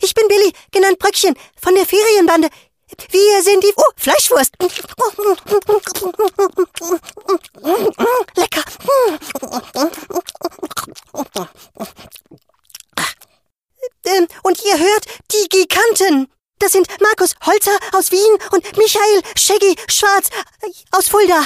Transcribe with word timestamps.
Ich 0.00 0.14
bin 0.14 0.28
Billy, 0.28 0.52
genannt 0.70 0.98
Bröckchen, 0.98 1.34
von 1.60 1.74
der 1.74 1.86
Ferienbande. 1.86 2.48
Wir 3.10 3.42
sind 3.42 3.62
die... 3.64 3.72
Oh, 3.76 3.82
Fleischwurst. 3.96 4.52
Lecker. 8.36 8.62
Ähm, 14.06 14.28
und 14.42 14.64
ihr 14.64 14.78
hört 14.78 15.06
die 15.32 15.48
Giganten. 15.48 16.30
Das 16.58 16.72
sind 16.72 16.86
Markus 17.00 17.34
Holzer 17.44 17.76
aus 17.92 18.10
Wien 18.10 18.38
und 18.52 18.76
Michael 18.76 19.22
Shaggy 19.36 19.76
Schwarz 19.88 20.28
aus 20.92 21.08
Fulda. 21.08 21.44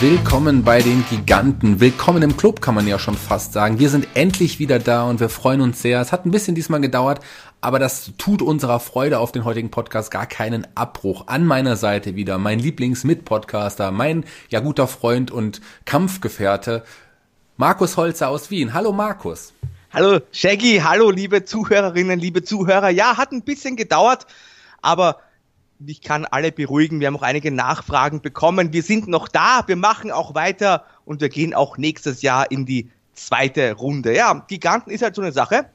Willkommen 0.00 0.62
bei 0.62 0.80
den 0.80 1.04
Giganten. 1.10 1.80
Willkommen 1.80 2.22
im 2.22 2.36
Club, 2.36 2.60
kann 2.60 2.76
man 2.76 2.86
ja 2.86 3.00
schon 3.00 3.16
fast 3.16 3.52
sagen. 3.52 3.80
Wir 3.80 3.90
sind 3.90 4.06
endlich 4.14 4.60
wieder 4.60 4.78
da 4.78 5.02
und 5.02 5.18
wir 5.18 5.28
freuen 5.28 5.60
uns 5.60 5.82
sehr. 5.82 6.00
Es 6.00 6.12
hat 6.12 6.24
ein 6.24 6.30
bisschen 6.30 6.54
diesmal 6.54 6.80
gedauert, 6.80 7.18
aber 7.60 7.80
das 7.80 8.12
tut 8.16 8.40
unserer 8.40 8.78
Freude 8.78 9.18
auf 9.18 9.32
den 9.32 9.44
heutigen 9.44 9.72
Podcast 9.72 10.12
gar 10.12 10.26
keinen 10.26 10.68
Abbruch. 10.76 11.26
An 11.26 11.44
meiner 11.44 11.74
Seite 11.74 12.14
wieder 12.14 12.38
mein 12.38 12.60
Lieblings-Mit-Podcaster, 12.60 13.90
mein 13.90 14.24
ja 14.50 14.60
guter 14.60 14.86
Freund 14.86 15.32
und 15.32 15.60
Kampfgefährte, 15.84 16.84
Markus 17.56 17.96
Holzer 17.96 18.28
aus 18.28 18.52
Wien. 18.52 18.74
Hallo 18.74 18.92
Markus. 18.92 19.52
Hallo 19.92 20.20
Shaggy, 20.30 20.80
hallo 20.84 21.10
liebe 21.10 21.44
Zuhörerinnen, 21.44 22.20
liebe 22.20 22.44
Zuhörer. 22.44 22.90
Ja, 22.90 23.16
hat 23.16 23.32
ein 23.32 23.42
bisschen 23.42 23.74
gedauert, 23.74 24.26
aber 24.80 25.18
ich 25.86 26.02
kann 26.02 26.24
alle 26.24 26.52
beruhigen. 26.52 27.00
Wir 27.00 27.06
haben 27.06 27.16
auch 27.16 27.22
einige 27.22 27.50
Nachfragen 27.50 28.20
bekommen. 28.20 28.72
Wir 28.72 28.82
sind 28.82 29.08
noch 29.08 29.28
da, 29.28 29.62
wir 29.66 29.76
machen 29.76 30.10
auch 30.10 30.34
weiter 30.34 30.84
und 31.04 31.20
wir 31.20 31.28
gehen 31.28 31.54
auch 31.54 31.78
nächstes 31.78 32.22
Jahr 32.22 32.50
in 32.50 32.66
die 32.66 32.90
zweite 33.14 33.72
Runde. 33.72 34.14
Ja, 34.14 34.44
Giganten 34.48 34.90
ist 34.90 35.02
halt 35.02 35.14
so 35.14 35.22
eine 35.22 35.32
Sache. 35.32 35.66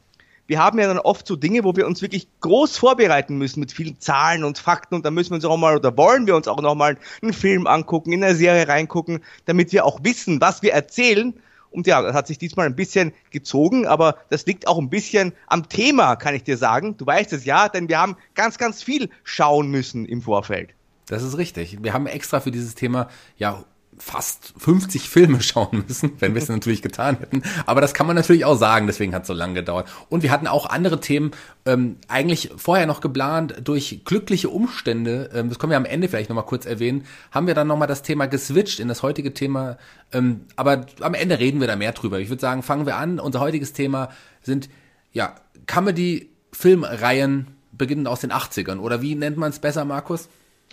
Wir 0.45 0.59
haben 0.59 0.77
ja 0.77 0.87
dann 0.87 0.99
oft 0.99 1.25
so 1.25 1.37
Dinge, 1.37 1.63
wo 1.63 1.75
wir 1.75 1.87
uns 1.87 2.01
wirklich 2.01 2.27
groß 2.41 2.77
vorbereiten 2.77 3.37
müssen 3.37 3.61
mit 3.61 3.71
vielen 3.71 3.99
Zahlen 3.99 4.43
und 4.43 4.57
Fakten 4.57 4.95
und 4.95 5.05
da 5.05 5.11
müssen 5.11 5.31
wir 5.31 5.35
uns 5.35 5.45
auch 5.45 5.55
mal 5.55 5.77
oder 5.77 5.95
wollen 5.95 6.27
wir 6.27 6.35
uns 6.35 6.49
auch 6.49 6.61
noch 6.61 6.75
mal 6.75 6.97
einen 7.21 7.31
Film 7.31 7.65
angucken, 7.65 8.11
in 8.11 8.23
eine 8.23 8.35
Serie 8.35 8.67
reingucken, 8.67 9.23
damit 9.45 9.71
wir 9.71 9.85
auch 9.85 10.03
wissen, 10.03 10.41
was 10.41 10.61
wir 10.61 10.73
erzählen 10.73 11.33
und 11.73 11.87
ja, 11.87 12.01
das 12.01 12.13
hat 12.13 12.27
sich 12.27 12.37
diesmal 12.37 12.67
ein 12.67 12.75
bisschen 12.75 13.13
gezogen, 13.31 13.85
aber 13.85 14.17
das 14.29 14.45
liegt 14.45 14.67
auch 14.67 14.77
ein 14.77 14.89
bisschen 14.89 15.33
am 15.47 15.67
Thema, 15.67 16.15
kann 16.15 16.35
ich 16.35 16.43
dir 16.43 16.57
sagen. 16.57 16.97
Du 16.97 17.05
weißt 17.05 17.33
es 17.33 17.45
ja, 17.45 17.67
denn 17.67 17.89
wir 17.89 17.99
haben 17.99 18.15
ganz, 18.35 18.57
ganz 18.57 18.83
viel 18.83 19.09
schauen 19.23 19.69
müssen 19.69 20.05
im 20.05 20.21
Vorfeld. 20.21 20.73
Das 21.07 21.23
ist 21.23 21.37
richtig. 21.37 21.83
Wir 21.83 21.93
haben 21.93 22.07
extra 22.07 22.39
für 22.39 22.51
dieses 22.51 22.75
Thema 22.75 23.09
ja 23.37 23.65
fast 23.97 24.53
50 24.57 25.09
Filme 25.09 25.41
schauen 25.41 25.83
müssen, 25.87 26.13
wenn 26.19 26.33
wir 26.33 26.41
es 26.41 26.49
natürlich 26.49 26.81
getan 26.81 27.17
hätten. 27.19 27.43
Aber 27.65 27.81
das 27.81 27.93
kann 27.93 28.07
man 28.07 28.15
natürlich 28.15 28.45
auch 28.45 28.57
sagen, 28.57 28.87
deswegen 28.87 29.13
hat 29.13 29.23
es 29.23 29.27
so 29.27 29.33
lange 29.33 29.55
gedauert. 29.55 29.89
Und 30.09 30.23
wir 30.23 30.31
hatten 30.31 30.47
auch 30.47 30.65
andere 30.65 30.99
Themen 30.99 31.31
ähm, 31.65 31.97
eigentlich 32.07 32.51
vorher 32.55 32.85
noch 32.85 33.01
geplant. 33.01 33.55
Durch 33.63 34.01
glückliche 34.05 34.49
Umstände, 34.49 35.29
ähm, 35.33 35.49
das 35.49 35.59
können 35.59 35.71
wir 35.71 35.77
am 35.77 35.85
Ende 35.85 36.07
vielleicht 36.09 36.29
nochmal 36.29 36.45
kurz 36.45 36.65
erwähnen, 36.65 37.05
haben 37.31 37.47
wir 37.47 37.53
dann 37.53 37.67
nochmal 37.67 37.87
das 37.87 38.03
Thema 38.03 38.25
geswitcht 38.25 38.79
in 38.79 38.87
das 38.87 39.03
heutige 39.03 39.33
Thema. 39.33 39.77
Ähm, 40.11 40.41
aber 40.55 40.85
am 41.01 41.13
Ende 41.13 41.39
reden 41.39 41.59
wir 41.59 41.67
da 41.67 41.75
mehr 41.75 41.91
drüber. 41.91 42.19
Ich 42.19 42.29
würde 42.29 42.41
sagen, 42.41 42.63
fangen 42.63 42.85
wir 42.85 42.97
an. 42.97 43.19
Unser 43.19 43.39
heutiges 43.39 43.73
Thema 43.73 44.09
sind 44.41 44.69
ja 45.11 45.35
Comedy-Filmreihen 45.67 47.47
beginnend 47.71 48.07
aus 48.07 48.21
den 48.21 48.31
80ern. 48.31 48.79
Oder 48.79 49.01
wie 49.01 49.15
nennt 49.15 49.37
man 49.37 49.51
es 49.51 49.59
besser, 49.59 49.85
Markus? 49.85 50.29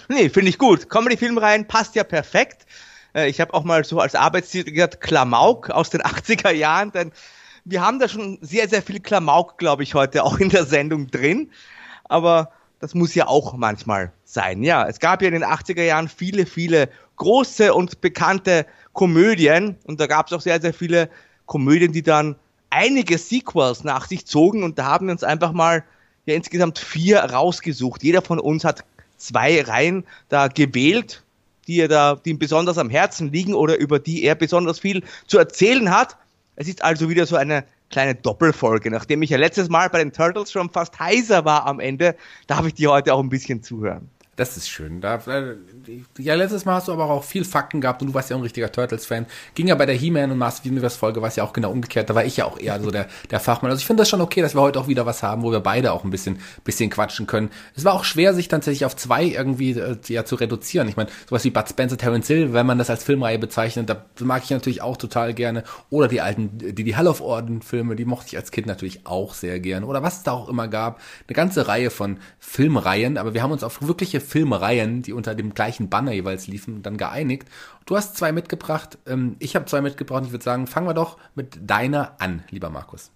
Nee, 0.08 0.28
finde 0.28 0.50
ich 0.50 0.58
gut. 0.58 0.88
Comedy-Filmreihen 0.88 1.66
passt 1.66 1.94
ja 1.94 2.04
perfekt. 2.04 2.66
Äh, 3.15 3.28
ich 3.28 3.41
habe 3.41 3.54
auch 3.54 3.65
mal 3.65 3.84
so 3.84 4.00
als 4.00 4.15
Arbeitstitel 4.15 4.72
gesagt, 4.72 5.00
Klamauk 5.00 5.71
aus 5.71 5.91
den 5.91 6.03
80er 6.03 6.50
Jahren, 6.50 6.93
denn 6.93 7.12
wir 7.65 7.82
haben 7.82 7.98
da 7.98 8.09
schon 8.09 8.38
sehr, 8.41 8.69
sehr 8.69 8.82
viel 8.82 9.00
Klamauk, 9.00 9.59
glaube 9.59 9.82
ich, 9.82 9.94
heute 9.94 10.25
auch 10.25 10.38
in 10.38 10.48
der 10.48 10.65
Sendung 10.65 11.09
drin. 11.09 11.50
Aber 12.04 12.50
das 12.81 12.94
muss 12.94 13.15
ja 13.15 13.26
auch 13.26 13.53
manchmal 13.54 14.12
sein. 14.25 14.62
Ja, 14.62 14.88
es 14.88 14.99
gab 14.99 15.22
ja 15.22 15.28
in 15.28 15.34
den 15.34 15.44
80er 15.44 15.82
Jahren 15.82 16.09
viele, 16.09 16.47
viele 16.47 16.88
große 17.16 17.75
und 17.75 18.00
bekannte 18.00 18.66
Komödien 18.93 19.76
und 19.84 20.00
da 20.00 20.06
gab 20.06 20.26
es 20.26 20.32
auch 20.32 20.41
sehr, 20.41 20.60
sehr 20.60 20.72
viele 20.72 21.10
Komödien, 21.47 21.93
die 21.93 22.03
dann 22.03 22.37
einige 22.70 23.19
Sequels 23.19 23.84
nach 23.84 24.06
sich 24.06 24.26
zogen 24.26 24.62
und 24.62 24.78
da 24.78 24.87
haben 24.87 25.06
wir 25.06 25.12
uns 25.12 25.22
einfach 25.22 25.53
mal 25.53 25.84
ja 26.25 26.34
insgesamt 26.34 26.78
vier 26.78 27.20
rausgesucht. 27.20 28.03
Jeder 28.03 28.22
von 28.22 28.41
uns 28.41 28.65
hat 28.65 28.84
zwei 29.19 29.60
Reihen 29.60 30.04
da 30.28 30.49
gewählt 30.49 31.22
die 31.66 31.81
er 31.81 31.88
da, 31.88 32.16
die 32.16 32.31
ihm 32.31 32.38
besonders 32.38 32.78
am 32.78 32.91
Herzen 32.91 33.32
liegen 33.32 33.54
oder 33.54 33.78
über 33.78 33.98
die 33.98 34.25
er 34.25 34.34
besonders 34.34 34.78
viel 34.78 35.03
zu 35.26 35.38
erzählen 35.38 35.91
hat. 35.91 36.16
Es 36.56 36.69
ist 36.69 36.82
also 36.82 37.09
wieder 37.09 37.26
so 37.26 37.37
eine 37.37 37.65
kleine 37.91 38.15
Doppelfolge. 38.15 38.91
Nachdem 38.91 39.22
ich 39.22 39.31
ja 39.31 39.38
letztes 39.38 39.69
Mal 39.69 39.88
bei 39.91 39.99
den 39.99 40.12
Turtles 40.12 40.53
schon 40.53 40.70
fast 40.70 40.99
heiser 40.99 41.44
war 41.44 41.66
am 41.66 41.81
Ende, 41.81 42.16
darf 42.47 42.66
ich 42.66 42.75
dir 42.75 42.91
heute 42.91 43.15
auch 43.15 43.20
ein 43.20 43.28
bisschen 43.28 43.62
zuhören. 43.62 44.09
Das 44.40 44.56
ist 44.56 44.70
schön. 44.70 45.02
Da, 45.02 45.16
äh, 45.26 45.56
ja, 46.16 46.34
letztes 46.34 46.64
Mal 46.64 46.76
hast 46.76 46.88
du 46.88 46.92
aber 46.92 47.10
auch 47.10 47.24
viel 47.24 47.44
Fakten 47.44 47.82
gehabt 47.82 48.00
und 48.00 48.08
du 48.08 48.14
warst 48.14 48.30
ja 48.30 48.36
auch 48.36 48.40
ein 48.40 48.42
richtiger 48.42 48.72
Turtles-Fan. 48.72 49.26
Ging 49.54 49.66
ja 49.66 49.74
bei 49.74 49.84
der 49.84 49.94
He-Man 49.94 50.30
und 50.30 50.38
Master 50.38 50.70
Universe 50.70 50.96
Folge, 50.96 51.20
war 51.20 51.28
es 51.28 51.36
ja 51.36 51.44
auch 51.44 51.52
genau 51.52 51.70
umgekehrt. 51.70 52.08
Da 52.08 52.14
war 52.14 52.24
ich 52.24 52.38
ja 52.38 52.46
auch 52.46 52.58
eher 52.58 52.80
so 52.80 52.90
der, 52.90 53.06
der 53.30 53.38
Fachmann. 53.38 53.70
Also 53.70 53.80
ich 53.80 53.86
finde 53.86 54.00
das 54.00 54.08
schon 54.08 54.22
okay, 54.22 54.40
dass 54.40 54.54
wir 54.54 54.62
heute 54.62 54.80
auch 54.80 54.88
wieder 54.88 55.04
was 55.04 55.22
haben, 55.22 55.42
wo 55.42 55.52
wir 55.52 55.60
beide 55.60 55.92
auch 55.92 56.04
ein 56.04 56.10
bisschen, 56.10 56.38
bisschen 56.64 56.88
quatschen 56.88 57.26
können. 57.26 57.50
Es 57.76 57.84
war 57.84 57.92
auch 57.92 58.04
schwer, 58.04 58.32
sich 58.32 58.48
tatsächlich 58.48 58.86
auf 58.86 58.96
zwei 58.96 59.24
irgendwie 59.24 59.72
äh, 59.72 59.98
ja, 60.08 60.24
zu 60.24 60.36
reduzieren. 60.36 60.88
Ich 60.88 60.96
meine, 60.96 61.10
sowas 61.28 61.44
wie 61.44 61.50
Bud 61.50 61.68
Spencer, 61.68 61.98
Terence 61.98 62.28
Hill, 62.28 62.54
wenn 62.54 62.64
man 62.64 62.78
das 62.78 62.88
als 62.88 63.04
Filmreihe 63.04 63.38
bezeichnet, 63.38 63.90
da 63.90 64.06
mag 64.20 64.42
ich 64.42 64.48
natürlich 64.48 64.80
auch 64.80 64.96
total 64.96 65.34
gerne. 65.34 65.64
Oder 65.90 66.08
die 66.08 66.22
alten, 66.22 66.56
die, 66.56 66.82
die 66.82 66.96
Hall 66.96 67.08
of 67.08 67.20
Orden 67.20 67.60
Filme, 67.60 67.94
die 67.94 68.06
mochte 68.06 68.28
ich 68.28 68.38
als 68.38 68.52
Kind 68.52 68.66
natürlich 68.66 69.04
auch 69.04 69.34
sehr 69.34 69.60
gerne. 69.60 69.84
Oder 69.84 70.02
was 70.02 70.16
es 70.16 70.22
da 70.22 70.32
auch 70.32 70.48
immer 70.48 70.66
gab. 70.66 70.98
Eine 71.28 71.34
ganze 71.34 71.68
Reihe 71.68 71.90
von 71.90 72.16
Filmreihen, 72.38 73.18
aber 73.18 73.34
wir 73.34 73.42
haben 73.42 73.52
uns 73.52 73.62
auf 73.62 73.86
wirkliche 73.86 74.29
Filmreihen, 74.30 75.02
die 75.02 75.12
unter 75.12 75.34
dem 75.34 75.54
gleichen 75.54 75.91
Banner 75.91 76.12
jeweils 76.12 76.46
liefen, 76.46 76.82
dann 76.82 76.96
geeinigt. 76.96 77.48
Du 77.84 77.96
hast 77.96 78.16
zwei 78.16 78.32
mitgebracht, 78.32 78.98
ähm, 79.06 79.36
ich 79.41 79.56
habe 79.56 79.66
zwei 79.66 79.80
mitgebracht. 79.80 80.24
Ich 80.26 80.32
würde 80.32 80.44
sagen, 80.44 80.66
fangen 80.66 80.86
wir 80.86 80.94
doch 80.94 81.18
mit 81.34 81.58
deiner 81.60 82.20
an, 82.20 82.44
lieber 82.50 82.70
Markus. 82.70 83.10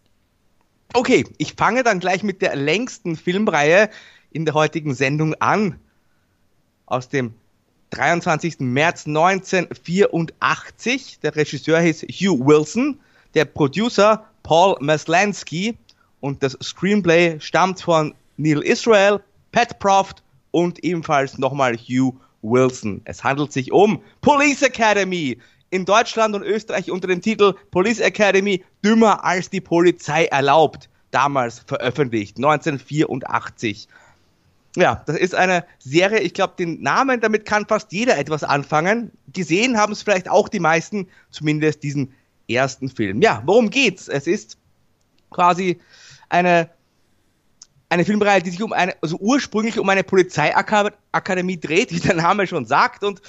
Okay, 0.92 1.24
ich 1.38 1.54
fange 1.54 1.82
dann 1.82 2.00
gleich 2.00 2.22
mit 2.22 2.42
der 2.42 2.56
längsten 2.56 3.16
Filmreihe 3.16 3.88
in 4.30 4.44
der 4.44 4.53
heutigen 4.54 4.94
Sendung 4.94 5.34
an. 5.34 5.78
Aus 6.86 7.08
dem 7.08 7.34
23. 7.91 8.60
März 8.60 9.06
1984. 9.06 11.20
Der 11.20 11.36
Regisseur 11.36 11.80
hieß 11.80 12.03
Hugh 12.03 12.44
Wilson, 12.44 13.00
der 13.34 13.44
Producer 13.44 14.24
Paul 14.42 14.76
Maslansky 14.80 15.76
und 16.20 16.42
das 16.42 16.58
Screenplay 16.62 17.38
stammt 17.41 17.80
von 17.80 18.14
Neil 18.36 18.62
Israel, 18.62 19.20
Pat 19.53 19.78
Proft 19.78 20.24
und 20.54 20.84
ebenfalls 20.84 21.37
nochmal 21.37 21.76
Hugh 21.76 22.16
Wilson. 22.42 23.00
Es 23.06 23.25
handelt 23.25 23.53
sich 23.53 23.72
um 23.72 24.00
Police 24.20 24.62
Academy. 24.62 25.38
In 25.70 25.84
Deutschland 25.84 26.37
und 26.37 26.44
Österreich 26.44 26.92
unter 26.92 27.09
dem 27.09 27.20
Titel 27.20 27.54
Police 27.72 27.98
Academy 27.98 28.62
dümmer 28.84 29.25
als 29.25 29.50
die 29.50 29.60
Polizei 29.60 30.26
erlaubt. 30.26 30.88
Damals 31.10 31.59
veröffentlicht, 31.59 32.37
1984. 32.37 33.88
Ja, 34.76 35.03
das 35.06 35.16
ist 35.16 35.34
eine 35.34 35.65
Serie, 35.81 36.20
ich 36.20 36.34
glaube, 36.34 36.54
den 36.56 36.81
Namen, 36.81 37.21
damit 37.21 37.47
kann 37.47 37.66
fast 37.66 37.92
jeder 37.92 38.16
etwas 38.16 38.45
anfangen. 38.45 39.10
Gesehen 39.33 39.77
haben 39.77 39.92
es 39.92 40.03
vielleicht 40.03 40.28
auch 40.28 40.48
die 40.48 40.60
meisten, 40.60 41.09
zumindest 41.30 41.83
diesen 41.83 42.15
ersten 42.48 42.89
Film. 42.89 43.21
Ja, 43.21 43.42
worum 43.45 43.71
geht's? 43.71 44.06
Es 44.06 44.28
ist 44.28 44.56
quasi 45.30 45.80
eine 46.28 46.71
eine 47.94 48.04
Filmreihe, 48.04 48.42
die 48.42 48.50
sich 48.50 48.62
um 48.62 48.72
eine, 48.72 48.94
also 49.00 49.16
ursprünglich 49.20 49.78
um 49.78 49.88
eine 49.88 50.02
Polizeiakademie 50.02 51.60
dreht, 51.60 51.92
wie 51.92 52.00
der 52.00 52.16
Name 52.16 52.46
schon 52.48 52.66
sagt, 52.66 53.04
und 53.04 53.22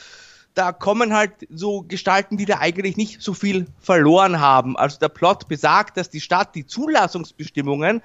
da 0.55 0.71
kommen 0.71 1.13
halt 1.13 1.31
so 1.49 1.83
Gestalten, 1.83 2.37
die 2.37 2.45
da 2.45 2.59
eigentlich 2.59 2.97
nicht 2.97 3.21
so 3.21 3.33
viel 3.33 3.67
verloren 3.79 4.39
haben. 4.39 4.75
Also 4.75 4.97
der 4.97 5.09
Plot 5.09 5.47
besagt, 5.47 5.97
dass 5.97 6.09
die 6.09 6.21
Stadt 6.21 6.55
die 6.55 6.65
Zulassungsbestimmungen 6.65 8.01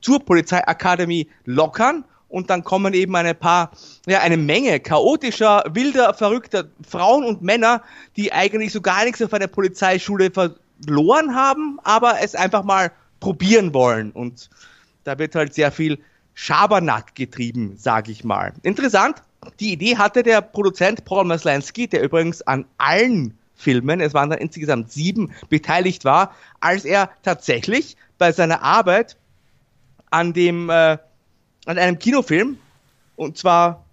zur 0.00 0.24
Polizeiakademie 0.24 1.28
lockern 1.44 2.04
und 2.28 2.50
dann 2.50 2.64
kommen 2.64 2.94
eben 2.94 3.14
eine 3.14 3.34
paar, 3.34 3.70
ja, 4.06 4.20
eine 4.20 4.38
Menge 4.38 4.80
chaotischer, 4.80 5.62
wilder, 5.70 6.14
verrückter 6.14 6.64
Frauen 6.88 7.24
und 7.24 7.42
Männer, 7.42 7.82
die 8.16 8.32
eigentlich 8.32 8.72
so 8.72 8.80
gar 8.80 9.04
nichts 9.04 9.22
auf 9.22 9.34
einer 9.34 9.46
Polizeischule 9.46 10.32
verloren 10.32 11.36
haben, 11.36 11.78
aber 11.84 12.20
es 12.22 12.34
einfach 12.34 12.64
mal 12.64 12.90
probieren 13.20 13.72
wollen 13.72 14.10
und 14.10 14.50
da 15.04 15.18
wird 15.18 15.34
halt 15.34 15.54
sehr 15.54 15.72
viel 15.72 15.98
Schabernack 16.34 17.14
getrieben, 17.14 17.76
sage 17.76 18.12
ich 18.12 18.24
mal. 18.24 18.52
Interessant, 18.62 19.22
die 19.60 19.72
Idee 19.72 19.96
hatte 19.96 20.22
der 20.22 20.40
Produzent 20.40 21.04
Paul 21.04 21.24
Maslansky, 21.24 21.88
der 21.88 22.02
übrigens 22.02 22.42
an 22.42 22.64
allen 22.78 23.36
Filmen, 23.54 24.00
es 24.00 24.14
waren 24.14 24.30
dann 24.30 24.38
insgesamt 24.38 24.90
sieben, 24.90 25.32
beteiligt 25.48 26.04
war, 26.04 26.34
als 26.60 26.84
er 26.84 27.10
tatsächlich 27.22 27.96
bei 28.18 28.32
seiner 28.32 28.62
Arbeit 28.62 29.16
an 30.10 30.32
dem, 30.32 30.68
äh, 30.68 30.98
an 31.66 31.78
einem 31.78 31.98
Kinofilm, 31.98 32.58
und 33.16 33.38
zwar 33.38 33.84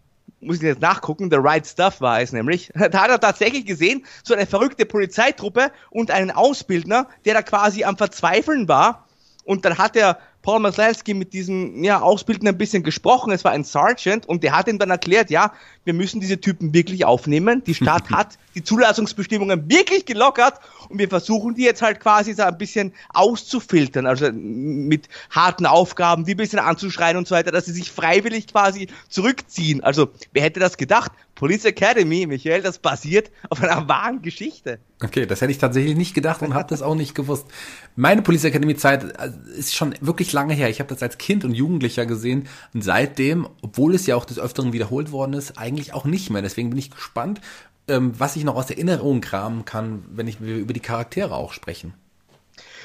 muss 0.42 0.58
ich 0.58 0.64
jetzt 0.64 0.82
nachgucken, 0.82 1.30
The 1.30 1.38
Right 1.38 1.68
Stuff 1.68 2.02
war 2.02 2.22
es 2.22 2.32
nämlich. 2.32 2.72
Da 2.92 3.02
hat 3.02 3.10
er 3.10 3.20
tatsächlich 3.20 3.66
gesehen, 3.66 4.06
so 4.24 4.34
eine 4.34 4.46
verrückte 4.46 4.86
Polizeitruppe 4.86 5.72
und 5.90 6.12
einen 6.12 6.32
Ausbildner, 6.32 7.08
der 7.26 7.34
da 7.34 7.42
quasi 7.42 7.84
am 7.84 7.98
Verzweifeln 7.98 8.68
war. 8.68 9.06
Und 9.44 9.66
dann 9.66 9.78
hat 9.78 9.96
er 9.96 10.20
Paul 10.42 10.60
Maslowski 10.60 11.14
mit 11.14 11.34
diesem 11.34 11.84
ja, 11.84 12.02
Ausbildner 12.02 12.52
ein 12.52 12.58
bisschen 12.58 12.84
gesprochen. 12.84 13.32
Es 13.32 13.44
war 13.44 13.52
ein 13.52 13.64
Sergeant 13.64 14.26
und 14.26 14.44
der 14.44 14.56
hat 14.56 14.68
ihm 14.68 14.80
dann 14.80 14.90
erklärt, 14.90 15.30
ja, 15.30 15.54
wir 15.84 15.94
müssen 15.94 16.22
diese 16.22 16.40
Typen 16.40 16.74
wirklich 16.74 17.06
aufnehmen. 17.06 17.64
Die 17.66 17.76
Stadt 17.76 18.10
hat 18.12 18.38
die 18.56 18.64
Zulassungsbestimmungen 18.64 19.70
wirklich 19.70 20.06
gelockert 20.06 20.60
und 20.88 20.98
wir 20.98 21.10
versuchen 21.10 21.56
die 21.56 21.64
jetzt 21.64 21.82
halt 21.82 22.00
quasi 22.00 22.34
so 22.34 22.44
ein 22.44 22.58
bisschen 22.58 22.94
auszufiltern, 23.14 24.06
also 24.06 24.32
mit 24.32 25.10
harten 25.30 25.66
Aufgaben, 25.66 26.26
die 26.26 26.36
ein 26.36 26.38
bisschen 26.38 26.60
anzuschreien 26.60 27.18
und 27.18 27.28
so 27.28 27.36
weiter, 27.36 27.52
dass 27.52 27.66
sie 27.66 27.74
sich 27.74 27.92
freiwillig 27.92 28.48
quasi 28.48 28.88
zurückziehen. 29.10 29.84
Also, 29.84 30.10
wer 30.32 30.44
hätte 30.44 30.60
das 30.60 30.78
gedacht? 30.78 31.12
Police 31.40 31.64
Academy, 31.64 32.28
Michael, 32.28 32.62
das 32.62 32.80
basiert 32.80 33.32
auf 33.50 33.64
einer 33.64 33.88
wahren 33.88 34.22
Geschichte. 34.22 34.78
Okay, 35.02 35.26
das 35.26 35.40
hätte 35.40 35.54
ich 35.54 35.58
tatsächlich 35.58 35.96
nicht 35.96 36.14
gedacht 36.14 36.42
und 36.42 36.54
habe 36.54 36.68
das 36.68 36.82
auch 36.82 36.96
nicht 36.96 37.16
gewusst. 37.16 37.48
Meine 37.96 38.22
Police 38.22 38.44
Academy 38.44 38.76
Zeit 38.76 39.06
äh, 39.06 39.32
ist 39.58 39.74
schon 39.74 39.96
wirklich 40.02 40.34
lange 40.34 40.54
her. 40.54 40.70
Ich 40.70 40.82
habe 40.82 40.94
das 40.94 41.02
als 41.02 41.18
Kind 41.18 41.46
und 41.46 41.54
Jugendlicher 41.54 42.06
gesehen 42.06 42.50
und 42.74 42.84
seitdem, 42.84 43.48
obwohl 43.62 43.96
es 43.96 44.06
ja 44.06 44.18
auch 44.18 44.26
des 44.26 44.38
Öfteren 44.38 44.74
wiederholt 44.74 45.14
worden 45.14 45.32
ist, 45.32 45.58
eigentlich 45.58 45.94
auch 45.94 46.04
nicht 46.04 46.30
mehr. 46.30 46.42
Deswegen 46.42 46.72
bin 46.72 46.78
ich 46.78 46.92
gespannt, 46.92 47.40
ähm, 47.88 48.12
was 48.20 48.36
ich 48.36 48.44
noch 48.44 48.58
aus 48.58 48.70
Erinnerung 48.70 49.22
kramen 49.22 49.64
kann, 49.64 50.04
wenn 50.12 50.28
ich 50.28 50.42
über 50.42 50.74
die 50.74 50.82
Charaktere 50.82 51.36
auch 51.36 51.54
sprechen. 51.54 51.94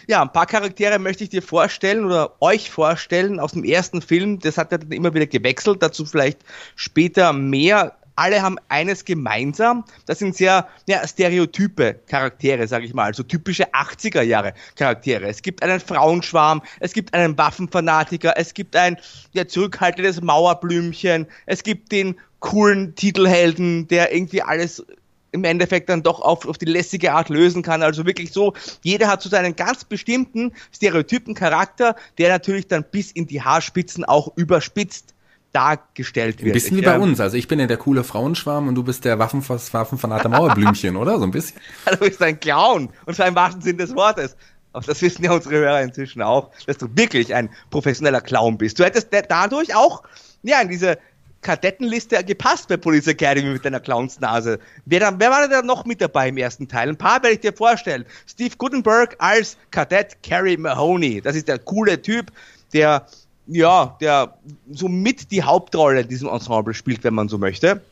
Ja, 0.07 0.23
ein 0.23 0.33
paar 0.33 0.47
Charaktere 0.47 1.01
möchte 1.01 1.25
ich 1.25 1.31
dir 1.31 1.43
vorstellen 1.43 2.05
oder 2.05 2.41
euch 2.41 2.71
vorstellen 2.71 3.41
aus 3.41 3.53
dem 3.53 3.65
ersten 3.65 4.01
Film. 4.01 4.39
Das 4.39 4.59
hat 4.59 4.71
ja 4.71 4.79
dann 4.79 4.93
immer 4.93 5.13
wieder 5.13 5.27
gewechselt, 5.27 5.83
dazu 5.83 6.05
vielleicht 6.05 6.39
später 6.77 7.33
mehr 7.33 7.97
alle 8.17 8.43
haben 8.43 8.59
eines 8.69 9.05
gemeinsam, 9.05 9.85
das 10.07 10.19
sind 10.19 10.37
sehr 10.37 10.69
ja, 10.87 11.07
stereotype 11.07 12.01
Charaktere, 12.09 12.67
sage 12.67 12.87
ich 12.87 12.95
mal, 12.95 13.05
also 13.05 13.23
typische 13.23 13.73
80er 13.73 14.23
Jahre 14.23 14.55
Charaktere. 14.77 15.27
Es 15.27 15.43
gibt 15.43 15.63
einen 15.63 15.81
Frauenschwarm, 15.81 16.63
es 16.81 16.93
gibt 16.93 17.15
einen 17.15 17.37
Waffenfanatiker, 17.37 18.35
es 18.37 18.55
gibt 18.55 18.77
ein 18.77 18.97
ja, 19.33 19.47
zurückhaltendes 19.47 20.21
Mauerblümchen, 20.21 21.27
es 21.47 21.63
gibt 21.63 21.93
den 21.93 22.17
coolen 22.41 22.95
Titelhelden, 22.95 23.89
der 23.89 24.15
irgendwie 24.15 24.43
alles 24.43 24.85
im 25.33 25.43
Endeffekt 25.43 25.89
dann 25.89 26.03
doch 26.03 26.21
auf, 26.21 26.47
auf 26.47 26.59
die 26.59 26.67
lässige 26.67 27.13
Art 27.13 27.29
lösen 27.29 27.63
kann. 27.63 27.83
Also 27.83 28.07
wirklich 28.07 28.31
so, 28.31 28.55
jeder 28.83 29.09
hat 29.09 29.21
so 29.21 29.29
seinen 29.29 29.57
ganz 29.57 29.85
bestimmten 29.85 30.53
stereotypen 30.73 31.35
Charakter, 31.35 31.97
der 32.19 32.29
natürlich 32.29 32.69
dann 32.69 32.85
bis 32.85 33.11
in 33.11 33.27
die 33.27 33.43
Haarspitzen 33.43 34.05
auch 34.05 34.37
überspitzt 34.37 35.14
dargestellt 35.55 36.39
wird. 36.39 36.51
Ein 36.51 36.53
bisschen 36.53 36.77
ich, 36.77 36.83
wie 36.83 36.87
bei 36.87 36.99
uns. 36.99 37.21
Also 37.21 37.37
ich 37.37 37.49
bin 37.49 37.61
ja 37.61 37.67
der 37.67 37.77
coole 37.77 38.05
Frauenschwarm 38.05 38.69
und 38.69 38.75
du 38.75 38.83
bist 38.83 39.05
der 39.05 39.19
Waffenfanat 39.19 39.73
Waffenfanate 39.73 40.29
Mauerblümchen, 40.29 40.97
oder? 40.97 41.19
So 41.19 41.25
ein 41.25 41.31
bisschen. 41.31 41.61
Also 41.85 42.01
du 42.01 42.09
bist 42.09 42.23
ein 42.23 42.39
Clown. 42.41 42.91
Und 43.07 43.15
zwar 43.15 43.29
im 43.29 43.35
wahrsten 43.35 43.63
Sinn 43.63 43.79
des 43.79 43.95
Wortes. 43.95 44.37
Aber 44.73 44.85
das 44.85 45.01
wissen 45.03 45.25
ja 45.25 45.33
unsere 45.33 45.55
Hörer 45.55 45.83
inzwischen 45.83 46.21
auch, 46.21 46.51
dass 46.67 46.79
du 46.79 46.89
wirklich 46.95 47.33
ein 47.33 47.49
professioneller 47.71 48.21
Clown 48.21 48.59
bist. 48.59 48.79
Du 48.79 48.85
hättest 48.85 49.09
dadurch 49.29 49.75
auch, 49.75 50.03
ja, 50.43 50.61
in 50.61 50.69
diese 50.69 50.99
Kadettenliste 51.43 52.25
gepasst 52.25 52.69
bei 52.69 52.77
Police 52.77 53.07
Academy 53.07 53.51
mit 53.51 53.65
deiner 53.65 53.79
Clownsnase. 53.79 54.59
Wer, 54.87 55.15
wer 55.19 55.31
war 55.31 55.47
da 55.49 55.63
noch 55.63 55.85
mit 55.85 56.01
dabei 56.01 56.29
im 56.29 56.39
ersten 56.39 56.67
Teil? 56.67 56.89
Ein 56.89 56.97
paar 56.97 57.23
werde 57.23 57.35
ich 57.35 57.41
dir 57.41 57.53
vorstellen. 57.53 58.05
Steve 58.27 58.57
Gutenberg 58.57 59.15
als 59.19 59.57
Kadett 59.71 60.17
Carrie 60.25 60.57
Mahoney. 60.57 61.21
Das 61.21 61.37
ist 61.37 61.47
der 61.47 61.61
coole 61.61 62.03
Typ, 62.03 62.33
der 62.73 63.07
ja, 63.47 63.97
der 64.01 64.39
so 64.71 64.89
mit 64.89 65.31
die 65.31 65.43
Hauptrolle 65.43 66.01
in 66.01 66.09
diesem 66.09 66.29
Ensemble 66.29 66.75
spielt, 66.75 67.05
wenn 67.05 67.15
man 67.15 67.29
so 67.29 67.39
möchte. 67.39 67.83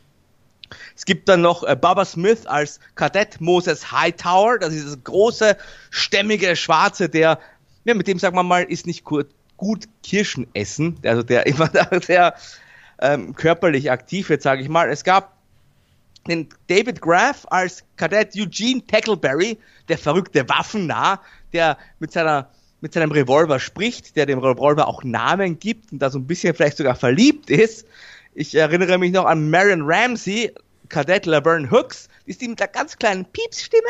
Es 0.97 1.05
gibt 1.05 1.29
dann 1.29 1.43
noch 1.43 1.65
äh, 1.65 1.77
Baba 1.77 2.05
Smith 2.05 2.47
als 2.47 2.81
Kadett 2.95 3.41
Moses 3.41 3.93
Hightower, 3.93 4.59
das 4.59 4.73
ist 4.73 4.87
das 4.87 5.05
große, 5.05 5.57
stämmige 5.91 6.57
Schwarze, 6.57 7.09
der, 7.09 7.39
ja, 7.85 7.95
mit 7.95 8.07
dem 8.07 8.19
sagen 8.19 8.37
wir 8.37 8.43
mal, 8.43 8.65
ist 8.65 8.87
nicht 8.87 9.05
gut, 9.05 9.29
gut 9.57 9.87
Kirschen 10.03 10.47
essen, 10.55 10.99
also 11.05 11.23
der 11.23 11.47
immer 11.47 11.71
sehr 12.03 12.35
ähm, 13.01 13.35
körperlich 13.35 13.91
aktiv 13.91 14.29
wird, 14.29 14.43
sage 14.43 14.63
ich 14.63 14.69
mal. 14.69 14.89
Es 14.89 15.05
gab 15.05 15.37
den 16.29 16.49
David 16.69 17.01
Graff 17.01 17.47
als 17.51 17.85
Kadett 17.97 18.35
Eugene 18.37 18.87
Tackleberry, 18.87 19.59
der 19.89 19.99
verrückte 19.99 20.49
Waffennah, 20.49 21.21
der 21.53 21.77
mit 21.99 22.13
seiner 22.13 22.49
mit 22.83 22.93
seinem 22.93 23.13
Revolver 23.13 23.59
spricht, 23.61 24.17
der 24.17 24.27
dem 24.27 24.41
Revolver 24.41 24.89
auch 24.89 25.05
Namen 25.05 25.59
gibt 25.59 25.93
und 25.93 26.01
da 26.01 26.11
so 26.11 26.19
ein 26.19 26.27
bisschen 26.27 26.55
vielleicht 26.55 26.77
sogar 26.77 26.97
verliebt 26.97 27.49
ist. 27.49 27.87
Ich 28.35 28.55
erinnere 28.55 28.99
mich 28.99 29.13
noch 29.13 29.25
an 29.25 29.49
Marion 29.49 29.83
Ramsey, 29.85 30.53
Kadett 30.89 31.25
Laverne 31.25 31.71
Hooks, 31.71 32.09
die 32.27 32.31
ist 32.33 32.41
die 32.41 32.49
mit 32.49 32.61
einer 32.61 32.71
ganz 32.71 32.99
kleinen 32.99 33.25
Piepsstimme, 33.25 33.83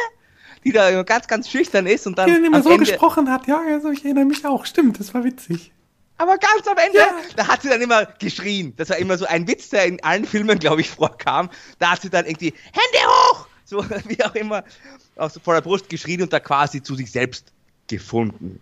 die 0.62 0.72
da 0.72 1.02
ganz, 1.04 1.26
ganz 1.26 1.48
schüchtern 1.48 1.86
ist 1.86 2.06
und 2.06 2.18
dann. 2.18 2.28
Die 2.28 2.46
immer 2.46 2.62
so 2.62 2.70
Ende, 2.70 2.84
gesprochen 2.84 3.30
hat, 3.30 3.46
ja, 3.46 3.62
also 3.66 3.90
ich 3.90 4.04
erinnere 4.04 4.26
mich 4.26 4.44
auch, 4.44 4.66
stimmt, 4.66 5.00
das 5.00 5.12
war 5.14 5.24
witzig. 5.24 5.72
Aber 6.18 6.36
ganz 6.36 6.68
am 6.68 6.76
Ende, 6.76 6.98
ja. 6.98 7.08
da 7.34 7.48
hat 7.48 7.62
sie 7.62 7.68
dann 7.68 7.80
immer 7.80 8.04
geschrien. 8.04 8.74
Das 8.76 8.90
war 8.90 8.98
immer 8.98 9.16
so 9.16 9.24
ein 9.24 9.48
Witz, 9.48 9.70
der 9.70 9.86
in 9.86 10.04
allen 10.04 10.24
Filmen, 10.24 10.58
glaube 10.58 10.82
ich, 10.82 10.90
vorkam. 10.90 11.50
Da 11.78 11.92
hat 11.92 12.02
sie 12.02 12.10
dann 12.10 12.26
irgendwie 12.26 12.52
Hände 12.72 13.06
hoch! 13.06 13.46
So 13.64 13.84
wie 14.06 14.22
auch 14.22 14.34
immer 14.34 14.62
aus 15.16 15.40
vor 15.42 15.54
der 15.54 15.62
Brust 15.62 15.88
geschrien 15.88 16.22
und 16.22 16.32
da 16.32 16.40
quasi 16.40 16.82
zu 16.82 16.94
sich 16.94 17.10
selbst 17.10 17.52
gefunden. 17.88 18.60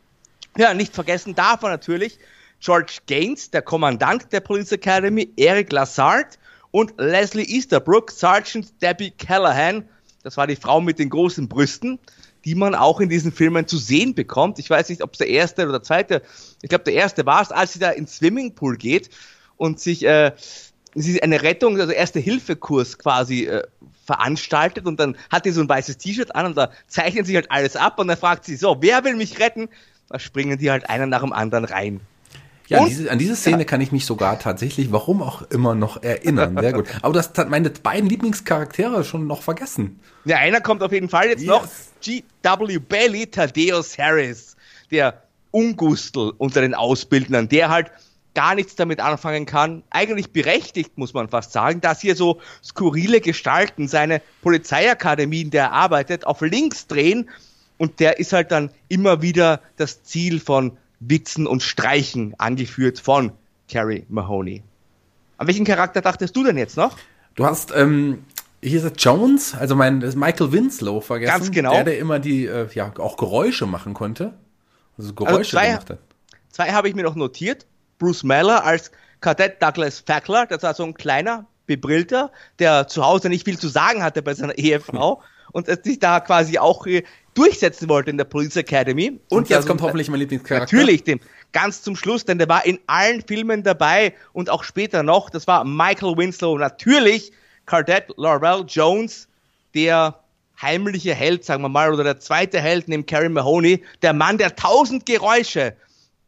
Ja, 0.57 0.75
nicht 0.75 0.95
vergessen 0.95 1.35
darf 1.35 1.63
man 1.63 1.71
natürlich 1.71 2.19
George 2.61 2.99
Gaines, 3.07 3.51
der 3.51 3.63
Kommandant 3.63 4.33
der 4.33 4.41
Police 4.41 4.73
Academy, 4.73 5.33
Eric 5.37 5.73
Lassard 5.73 6.39
und 6.71 6.93
Leslie 6.99 7.45
Easterbrook, 7.45 8.11
Sergeant 8.11 8.71
Debbie 8.83 9.13
Callahan. 9.13 9.89
Das 10.23 10.37
war 10.37 10.47
die 10.47 10.57
Frau 10.57 10.81
mit 10.81 10.99
den 10.99 11.09
großen 11.09 11.49
Brüsten, 11.49 11.99
die 12.45 12.55
man 12.55 12.75
auch 12.75 13.01
in 13.01 13.09
diesen 13.09 13.33
Filmen 13.33 13.67
zu 13.67 13.79
sehen 13.79 14.15
bekommt. 14.15 14.59
Ich 14.59 14.69
weiß 14.69 14.89
nicht, 14.91 15.03
ob 15.03 15.13
es 15.13 15.19
der 15.19 15.29
erste 15.29 15.63
oder 15.63 15.73
der 15.73 15.83
zweite, 15.83 16.23
ich 16.63 16.69
glaube 16.69 16.85
der 16.85 16.95
erste 16.95 17.25
war 17.25 17.43
es, 17.43 17.53
als 17.53 17.73
sie 17.73 17.79
da 17.79 17.91
ins 17.91 18.17
Swimmingpool 18.17 18.77
geht 18.77 19.09
und 19.57 19.81
sich 19.81 20.05
äh, 20.05 20.33
sie 20.95 21.23
eine 21.23 21.43
Rettung, 21.43 21.81
also 21.81 21.93
erste 21.93 22.19
Hilfekurs 22.19 22.99
quasi 22.99 23.45
äh, 23.45 23.63
veranstaltet 24.05 24.87
und 24.87 24.99
dann 24.99 25.17
hat 25.31 25.45
sie 25.45 25.53
so 25.53 25.61
ein 25.61 25.69
weißes 25.69 25.99
T-Shirt 25.99 26.35
an 26.35 26.47
und 26.47 26.57
da 26.57 26.71
zeichnet 26.89 27.27
sich 27.27 27.37
halt 27.37 27.51
alles 27.51 27.77
ab 27.77 27.99
und 27.99 28.09
dann 28.09 28.17
fragt 28.17 28.45
sie 28.45 28.57
so, 28.57 28.79
wer 28.81 29.05
will 29.05 29.17
mich 29.17 29.39
retten? 29.39 29.69
Da 30.11 30.19
springen 30.19 30.59
die 30.59 30.71
halt 30.71 30.91
einer 30.91 31.07
nach 31.07 31.23
dem 31.23 31.33
anderen 31.33 31.65
rein. 31.65 32.01
Ja, 32.67 32.79
an 32.79 32.89
diese, 32.89 33.11
an 33.11 33.19
diese, 33.19 33.35
Szene 33.35 33.65
kann 33.65 33.81
ich 33.81 33.91
mich 33.91 34.07
sogar 34.07 34.39
tatsächlich, 34.39 34.93
warum 34.93 35.23
auch 35.23 35.43
immer, 35.51 35.75
noch 35.75 36.03
erinnern. 36.03 36.57
Sehr 36.61 36.73
gut. 36.73 36.87
Aber 37.03 37.15
das 37.15 37.33
hat 37.37 37.49
meine 37.49 37.71
beiden 37.71 38.09
Lieblingscharaktere 38.09 39.03
schon 39.03 39.27
noch 39.27 39.43
vergessen. 39.43 39.99
Ja, 40.25 40.37
einer 40.37 40.61
kommt 40.61 40.83
auf 40.83 40.93
jeden 40.93 41.09
Fall 41.09 41.29
jetzt 41.29 41.41
yes. 41.41 41.49
noch. 41.49 41.67
G.W. 42.01 42.79
Bailey, 42.79 43.27
Thaddeus 43.27 43.99
Harris, 43.99 44.57
der 44.91 45.23
Ungustel 45.51 46.33
unter 46.39 46.61
den 46.61 46.75
Ausbildern, 46.75 47.49
der 47.49 47.71
halt 47.71 47.91
gar 48.35 48.55
nichts 48.55 48.77
damit 48.77 49.01
anfangen 49.01 49.47
kann. 49.47 49.83
Eigentlich 49.91 50.31
berechtigt, 50.33 50.97
muss 50.97 51.13
man 51.13 51.29
fast 51.29 51.51
sagen, 51.53 51.81
dass 51.81 52.01
hier 52.01 52.15
so 52.15 52.41
skurrile 52.63 53.21
Gestalten 53.21 53.89
seine 53.89 54.23
Polizeiakademie, 54.43 55.43
in 55.43 55.51
der 55.51 55.65
er 55.65 55.73
arbeitet, 55.73 56.25
auf 56.25 56.41
links 56.41 56.87
drehen 56.87 57.29
und 57.81 57.99
der 57.99 58.19
ist 58.19 58.35
halt 58.35 58.53
dann 58.53 58.71
immer 58.89 59.23
wieder 59.23 59.63
das 59.77 60.03
Ziel 60.03 60.39
von 60.39 60.77
Witzen 61.01 61.47
und 61.47 61.63
Streichen 61.63 62.35
angeführt 62.37 63.01
von 63.01 63.33
Carrie 63.71 64.05
Mahoney. 64.11 64.63
An 65.39 65.47
welchen 65.47 65.65
Charakter 65.65 66.03
dachtest 66.03 66.37
du 66.37 66.45
denn 66.45 66.59
jetzt 66.59 66.77
noch? 66.77 66.99
Du 67.37 67.47
hast 67.47 67.73
ähm, 67.75 68.23
hier 68.63 68.85
ist 68.85 69.03
Jones, 69.03 69.55
also 69.55 69.77
mein 69.77 70.01
Michael 70.01 70.53
Winslow 70.53 71.01
vergessen. 71.01 71.33
Ganz 71.33 71.51
genau. 71.51 71.73
Der, 71.73 71.85
der 71.85 71.99
immer 71.99 72.19
die 72.19 72.45
äh, 72.45 72.69
ja 72.75 72.93
auch 72.99 73.17
Geräusche 73.17 73.65
machen 73.65 73.95
konnte. 73.95 74.35
Also 74.99 75.15
Geräusche 75.15 75.37
also 75.39 75.51
zwei, 75.51 75.67
gemacht 75.69 75.89
hat. 75.89 75.99
Zwei 76.51 76.73
habe 76.73 76.87
ich 76.87 76.95
mir 76.95 77.05
noch 77.05 77.15
notiert. 77.15 77.67
Bruce 77.99 78.25
Meller 78.25 78.63
als 78.63 78.91
Kadett 79.23 79.63
Douglas 79.63 80.01
Fackler, 80.01 80.45
das 80.45 80.63
war 80.63 80.75
so 80.75 80.85
ein 80.85 80.93
kleiner, 80.93 81.47
bebrillter, 81.65 82.31
der 82.59 82.89
zu 82.89 83.07
Hause 83.07 83.31
nicht 83.31 83.47
viel 83.47 83.59
zu 83.59 83.69
sagen 83.69 84.03
hatte 84.03 84.21
bei 84.21 84.35
seiner 84.35 84.59
Ehefrau 84.59 85.23
und 85.53 85.67
sich 85.85 85.99
da 85.99 86.21
quasi 86.21 86.59
auch 86.59 86.87
äh, 86.87 87.05
durchsetzen 87.35 87.89
wollte 87.89 88.11
in 88.11 88.19
der 88.19 88.25
Police 88.25 88.57
Academy. 88.57 89.09
Und, 89.29 89.39
und 89.39 89.49
jetzt 89.49 89.59
also, 89.59 89.69
kommt 89.69 89.83
hoffentlich 89.83 90.09
mein 90.09 90.21
Lieblingscharakter. 90.21 90.77
Natürlich, 90.77 91.05
dem, 91.05 91.21
ganz 91.53 91.83
zum 91.83 91.97
Schluss, 91.97 92.25
denn 92.25 92.39
der 92.39 92.49
war 92.49 92.65
in 92.65 92.79
allen 92.87 93.23
Filmen 93.23 93.63
dabei 93.63 94.15
und 94.33 94.51
auch 94.51 94.65
später 94.65 95.03
noch. 95.03 95.31
Das 95.31 95.47
war 95.47 95.65
Michael 95.65 96.17
Winslow. 96.17 96.59
Natürlich 96.59 97.33
Cardette 97.67 98.13
Laurel 98.17 98.65
Jones, 98.67 99.29
der 99.75 100.19
heimliche 100.61 101.15
Held, 101.15 101.45
sagen 101.45 101.63
wir 101.63 101.69
mal, 101.69 101.93
oder 101.93 102.05
der 102.05 102.19
zweite 102.19 102.61
Held 102.61 102.89
neben 102.89 103.07
Carrie 103.07 103.29
Mahoney, 103.29 103.83
der 104.03 104.13
Mann 104.13 104.39
der 104.39 104.57
tausend 104.57 105.07
Geräusche. 105.07 105.75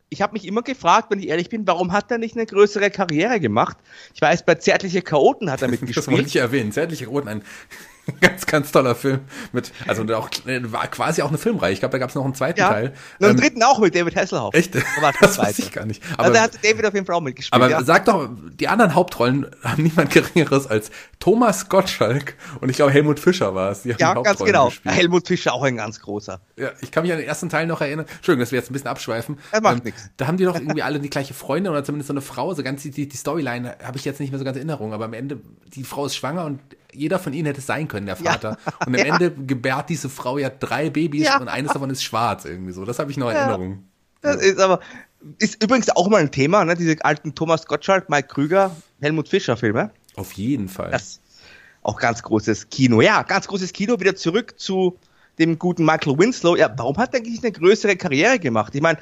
ich 0.09 0.23
habe 0.23 0.35
mich 0.35 0.47
immer 0.47 0.63
gefragt, 0.63 1.11
wenn 1.11 1.19
ich 1.19 1.29
ehrlich 1.29 1.49
bin, 1.49 1.67
warum 1.67 1.93
hat 1.93 2.11
er 2.11 2.19
nicht 2.19 2.37
eine 2.37 2.47
größere 2.47 2.91
Karriere 2.91 3.41
gemacht? 3.41 3.77
Ich 4.15 4.21
weiß, 4.21 4.45
bei 4.45 4.55
Zärtliche 4.55 5.03
Chaoten 5.03 5.51
hat 5.51 5.63
er 5.63 5.69
mitgespielt. 5.69 5.97
Das 6.07 6.09
wollte 6.09 6.29
ich 6.29 6.37
erwähnen. 6.37 6.73
Zärtliche 6.73 7.07
Chaoten, 7.07 7.29
ein 7.29 7.43
ganz, 8.21 8.47
ganz 8.47 8.73
toller 8.73 8.95
Film 8.95 9.21
mit, 9.53 9.73
also 9.87 10.03
auch, 10.15 10.29
war 10.45 10.87
quasi 10.89 11.23
auch 11.23 11.29
eine 11.29 11.39
Filmreihe. 11.39 11.73
Ich 11.73 11.81
glaube, 11.81 11.93
da 11.93 11.99
gab 11.99 12.09
es 12.09 12.15
noch 12.17 12.25
einen 12.25 12.35
zweiten 12.35 12.59
ja. 12.59 12.69
Teil. 12.69 12.95
Und 13.19 13.27
einen 13.27 13.37
ähm, 13.37 13.41
dritten 13.41 13.63
auch 13.63 13.79
mit 13.79 13.95
David 13.95 14.17
Hasselhoff. 14.17 14.55
Echt? 14.55 14.75
Das, 14.75 14.85
das 15.21 15.39
weiß 15.39 15.59
ich 15.61 15.73
gar 15.73 15.87
nicht. 15.87 16.03
Aber, 16.15 16.25
also 16.25 16.35
da 16.35 16.41
hat 16.43 16.65
David 16.65 16.85
auf 16.85 16.95
jeden 16.95 17.07
Fall 17.07 17.15
auch 17.15 17.21
mitgespielt. 17.21 17.55
Aber 17.55 17.71
ja. 17.71 17.85
sag 17.85 18.07
doch, 18.07 18.29
die 18.59 18.67
anderen 18.67 18.95
Hauptrollen 18.95 19.47
haben 19.63 19.83
niemand 19.85 20.11
Geringeres 20.11 20.67
als 20.67 20.91
Thomas 21.21 21.69
Gottschalk 21.69 22.35
und 22.61 22.69
ich 22.69 22.77
glaube 22.77 22.91
Helmut 22.91 23.21
Fischer 23.21 23.55
war 23.55 23.71
es. 23.71 23.85
ja, 23.85 24.15
ganz 24.15 24.41
genau. 24.41 24.67
Gespielt. 24.67 24.95
Helmut 24.95 25.29
Fischer 25.29 25.55
auch 25.55 25.63
ein 25.63 25.77
ganz 25.77 26.01
großer. 26.01 26.41
Ja, 26.57 26.71
ich 26.81 26.91
kann 26.91 27.05
mich 27.05 27.13
an 27.13 27.19
den 27.19 27.27
ersten 27.29 27.49
Teil 27.49 27.67
noch 27.67 27.81
erinnern. 27.81 28.07
Entschuldigung, 28.07 28.41
dass 28.41 28.51
wir 28.51 28.59
jetzt 28.59 28.71
ein 28.71 28.73
bisschen 28.73 28.89
abschweifen. 28.89 29.39
Er 29.53 29.61
macht 29.61 29.79
ähm, 29.79 29.85
nichts. 29.85 30.11
Da 30.17 30.27
haben 30.27 30.37
die 30.37 30.45
doch 30.45 30.57
irgendwie 30.61 30.83
alle 30.83 30.99
die 30.99 31.11
gleiche 31.11 31.35
Freundin 31.35 31.71
oder 31.71 31.85
zumindest 31.85 32.09
so 32.09 32.15
eine 32.15 32.21
Frau. 32.21 32.53
So 32.55 32.65
ganz 32.65 32.83
die, 32.83 32.91
die 32.91 33.17
Storyline 33.17 33.77
habe 33.83 33.97
ich 33.97 34.05
jetzt 34.05 34.19
nicht 34.19 34.31
mehr 34.31 34.41
so 34.41 34.45
ganz 34.45 34.57
in 34.57 34.69
Erinnerung, 34.69 34.93
aber 34.93 35.05
am 35.05 35.13
Ende, 35.13 35.41
die 35.75 35.85
Frau 35.85 36.07
ist 36.07 36.17
schwanger 36.17 36.45
und 36.45 36.61
jeder 36.93 37.19
von 37.19 37.33
ihnen 37.33 37.47
hätte 37.47 37.61
es 37.61 37.67
sein 37.67 37.89
können, 37.89 38.07
der 38.07 38.17
Vater. 38.17 38.59
Ja. 38.65 38.73
Und 38.87 38.95
am 39.01 39.07
ja. 39.07 39.15
Ende 39.15 39.31
gebärt 39.31 39.89
diese 39.89 40.09
Frau 40.09 40.39
ja 40.39 40.51
drei 40.51 40.91
Babys 40.91 41.25
ja. 41.25 41.39
und 41.39 41.49
eines 41.49 41.73
davon 41.73 41.91
ist 41.91 42.03
schwarz 42.03 42.45
irgendwie 42.45 42.73
so. 42.73 42.85
Das 42.85 42.99
habe 42.99 43.11
ich 43.11 43.17
noch 43.17 43.31
in 43.31 43.37
Erinnerung. 43.37 43.85
Das 44.21 44.41
ist 44.41 44.61
aber, 44.61 44.81
ist 45.39 45.63
übrigens 45.63 45.91
auch 45.91 46.09
mal 46.09 46.21
ein 46.21 46.31
Thema, 46.31 46.65
ne? 46.65 46.77
Diese 46.77 46.97
alten 47.05 47.35
Thomas 47.35 47.67
Gottschalk, 47.67 48.09
Mike 48.09 48.29
Krüger, 48.29 48.77
Helmut 49.01 49.29
Fischer 49.29 49.57
Filme. 49.57 49.91
Auf 50.17 50.33
jeden 50.33 50.69
Fall. 50.69 50.91
Das 50.91 51.21
auch 51.83 51.99
ganz 51.99 52.23
großes 52.23 52.71
Kino. 52.71 53.01
Ja, 53.01 53.23
ganz 53.23 53.49
großes 53.49 53.73
Kino. 53.73 53.99
Wieder 53.99 54.15
zurück 54.15 54.55
zu 54.59 54.99
dem 55.39 55.59
guten 55.59 55.85
Michael 55.85 56.19
Winslow. 56.19 56.57
Ja, 56.57 56.73
warum 56.77 56.97
hat 56.99 57.15
er 57.15 57.21
eigentlich 57.21 57.43
eine 57.43 57.53
größere 57.53 57.97
Karriere 57.97 58.39
gemacht? 58.39 58.75
Ich 58.75 58.83
meine, 58.83 58.99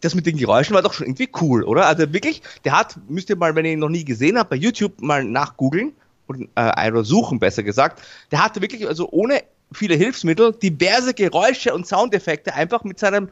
das 0.00 0.14
mit 0.14 0.26
den 0.26 0.36
Geräuschen 0.36 0.74
war 0.74 0.82
doch 0.82 0.92
schon 0.92 1.06
irgendwie 1.06 1.30
cool, 1.40 1.64
oder? 1.64 1.86
Also 1.86 2.12
wirklich, 2.12 2.42
der 2.64 2.78
hat, 2.78 2.98
müsst 3.08 3.30
ihr 3.30 3.36
mal, 3.36 3.54
wenn 3.54 3.64
ihr 3.64 3.72
ihn 3.72 3.78
noch 3.78 3.88
nie 3.88 4.04
gesehen 4.04 4.38
habt, 4.38 4.50
bei 4.50 4.56
YouTube 4.56 5.00
mal 5.00 5.24
nachgoogeln 5.24 5.92
und 6.28 6.48
äh, 6.54 7.04
suchen, 7.04 7.38
besser 7.38 7.62
gesagt. 7.62 8.02
Der 8.30 8.44
hatte 8.44 8.60
wirklich, 8.60 8.86
also 8.86 9.08
ohne 9.10 9.42
viele 9.72 9.94
Hilfsmittel, 9.94 10.52
diverse 10.52 11.14
Geräusche 11.14 11.74
und 11.74 11.86
Soundeffekte 11.86 12.54
einfach 12.54 12.84
mit 12.84 12.98
seinem 12.98 13.28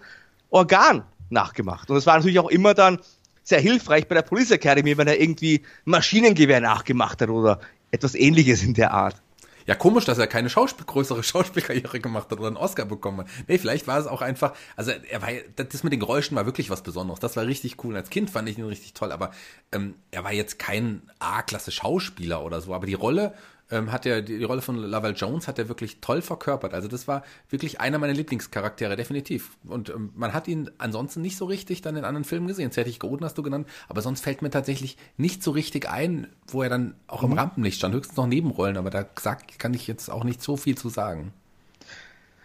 Organ 0.50 1.04
nachgemacht. 1.30 1.88
Und 1.90 1.96
das 1.96 2.06
war 2.06 2.16
natürlich 2.16 2.38
auch 2.38 2.50
immer 2.50 2.74
dann 2.74 2.98
sehr 3.42 3.60
hilfreich 3.60 4.08
bei 4.08 4.14
der 4.14 4.22
Police 4.22 4.50
Academy, 4.50 4.96
wenn 4.98 5.08
er 5.08 5.20
irgendwie 5.20 5.62
Maschinengewehr 5.84 6.60
nachgemacht 6.60 7.22
hat 7.22 7.28
oder 7.28 7.60
etwas 7.90 8.14
ähnliches 8.14 8.62
in 8.62 8.74
der 8.74 8.92
Art. 8.92 9.22
Ja, 9.66 9.74
komisch, 9.74 10.04
dass 10.04 10.18
er 10.18 10.26
keine 10.26 10.48
Schauspiel 10.48 10.86
größere 10.86 11.22
Schauspielkarriere 11.24 12.00
gemacht 12.00 12.30
hat 12.30 12.38
oder 12.38 12.48
einen 12.48 12.56
Oscar 12.56 12.84
bekommen 12.84 13.20
hat. 13.20 13.28
Nee, 13.48 13.58
vielleicht 13.58 13.86
war 13.86 13.98
es 13.98 14.06
auch 14.06 14.22
einfach, 14.22 14.54
also 14.76 14.90
er 14.90 15.22
war, 15.22 15.28
das 15.56 15.82
mit 15.82 15.92
den 15.92 16.00
Geräuschen 16.00 16.36
war 16.36 16.46
wirklich 16.46 16.70
was 16.70 16.82
Besonderes. 16.82 17.20
Das 17.20 17.36
war 17.36 17.46
richtig 17.46 17.82
cool. 17.84 17.96
Als 17.96 18.10
Kind 18.10 18.30
fand 18.30 18.48
ich 18.48 18.58
ihn 18.58 18.64
richtig 18.64 18.94
toll, 18.94 19.12
aber 19.12 19.32
ähm, 19.72 19.94
er 20.10 20.24
war 20.24 20.32
jetzt 20.32 20.58
kein 20.58 21.02
A-Klasse 21.18 21.72
Schauspieler 21.72 22.44
oder 22.44 22.60
so. 22.60 22.74
Aber 22.74 22.86
die 22.86 22.94
Rolle 22.94 23.34
ähm, 23.70 23.90
hat 23.90 24.06
er, 24.06 24.22
die, 24.22 24.38
die 24.38 24.44
Rolle 24.44 24.62
von 24.62 24.76
Lavelle 24.76 25.14
Jones 25.14 25.48
hat 25.48 25.58
er 25.58 25.68
wirklich 25.68 26.00
toll 26.00 26.22
verkörpert. 26.22 26.72
Also 26.72 26.88
das 26.88 27.08
war 27.08 27.24
wirklich 27.50 27.80
einer 27.80 27.98
meiner 27.98 28.12
Lieblingscharaktere, 28.12 28.96
definitiv. 28.96 29.56
Und 29.66 29.90
ähm, 29.90 30.10
man 30.14 30.32
hat 30.32 30.46
ihn 30.48 30.70
ansonsten 30.78 31.22
nicht 31.22 31.36
so 31.36 31.46
richtig 31.46 31.82
dann 31.82 31.96
in 31.96 32.04
anderen 32.04 32.24
Filmen 32.24 32.46
gesehen. 32.46 32.70
Zärtlich 32.70 33.00
Goden 33.00 33.24
hast 33.24 33.36
du 33.38 33.42
genannt, 33.42 33.68
aber 33.88 34.02
sonst 34.02 34.22
fällt 34.22 34.42
mir 34.42 34.50
tatsächlich 34.50 34.96
nicht 35.16 35.42
so 35.42 35.50
richtig 35.50 35.88
ein, 35.88 36.28
wo 36.46 36.62
er 36.62 36.68
dann 36.68 36.94
auch 37.08 37.22
mhm. 37.22 37.32
im 37.32 37.38
Rampenlicht 37.38 37.78
stand. 37.78 37.94
Höchstens 37.94 38.16
noch 38.16 38.26
Nebenrollen, 38.26 38.76
aber 38.76 38.90
da 38.90 39.04
sagt, 39.18 39.58
kann 39.58 39.74
ich 39.74 39.86
jetzt 39.86 40.10
auch 40.10 40.24
nicht 40.24 40.42
so 40.42 40.56
viel 40.56 40.78
zu 40.78 40.88
sagen. 40.88 41.32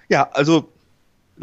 Ja, 0.10 0.30
also 0.32 0.72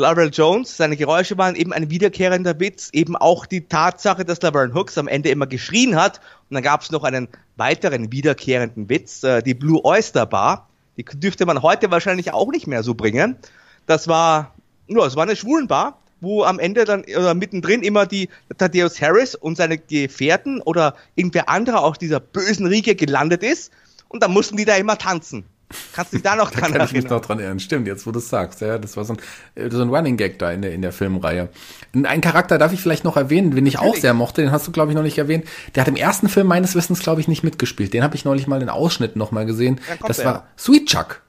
Laverne 0.00 0.30
Jones, 0.30 0.76
seine 0.76 0.96
Geräusche 0.96 1.36
waren 1.38 1.56
eben 1.56 1.72
ein 1.72 1.90
wiederkehrender 1.90 2.60
Witz, 2.60 2.88
eben 2.92 3.16
auch 3.16 3.46
die 3.46 3.62
Tatsache, 3.62 4.24
dass 4.24 4.40
Laverne 4.40 4.72
Hooks 4.72 4.96
am 4.96 5.08
Ende 5.08 5.28
immer 5.30 5.48
geschrien 5.48 5.96
hat. 5.96 6.20
Und 6.48 6.54
dann 6.54 6.62
gab 6.62 6.82
es 6.82 6.92
noch 6.92 7.02
einen 7.02 7.26
weiteren 7.56 8.12
wiederkehrenden 8.12 8.88
Witz, 8.88 9.24
äh, 9.24 9.42
die 9.42 9.54
Blue 9.54 9.84
Oyster 9.84 10.24
Bar. 10.24 10.68
Die 10.96 11.04
dürfte 11.04 11.46
man 11.46 11.62
heute 11.62 11.90
wahrscheinlich 11.90 12.32
auch 12.32 12.48
nicht 12.52 12.68
mehr 12.68 12.84
so 12.84 12.94
bringen. 12.94 13.38
Das 13.86 14.06
war, 14.06 14.54
ja, 14.86 15.04
es 15.04 15.16
war 15.16 15.24
eine 15.24 15.34
Schwulenbar, 15.34 15.98
wo 16.20 16.44
am 16.44 16.60
Ende 16.60 16.84
dann 16.84 17.02
oder 17.02 17.34
mittendrin 17.34 17.82
immer 17.82 18.06
die 18.06 18.28
Thaddeus 18.56 19.00
Harris 19.00 19.34
und 19.34 19.56
seine 19.56 19.78
Gefährten 19.78 20.60
oder 20.60 20.94
irgendwer 21.16 21.48
anderer 21.48 21.82
aus 21.82 21.98
dieser 21.98 22.20
bösen 22.20 22.68
Riege 22.68 22.94
gelandet 22.94 23.42
ist. 23.42 23.72
Und 24.06 24.22
dann 24.22 24.30
mussten 24.30 24.56
die 24.56 24.64
da 24.64 24.76
immer 24.76 24.96
tanzen. 24.96 25.44
Kannst 25.92 26.12
du 26.12 26.16
dich 26.16 26.22
da 26.22 26.36
noch 26.36 26.50
dran 26.52 26.72
da 26.72 26.78
kann 26.78 26.86
ich 26.86 26.92
mich 26.92 27.08
noch 27.08 27.20
dran 27.20 27.38
erinnern. 27.38 27.60
Stimmt, 27.60 27.86
jetzt 27.86 28.06
wo 28.06 28.10
du 28.10 28.18
es 28.18 28.28
sagst. 28.28 28.60
Ja, 28.60 28.78
das 28.78 28.96
war 28.96 29.04
so 29.04 29.14
ein, 29.14 29.18
äh, 29.54 29.70
so 29.70 29.82
ein 29.82 29.90
Running 29.90 30.16
Gag 30.16 30.38
da 30.38 30.50
in 30.50 30.62
der, 30.62 30.72
in 30.72 30.82
der 30.82 30.92
Filmreihe. 30.92 31.48
Einen 31.92 32.20
Charakter 32.20 32.58
darf 32.58 32.72
ich 32.72 32.80
vielleicht 32.80 33.04
noch 33.04 33.16
erwähnen, 33.16 33.50
den 33.54 33.66
ich 33.66 33.74
Natürlich. 33.74 33.96
auch 33.96 34.00
sehr 34.00 34.14
mochte, 34.14 34.42
den 34.42 34.50
hast 34.50 34.66
du, 34.66 34.72
glaube 34.72 34.90
ich, 34.90 34.96
noch 34.96 35.02
nicht 35.02 35.18
erwähnt. 35.18 35.46
Der 35.74 35.82
hat 35.82 35.88
im 35.88 35.96
ersten 35.96 36.28
Film 36.28 36.46
meines 36.46 36.74
Wissens, 36.74 37.00
glaube 37.00 37.20
ich, 37.20 37.28
nicht 37.28 37.44
mitgespielt. 37.44 37.92
Den 37.92 38.02
habe 38.02 38.14
ich 38.14 38.24
neulich 38.24 38.46
mal 38.46 38.62
in 38.62 38.68
Ausschnitten 38.68 39.18
noch 39.18 39.30
mal 39.30 39.44
gesehen. 39.44 39.80
Das 40.06 40.18
der. 40.18 40.26
war 40.26 40.46
Sweet 40.56 40.86
Chuck. 40.86 41.22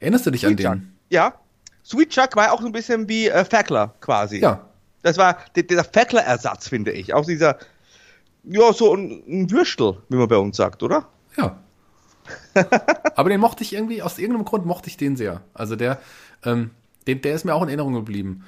Erinnerst 0.00 0.26
du 0.26 0.30
dich 0.30 0.42
Sweet 0.42 0.50
an 0.50 0.56
den? 0.56 0.82
Chuck. 0.82 0.90
Ja. 1.10 1.34
Sweet 1.84 2.10
Chuck 2.10 2.36
war 2.36 2.52
auch 2.52 2.60
so 2.60 2.66
ein 2.66 2.72
bisschen 2.72 3.08
wie 3.08 3.28
äh, 3.28 3.44
Fackler 3.44 3.94
quasi. 4.00 4.40
Ja. 4.40 4.68
Das 5.02 5.18
war 5.18 5.36
der, 5.54 5.64
der 5.64 5.84
Fackler-Ersatz, 5.84 6.68
finde 6.68 6.92
ich. 6.92 7.12
Auch 7.12 7.26
dieser, 7.26 7.58
ja, 8.44 8.72
so 8.72 8.94
ein, 8.94 9.22
ein 9.28 9.50
Würstel, 9.50 9.98
wie 10.08 10.16
man 10.16 10.28
bei 10.28 10.36
uns 10.36 10.56
sagt, 10.56 10.82
oder? 10.82 11.08
Ja. 11.36 11.58
Aber 13.16 13.28
den 13.28 13.40
mochte 13.40 13.62
ich 13.62 13.72
irgendwie, 13.72 14.02
aus 14.02 14.18
irgendeinem 14.18 14.44
Grund 14.44 14.66
mochte 14.66 14.88
ich 14.88 14.96
den 14.96 15.16
sehr. 15.16 15.42
Also 15.52 15.76
der, 15.76 16.00
ähm, 16.44 16.70
den, 17.06 17.20
der 17.20 17.34
ist 17.34 17.44
mir 17.44 17.54
auch 17.54 17.62
in 17.62 17.68
Erinnerung 17.68 17.94
geblieben. 17.94 18.44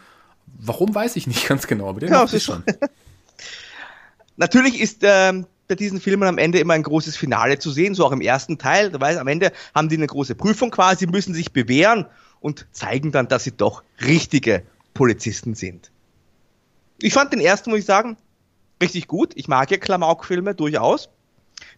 Warum 0.47 0.95
weiß 0.95 1.17
ich 1.17 1.27
nicht 1.27 1.49
ganz 1.49 1.67
genau, 1.67 1.89
aber 1.89 2.01
den 2.01 2.11
ja, 2.11 2.23
mochte 2.23 2.37
ich 2.37 2.43
schon. 2.43 2.63
Natürlich 4.37 4.81
ist 4.81 4.99
ähm, 5.03 5.47
bei 5.69 5.75
diesen 5.75 6.01
Filmen 6.01 6.29
am 6.29 6.39
Ende 6.39 6.59
immer 6.59 6.75
ein 6.75 6.83
großes 6.83 7.17
Finale 7.17 7.59
zu 7.59 7.71
sehen, 7.71 7.95
so 7.95 8.05
auch 8.05 8.13
im 8.13 8.21
ersten 8.21 8.59
Teil. 8.59 8.93
Weil 9.01 9.19
am 9.19 9.29
Ende 9.29 9.53
haben 9.75 9.89
die 9.89 9.97
eine 9.97 10.07
große 10.07 10.35
Prüfung 10.35 10.71
quasi, 10.71 11.07
müssen 11.07 11.35
sich 11.35 11.53
bewähren 11.53 12.07
und 12.41 12.67
zeigen 12.73 13.13
dann, 13.13 13.29
dass 13.29 13.45
sie 13.45 13.53
doch 13.53 13.83
richtige 14.01 14.63
Polizisten 14.95 15.55
sind. 15.55 15.91
Ich 17.01 17.13
fand 17.13 17.33
den 17.33 17.41
ersten, 17.41 17.71
muss 17.71 17.81
ich 17.81 17.87
sagen, 17.87 18.17
richtig 18.81 19.09
gut. 19.09 19.33
Ich 19.37 19.49
mag 19.49 19.71
ja 19.71 19.79
Klamauk-Filme 19.79 20.55
durchaus. 20.55 21.09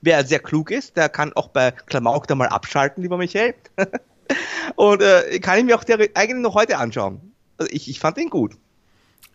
Wer 0.00 0.24
sehr 0.24 0.38
klug 0.38 0.70
ist, 0.70 0.96
der 0.96 1.08
kann 1.08 1.32
auch 1.32 1.48
bei 1.48 1.72
Klamauk 1.72 2.26
da 2.26 2.34
mal 2.34 2.48
abschalten, 2.48 3.02
lieber 3.02 3.16
Michael. 3.16 3.54
Und 4.76 5.02
äh, 5.02 5.38
kann 5.40 5.58
ich 5.58 5.64
mir 5.64 5.76
auch 5.76 5.84
der 5.84 5.98
eigentlich 6.14 6.42
noch 6.42 6.54
heute 6.54 6.78
anschauen. 6.78 7.32
Also 7.56 7.72
ich, 7.72 7.88
ich 7.88 7.98
fand 7.98 8.16
den 8.16 8.30
gut. 8.30 8.56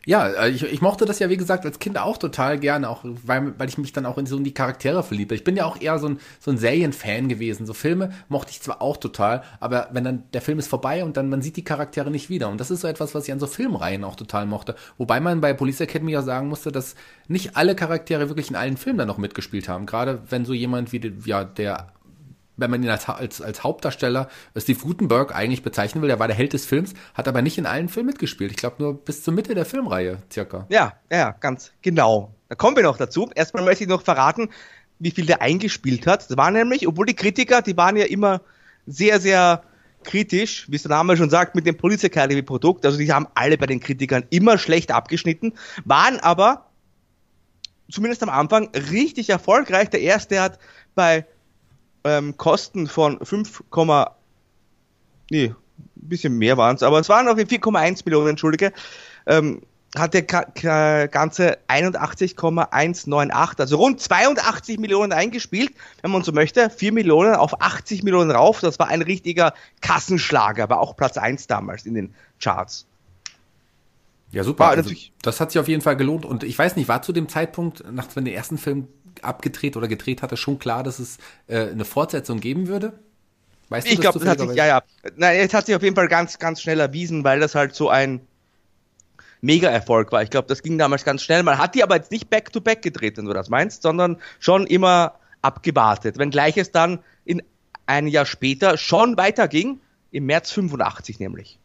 Ja, 0.06 0.28
äh, 0.28 0.50
ich, 0.50 0.64
ich 0.64 0.82
mochte 0.82 1.06
das 1.06 1.20
ja, 1.20 1.30
wie 1.30 1.38
gesagt, 1.38 1.66
als 1.66 1.80
Kind 1.80 1.98
auch 1.98 2.18
total 2.18 2.60
gerne, 2.60 2.90
auch 2.90 3.02
weil, 3.04 3.58
weil 3.58 3.70
ich 3.70 3.78
mich 3.78 3.94
dann 3.94 4.06
auch 4.06 4.18
in 4.18 4.26
so 4.26 4.36
in 4.38 4.44
die 4.44 4.54
Charaktere 4.54 5.02
verliebte. 5.02 5.34
Ich 5.34 5.46
bin 5.46 5.56
ja 5.56 5.66
auch 5.66 5.80
eher 5.80 5.98
so 5.98 6.08
ein, 6.08 6.20
so 6.40 6.52
ein 6.52 6.58
Serienfan 6.58 7.30
gewesen. 7.30 7.66
So 7.66 7.74
Filme 7.74 8.12
mochte 8.28 8.52
ich 8.52 8.62
zwar 8.62 8.82
auch 8.82 8.98
total, 8.98 9.44
aber 9.62 9.90
wenn 9.94 10.04
dann 10.04 10.24
der 10.34 10.42
Film 10.42 10.60
ist 10.60 10.68
vorbei 10.68 11.04
und 11.06 11.16
dann 11.16 11.30
man 11.30 11.42
sieht 11.42 11.56
die 11.56 11.64
Charaktere 11.64 12.12
nicht 12.12 12.30
wieder. 12.30 12.50
Und 12.50 12.60
das 12.60 12.70
ist 12.70 12.82
so 12.82 12.88
etwas, 12.88 13.16
was 13.16 13.28
ich 13.28 13.32
an 13.32 13.40
so 13.40 13.48
Filmreihen 13.48 14.04
auch 14.04 14.16
total 14.16 14.46
mochte. 14.46 14.76
Wobei 14.98 15.22
man 15.22 15.40
bei 15.40 15.54
Police 15.54 15.82
Academy 15.82 16.12
ja 16.12 16.22
sagen 16.22 16.50
musste, 16.50 16.72
dass 16.72 16.96
nicht 17.30 17.56
alle 17.56 17.76
Charaktere 17.76 18.28
wirklich 18.28 18.50
in 18.50 18.58
allen 18.58 18.78
Filmen 18.78 19.00
dann 19.00 19.08
noch 19.08 19.18
mitgespielt 19.18 19.70
haben. 19.70 19.86
Gerade 19.86 20.22
wenn 20.30 20.44
so 20.44 20.54
jemand 20.54 20.92
wie 20.92 21.14
ja, 21.26 21.46
der 21.46 21.94
wenn 22.58 22.70
man 22.70 22.84
ihn 22.84 22.90
als, 22.90 23.08
als, 23.10 23.42
als 23.42 23.64
Hauptdarsteller 23.64 24.30
Steve 24.56 24.80
Gutenberg 24.80 25.36
eigentlich 25.36 25.64
bezeichnen 25.64 26.02
will, 26.02 26.08
der 26.08 26.20
war 26.20 26.28
der 26.28 26.36
Held 26.36 26.54
des 26.54 26.66
Films, 26.66 26.94
hat 27.14 27.28
aber 27.28 27.42
nicht 27.42 27.58
in 27.58 27.66
allen 27.66 27.90
Filmen 27.90 28.08
mitgespielt. 28.08 28.52
Ich 28.52 28.58
glaube 28.58 28.76
nur 28.80 28.94
bis 28.94 29.24
zur 29.24 29.34
Mitte 29.34 29.56
der 29.56 29.66
Filmreihe 29.66 30.20
circa. 30.32 30.66
Ja, 30.70 30.94
ja, 31.12 31.32
ganz 31.32 31.72
genau. 31.82 32.34
Da 32.50 32.56
kommen 32.56 32.76
wir 32.76 32.84
noch 32.84 32.98
dazu. 32.98 33.30
Erstmal 33.34 33.64
möchte 33.64 33.84
ich 33.84 33.90
noch 33.90 34.04
verraten, 34.04 34.50
wie 35.00 35.12
viel 35.12 35.26
der 35.26 35.42
eingespielt 35.42 36.06
hat. 36.08 36.30
Das 36.30 36.38
war 36.38 36.52
nämlich, 36.52 36.88
obwohl 36.88 37.06
die 37.06 37.16
Kritiker, 37.16 37.62
die 37.62 37.76
waren 37.76 37.98
ja 37.98 38.06
immer 38.06 38.42
sehr, 38.86 39.20
sehr 39.20 39.64
kritisch, 40.04 40.70
wie 40.70 40.76
es 40.76 40.84
der 40.84 40.90
Name 40.90 41.18
schon 41.18 41.30
sagt, 41.30 41.56
mit 41.56 41.66
dem 41.66 41.78
Police 41.78 42.04
Academy 42.04 42.42
Produkt. 42.42 42.86
Also 42.86 42.98
die 42.98 43.12
haben 43.12 43.28
alle 43.34 43.58
bei 43.58 43.66
den 43.66 43.80
Kritikern 43.80 44.26
immer 44.30 44.58
schlecht 44.58 44.92
abgeschnitten, 44.92 45.54
waren 45.86 46.20
aber 46.20 46.70
zumindest 47.90 48.24
am 48.24 48.30
Anfang 48.30 48.70
richtig 48.92 49.30
erfolgreich. 49.30 49.90
Der 49.90 50.02
erste 50.02 50.42
hat 50.42 50.60
bei 50.96 51.26
ähm, 52.04 52.38
Kosten 52.38 52.88
von 52.88 53.24
5, 53.24 53.64
nee, 55.30 55.46
ein 55.48 55.56
bisschen 55.96 56.38
mehr 56.38 56.58
waren 56.58 56.76
es, 56.76 56.84
aber 56.84 57.00
es 57.00 57.10
waren 57.10 57.28
auf 57.28 57.38
4,1 57.38 58.02
Millionen, 58.06 58.30
entschuldige, 58.30 58.74
ähm, 59.26 59.62
hat 59.96 60.14
der 60.16 60.24
ganze 60.24 61.58
81,198, 61.68 63.60
also 63.60 63.78
rund 63.78 64.02
82 64.02 64.80
Millionen 64.80 65.12
eingespielt, 65.14 65.72
wenn 66.02 66.12
man 66.12 66.24
so 66.24 66.32
möchte, 66.32 66.70
4 66.70 66.92
Millionen 66.92 67.36
auf 67.36 67.62
80 67.62 68.04
Millionen 68.04 68.32
rauf, 68.32 68.60
das 68.60 68.80
war 68.80 68.88
ein 68.88 69.04
richtiger 69.04 69.54
Kassenschlager, 69.82 70.70
war 70.70 70.80
auch 70.80 70.96
Platz 70.96 71.18
1 71.18 71.46
damals 71.48 71.86
in 71.86 71.94
den 71.94 72.16
Charts. 72.40 72.88
Ja, 74.32 74.44
super. 74.44 74.70
Also, 74.70 74.90
das 75.22 75.40
hat 75.40 75.52
sich 75.52 75.60
auf 75.60 75.68
jeden 75.68 75.84
Fall 75.84 75.96
gelohnt. 75.96 76.26
Und 76.26 76.44
ich 76.44 76.58
weiß 76.58 76.76
nicht, 76.76 76.88
war 76.88 77.04
zu 77.04 77.14
dem 77.14 77.30
Zeitpunkt, 77.30 77.84
nach 77.92 78.08
wenn 78.16 78.26
der 78.26 78.34
ersten 78.34 78.58
Film 78.58 78.88
abgedreht 79.24 79.78
oder 79.78 79.88
gedreht 79.88 80.22
hatte, 80.22 80.38
schon 80.38 80.60
klar, 80.60 80.84
dass 80.84 81.00
es 81.00 81.18
äh, 81.48 81.70
eine 81.70 81.86
Fortsetzung 81.86 82.40
geben 82.40 82.68
würde? 82.68 82.94
Weißt 83.70 83.88
ich 83.88 84.00
glaube, 84.00 84.20
das 84.20 84.28
hat 84.28 84.40
sich, 84.40 84.54
ja, 84.54 84.66
ja. 84.66 84.84
Nein, 85.16 85.40
es 85.40 85.54
hat 85.54 85.66
sich 85.66 85.76
auf 85.76 85.84
jeden 85.84 85.96
Fall 85.96 86.08
ganz, 86.08 86.38
ganz 86.38 86.62
schnell 86.62 86.80
erwiesen, 86.80 87.24
weil 87.24 87.40
das 87.40 87.56
halt 87.56 87.76
so 87.76 87.90
ein, 87.90 88.22
Mega-Erfolg 89.44 90.14
war. 90.14 90.24
Ich 90.24 90.30
glaube, 90.30 90.48
das 90.48 90.64
ging 90.64 90.78
damals 90.78 91.04
ganz 91.04 91.22
schnell. 91.22 91.44
Man 91.44 91.58
hat 91.58 91.76
die 91.76 91.84
aber 91.84 91.98
jetzt 91.98 92.12
nicht 92.12 92.30
back-to-back 92.30 92.80
-back 92.80 92.82
gedreht, 92.82 93.18
wenn 93.18 93.26
du 93.26 93.34
das 93.34 93.50
meinst, 93.50 93.82
sondern 93.82 94.18
schon 94.40 94.66
immer 94.66 95.20
abgewartet. 95.42 96.18
Wenngleich 96.18 96.56
es 96.56 96.72
dann 96.72 97.00
in 97.26 97.44
ein 97.86 98.08
Jahr 98.08 98.26
später 98.26 98.78
schon 98.78 99.18
weiterging, 99.18 99.82
im 100.12 100.28
März 100.28 100.52
85 100.52 101.20
nämlich. 101.20 101.60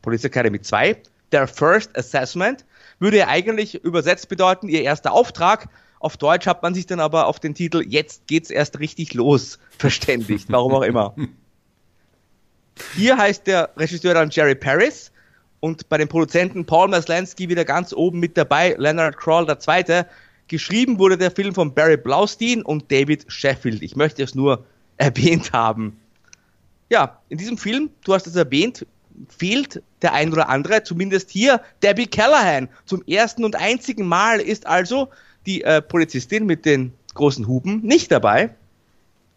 Police 0.00 0.24
Academy 0.24 0.60
2, 0.60 1.02
der 1.32 1.48
First 1.48 1.98
Assessment, 1.98 2.64
würde 2.98 3.18
ja 3.18 3.28
eigentlich 3.28 3.82
übersetzt 3.84 4.28
bedeuten, 4.28 4.68
ihr 4.68 4.82
erster 4.82 5.12
Auftrag. 5.12 5.68
Auf 6.00 6.16
Deutsch 6.16 6.46
hat 6.46 6.62
man 6.62 6.74
sich 6.74 6.86
dann 6.86 7.00
aber 7.00 7.26
auf 7.26 7.40
den 7.40 7.54
Titel 7.54 7.82
Jetzt 7.86 8.26
geht's 8.26 8.50
erst 8.50 8.78
richtig 8.78 9.14
los 9.14 9.58
verständigt, 9.78 10.46
warum 10.50 10.74
auch 10.74 10.82
immer. 10.82 11.14
Hier 12.94 13.16
heißt 13.16 13.46
der 13.46 13.70
Regisseur 13.76 14.14
dann 14.14 14.30
Jerry 14.30 14.54
Paris 14.54 15.10
und 15.60 15.88
bei 15.88 15.98
den 15.98 16.08
Produzenten 16.08 16.66
Paul 16.66 16.88
Maslansky 16.88 17.48
wieder 17.48 17.64
ganz 17.64 17.92
oben 17.92 18.20
mit 18.20 18.36
dabei, 18.36 18.74
Leonard 18.78 19.16
Kroll 19.16 19.46
der 19.46 19.58
Zweite. 19.58 20.06
Geschrieben 20.48 20.98
wurde 20.98 21.18
der 21.18 21.30
Film 21.30 21.54
von 21.54 21.74
Barry 21.74 21.96
Blaustein 21.96 22.62
und 22.62 22.92
David 22.92 23.24
Sheffield. 23.28 23.82
Ich 23.82 23.96
möchte 23.96 24.22
es 24.22 24.34
nur 24.34 24.64
erwähnt 24.96 25.52
haben. 25.52 25.98
Ja, 26.88 27.20
in 27.28 27.38
diesem 27.38 27.58
Film, 27.58 27.90
du 28.04 28.14
hast 28.14 28.26
es 28.26 28.36
erwähnt, 28.36 28.86
fehlt 29.28 29.82
der 30.06 30.12
ein 30.12 30.32
oder 30.32 30.48
andere, 30.48 30.84
zumindest 30.84 31.30
hier 31.30 31.60
Debbie 31.82 32.06
Callahan. 32.06 32.68
Zum 32.84 33.02
ersten 33.08 33.44
und 33.44 33.56
einzigen 33.56 34.06
Mal 34.06 34.40
ist 34.40 34.64
also 34.64 35.08
die 35.46 35.64
äh, 35.64 35.82
Polizistin 35.82 36.46
mit 36.46 36.64
den 36.64 36.92
großen 37.14 37.48
Huben 37.48 37.80
nicht 37.82 38.12
dabei. 38.12 38.50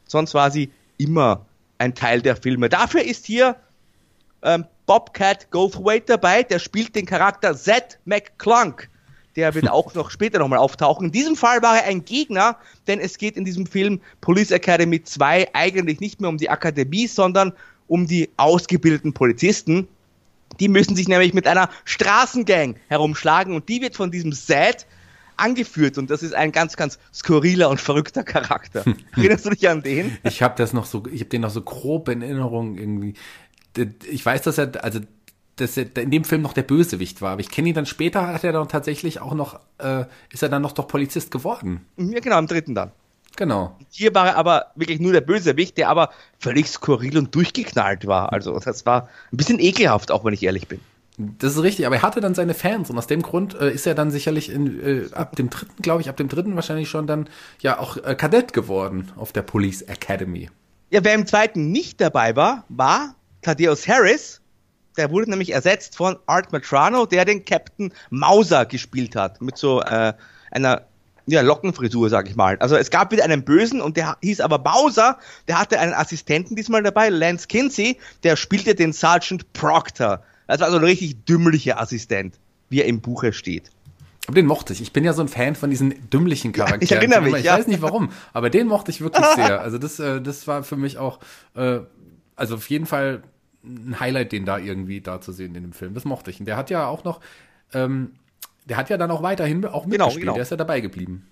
Sonst 0.06 0.36
war 0.36 0.52
sie 0.52 0.72
immer 1.00 1.44
ein 1.80 1.96
Teil 1.96 2.22
der 2.22 2.36
Filme. 2.36 2.70
Dafür 2.70 3.02
ist 3.02 3.26
hier 3.26 3.56
ähm, 4.44 4.66
Bobcat 4.86 5.50
Goldthwait 5.50 6.08
dabei, 6.08 6.44
der 6.44 6.60
spielt 6.60 6.96
den 6.96 7.08
Charakter 7.08 7.56
Zed 7.56 7.98
McClunk. 8.06 8.90
Der 9.36 9.56
wird 9.56 9.70
auch 9.72 9.96
noch 9.96 10.12
später 10.12 10.38
nochmal 10.38 10.60
auftauchen. 10.60 11.08
In 11.08 11.12
diesem 11.12 11.36
Fall 11.36 11.64
war 11.64 11.78
er 11.78 11.86
ein 11.86 12.06
Gegner, 12.06 12.58
denn 12.86 13.00
es 13.00 13.18
geht 13.18 13.38
in 13.38 13.46
diesem 13.46 13.66
Film 13.66 14.02
Police 14.22 14.52
Academy 14.52 15.02
2 15.02 15.48
eigentlich 15.54 16.00
nicht 16.00 16.22
mehr 16.22 16.30
um 16.30 16.38
die 16.38 16.52
Akademie, 16.52 17.08
sondern 17.08 17.54
um 17.88 18.06
die 18.06 18.30
ausgebildeten 18.38 19.14
Polizisten. 19.14 19.88
Die 20.60 20.68
müssen 20.68 20.96
sich 20.96 21.08
nämlich 21.08 21.34
mit 21.34 21.48
einer 21.48 21.70
Straßengang 21.86 22.76
herumschlagen 22.88 23.54
und 23.54 23.70
die 23.70 23.82
wird 23.82 23.96
von 23.96 24.12
diesem 24.12 24.34
Zed 24.34 24.86
angeführt 25.38 25.98
und 25.98 26.10
das 26.10 26.22
ist 26.22 26.34
ein 26.34 26.52
ganz, 26.52 26.76
ganz 26.76 27.00
skurriler 27.14 27.70
und 27.70 27.80
verrückter 27.80 28.24
Charakter. 28.24 28.84
Erinnerst 29.16 29.46
du 29.46 29.52
dich 29.52 29.70
an 29.70 29.82
den? 29.82 30.18
Ich 30.24 30.42
habe 30.42 30.56
das 30.58 30.74
noch 30.74 30.86
so, 30.86 31.04
ich 31.12 31.22
habe 31.22 31.30
den 31.30 31.42
noch 31.42 31.50
so 31.50 31.62
grob 31.62 32.10
in 32.10 32.22
Erinnerung 32.22 32.78
irgendwie. 32.78 33.14
Ich 34.10 34.26
weiß, 34.26 34.42
dass 34.42 34.58
er, 34.58 34.84
also 34.84 35.00
dass 35.56 35.78
er 35.78 35.96
in 35.98 36.12
dem 36.12 36.24
Film 36.24 36.42
noch 36.42 36.54
der 36.54 36.64
Bösewicht 36.64 37.22
war, 37.22 37.34
aber 37.34 37.42
ich 37.42 37.50
kenne 37.50 37.70
ihn 37.70 37.76
dann 37.76 37.86
später, 37.86 38.28
hat 38.28 38.44
er 38.44 38.52
dann 38.52 38.68
tatsächlich 38.68 39.20
auch 39.22 39.34
noch, 39.34 39.60
äh, 39.78 40.06
ist 40.32 40.44
er 40.44 40.50
dann 40.50 40.62
noch 40.62 40.72
doch 40.72 40.88
Polizist 40.88 41.32
geworden. 41.32 41.86
Ja, 41.98 42.20
genau, 42.20 42.40
im 42.40 42.48
dritten 42.48 42.76
dann. 42.76 42.92
Genau. 43.40 43.74
Hier 43.90 44.14
war 44.14 44.28
er 44.28 44.36
aber 44.36 44.66
wirklich 44.76 45.00
nur 45.00 45.14
der 45.14 45.22
Bösewicht, 45.22 45.78
der 45.78 45.88
aber 45.88 46.10
völlig 46.40 46.68
skurril 46.68 47.18
und 47.18 47.34
durchgeknallt 47.34 48.06
war. 48.06 48.34
Also 48.34 48.60
das 48.60 48.86
war 48.86 49.08
ein 49.32 49.38
bisschen 49.38 49.62
ekelhaft, 49.62 50.12
auch 50.12 50.26
wenn 50.26 50.34
ich 50.34 50.44
ehrlich 50.44 50.68
bin. 50.68 50.82
Das 51.18 51.56
ist 51.56 51.64
richtig, 51.64 51.86
aber 51.86 51.96
er 51.96 52.02
hatte 52.02 52.20
dann 52.20 52.36
seine 52.36 52.54
Fans 52.54 52.90
und 52.90 52.98
aus 52.98 53.08
dem 53.08 53.22
Grund 53.22 53.56
äh, 53.56 53.72
ist 53.72 53.88
er 53.88 53.96
dann 53.96 54.12
sicherlich 54.12 54.50
in, 54.50 54.84
äh, 54.86 55.14
ab 55.14 55.38
dem 55.38 55.50
dritten, 55.50 55.82
glaube 55.82 56.02
ich, 56.02 56.10
ab 56.10 56.18
dem 56.18 56.28
dritten 56.28 56.56
wahrscheinlich 56.56 56.90
schon 56.90 57.08
dann 57.08 57.30
ja 57.62 57.80
auch 57.80 57.96
äh, 57.96 58.14
Kadett 58.14 58.52
geworden 58.52 59.10
auf 59.16 59.32
der 59.32 59.44
Police 59.44 59.84
Academy. 59.84 60.50
Ja, 60.90 61.02
wer 61.06 61.14
im 61.14 61.26
zweiten 61.26 61.72
nicht 61.72 62.02
dabei 62.02 62.36
war, 62.36 62.66
war 62.68 63.16
Thaddeus 63.42 63.88
Harris. 63.88 64.42
Der 64.98 65.12
wurde 65.12 65.30
nämlich 65.30 65.54
ersetzt 65.54 65.96
von 65.96 66.18
Art 66.26 66.52
Matrano, 66.52 67.06
der 67.06 67.24
den 67.24 67.46
Captain 67.46 67.94
Mauser 68.10 68.66
gespielt 68.66 69.16
hat, 69.16 69.42
mit 69.42 69.58
so 69.58 69.82
äh, 69.82 70.12
einer 70.52 70.89
ja, 71.30 71.42
Lockenfrisur, 71.42 72.10
sag 72.10 72.30
ich 72.30 72.36
mal. 72.36 72.58
Also 72.60 72.76
es 72.76 72.90
gab 72.90 73.12
wieder 73.12 73.24
einen 73.24 73.44
Bösen 73.44 73.82
und 73.82 73.98
der 73.98 74.18
hieß 74.22 74.42
aber 74.42 74.60
Bowser, 74.60 75.18
der 75.48 75.60
hatte 75.60 75.80
einen 75.80 75.94
Assistenten 75.94 76.56
diesmal 76.56 76.84
dabei, 76.84 77.10
Lance 77.10 77.48
Kinsey, 77.48 77.98
der 78.24 78.36
spielte 78.36 78.76
den 78.76 78.94
Sergeant 78.94 79.52
Proctor. 79.54 80.22
Das 80.48 80.62
war 80.62 80.72
so 80.72 80.78
ein 80.78 80.84
richtig 80.84 81.26
dümmlicher 81.26 81.80
Assistent, 81.80 82.40
wie 82.70 82.82
er 82.82 82.86
im 82.86 83.02
Buche 83.02 83.34
steht. 83.34 83.72
Aber 84.28 84.36
den 84.36 84.46
mochte 84.46 84.74
ich. 84.74 84.82
Ich 84.82 84.94
bin 84.94 85.04
ja 85.04 85.14
so 85.14 85.22
ein 85.22 85.28
Fan 85.28 85.56
von 85.56 85.70
diesen 85.70 86.10
dümmlichen 86.10 86.52
Charakteren. 86.54 86.84
Ich 86.84 86.92
erinnere 86.92 87.22
mich. 87.22 87.36
Ich 87.36 87.46
ja. 87.46 87.58
weiß 87.58 87.68
nicht 87.68 87.82
warum, 87.82 88.10
aber 88.34 88.50
den 88.50 88.68
mochte 88.68 88.92
ich 88.92 89.02
wirklich 89.02 89.26
sehr. 89.36 89.62
Also 89.62 89.78
das, 89.78 90.00
äh, 90.00 90.22
das 90.22 90.48
war 90.48 90.64
für 90.64 90.76
mich 90.76 90.98
auch, 90.98 91.20
äh, 91.56 91.80
also 92.36 92.56
auf 92.56 92.70
jeden 92.70 92.86
Fall 92.86 93.24
ein 93.64 94.00
Highlight, 94.00 94.32
den 94.32 94.46
da 94.46 94.58
irgendwie 94.58 95.02
da 95.02 95.20
zu 95.20 95.32
sehen 95.32 95.56
in 95.56 95.64
dem 95.64 95.74
Film. 95.74 95.94
Das 95.94 96.06
mochte 96.06 96.30
ich. 96.30 96.40
Und 96.40 96.46
der 96.46 96.58
hat 96.58 96.70
ja 96.70 96.88
auch 96.88 97.04
noch, 97.04 97.20
ähm, 97.74 98.14
der 98.70 98.78
hat 98.78 98.90
ja 98.90 98.98
dann 98.98 99.12
auch 99.12 99.22
weiterhin 99.24 99.66
auch 99.66 99.84
Genau, 99.84 100.06
mitgespielt. 100.06 100.22
genau. 100.22 100.34
Der 100.34 100.44
ist 100.44 100.52
ja 100.52 100.58
dabei 100.58 100.80
geblieben. 100.80 101.28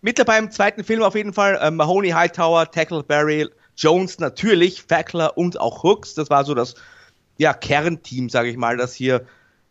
Mit 0.00 0.18
dabei 0.18 0.38
im 0.38 0.50
zweiten 0.50 0.84
Film 0.84 1.02
auf 1.02 1.14
jeden 1.14 1.32
Fall 1.32 1.58
äh, 1.60 1.70
Mahoney 1.70 2.10
Hightower, 2.10 2.70
Tackleberry, 2.70 3.48
Jones 3.76 4.18
natürlich, 4.18 4.82
Fackler 4.82 5.36
und 5.36 5.58
auch 5.58 5.82
Hooks. 5.82 6.14
Das 6.14 6.30
war 6.30 6.44
so 6.44 6.54
das 6.54 6.74
ja, 7.36 7.52
Kernteam, 7.52 8.28
sage 8.28 8.48
ich 8.50 8.56
mal, 8.56 8.76
das 8.76 8.94
hier 8.94 9.24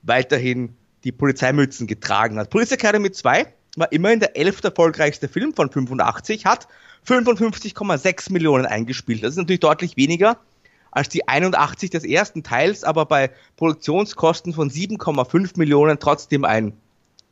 weiterhin 0.04 0.76
die 1.04 1.12
Polizeimützen 1.12 1.88
getragen 1.88 2.40
hat. 2.40 2.50
Police 2.50 2.72
Academy 2.72 3.12
2 3.12 3.46
war 3.76 3.92
immerhin 3.92 4.20
der 4.20 4.36
elfte 4.38 4.70
erfolgreichste 4.70 5.28
Film 5.28 5.54
von 5.54 5.70
85, 5.70 6.46
hat 6.46 6.68
55,6 7.08 8.32
Millionen 8.32 8.66
eingespielt. 8.66 9.24
Das 9.24 9.32
ist 9.32 9.38
natürlich 9.38 9.60
deutlich 9.60 9.98
weniger 9.98 10.38
als 10.98 11.10
die 11.10 11.28
81 11.28 11.92
des 11.92 12.04
ersten 12.04 12.42
Teils, 12.42 12.84
aber 12.84 13.06
bei 13.06 13.30
Produktionskosten 13.56 14.52
von 14.52 14.72
7,5 14.72 15.52
Millionen 15.56 16.00
trotzdem 16.00 16.44
ein 16.44 16.74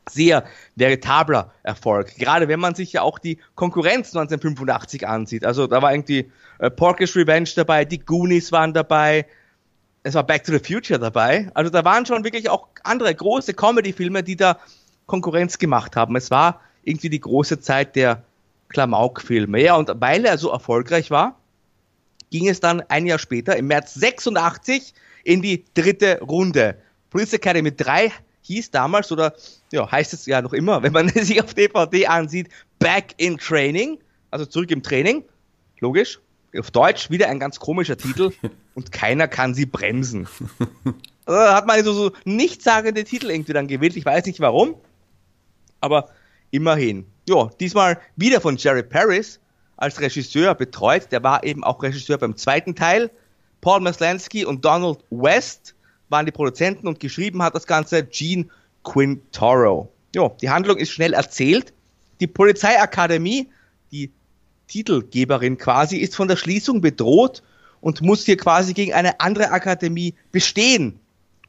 sehr 0.08 0.45
veritabler 0.75 1.51
Erfolg. 1.63 2.15
Gerade 2.15 2.47
wenn 2.47 2.60
man 2.60 2.75
sich 2.75 2.93
ja 2.93 3.01
auch 3.01 3.17
die 3.17 3.39
Konkurrenz 3.56 4.15
1985 4.15 5.08
ansieht. 5.08 5.45
Also 5.45 5.65
da 5.65 5.82
war 5.82 5.91
irgendwie 5.91 6.32
äh, 6.60 6.69
Porky's 6.69 7.15
Revenge 7.15 7.49
dabei, 7.56 7.86
die 7.86 7.97
Goonies 7.97 8.51
waren 8.51 8.71
dabei, 8.71 9.25
es 10.04 10.13
war 10.13 10.21
Back 10.21 10.43
to 10.43 10.51
the 10.51 10.60
Future 10.60 10.99
dabei. 10.99 11.49
Also 11.56 11.71
da 11.71 11.84
waren 11.84 12.06
schon 12.06 12.23
wirklich 12.23 12.51
auch 12.51 12.67
andere 12.84 13.15
große 13.15 13.56
Comedy-Filme, 13.56 14.21
die 14.21 14.36
da 14.36 14.60
Konkurrenz 15.08 15.58
gemacht 15.58 15.95
haben. 15.95 16.15
Es 16.15 16.30
war 16.30 16.62
irgendwie 16.84 17.10
die 17.10 17.19
große 17.19 17.60
Zeit 17.62 17.95
der 17.95 18.21
Klamauk-Filme. 18.69 19.60
Ja, 19.60 19.75
und 19.75 19.91
weil 19.95 20.23
er 20.23 20.38
so 20.38 20.51
erfolgreich 20.51 21.10
war, 21.10 21.39
ging 22.36 22.50
es 22.50 22.60
dann 22.60 22.82
ein 22.89 23.06
Jahr 23.06 23.17
später, 23.17 23.56
im 23.56 23.67
März 23.67 23.93
86, 23.93 24.93
in 25.24 25.41
die 25.41 25.63
dritte 25.74 26.19
Runde. 26.19 26.78
Police 27.10 27.32
Academy 27.32 27.74
3 27.74 28.12
hieß 28.41 28.71
damals, 28.71 29.10
oder 29.10 29.34
ja, 29.71 29.89
heißt 29.89 30.13
es 30.13 30.26
ja 30.26 30.41
noch 30.41 30.52
immer, 30.52 30.84
wenn 30.84 30.91
man 30.91 31.08
sich 31.08 31.41
auf 31.41 31.54
DVD 31.54 32.08
ansieht, 32.08 32.50
Back 32.78 33.13
in 33.15 33.38
Training, 33.38 34.00
also 34.32 34.45
zurück 34.45 34.69
im 34.71 34.84
Training, 34.84 35.24
logisch. 35.80 36.19
Auf 36.58 36.71
Deutsch 36.71 37.10
wieder 37.10 37.30
ein 37.30 37.39
ganz 37.39 37.58
komischer 37.58 37.98
Titel 37.98 38.32
und 38.76 38.91
keiner 38.91 39.30
kann 39.30 39.54
sie 39.54 39.65
bremsen. 39.65 40.28
Also, 41.28 41.39
da 41.39 41.56
hat 41.56 41.65
man 41.65 41.84
so, 41.84 41.91
so 41.91 42.12
nichtssagende 42.24 43.04
Titel 43.04 43.32
irgendwie 43.32 43.54
dann 43.54 43.65
gewählt, 43.65 43.98
ich 43.98 44.06
weiß 44.06 44.28
nicht 44.28 44.39
warum, 44.41 44.76
aber 45.82 46.12
immerhin. 46.52 47.08
Ja, 47.28 47.50
diesmal 47.60 48.00
wieder 48.15 48.39
von 48.41 48.58
Jerry 48.58 48.84
Paris 48.84 49.39
als 49.77 49.99
Regisseur 49.99 50.55
betreut, 50.55 51.11
der 51.11 51.23
war 51.23 51.43
eben 51.43 51.63
auch 51.63 51.81
Regisseur 51.83 52.17
beim 52.17 52.35
zweiten 52.35 52.75
Teil. 52.75 53.11
Paul 53.61 53.81
Maslansky 53.81 54.45
und 54.45 54.63
Donald 54.63 54.99
West 55.09 55.75
waren 56.09 56.25
die 56.25 56.31
Produzenten 56.31 56.88
und 56.88 56.99
geschrieben 56.99 57.41
hat 57.41 57.55
das 57.55 57.67
Ganze 57.67 58.03
Gene 58.03 58.45
Quintoro. 58.83 59.91
Ja, 60.13 60.29
die 60.41 60.49
Handlung 60.49 60.77
ist 60.77 60.91
schnell 60.91 61.13
erzählt. 61.13 61.73
Die 62.19 62.27
Polizeiakademie, 62.27 63.49
die 63.91 64.11
Titelgeberin 64.67 65.57
quasi, 65.57 65.97
ist 65.97 66.15
von 66.15 66.27
der 66.27 66.38
Schließung 66.38 66.79
bedroht 66.79 67.43
und 67.81 68.01
muss 68.01 68.25
hier 68.25 68.38
quasi 68.38 68.73
gegen 68.73 68.93
eine 68.93 69.19
andere 69.19 69.51
Akademie 69.51 70.13
bestehen. 70.31 70.99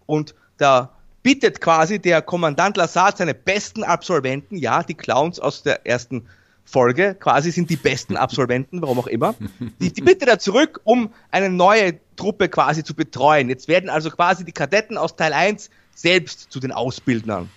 Und 0.06 0.34
da 0.58 0.92
bittet 1.22 1.60
quasi 1.60 1.98
der 1.98 2.22
Kommandant 2.22 2.76
Lassard 2.76 3.18
seine 3.18 3.34
besten 3.34 3.84
Absolventen, 3.84 4.56
ja, 4.56 4.82
die 4.82 4.94
Clowns 4.94 5.38
aus 5.38 5.62
der 5.62 5.86
ersten 5.86 6.26
Folge, 6.66 7.14
quasi 7.14 7.52
sind 7.52 7.70
die 7.70 7.76
besten 7.76 8.16
Absolventen, 8.16 8.82
warum 8.82 8.98
auch 8.98 9.06
immer, 9.06 9.34
die, 9.80 9.92
die 9.92 10.02
bittet 10.02 10.28
er 10.28 10.38
zurück, 10.38 10.80
um 10.84 11.12
eine 11.30 11.48
neue 11.48 11.94
Truppe 12.16 12.48
quasi 12.48 12.82
zu 12.82 12.94
betreuen. 12.94 13.48
Jetzt 13.48 13.68
werden 13.68 13.88
also 13.88 14.10
quasi 14.10 14.44
die 14.44 14.52
Kadetten 14.52 14.98
aus 14.98 15.14
Teil 15.16 15.32
1 15.32 15.70
selbst 15.94 16.50
zu 16.50 16.60
den 16.60 16.72
Ausbildnern. 16.72 17.48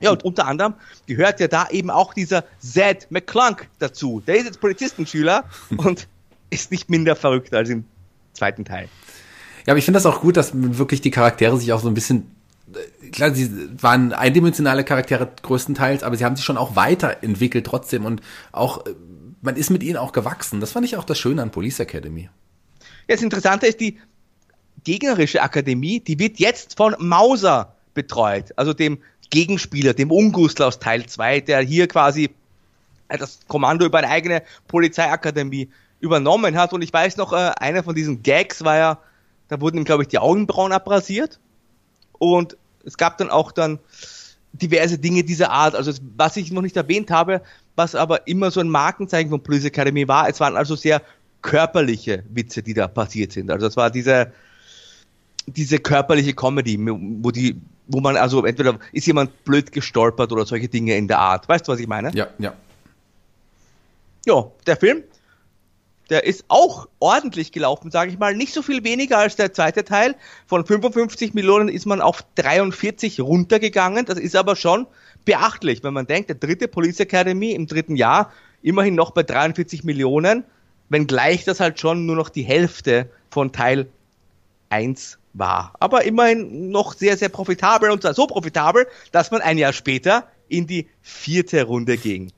Ja, 0.00 0.12
und 0.12 0.24
unter 0.24 0.46
anderem 0.46 0.74
gehört 1.06 1.40
ja 1.40 1.48
da 1.48 1.68
eben 1.70 1.90
auch 1.90 2.14
dieser 2.14 2.44
Zed 2.60 3.10
McClunk 3.10 3.68
dazu. 3.80 4.22
Der 4.24 4.36
ist 4.36 4.44
jetzt 4.44 4.60
Polizistenschüler 4.60 5.44
und 5.76 6.06
ist 6.50 6.70
nicht 6.70 6.88
minder 6.88 7.16
verrückt 7.16 7.52
als 7.52 7.68
im 7.68 7.84
zweiten 8.32 8.64
Teil. 8.64 8.88
Ja, 9.66 9.72
aber 9.72 9.78
ich 9.78 9.84
finde 9.84 9.96
das 9.96 10.06
auch 10.06 10.20
gut, 10.20 10.36
dass 10.36 10.52
wirklich 10.54 11.00
die 11.00 11.10
Charaktere 11.10 11.58
sich 11.58 11.72
auch 11.72 11.80
so 11.80 11.88
ein 11.88 11.94
bisschen 11.94 12.30
klar, 13.12 13.34
sie 13.34 13.70
waren 13.82 14.12
eindimensionale 14.12 14.84
Charaktere 14.84 15.30
größtenteils, 15.42 16.02
aber 16.02 16.16
sie 16.16 16.24
haben 16.24 16.36
sich 16.36 16.44
schon 16.44 16.56
auch 16.56 16.76
weiterentwickelt 16.76 17.66
trotzdem 17.66 18.04
und 18.04 18.20
auch, 18.52 18.86
äh, 18.86 18.94
man 19.40 19.56
ist 19.56 19.70
mit 19.70 19.82
ihnen 19.82 19.96
auch 19.96 20.12
gewachsen. 20.12 20.60
Das 20.60 20.72
fand 20.72 20.84
ich 20.84 20.96
auch 20.96 21.04
das 21.04 21.18
Schöne 21.18 21.42
an 21.42 21.50
Police 21.50 21.80
Academy. 21.80 22.28
Ja, 23.08 23.14
das 23.14 23.22
Interessante 23.22 23.66
ist, 23.66 23.80
die 23.80 23.98
gegnerische 24.84 25.42
Akademie, 25.42 26.00
die 26.00 26.18
wird 26.18 26.38
jetzt 26.38 26.76
von 26.76 26.94
Mauser 26.98 27.74
betreut. 27.94 28.52
Also 28.56 28.72
dem 28.72 28.98
Gegenspieler, 29.30 29.94
dem 29.94 30.10
Ungustler 30.10 30.66
aus 30.66 30.78
Teil 30.78 31.06
2, 31.06 31.40
der 31.40 31.60
hier 31.60 31.88
quasi 31.88 32.30
das 33.08 33.40
Kommando 33.48 33.86
über 33.86 33.98
eine 33.98 34.08
eigene 34.08 34.42
Polizeiakademie 34.66 35.68
übernommen 36.00 36.56
hat. 36.56 36.72
Und 36.72 36.82
ich 36.82 36.92
weiß 36.92 37.16
noch, 37.16 37.32
äh, 37.32 37.52
einer 37.58 37.82
von 37.82 37.94
diesen 37.94 38.22
Gags 38.22 38.64
war 38.64 38.76
ja, 38.76 38.98
da 39.48 39.60
wurden 39.60 39.78
ihm, 39.78 39.84
glaube 39.84 40.02
ich, 40.02 40.08
die 40.08 40.18
Augenbrauen 40.18 40.72
abrasiert. 40.72 41.40
Und 42.18 42.56
es 42.84 42.96
gab 42.96 43.18
dann 43.18 43.30
auch 43.30 43.52
dann 43.52 43.78
diverse 44.52 44.98
Dinge 44.98 45.24
dieser 45.24 45.50
Art. 45.50 45.74
Also 45.74 45.92
was 46.16 46.36
ich 46.36 46.50
noch 46.50 46.62
nicht 46.62 46.76
erwähnt 46.76 47.10
habe, 47.10 47.42
was 47.76 47.94
aber 47.94 48.26
immer 48.26 48.50
so 48.50 48.60
ein 48.60 48.68
Markenzeichen 48.68 49.30
von 49.30 49.42
Police 49.42 49.66
Academy 49.66 50.08
war, 50.08 50.28
es 50.28 50.40
waren 50.40 50.56
also 50.56 50.74
sehr 50.74 51.02
körperliche 51.42 52.24
Witze, 52.30 52.62
die 52.62 52.74
da 52.74 52.88
passiert 52.88 53.32
sind. 53.32 53.50
Also 53.50 53.66
es 53.66 53.76
war 53.76 53.90
diese, 53.90 54.32
diese 55.46 55.78
körperliche 55.78 56.34
Comedy, 56.34 56.76
wo 56.78 57.30
die, 57.30 57.60
wo 57.86 58.00
man 58.00 58.16
also 58.16 58.44
entweder 58.44 58.78
ist 58.92 59.06
jemand 59.06 59.44
blöd 59.44 59.70
gestolpert 59.70 60.32
oder 60.32 60.44
solche 60.44 60.68
Dinge 60.68 60.96
in 60.96 61.08
der 61.08 61.18
Art. 61.18 61.48
Weißt 61.48 61.68
du, 61.68 61.72
was 61.72 61.80
ich 61.80 61.86
meine? 61.86 62.10
Ja, 62.14 62.26
ja. 62.38 62.52
Ja, 64.26 64.44
der 64.66 64.76
Film, 64.76 65.04
der 66.10 66.24
ist 66.24 66.44
auch 66.48 66.88
ordentlich 67.00 67.52
gelaufen, 67.52 67.90
sage 67.90 68.10
ich 68.10 68.18
mal. 68.18 68.34
Nicht 68.34 68.54
so 68.54 68.62
viel 68.62 68.84
weniger 68.84 69.18
als 69.18 69.36
der 69.36 69.52
zweite 69.52 69.84
Teil. 69.84 70.14
Von 70.46 70.64
55 70.64 71.34
Millionen 71.34 71.68
ist 71.68 71.86
man 71.86 72.00
auf 72.00 72.24
43 72.36 73.20
runtergegangen. 73.20 74.06
Das 74.06 74.18
ist 74.18 74.36
aber 74.36 74.56
schon 74.56 74.86
beachtlich, 75.24 75.82
wenn 75.82 75.92
man 75.92 76.06
denkt, 76.06 76.30
der 76.30 76.36
dritte 76.36 76.68
Police 76.68 77.00
Academy 77.00 77.52
im 77.52 77.66
dritten 77.66 77.96
Jahr 77.96 78.32
immerhin 78.62 78.94
noch 78.94 79.10
bei 79.10 79.22
43 79.22 79.84
Millionen, 79.84 80.44
wenngleich 80.88 81.44
das 81.44 81.60
halt 81.60 81.78
schon 81.78 82.06
nur 82.06 82.16
noch 82.16 82.30
die 82.30 82.42
Hälfte 82.42 83.10
von 83.30 83.52
Teil 83.52 83.88
1 84.70 85.18
war. 85.34 85.74
Aber 85.78 86.04
immerhin 86.04 86.70
noch 86.70 86.94
sehr, 86.94 87.16
sehr 87.16 87.28
profitabel 87.28 87.90
und 87.90 88.02
zwar 88.02 88.14
so 88.14 88.26
profitabel, 88.26 88.86
dass 89.12 89.30
man 89.30 89.40
ein 89.40 89.58
Jahr 89.58 89.72
später 89.72 90.26
in 90.48 90.66
die 90.66 90.88
vierte 91.02 91.64
Runde 91.64 91.96
ging. 91.98 92.32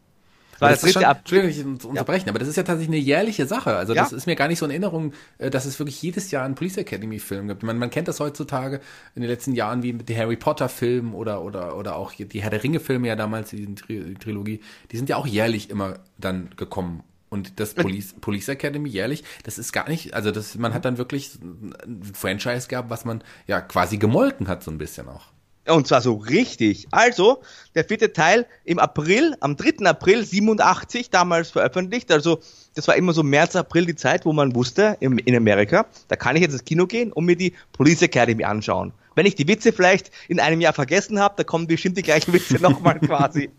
Das, 0.60 0.80
das 0.80 0.84
ist 0.84 0.92
schon, 0.94 1.02
Entschuldigung, 1.02 1.74
ich 1.74 1.84
unterbrechen, 1.84 2.26
ja. 2.26 2.32
aber 2.32 2.38
das 2.38 2.48
ist 2.48 2.56
ja 2.56 2.62
tatsächlich 2.62 2.94
eine 2.94 3.04
jährliche 3.04 3.46
Sache. 3.46 3.76
Also 3.76 3.94
das 3.94 4.10
ja. 4.10 4.16
ist 4.16 4.26
mir 4.26 4.36
gar 4.36 4.48
nicht 4.48 4.58
so 4.58 4.66
in 4.66 4.70
Erinnerung, 4.70 5.12
äh, 5.38 5.50
dass 5.50 5.64
es 5.64 5.78
wirklich 5.78 6.00
jedes 6.02 6.30
Jahr 6.30 6.44
einen 6.44 6.54
Police 6.54 6.76
Academy 6.76 7.18
Film 7.18 7.48
gibt. 7.48 7.62
Man, 7.62 7.78
man 7.78 7.90
kennt 7.90 8.08
das 8.08 8.20
heutzutage 8.20 8.80
in 9.14 9.22
den 9.22 9.30
letzten 9.30 9.54
Jahren 9.54 9.82
wie 9.82 9.92
mit 9.92 10.08
den 10.08 10.16
Harry 10.16 10.36
Potter 10.36 10.68
Filmen 10.68 11.14
oder, 11.14 11.42
oder, 11.42 11.76
oder 11.76 11.96
auch 11.96 12.12
die 12.12 12.42
Herr 12.42 12.50
der 12.50 12.62
Ringe 12.62 12.80
Filme 12.80 13.08
ja 13.08 13.16
damals, 13.16 13.50
die 13.50 13.74
Trilogie, 13.74 14.60
die 14.92 14.96
sind 14.96 15.08
ja 15.08 15.16
auch 15.16 15.26
jährlich 15.26 15.70
immer 15.70 15.94
dann 16.18 16.50
gekommen. 16.56 17.02
Und 17.30 17.60
das 17.60 17.74
Police, 17.74 18.14
Police 18.20 18.48
Academy 18.48 18.88
jährlich, 18.88 19.22
das 19.44 19.58
ist 19.58 19.72
gar 19.72 19.88
nicht, 19.88 20.14
also 20.14 20.32
das, 20.32 20.58
man 20.58 20.74
hat 20.74 20.84
dann 20.84 20.98
wirklich 20.98 21.38
ein 21.40 22.02
Franchise 22.12 22.66
gehabt, 22.68 22.90
was 22.90 23.04
man 23.04 23.22
ja 23.46 23.60
quasi 23.60 23.98
gemolken 23.98 24.48
hat, 24.48 24.64
so 24.64 24.70
ein 24.70 24.78
bisschen 24.78 25.08
auch. 25.08 25.28
Und 25.70 25.86
zwar 25.86 26.00
so 26.00 26.14
richtig. 26.14 26.88
Also, 26.90 27.42
der 27.74 27.84
vierte 27.84 28.12
Teil 28.12 28.46
im 28.64 28.78
April, 28.78 29.36
am 29.40 29.56
3. 29.56 29.86
April 29.86 30.24
87 30.24 31.10
damals 31.10 31.50
veröffentlicht. 31.50 32.10
Also, 32.10 32.40
das 32.74 32.88
war 32.88 32.96
immer 32.96 33.12
so 33.12 33.22
März, 33.22 33.56
April 33.56 33.86
die 33.86 33.96
Zeit, 33.96 34.24
wo 34.24 34.32
man 34.32 34.54
wusste, 34.54 34.96
in, 35.00 35.18
in 35.18 35.36
Amerika, 35.36 35.86
da 36.08 36.16
kann 36.16 36.36
ich 36.36 36.42
jetzt 36.42 36.52
ins 36.52 36.64
Kino 36.64 36.86
gehen 36.86 37.12
und 37.12 37.24
mir 37.24 37.36
die 37.36 37.54
Police 37.72 38.02
Academy 38.02 38.44
anschauen. 38.44 38.92
Wenn 39.14 39.26
ich 39.26 39.34
die 39.34 39.48
Witze 39.48 39.72
vielleicht 39.72 40.10
in 40.28 40.40
einem 40.40 40.60
Jahr 40.60 40.72
vergessen 40.72 41.18
habe, 41.18 41.34
da 41.36 41.44
kommen 41.44 41.66
bestimmt 41.66 41.96
die 41.96 42.02
gleichen 42.02 42.32
Witze 42.32 42.54
nochmal 42.60 42.98
quasi. 43.00 43.50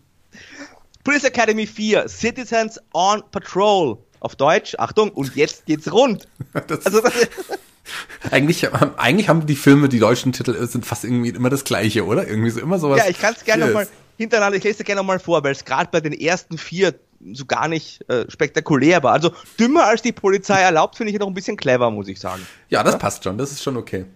Police 1.04 1.24
Academy 1.24 1.66
4, 1.66 2.08
Citizens 2.08 2.80
on 2.92 3.22
Patrol. 3.30 3.98
Auf 4.20 4.36
Deutsch, 4.36 4.76
Achtung, 4.78 5.10
und 5.10 5.34
jetzt 5.34 5.66
geht's 5.66 5.92
rund. 5.92 6.28
Das 6.68 6.86
also, 6.86 7.00
das, 7.00 7.12
eigentlich, 8.30 8.68
eigentlich 8.96 9.28
haben 9.28 9.46
die 9.46 9.56
Filme, 9.56 9.88
die 9.88 9.98
deutschen 9.98 10.32
Titel 10.32 10.66
sind 10.66 10.86
fast 10.86 11.04
irgendwie 11.04 11.30
immer 11.30 11.50
das 11.50 11.64
gleiche, 11.64 12.04
oder? 12.06 12.26
Irgendwie 12.26 12.50
so 12.50 12.60
immer 12.60 12.78
sowas. 12.78 12.98
Ja, 12.98 13.08
ich 13.08 13.18
kann 13.18 13.34
es 13.34 13.44
gerne 13.44 13.66
nochmal 13.66 13.88
hintereinander, 14.16 14.56
ich 14.56 14.64
lese 14.64 14.80
es 14.80 14.86
gerne 14.86 15.00
nochmal 15.00 15.18
vor, 15.18 15.42
weil 15.44 15.52
es 15.52 15.64
gerade 15.64 15.90
bei 15.90 16.00
den 16.00 16.12
ersten 16.12 16.58
vier 16.58 16.94
so 17.32 17.44
gar 17.44 17.68
nicht 17.68 18.08
äh, 18.08 18.28
spektakulär 18.30 19.02
war. 19.02 19.12
Also 19.12 19.32
dümmer 19.58 19.84
als 19.84 20.02
die 20.02 20.12
Polizei 20.12 20.60
erlaubt, 20.60 20.96
finde 20.96 21.12
ich 21.12 21.18
noch 21.18 21.26
ein 21.26 21.34
bisschen 21.34 21.56
clever, 21.56 21.90
muss 21.90 22.08
ich 22.08 22.18
sagen. 22.18 22.46
Ja, 22.68 22.82
das 22.82 22.94
ja? 22.94 22.98
passt 22.98 23.24
schon, 23.24 23.38
das 23.38 23.52
ist 23.52 23.62
schon 23.62 23.76
okay. 23.76 24.06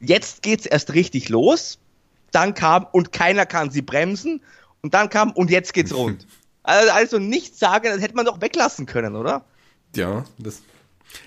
Jetzt 0.00 0.42
geht's 0.42 0.66
erst 0.66 0.94
richtig 0.94 1.28
los. 1.28 1.78
Dann 2.30 2.54
kam 2.54 2.86
und 2.90 3.12
keiner 3.12 3.46
kann 3.46 3.70
sie 3.70 3.82
bremsen. 3.82 4.42
Und 4.82 4.94
dann 4.94 5.08
kam 5.08 5.30
und 5.32 5.50
jetzt 5.50 5.72
geht's 5.72 5.94
rund. 5.94 6.26
also, 6.62 6.90
also 6.90 7.18
nichts 7.18 7.58
sagen, 7.58 7.84
das 7.86 8.00
hätte 8.00 8.16
man 8.16 8.26
doch 8.26 8.40
weglassen 8.40 8.86
können, 8.86 9.14
oder? 9.16 9.44
Ja, 9.94 10.24
das 10.38 10.62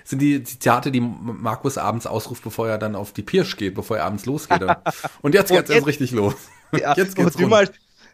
sind 0.03 0.19
die 0.19 0.43
Zitate, 0.43 0.91
die 0.91 0.99
Markus 1.01 1.77
abends 1.77 2.07
ausruft, 2.07 2.43
bevor 2.43 2.67
er 2.67 2.77
dann 2.77 2.95
auf 2.95 3.13
die 3.13 3.23
Pirsch 3.23 3.57
geht, 3.57 3.75
bevor 3.75 3.97
er 3.97 4.05
abends 4.05 4.25
losgeht. 4.25 4.61
Und 5.21 5.33
jetzt 5.33 5.51
geht's 5.51 5.69
erst 5.69 5.87
richtig 5.87 6.11
los. 6.11 6.35
Ja, 6.71 6.93
jetzt 6.97 7.15
geht's 7.15 7.35
und 7.35 7.39
dümmer, 7.39 7.63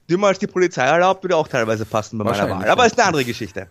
dümmer 0.09 0.27
als 0.27 0.39
die 0.39 0.47
Polizei 0.47 0.85
erlaubt, 0.85 1.23
würde 1.23 1.35
auch 1.35 1.47
teilweise 1.47 1.85
passen 1.85 2.17
bei 2.17 2.25
meiner 2.25 2.49
Wahl. 2.49 2.69
Aber 2.69 2.85
ist 2.85 2.99
eine 2.99 3.07
andere 3.07 3.25
Geschichte. 3.25 3.67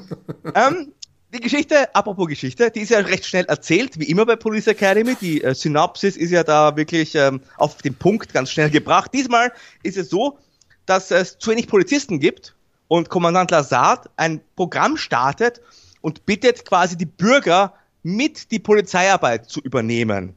ähm, 0.54 0.92
die 1.32 1.40
Geschichte, 1.40 1.94
apropos 1.94 2.26
Geschichte, 2.26 2.70
die 2.70 2.80
ist 2.80 2.90
ja 2.90 2.98
recht 2.98 3.24
schnell 3.24 3.44
erzählt, 3.44 3.98
wie 3.98 4.04
immer 4.04 4.26
bei 4.26 4.36
Police 4.36 4.66
Academy. 4.66 5.14
Die 5.20 5.42
äh, 5.42 5.54
Synopsis 5.54 6.16
ist 6.16 6.30
ja 6.30 6.42
da 6.42 6.76
wirklich 6.76 7.14
ähm, 7.14 7.40
auf 7.56 7.76
den 7.78 7.94
Punkt 7.94 8.32
ganz 8.32 8.50
schnell 8.50 8.70
gebracht. 8.70 9.12
Diesmal 9.14 9.52
ist 9.82 9.96
es 9.96 10.10
so, 10.10 10.38
dass 10.86 11.10
es 11.10 11.38
zu 11.38 11.50
wenig 11.50 11.68
Polizisten 11.68 12.18
gibt 12.18 12.54
und 12.88 13.08
Kommandant 13.08 13.52
Lazard 13.52 14.10
ein 14.16 14.40
Programm 14.56 14.96
startet, 14.96 15.60
und 16.00 16.26
bittet 16.26 16.64
quasi 16.64 16.96
die 16.96 17.06
Bürger 17.06 17.74
mit 18.02 18.50
die 18.50 18.58
Polizeiarbeit 18.58 19.48
zu 19.48 19.60
übernehmen 19.60 20.34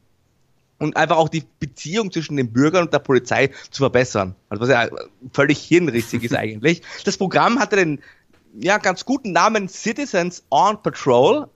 und 0.79 0.97
einfach 0.97 1.17
auch 1.17 1.29
die 1.29 1.43
Beziehung 1.59 2.11
zwischen 2.11 2.35
den 2.35 2.51
Bürgern 2.51 2.83
und 2.83 2.93
der 2.93 2.99
Polizei 2.99 3.49
zu 3.71 3.83
verbessern. 3.83 4.35
Also 4.49 4.63
was 4.63 4.69
ja 4.69 4.89
völlig 5.31 5.59
hirnrissig 5.59 6.23
ist 6.23 6.35
eigentlich. 6.35 6.81
Das 7.05 7.17
Programm 7.17 7.59
hatte 7.59 7.77
den 7.77 8.01
ja 8.59 8.77
ganz 8.77 9.05
guten 9.05 9.31
Namen 9.31 9.69
Citizens 9.69 10.43
on 10.51 10.81
Patrol, 10.81 11.47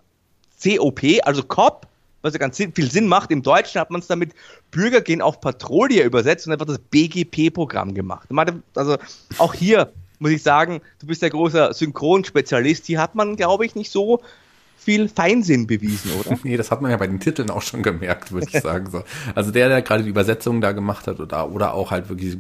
COP, 0.64 1.02
also 1.24 1.44
COP, 1.44 1.88
was 2.22 2.34
ja 2.34 2.40
ganz 2.40 2.58
viel 2.58 2.92
Sinn 2.92 3.08
macht. 3.08 3.32
Im 3.32 3.44
Deutschen 3.44 3.80
hat 3.80 3.92
man 3.92 4.02
es 4.02 4.08
damit 4.08 4.34
Bürger 4.72 5.02
gehen 5.02 5.22
auf 5.22 5.40
Patrouille 5.40 6.04
übersetzt 6.04 6.48
und 6.48 6.54
einfach 6.54 6.66
das 6.66 6.80
BGP-Programm 6.80 7.94
gemacht. 7.94 8.30
Also 8.76 8.98
auch 9.38 9.54
hier 9.54 9.92
muss 10.20 10.32
ich 10.32 10.44
sagen, 10.44 10.82
du 11.00 11.08
bist 11.08 11.22
der 11.22 11.30
große 11.30 11.72
Synchronspezialist. 11.74 12.86
Hier 12.86 13.02
hat 13.02 13.16
man, 13.16 13.36
glaube 13.36 13.66
ich, 13.66 13.76
nicht 13.76 13.92
so 13.92 14.22
viel 14.78 15.10
Feinsinn 15.10 15.68
bewiesen, 15.68 16.12
oder? 16.20 16.38
nee, 16.44 16.56
das 16.56 16.72
hat 16.72 16.82
man 16.82 16.92
ja 16.92 16.98
bei 16.98 17.08
den 17.08 17.20
Titeln 17.20 17.50
auch 17.50 17.62
schon 17.62 17.84
gemerkt, 17.84 18.32
würde 18.32 18.48
ich 18.50 18.62
sagen. 18.62 18.90
So. 18.90 19.04
Also 19.36 19.52
der, 19.52 19.68
der 19.68 19.82
gerade 19.82 20.04
die 20.04 20.10
Übersetzung 20.10 20.62
da 20.62 20.72
gemacht 20.72 21.08
hat 21.08 21.20
oder, 21.20 21.52
oder 21.52 21.74
auch 21.74 21.92
halt 21.92 22.08
wirklich 22.10 22.38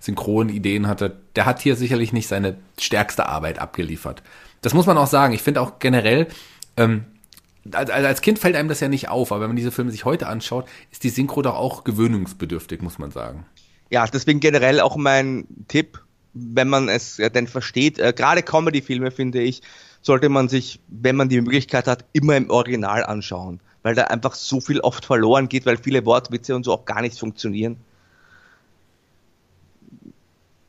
synchronen 0.00 0.54
Ideen 0.54 0.86
hatte, 0.86 1.16
der 1.36 1.44
hat 1.44 1.60
hier 1.60 1.76
sicherlich 1.76 2.12
nicht 2.12 2.26
seine 2.26 2.56
stärkste 2.78 3.26
Arbeit 3.26 3.58
abgeliefert. 3.58 4.22
Das 4.62 4.72
muss 4.72 4.86
man 4.86 4.96
auch 4.96 5.06
sagen. 5.06 5.34
Ich 5.34 5.42
finde 5.42 5.60
auch 5.60 5.78
generell, 5.78 6.28
ähm, 6.78 7.04
als, 7.72 7.90
als 7.90 8.22
Kind 8.22 8.38
fällt 8.38 8.56
einem 8.56 8.68
das 8.68 8.80
ja 8.80 8.88
nicht 8.88 9.08
auf, 9.08 9.30
aber 9.30 9.42
wenn 9.42 9.48
man 9.48 9.56
diese 9.56 9.72
Filme 9.72 9.90
sich 9.90 10.04
heute 10.04 10.26
anschaut, 10.26 10.66
ist 10.90 11.04
die 11.04 11.10
Synchro 11.10 11.42
doch 11.42 11.56
auch 11.56 11.84
gewöhnungsbedürftig, 11.84 12.80
muss 12.82 12.98
man 12.98 13.10
sagen. 13.10 13.44
Ja, 13.90 14.06
deswegen 14.06 14.40
generell 14.40 14.80
auch 14.80 14.96
mein 14.96 15.46
Tipp, 15.68 16.00
wenn 16.34 16.68
man 16.68 16.88
es 16.88 17.16
ja 17.16 17.28
denn 17.28 17.46
versteht, 17.46 17.98
äh, 17.98 18.12
gerade 18.12 18.42
Comedy-Filme, 18.42 19.10
finde 19.10 19.40
ich, 19.40 19.62
sollte 20.02 20.28
man 20.28 20.48
sich, 20.48 20.80
wenn 20.88 21.16
man 21.16 21.28
die 21.28 21.40
Möglichkeit 21.40 21.86
hat, 21.86 22.04
immer 22.12 22.36
im 22.36 22.50
Original 22.50 23.04
anschauen. 23.04 23.60
Weil 23.82 23.94
da 23.94 24.04
einfach 24.04 24.34
so 24.34 24.60
viel 24.60 24.80
oft 24.80 25.04
verloren 25.04 25.48
geht, 25.48 25.66
weil 25.66 25.76
viele 25.76 26.04
Wortwitze 26.04 26.56
und 26.56 26.64
so 26.64 26.72
auch 26.72 26.84
gar 26.84 27.02
nicht 27.02 27.18
funktionieren. 27.18 27.76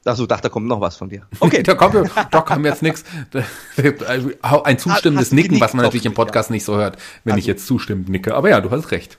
Achso, 0.06 0.28
dachte, 0.28 0.44
da 0.44 0.50
kommt 0.50 0.68
noch 0.68 0.82
was 0.82 0.98
von 0.98 1.10
dir. 1.10 1.26
Okay. 1.40 1.64
da 1.64 1.74
kommt, 1.74 1.96
da 2.32 2.42
kam 2.42 2.64
jetzt 2.64 2.84
nichts. 2.84 3.04
Ein 4.64 4.78
zustimmendes 4.78 5.32
Nicken, 5.32 5.60
was 5.60 5.74
man 5.74 5.84
natürlich 5.84 6.06
im 6.06 6.14
Podcast 6.14 6.52
nicht 6.52 6.64
so 6.64 6.76
hört, 6.76 6.98
wenn 7.24 7.34
also, 7.34 7.40
ich 7.40 7.48
jetzt 7.48 7.66
zustimmend 7.66 8.10
nicke. 8.10 8.36
Aber 8.36 8.50
ja, 8.50 8.62
du 8.62 8.70
hast 8.70 8.92
recht. 8.92 9.18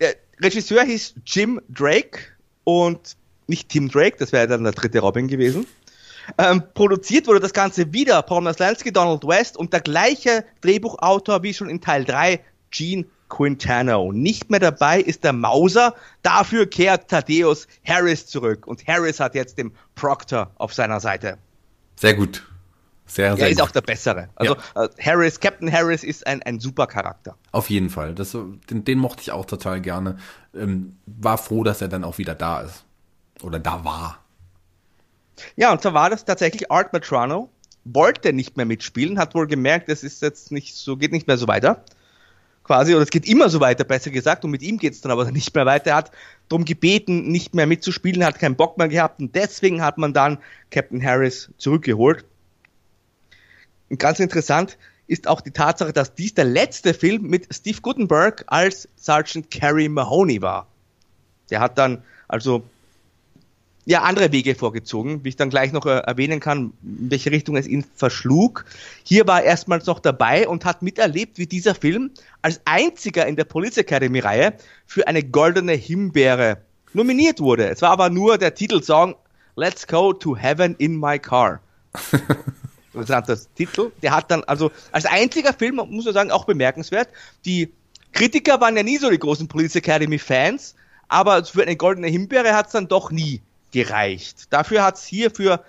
Der 0.00 0.16
Regisseur 0.42 0.82
hieß 0.82 1.14
Jim 1.24 1.60
Drake 1.68 2.18
und 2.64 3.16
nicht 3.50 3.68
Tim 3.68 3.90
Drake, 3.90 4.16
das 4.18 4.32
wäre 4.32 4.48
dann 4.48 4.64
der 4.64 4.72
dritte 4.72 5.00
Robin 5.00 5.28
gewesen. 5.28 5.66
Ähm, 6.38 6.62
produziert 6.74 7.26
wurde 7.26 7.40
das 7.40 7.52
Ganze 7.52 7.92
wieder 7.92 8.22
Paul 8.22 8.42
Maslansky, 8.42 8.92
Donald 8.92 9.26
West 9.26 9.56
und 9.56 9.72
der 9.72 9.80
gleiche 9.80 10.44
Drehbuchautor 10.60 11.42
wie 11.42 11.52
schon 11.52 11.68
in 11.68 11.80
Teil 11.80 12.04
3, 12.04 12.40
Gene 12.70 13.04
Quintano. 13.28 14.12
Nicht 14.12 14.50
mehr 14.50 14.60
dabei 14.60 15.00
ist 15.00 15.24
der 15.24 15.32
Mauser, 15.32 15.94
dafür 16.22 16.66
kehrt 16.66 17.08
Thaddeus 17.08 17.66
Harris 17.84 18.26
zurück 18.26 18.66
und 18.66 18.86
Harris 18.86 19.20
hat 19.20 19.34
jetzt 19.34 19.58
den 19.58 19.72
Proctor 19.94 20.50
auf 20.56 20.74
seiner 20.74 21.00
Seite. 21.00 21.38
Sehr 21.96 22.14
gut. 22.14 22.46
Sehr, 23.06 23.34
sehr 23.34 23.46
er 23.46 23.50
ist 23.50 23.58
gut. 23.58 23.68
auch 23.68 23.72
der 23.72 23.80
Bessere. 23.80 24.28
Also 24.36 24.56
ja. 24.76 24.84
äh, 24.84 24.88
Harris, 25.00 25.40
Captain 25.40 25.72
Harris 25.72 26.04
ist 26.04 26.26
ein, 26.26 26.42
ein 26.42 26.60
super 26.60 26.86
Charakter. 26.86 27.36
Auf 27.50 27.68
jeden 27.68 27.90
Fall. 27.90 28.14
Das, 28.14 28.36
den, 28.70 28.84
den 28.84 28.98
mochte 28.98 29.22
ich 29.22 29.32
auch 29.32 29.46
total 29.46 29.80
gerne. 29.80 30.18
Ähm, 30.54 30.96
war 31.06 31.36
froh, 31.36 31.64
dass 31.64 31.80
er 31.80 31.88
dann 31.88 32.04
auch 32.04 32.18
wieder 32.18 32.36
da 32.36 32.60
ist. 32.60 32.84
Oder 33.42 33.58
da 33.58 33.84
war. 33.84 34.24
Ja, 35.56 35.72
und 35.72 35.80
zwar 35.80 35.94
war 35.94 36.10
das 36.10 36.24
tatsächlich 36.24 36.70
Art 36.70 36.92
Matrano, 36.92 37.50
wollte 37.84 38.32
nicht 38.32 38.56
mehr 38.56 38.66
mitspielen, 38.66 39.18
hat 39.18 39.34
wohl 39.34 39.46
gemerkt, 39.46 39.88
es 39.88 40.02
ist 40.02 40.22
jetzt 40.22 40.52
nicht 40.52 40.74
so, 40.74 40.96
geht 40.96 41.12
nicht 41.12 41.26
mehr 41.26 41.38
so 41.38 41.48
weiter. 41.48 41.84
quasi, 42.62 42.94
oder 42.94 43.02
es 43.02 43.10
geht 43.10 43.26
immer 43.26 43.48
so 43.48 43.58
weiter, 43.60 43.84
besser 43.84 44.10
gesagt, 44.10 44.44
und 44.44 44.50
mit 44.50 44.62
ihm 44.62 44.78
geht 44.78 44.92
es 44.92 45.00
dann 45.00 45.12
aber 45.12 45.30
nicht 45.30 45.54
mehr 45.54 45.66
weiter. 45.66 45.90
Er 45.90 45.96
hat 45.96 46.12
darum 46.48 46.64
gebeten, 46.64 47.30
nicht 47.30 47.54
mehr 47.54 47.66
mitzuspielen, 47.66 48.24
hat 48.24 48.38
keinen 48.38 48.56
Bock 48.56 48.78
mehr 48.78 48.88
gehabt 48.88 49.20
und 49.20 49.34
deswegen 49.34 49.82
hat 49.82 49.98
man 49.98 50.12
dann 50.12 50.38
Captain 50.70 51.02
Harris 51.02 51.50
zurückgeholt. 51.56 52.24
Und 53.88 53.98
ganz 53.98 54.20
interessant 54.20 54.78
ist 55.08 55.26
auch 55.26 55.40
die 55.40 55.50
Tatsache, 55.50 55.92
dass 55.92 56.14
dies 56.14 56.34
der 56.34 56.44
letzte 56.44 56.94
Film 56.94 57.22
mit 57.22 57.52
Steve 57.52 57.80
Gutenberg 57.80 58.44
als 58.46 58.88
Sergeant 58.94 59.50
Carrie 59.50 59.88
Mahoney 59.88 60.40
war. 60.40 60.68
Der 61.50 61.58
hat 61.58 61.76
dann 61.78 62.04
also 62.28 62.62
ja 63.90 64.02
andere 64.02 64.30
Wege 64.30 64.54
vorgezogen, 64.54 65.24
wie 65.24 65.30
ich 65.30 65.36
dann 65.36 65.50
gleich 65.50 65.72
noch 65.72 65.84
äh, 65.84 65.98
erwähnen 65.98 66.38
kann, 66.38 66.72
in 66.82 67.10
welche 67.10 67.32
Richtung 67.32 67.56
es 67.56 67.66
ihn 67.66 67.84
verschlug. 67.96 68.64
Hier 69.02 69.26
war 69.26 69.40
er 69.40 69.46
erstmals 69.46 69.86
noch 69.86 69.98
dabei 69.98 70.46
und 70.46 70.64
hat 70.64 70.80
miterlebt, 70.82 71.38
wie 71.38 71.46
dieser 71.46 71.74
Film 71.74 72.12
als 72.40 72.60
einziger 72.64 73.26
in 73.26 73.34
der 73.34 73.44
Police 73.44 73.78
Academy 73.78 74.20
Reihe 74.20 74.54
für 74.86 75.08
eine 75.08 75.24
goldene 75.24 75.72
Himbeere 75.72 76.58
nominiert 76.92 77.40
wurde. 77.40 77.68
Es 77.68 77.82
war 77.82 77.90
aber 77.90 78.10
nur 78.10 78.38
der 78.38 78.54
Titelsong 78.54 79.16
Let's 79.56 79.86
Go 79.88 80.12
to 80.12 80.36
Heaven 80.36 80.76
in 80.78 80.96
My 80.96 81.18
Car. 81.18 81.60
interessanter 82.94 83.38
Titel. 83.56 83.90
Der 84.02 84.14
hat 84.14 84.30
dann, 84.30 84.44
also 84.44 84.70
als 84.92 85.04
einziger 85.04 85.52
Film, 85.52 85.76
muss 85.76 86.04
man 86.04 86.14
sagen, 86.14 86.30
auch 86.30 86.44
bemerkenswert. 86.44 87.08
Die 87.44 87.72
Kritiker 88.12 88.60
waren 88.60 88.76
ja 88.76 88.84
nie 88.84 88.98
so 88.98 89.10
die 89.10 89.18
großen 89.18 89.48
Police 89.48 89.74
Academy 89.74 90.18
Fans, 90.18 90.76
aber 91.08 91.44
für 91.44 91.62
eine 91.62 91.74
goldene 91.74 92.06
Himbeere 92.06 92.54
hat 92.54 92.66
es 92.66 92.72
dann 92.72 92.86
doch 92.86 93.10
nie 93.10 93.42
gereicht. 93.70 94.52
Dafür 94.52 94.82
hat 94.82 94.96
es 94.96 95.04
hier 95.04 95.30
für 95.30 95.62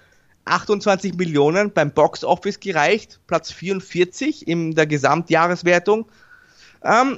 28 0.45 1.15
Millionen 1.15 1.71
beim 1.71 1.91
Box 1.91 2.23
Office 2.23 2.59
gereicht, 2.59 3.19
Platz 3.27 3.51
44 3.51 4.47
in 4.47 4.75
der 4.75 4.87
Gesamtjahreswertung. 4.87 6.07
Ähm, 6.83 7.17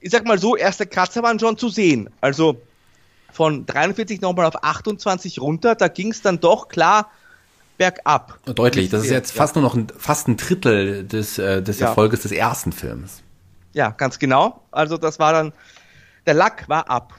ich 0.00 0.10
sag 0.10 0.24
mal 0.24 0.38
so, 0.38 0.56
erste 0.56 0.86
Kratzer 0.86 1.22
waren 1.22 1.38
schon 1.38 1.58
zu 1.58 1.68
sehen. 1.68 2.10
Also 2.20 2.60
von 3.32 3.66
43 3.66 4.20
nochmal 4.20 4.46
auf 4.46 4.62
28 4.62 5.40
runter, 5.40 5.74
da 5.74 5.88
ging 5.88 6.10
es 6.10 6.22
dann 6.22 6.40
doch 6.40 6.68
klar 6.68 7.10
bergab. 7.78 8.38
Deutlich, 8.44 8.90
das 8.90 9.04
ist 9.04 9.10
jetzt 9.10 9.32
fast 9.32 9.54
nur 9.54 9.62
noch 9.62 9.74
ein, 9.74 9.86
fast 9.96 10.28
ein 10.28 10.36
Drittel 10.36 11.04
des, 11.04 11.38
äh, 11.38 11.62
des 11.62 11.80
ja. 11.80 11.88
Erfolges 11.88 12.22
des 12.22 12.32
ersten 12.32 12.72
Films. 12.72 13.22
Ja, 13.72 13.90
ganz 13.90 14.18
genau. 14.18 14.62
Also 14.70 14.98
das 14.98 15.18
war 15.18 15.32
dann, 15.32 15.52
der 16.26 16.34
Lack 16.34 16.68
war 16.68 16.90
ab. 16.90 17.14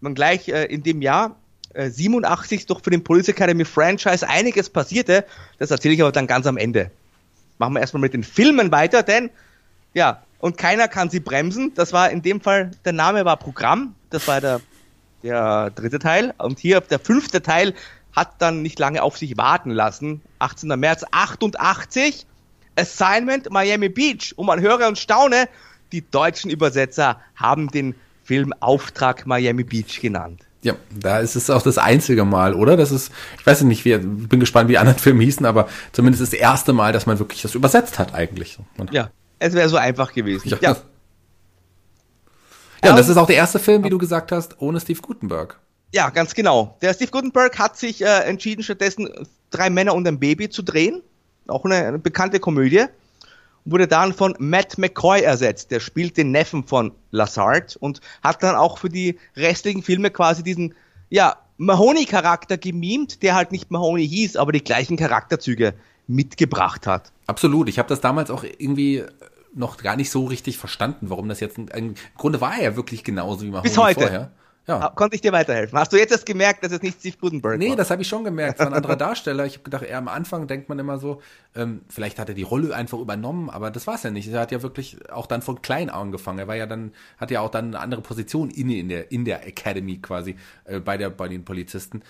Man 0.00 0.14
gleich 0.14 0.48
äh, 0.48 0.64
in 0.64 0.82
dem 0.82 1.02
Jahr 1.02 1.36
äh, 1.74 1.90
87 1.90 2.66
doch 2.66 2.82
für 2.82 2.90
den 2.90 3.04
Police 3.04 3.28
Academy 3.28 3.64
Franchise 3.64 4.28
einiges 4.28 4.70
passierte. 4.70 5.24
Das 5.58 5.70
erzähle 5.70 5.94
ich 5.94 6.02
aber 6.02 6.12
dann 6.12 6.26
ganz 6.26 6.46
am 6.46 6.56
Ende. 6.56 6.90
Machen 7.58 7.74
wir 7.74 7.80
erstmal 7.80 8.00
mit 8.00 8.14
den 8.14 8.24
Filmen 8.24 8.70
weiter, 8.70 9.02
denn 9.02 9.30
ja, 9.94 10.22
und 10.38 10.56
keiner 10.56 10.88
kann 10.88 11.10
sie 11.10 11.20
bremsen. 11.20 11.72
Das 11.74 11.92
war 11.92 12.10
in 12.10 12.22
dem 12.22 12.40
Fall, 12.40 12.70
der 12.84 12.92
Name 12.92 13.24
war 13.24 13.36
Programm. 13.36 13.94
Das 14.10 14.28
war 14.28 14.40
der, 14.40 14.60
der 15.22 15.70
dritte 15.70 15.98
Teil. 15.98 16.34
Und 16.38 16.58
hier 16.58 16.80
der 16.80 16.98
fünfte 16.98 17.42
Teil 17.42 17.74
hat 18.12 18.40
dann 18.40 18.62
nicht 18.62 18.78
lange 18.78 19.02
auf 19.02 19.18
sich 19.18 19.36
warten 19.36 19.70
lassen. 19.70 20.20
18. 20.38 20.68
März 20.78 21.04
88, 21.10 22.26
Assignment 22.76 23.50
Miami 23.50 23.88
Beach. 23.88 24.34
Und 24.36 24.46
man 24.46 24.60
höre 24.60 24.86
und 24.86 24.98
staune, 24.98 25.48
die 25.92 26.08
deutschen 26.08 26.50
Übersetzer 26.50 27.20
haben 27.34 27.68
den 27.68 27.94
Film 28.24 28.52
Auftrag 28.60 29.26
Miami 29.26 29.64
Beach 29.64 30.00
genannt. 30.00 30.47
Ja, 30.62 30.74
da 30.90 31.20
ist 31.20 31.36
es 31.36 31.50
auch 31.50 31.62
das 31.62 31.78
einzige 31.78 32.24
Mal, 32.24 32.54
oder? 32.54 32.76
Das 32.76 32.90
ist, 32.90 33.12
ich 33.38 33.46
weiß 33.46 33.62
nicht, 33.62 33.84
wie, 33.84 33.96
bin 33.96 34.40
gespannt, 34.40 34.68
wie 34.68 34.72
die 34.72 34.78
anderen 34.78 34.98
Filme 35.00 35.22
hießen, 35.22 35.46
aber 35.46 35.68
zumindest 35.92 36.22
das 36.22 36.32
erste 36.32 36.72
Mal, 36.72 36.92
dass 36.92 37.06
man 37.06 37.18
wirklich 37.18 37.42
das 37.42 37.54
übersetzt 37.54 37.98
hat, 37.98 38.14
eigentlich. 38.14 38.58
Ja, 38.90 39.10
es 39.38 39.54
wäre 39.54 39.68
so 39.68 39.76
einfach 39.76 40.12
gewesen. 40.12 40.48
Ja. 40.48 40.58
Ja, 40.60 40.70
ja 42.84 42.90
und 42.90 42.96
das 42.96 43.08
ist 43.08 43.16
auch 43.16 43.26
der 43.26 43.36
erste 43.36 43.60
Film, 43.60 43.84
wie 43.84 43.90
du 43.90 43.98
gesagt 43.98 44.32
hast, 44.32 44.60
ohne 44.60 44.80
Steve 44.80 45.00
Gutenberg. 45.00 45.60
Ja, 45.92 46.10
ganz 46.10 46.34
genau. 46.34 46.76
Der 46.82 46.92
Steve 46.92 47.10
Gutenberg 47.10 47.58
hat 47.58 47.78
sich 47.78 48.02
äh, 48.02 48.24
entschieden, 48.24 48.62
stattdessen 48.62 49.08
drei 49.50 49.70
Männer 49.70 49.94
und 49.94 50.06
ein 50.06 50.18
Baby 50.18 50.50
zu 50.50 50.62
drehen. 50.62 51.02
Auch 51.46 51.64
eine, 51.64 51.76
eine 51.76 51.98
bekannte 51.98 52.40
Komödie. 52.40 52.84
Wurde 53.70 53.86
dann 53.86 54.12
von 54.12 54.34
Matt 54.38 54.78
McCoy 54.78 55.20
ersetzt. 55.20 55.70
Der 55.70 55.80
spielt 55.80 56.16
den 56.16 56.30
Neffen 56.30 56.64
von 56.64 56.92
Lazard 57.10 57.76
und 57.76 58.00
hat 58.22 58.42
dann 58.42 58.56
auch 58.56 58.78
für 58.78 58.88
die 58.88 59.18
restlichen 59.36 59.82
Filme 59.82 60.10
quasi 60.10 60.42
diesen, 60.42 60.74
ja, 61.10 61.36
Mahoney-Charakter 61.58 62.56
gemimt, 62.56 63.22
der 63.22 63.34
halt 63.34 63.52
nicht 63.52 63.70
Mahoney 63.70 64.08
hieß, 64.08 64.36
aber 64.36 64.52
die 64.52 64.62
gleichen 64.62 64.96
Charakterzüge 64.96 65.74
mitgebracht 66.06 66.86
hat. 66.86 67.12
Absolut. 67.26 67.68
Ich 67.68 67.78
habe 67.78 67.88
das 67.88 68.00
damals 68.00 68.30
auch 68.30 68.44
irgendwie 68.44 69.02
noch 69.54 69.76
gar 69.76 69.96
nicht 69.96 70.10
so 70.10 70.24
richtig 70.26 70.56
verstanden, 70.56 71.10
warum 71.10 71.28
das 71.28 71.40
jetzt 71.40 71.58
ein, 71.58 71.68
im 71.68 71.94
Grunde 72.16 72.40
war 72.40 72.56
er 72.56 72.62
ja 72.62 72.76
wirklich 72.76 73.02
genauso 73.02 73.42
wie 73.44 73.50
Mahoney 73.50 73.68
Bis 73.68 73.76
heute. 73.76 74.00
vorher. 74.00 74.30
Ja. 74.68 74.92
Konnte 74.94 75.16
ich 75.16 75.22
dir 75.22 75.32
weiterhelfen? 75.32 75.78
Hast 75.78 75.94
du 75.94 75.96
jetzt 75.96 76.10
erst 76.10 76.26
gemerkt, 76.26 76.62
dass 76.62 76.72
es 76.72 76.82
nicht 76.82 77.00
Steve 77.00 77.16
Gutenberg 77.18 77.58
nee, 77.58 77.64
war? 77.64 77.70
Nee, 77.70 77.76
das 77.76 77.90
habe 77.90 78.02
ich 78.02 78.08
schon 78.08 78.22
gemerkt. 78.22 78.58
Es 78.58 78.60
war 78.60 78.66
ein 78.66 78.74
anderer 78.74 78.96
Darsteller. 78.96 79.46
Ich 79.46 79.54
habe 79.54 79.64
gedacht, 79.64 79.82
eher 79.82 79.96
am 79.96 80.08
Anfang 80.08 80.46
denkt 80.46 80.68
man 80.68 80.78
immer 80.78 80.98
so, 80.98 81.22
ähm, 81.54 81.80
vielleicht 81.88 82.18
hat 82.18 82.28
er 82.28 82.34
die 82.34 82.42
Rolle 82.42 82.74
einfach 82.76 82.98
übernommen, 82.98 83.48
aber 83.48 83.70
das 83.70 83.86
war 83.86 83.94
es 83.94 84.02
ja 84.02 84.10
nicht. 84.10 84.30
Er 84.30 84.40
hat 84.40 84.52
ja 84.52 84.62
wirklich 84.62 85.10
auch 85.10 85.26
dann 85.26 85.40
von 85.40 85.62
klein 85.62 85.88
angefangen. 85.88 86.38
Er 86.38 86.48
war 86.48 86.56
ja 86.56 86.66
dann, 86.66 86.92
hat 87.16 87.30
ja 87.30 87.40
auch 87.40 87.50
dann 87.50 87.68
eine 87.68 87.80
andere 87.80 88.02
Position 88.02 88.50
inne 88.50 88.78
in 88.78 88.90
der, 88.90 89.10
in 89.10 89.24
der 89.24 89.46
Academy 89.46 89.98
quasi, 89.98 90.36
äh, 90.64 90.80
bei 90.80 90.98
der, 90.98 91.08
bei 91.08 91.28
den 91.28 91.46
Polizisten. 91.46 92.02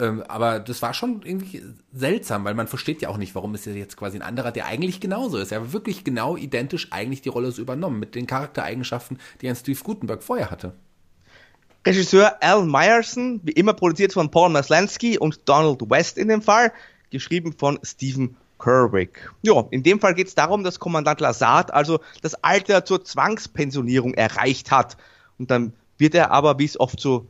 Ähm, 0.00 0.22
aber 0.28 0.60
das 0.60 0.80
war 0.80 0.94
schon 0.94 1.20
irgendwie 1.22 1.62
seltsam, 1.92 2.44
weil 2.44 2.54
man 2.54 2.68
versteht 2.68 3.02
ja 3.02 3.10
auch 3.10 3.18
nicht, 3.18 3.34
warum 3.34 3.54
ist 3.54 3.66
er 3.66 3.74
jetzt 3.74 3.98
quasi 3.98 4.16
ein 4.16 4.22
anderer, 4.22 4.52
der 4.52 4.64
eigentlich 4.64 5.00
genauso 5.00 5.36
ist. 5.36 5.52
Er 5.52 5.60
hat 5.60 5.72
wirklich 5.74 6.04
genau 6.04 6.38
identisch 6.38 6.88
eigentlich 6.90 7.20
die 7.20 7.28
Rolle 7.28 7.50
so 7.52 7.60
übernommen, 7.60 7.98
mit 7.98 8.14
den 8.14 8.26
Charaktereigenschaften, 8.26 9.18
die 9.42 9.48
ein 9.48 9.56
Steve 9.56 9.80
Gutenberg 9.82 10.22
vorher 10.22 10.50
hatte. 10.50 10.72
Regisseur 11.88 12.42
Al 12.42 12.66
Meyerson, 12.66 13.40
wie 13.44 13.52
immer 13.52 13.72
produziert 13.72 14.12
von 14.12 14.30
Paul 14.30 14.50
Maslansky 14.50 15.16
und 15.16 15.48
Donald 15.48 15.80
West 15.88 16.18
in 16.18 16.28
dem 16.28 16.42
Fall, 16.42 16.70
geschrieben 17.08 17.54
von 17.56 17.78
Stephen 17.82 18.36
Kerwick. 18.58 19.32
Ja, 19.40 19.64
in 19.70 19.82
dem 19.82 19.98
Fall 19.98 20.12
geht 20.14 20.28
es 20.28 20.34
darum, 20.34 20.64
dass 20.64 20.80
Kommandant 20.80 21.20
Lazard 21.20 21.72
also 21.72 22.00
das 22.20 22.34
Alter 22.44 22.84
zur 22.84 23.06
Zwangspensionierung 23.06 24.12
erreicht 24.12 24.70
hat. 24.70 24.98
Und 25.38 25.50
dann 25.50 25.72
wird 25.96 26.14
er 26.14 26.30
aber, 26.30 26.58
wie 26.58 26.66
es 26.66 26.78
oft 26.78 27.00
so 27.00 27.26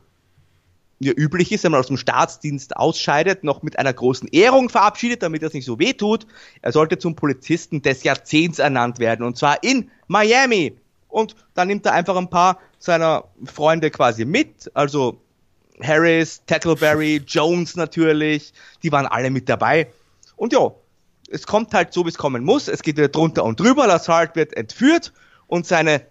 ja, 0.99 1.13
üblich 1.15 1.53
ist, 1.53 1.63
wenn 1.63 1.71
man 1.71 1.79
aus 1.79 1.87
dem 1.87 1.95
Staatsdienst 1.95 2.75
ausscheidet, 2.75 3.45
noch 3.45 3.63
mit 3.63 3.79
einer 3.79 3.93
großen 3.93 4.27
Ehrung 4.27 4.67
verabschiedet, 4.67 5.23
damit 5.23 5.41
das 5.41 5.53
nicht 5.53 5.63
so 5.63 5.79
weh 5.79 5.93
tut. 5.93 6.27
Er 6.61 6.73
sollte 6.73 6.97
zum 6.97 7.15
Polizisten 7.15 7.81
des 7.81 8.03
Jahrzehnts 8.03 8.59
ernannt 8.59 8.99
werden, 8.99 9.25
und 9.25 9.37
zwar 9.37 9.63
in 9.63 9.89
Miami. 10.07 10.75
Und 11.07 11.37
dann 11.53 11.69
nimmt 11.69 11.85
er 11.85 11.93
einfach 11.93 12.17
ein 12.17 12.29
paar 12.29 12.59
seiner 12.79 13.25
Freunde 13.45 13.91
quasi 13.91 14.25
mit, 14.25 14.71
also 14.73 15.21
Harris, 15.81 16.41
Tackleberry, 16.47 17.17
Jones 17.27 17.75
natürlich, 17.75 18.53
die 18.83 18.91
waren 18.91 19.05
alle 19.05 19.29
mit 19.29 19.47
dabei. 19.47 19.91
Und 20.35 20.53
ja, 20.53 20.71
es 21.29 21.45
kommt 21.45 21.73
halt 21.73 21.93
so, 21.93 22.05
wie 22.05 22.09
es 22.09 22.17
kommen 22.17 22.43
muss. 22.43 22.67
Es 22.67 22.81
geht 22.81 22.97
wieder 22.97 23.09
drunter 23.09 23.43
und 23.43 23.59
drüber. 23.59 23.85
Lazard 23.85 24.35
wird 24.35 24.55
entführt 24.55 25.13
und 25.47 25.67
seine 25.67 26.01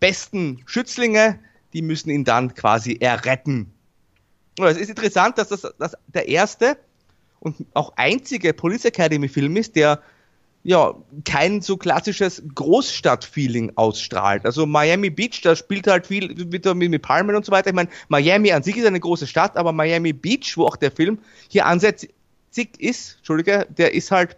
besten 0.00 0.62
Schützlinge, 0.66 1.38
die 1.72 1.82
müssen 1.82 2.10
ihn 2.10 2.24
dann 2.24 2.54
quasi 2.54 2.96
erretten. 3.00 3.72
Und 4.58 4.66
es 4.66 4.76
ist 4.76 4.90
interessant, 4.90 5.38
dass 5.38 5.48
das, 5.48 5.66
das 5.78 5.96
der 6.08 6.28
erste 6.28 6.76
und 7.38 7.56
auch 7.74 7.92
einzige 7.96 8.52
Police 8.52 8.84
Academy 8.84 9.28
Film 9.28 9.56
ist, 9.56 9.76
der 9.76 10.02
ja, 10.62 10.94
kein 11.24 11.62
so 11.62 11.76
klassisches 11.76 12.42
Großstadtfeeling 12.54 13.72
ausstrahlt. 13.76 14.44
Also 14.44 14.66
Miami 14.66 15.08
Beach, 15.08 15.40
da 15.42 15.56
spielt 15.56 15.86
halt 15.86 16.06
viel 16.06 16.34
mit, 16.34 16.64
mit 16.74 17.02
Palmen 17.02 17.34
und 17.34 17.46
so 17.46 17.52
weiter. 17.52 17.70
Ich 17.70 17.74
meine, 17.74 17.88
Miami 18.08 18.52
an 18.52 18.62
sich 18.62 18.76
ist 18.76 18.86
eine 18.86 19.00
große 19.00 19.26
Stadt, 19.26 19.56
aber 19.56 19.72
Miami 19.72 20.12
Beach, 20.12 20.56
wo 20.56 20.66
auch 20.66 20.76
der 20.76 20.90
Film 20.90 21.18
hier 21.48 21.66
ansätzig 21.66 22.10
ist, 22.78 23.16
Entschuldige, 23.18 23.66
der 23.70 23.94
ist 23.94 24.10
halt 24.10 24.36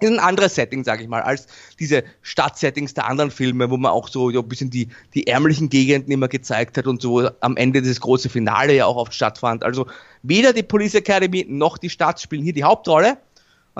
ist 0.00 0.10
ein 0.10 0.18
anderes 0.18 0.54
Setting, 0.54 0.82
sage 0.82 1.02
ich 1.02 1.08
mal, 1.08 1.22
als 1.22 1.46
diese 1.78 2.04
Stadtsettings 2.22 2.94
der 2.94 3.06
anderen 3.06 3.30
Filme, 3.30 3.70
wo 3.70 3.76
man 3.76 3.92
auch 3.92 4.08
so 4.08 4.30
ja, 4.30 4.40
ein 4.40 4.48
bisschen 4.48 4.70
die, 4.70 4.88
die 5.14 5.26
ärmlichen 5.26 5.68
Gegenden 5.68 6.10
immer 6.10 6.28
gezeigt 6.28 6.78
hat 6.78 6.86
und 6.86 7.02
so 7.02 7.28
am 7.40 7.56
Ende 7.56 7.82
das 7.82 8.00
große 8.00 8.28
Finale 8.28 8.74
ja 8.74 8.86
auch 8.86 8.96
oft 8.96 9.14
stattfand. 9.14 9.62
Also 9.62 9.86
weder 10.22 10.52
die 10.52 10.62
Police 10.62 10.94
Academy 10.94 11.46
noch 11.48 11.78
die 11.78 11.90
Stadt 11.90 12.20
spielen 12.20 12.42
hier 12.42 12.54
die 12.54 12.64
Hauptrolle. 12.64 13.18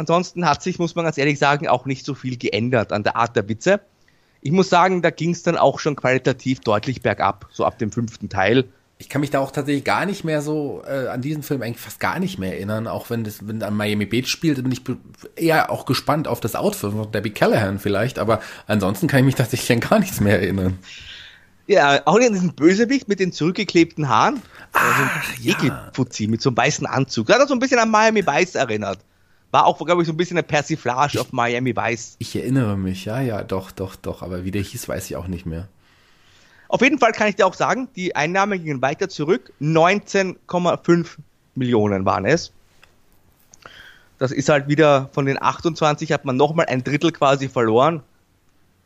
Ansonsten 0.00 0.46
hat 0.46 0.62
sich, 0.62 0.78
muss 0.78 0.94
man 0.94 1.04
ganz 1.04 1.18
ehrlich 1.18 1.38
sagen, 1.38 1.68
auch 1.68 1.84
nicht 1.84 2.06
so 2.06 2.14
viel 2.14 2.38
geändert 2.38 2.90
an 2.90 3.02
der 3.02 3.16
Art 3.16 3.36
der 3.36 3.46
Witze. 3.50 3.80
Ich 4.40 4.50
muss 4.50 4.70
sagen, 4.70 5.02
da 5.02 5.10
ging 5.10 5.32
es 5.32 5.42
dann 5.42 5.58
auch 5.58 5.78
schon 5.78 5.94
qualitativ 5.94 6.60
deutlich 6.60 7.02
bergab, 7.02 7.46
so 7.52 7.66
ab 7.66 7.78
dem 7.78 7.92
fünften 7.92 8.30
Teil. 8.30 8.64
Ich 8.96 9.10
kann 9.10 9.20
mich 9.20 9.28
da 9.28 9.40
auch 9.40 9.50
tatsächlich 9.50 9.84
gar 9.84 10.06
nicht 10.06 10.24
mehr 10.24 10.40
so 10.40 10.82
äh, 10.86 11.08
an 11.08 11.20
diesen 11.20 11.42
Film 11.42 11.60
eigentlich 11.60 11.80
fast 11.80 12.00
gar 12.00 12.18
nicht 12.18 12.38
mehr 12.38 12.54
erinnern. 12.54 12.86
Auch 12.86 13.10
wenn 13.10 13.24
das 13.24 13.46
wenn 13.46 13.62
an 13.62 13.76
Miami 13.76 14.06
Beach 14.06 14.28
spielt, 14.28 14.62
bin 14.62 14.72
ich 14.72 14.80
eher 15.36 15.70
auch 15.70 15.84
gespannt 15.84 16.26
auf 16.26 16.40
das 16.40 16.54
Outfit 16.54 16.92
von 16.92 17.12
Debbie 17.12 17.30
Callahan 17.30 17.78
vielleicht. 17.78 18.18
Aber 18.18 18.40
ansonsten 18.66 19.06
kann 19.06 19.20
ich 19.20 19.26
mich 19.26 19.34
tatsächlich 19.34 19.70
an 19.72 19.80
gar 19.80 19.98
nichts 19.98 20.20
mehr 20.20 20.40
erinnern. 20.40 20.78
Ja, 21.66 22.00
auch 22.06 22.16
an 22.16 22.32
diesen 22.32 22.54
Bösewicht 22.54 23.06
mit 23.06 23.20
den 23.20 23.32
zurückgeklebten 23.32 24.08
Haaren. 24.08 24.42
Ah, 24.72 24.80
also 24.80 25.42
ja. 25.42 25.54
Ekelfuzzi 25.54 26.26
mit 26.26 26.40
so 26.40 26.48
einem 26.48 26.56
weißen 26.56 26.86
Anzug. 26.86 27.28
Hat 27.28 27.38
er 27.38 27.46
so 27.46 27.54
ein 27.54 27.60
bisschen 27.60 27.78
an 27.78 27.90
Miami 27.90 28.26
Vice 28.26 28.54
erinnert. 28.54 28.98
War 29.50 29.66
auch, 29.66 29.84
glaube 29.84 30.02
ich, 30.02 30.06
so 30.06 30.12
ein 30.12 30.16
bisschen 30.16 30.36
eine 30.36 30.44
Persiflage 30.44 31.20
auf 31.20 31.32
Miami 31.32 31.74
Vice. 31.74 32.16
Ich 32.18 32.36
erinnere 32.36 32.76
mich, 32.76 33.04
ja, 33.04 33.20
ja, 33.20 33.42
doch, 33.42 33.72
doch, 33.72 33.96
doch. 33.96 34.22
Aber 34.22 34.44
wie 34.44 34.50
der 34.50 34.62
hieß, 34.62 34.88
weiß 34.88 35.10
ich 35.10 35.16
auch 35.16 35.26
nicht 35.26 35.46
mehr. 35.46 35.68
Auf 36.68 36.82
jeden 36.82 37.00
Fall 37.00 37.10
kann 37.10 37.26
ich 37.26 37.34
dir 37.34 37.46
auch 37.46 37.54
sagen, 37.54 37.88
die 37.96 38.14
Einnahmen 38.14 38.62
gingen 38.62 38.80
weiter 38.80 39.08
zurück. 39.08 39.52
19,5 39.60 41.16
Millionen 41.56 42.04
waren 42.04 42.24
es. 42.24 42.52
Das 44.18 44.30
ist 44.30 44.48
halt 44.48 44.68
wieder 44.68 45.08
von 45.12 45.26
den 45.26 45.42
28 45.42 46.12
hat 46.12 46.24
man 46.24 46.36
nochmal 46.36 46.66
ein 46.66 46.84
Drittel 46.84 47.10
quasi 47.10 47.48
verloren. 47.48 48.02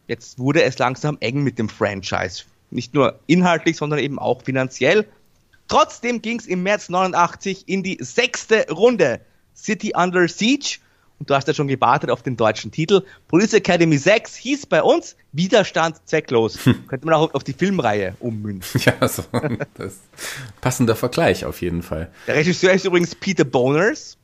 Jetzt 0.06 0.38
wurde 0.38 0.62
es 0.62 0.78
langsam 0.78 1.18
eng 1.20 1.42
mit 1.42 1.58
dem 1.58 1.68
Franchise. 1.68 2.44
Nicht 2.70 2.94
nur 2.94 3.18
inhaltlich, 3.26 3.76
sondern 3.76 3.98
eben 3.98 4.18
auch 4.18 4.42
finanziell. 4.42 5.06
Trotzdem 5.68 6.22
ging 6.22 6.38
es 6.38 6.46
im 6.46 6.62
März 6.62 6.88
89 6.88 7.68
in 7.68 7.82
die 7.82 7.98
sechste 8.00 8.66
Runde. 8.70 9.20
City 9.54 9.92
Under 9.94 10.26
Siege. 10.28 10.78
Und 11.18 11.30
du 11.30 11.34
hast 11.34 11.46
ja 11.46 11.54
schon 11.54 11.68
gewartet 11.68 12.10
auf 12.10 12.22
den 12.22 12.36
deutschen 12.36 12.72
Titel. 12.72 13.02
Police 13.28 13.54
Academy 13.54 13.96
6 13.96 14.34
hieß 14.34 14.66
bei 14.66 14.82
uns 14.82 15.16
Widerstand 15.32 15.96
zwecklos. 16.06 16.66
Hm. 16.66 16.86
Könnte 16.88 17.06
man 17.06 17.14
auch 17.14 17.32
auf 17.34 17.44
die 17.44 17.52
Filmreihe 17.52 18.16
ummünzen. 18.20 18.80
Ja, 18.84 19.08
so, 19.08 19.22
das 19.74 20.00
passender 20.60 20.96
Vergleich 20.96 21.44
auf 21.44 21.60
jeden 21.62 21.82
Fall. 21.82 22.10
Der 22.26 22.34
Regisseur 22.34 22.72
ist 22.72 22.84
übrigens 22.84 23.14
Peter 23.14 23.44
Boners. 23.44 24.18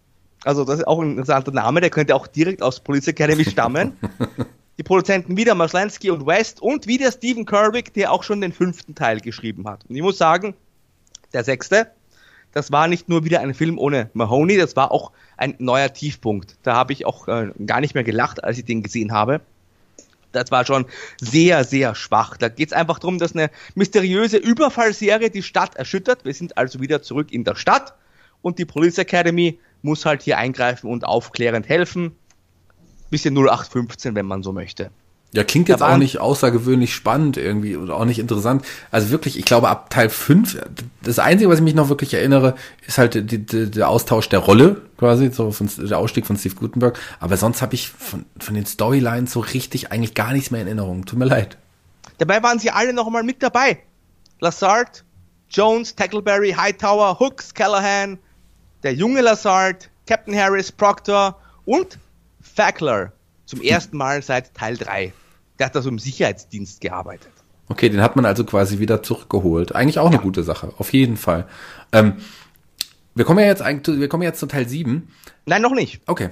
Also 0.45 0.65
das 0.65 0.81
ist 0.81 0.87
auch 0.87 1.01
ein 1.01 1.11
interessanter 1.11 1.53
Name, 1.53 1.81
der 1.81 1.91
könnte 1.91 2.15
auch 2.15 2.27
direkt 2.27 2.63
aus 2.63 2.81
Police 2.81 3.09
Academy 3.09 3.45
stammen. 3.45 3.93
die 4.79 4.83
Produzenten 4.83 5.37
wieder 5.37 5.55
Maslansky 5.55 6.11
und 6.11 6.27
West 6.27 6.63
und 6.63 6.87
wieder 6.87 7.13
Stephen 7.13 7.45
Kerwick, 7.45 7.93
der 7.93 8.11
auch 8.13 8.23
schon 8.23 8.41
den 8.41 8.53
fünften 8.53 8.95
Teil 8.95 9.21
geschrieben 9.21 9.69
hat. 9.69 9.85
Und 9.87 9.95
ich 9.95 10.03
muss 10.03 10.17
sagen, 10.17 10.55
der 11.35 11.45
sechste, 11.45 11.93
das 12.53 12.73
war 12.73 12.89
nicht 12.89 13.09
nur 13.09 13.25
wieder 13.25 13.41
ein 13.41 13.55
Film 13.55 13.79
ohne 13.79 14.11
Mahoney, 14.13 14.57
das 14.57 14.77
war 14.77 14.91
auch 14.91 15.13
ein 15.37 15.55
neuer 15.59 15.93
Tiefpunkt. 15.93 16.57
Da 16.63 16.75
habe 16.75 16.93
ich 16.93 17.07
auch 17.07 17.29
äh, 17.29 17.51
gar 17.65 17.81
nicht 17.81 17.95
mehr 17.95 18.05
gelacht, 18.05 18.43
als 18.43 18.59
ich 18.59 18.65
den 18.65 18.83
gesehen 18.83 19.13
habe. 19.13 19.41
Das 20.33 20.51
war 20.51 20.65
schon 20.65 20.87
sehr, 21.21 21.65
sehr 21.65 21.95
schwach. 21.95 22.37
Da 22.37 22.49
geht 22.49 22.69
es 22.69 22.73
einfach 22.73 22.99
darum, 22.99 23.19
dass 23.19 23.35
eine 23.35 23.51
mysteriöse 23.75 24.37
Überfallserie 24.37 25.31
die 25.31 25.43
Stadt 25.43 25.75
erschüttert. 25.75 26.25
Wir 26.25 26.35
sind 26.35 26.57
also 26.57 26.81
wieder 26.81 27.03
zurück 27.03 27.33
in 27.33 27.45
der 27.45 27.57
Stadt 27.57 27.95
und 28.43 28.59
die 28.59 28.65
Police 28.65 28.99
Academy 28.99 29.59
muss 29.83 30.05
halt 30.05 30.23
hier 30.23 30.39
eingreifen 30.39 30.89
und 30.89 31.05
aufklärend 31.05 31.69
helfen. 31.69 32.13
Bisschen 33.11 33.35
0815, 33.35 34.15
wenn 34.15 34.27
man 34.27 34.43
so 34.43 34.53
möchte. 34.53 34.91
Ja, 35.33 35.45
klingt 35.45 35.69
jetzt 35.69 35.83
auch 35.83 35.97
nicht 35.97 36.19
außergewöhnlich 36.19 36.93
spannend 36.93 37.37
irgendwie 37.37 37.77
oder 37.77 37.95
auch 37.95 38.05
nicht 38.05 38.19
interessant. 38.19 38.65
Also 38.91 39.11
wirklich, 39.11 39.39
ich 39.39 39.45
glaube, 39.45 39.69
ab 39.69 39.89
Teil 39.89 40.11
5, 40.11 40.61
das 41.03 41.21
Einzige, 41.21 41.49
was 41.49 41.59
ich 41.59 41.65
mich 41.65 41.77
noch 41.77 41.89
wirklich 41.89 42.15
erinnere, 42.15 42.57
ist 42.85 42.99
halt 42.99 43.15
die, 43.15 43.39
die, 43.39 43.71
der 43.71 43.89
Austausch 43.89 44.29
der 44.29 44.41
Rolle, 44.41 44.83
quasi, 44.99 45.31
so 45.31 45.53
von, 45.53 45.71
der 45.79 45.99
Ausstieg 45.99 46.27
von 46.27 46.37
Steve 46.37 46.57
Gutenberg. 46.57 46.99
Aber 47.21 47.37
sonst 47.37 47.63
habe 47.63 47.75
ich 47.75 47.91
von, 47.91 48.25
von 48.41 48.55
den 48.57 48.67
Storylines 48.67 49.31
so 49.31 49.39
richtig 49.39 49.93
eigentlich 49.93 50.15
gar 50.15 50.33
nichts 50.33 50.51
mehr 50.51 50.63
in 50.63 50.67
Erinnerung. 50.67 51.07
Tut 51.07 51.19
mir 51.19 51.27
leid. 51.27 51.57
Dabei 52.19 52.43
waren 52.43 52.59
sie 52.59 52.73
alle 52.73 52.93
noch 52.93 53.09
mal 53.09 53.23
mit 53.23 53.41
dabei. 53.41 53.79
Lassard, 54.41 55.05
Jones, 55.49 55.95
Tackleberry, 55.95 56.53
Hightower, 56.53 57.21
Hooks, 57.21 57.55
Callahan, 57.55 58.19
der 58.83 58.95
junge 58.95 59.21
Lassard, 59.21 59.91
Captain 60.09 60.37
Harris, 60.37 60.73
Proctor 60.73 61.39
und 61.67 61.99
Fackler 62.43 63.13
zum 63.47 63.63
ersten 63.63 63.97
Mal 63.97 64.23
seit 64.23 64.55
Teil 64.55 64.77
3. 64.77 65.13
Der 65.61 65.67
hat 65.67 65.77
also 65.77 65.91
im 65.91 65.99
Sicherheitsdienst 65.99 66.81
gearbeitet. 66.81 67.33
Okay, 67.69 67.91
den 67.91 68.01
hat 68.01 68.17
man 68.17 68.25
also 68.25 68.45
quasi 68.45 68.79
wieder 68.79 69.03
zurückgeholt. 69.03 69.75
Eigentlich 69.75 69.99
auch 69.99 70.07
eine 70.07 70.17
ja. 70.17 70.23
gute 70.23 70.43
Sache, 70.43 70.73
auf 70.79 70.93
jeden 70.93 71.19
Fall. 71.19 71.47
Ähm, 71.93 72.17
wir 73.15 73.27
kommen 73.27 73.41
ja 73.41 73.47
jetzt 73.47 73.61
eigentlich, 73.61 74.01
wir 74.01 74.09
kommen 74.09 74.23
jetzt 74.23 74.41
zu 74.41 74.47
Teil 74.47 74.67
7. 74.67 75.09
Nein, 75.45 75.61
noch 75.63 75.75
nicht. 75.75 76.01
Okay. 76.07 76.31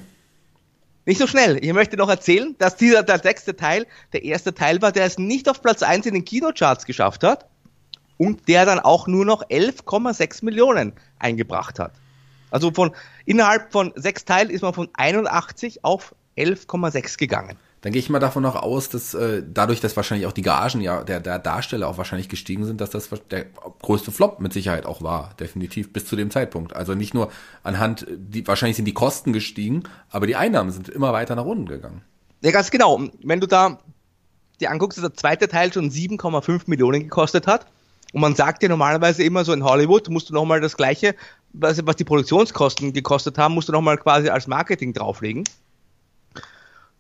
Nicht 1.05 1.19
so 1.19 1.27
schnell. 1.27 1.63
Ich 1.63 1.73
möchte 1.75 1.99
noch 1.99 2.09
erzählen, 2.09 2.57
dass 2.59 2.77
dieser 2.77 3.03
der 3.03 3.19
sechste 3.19 3.55
Teil 3.55 3.87
der 4.15 4.25
erste 4.25 4.55
Teil 4.55 4.81
war, 4.81 4.93
der 4.93 5.05
es 5.05 5.19
nicht 5.19 5.49
auf 5.49 5.61
Platz 5.61 5.83
1 5.83 6.07
in 6.07 6.15
den 6.15 6.25
Kinocharts 6.25 6.87
geschafft 6.87 7.23
hat 7.23 7.47
und 8.17 8.49
der 8.49 8.65
dann 8.65 8.81
auch 8.81 9.07
nur 9.07 9.27
noch 9.27 9.43
11,6 9.45 10.45
Millionen 10.45 10.95
eingebracht 11.19 11.79
hat. 11.79 11.93
Also 12.51 12.73
von 12.73 12.93
innerhalb 13.27 13.73
von 13.73 13.93
sechs 13.95 14.25
Teilen 14.25 14.49
ist 14.49 14.63
man 14.63 14.73
von 14.73 14.89
81 14.95 15.85
auf 15.85 16.15
11,6 16.39 17.19
gegangen. 17.19 17.59
Dann 17.81 17.93
gehe 17.93 18.01
ich 18.01 18.11
mal 18.11 18.19
davon 18.19 18.43
noch 18.43 18.57
aus, 18.57 18.89
dass 18.89 19.15
äh, 19.15 19.43
dadurch, 19.47 19.81
dass 19.81 19.97
wahrscheinlich 19.97 20.27
auch 20.27 20.33
die 20.33 20.43
Gagen 20.43 20.81
ja 20.81 21.05
der, 21.05 21.21
der 21.21 21.39
Darsteller 21.39 21.89
auch 21.89 21.97
wahrscheinlich 21.97 22.29
gestiegen 22.29 22.65
sind, 22.65 22.81
dass 22.81 22.91
das 22.91 23.09
der 23.31 23.47
größte 23.83 24.11
Flop 24.11 24.41
mit 24.41 24.53
Sicherheit 24.53 24.85
auch 24.85 25.01
war, 25.01 25.31
definitiv 25.39 25.93
bis 25.93 26.05
zu 26.05 26.17
dem 26.17 26.31
Zeitpunkt. 26.31 26.75
Also 26.75 26.95
nicht 26.95 27.15
nur 27.15 27.31
anhand, 27.63 28.07
die 28.11 28.47
wahrscheinlich 28.47 28.77
sind 28.77 28.87
die 28.87 28.95
Kosten 28.95 29.33
gestiegen, 29.33 29.85
aber 30.11 30.27
die 30.27 30.35
Einnahmen 30.35 30.73
sind 30.73 30.89
immer 30.89 31.13
weiter 31.13 31.37
nach 31.37 31.45
unten 31.45 31.67
gegangen. 31.67 32.03
Ja, 32.41 32.51
ganz 32.51 32.71
genau. 32.71 33.01
Wenn 33.23 33.41
du 33.41 33.47
da 33.47 33.79
dir 34.61 34.73
anguckst, 34.73 34.99
dass 34.99 35.05
der 35.05 35.15
zweite 35.15 35.47
Teil 35.47 35.73
schon 35.73 35.91
7,5 35.91 36.63
Millionen 36.67 37.03
gekostet 37.05 37.47
hat, 37.47 37.67
und 38.13 38.23
man 38.23 38.35
sagt 38.35 38.63
ja 38.63 38.71
normalerweise 38.71 39.23
immer 39.23 39.45
so 39.45 39.53
in 39.53 39.63
Hollywood, 39.63 40.09
musst 40.09 40.31
du 40.31 40.35
nochmal 40.35 40.63
das 40.63 40.77
gleiche, 40.79 41.15
was, 41.53 41.85
was 41.87 41.97
die 41.97 42.05
Produktionskosten 42.05 42.93
gekostet 42.95 43.37
haben, 43.37 43.55
musst 43.55 43.69
du 43.69 43.73
nochmal 43.73 43.99
quasi 43.99 44.31
als 44.31 44.47
Marketing 44.47 44.95
drauflegen 44.95 45.45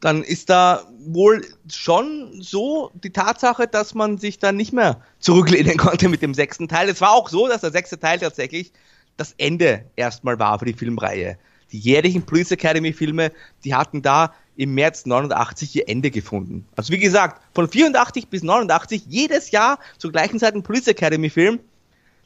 dann 0.00 0.22
ist 0.22 0.50
da 0.50 0.84
wohl 1.06 1.44
schon 1.70 2.40
so 2.40 2.90
die 2.94 3.10
Tatsache, 3.10 3.66
dass 3.66 3.94
man 3.94 4.18
sich 4.18 4.38
dann 4.38 4.56
nicht 4.56 4.72
mehr 4.72 5.00
zurücklehnen 5.18 5.76
konnte 5.78 6.08
mit 6.08 6.22
dem 6.22 6.34
sechsten 6.34 6.68
Teil. 6.68 6.88
Es 6.88 7.00
war 7.00 7.12
auch 7.12 7.28
so, 7.28 7.48
dass 7.48 7.62
der 7.62 7.72
sechste 7.72 7.98
Teil 7.98 8.18
tatsächlich 8.18 8.72
das 9.16 9.34
Ende 9.38 9.84
erstmal 9.96 10.38
war 10.38 10.58
für 10.58 10.66
die 10.66 10.72
Filmreihe. 10.72 11.38
Die 11.72 11.78
jährlichen 11.78 12.22
Police 12.22 12.52
Academy 12.52 12.92
Filme, 12.92 13.32
die 13.64 13.74
hatten 13.74 14.00
da 14.00 14.32
im 14.56 14.74
März 14.74 15.06
89 15.06 15.76
ihr 15.76 15.88
Ende 15.88 16.10
gefunden. 16.10 16.66
Also 16.76 16.92
wie 16.92 16.98
gesagt, 16.98 17.42
von 17.54 17.68
84 17.68 18.28
bis 18.28 18.42
89 18.42 19.04
jedes 19.06 19.50
Jahr 19.50 19.78
zur 19.98 20.12
gleichen 20.12 20.38
Zeit 20.38 20.54
ein 20.54 20.62
Police 20.62 20.88
Academy 20.88 21.30
Film 21.30 21.60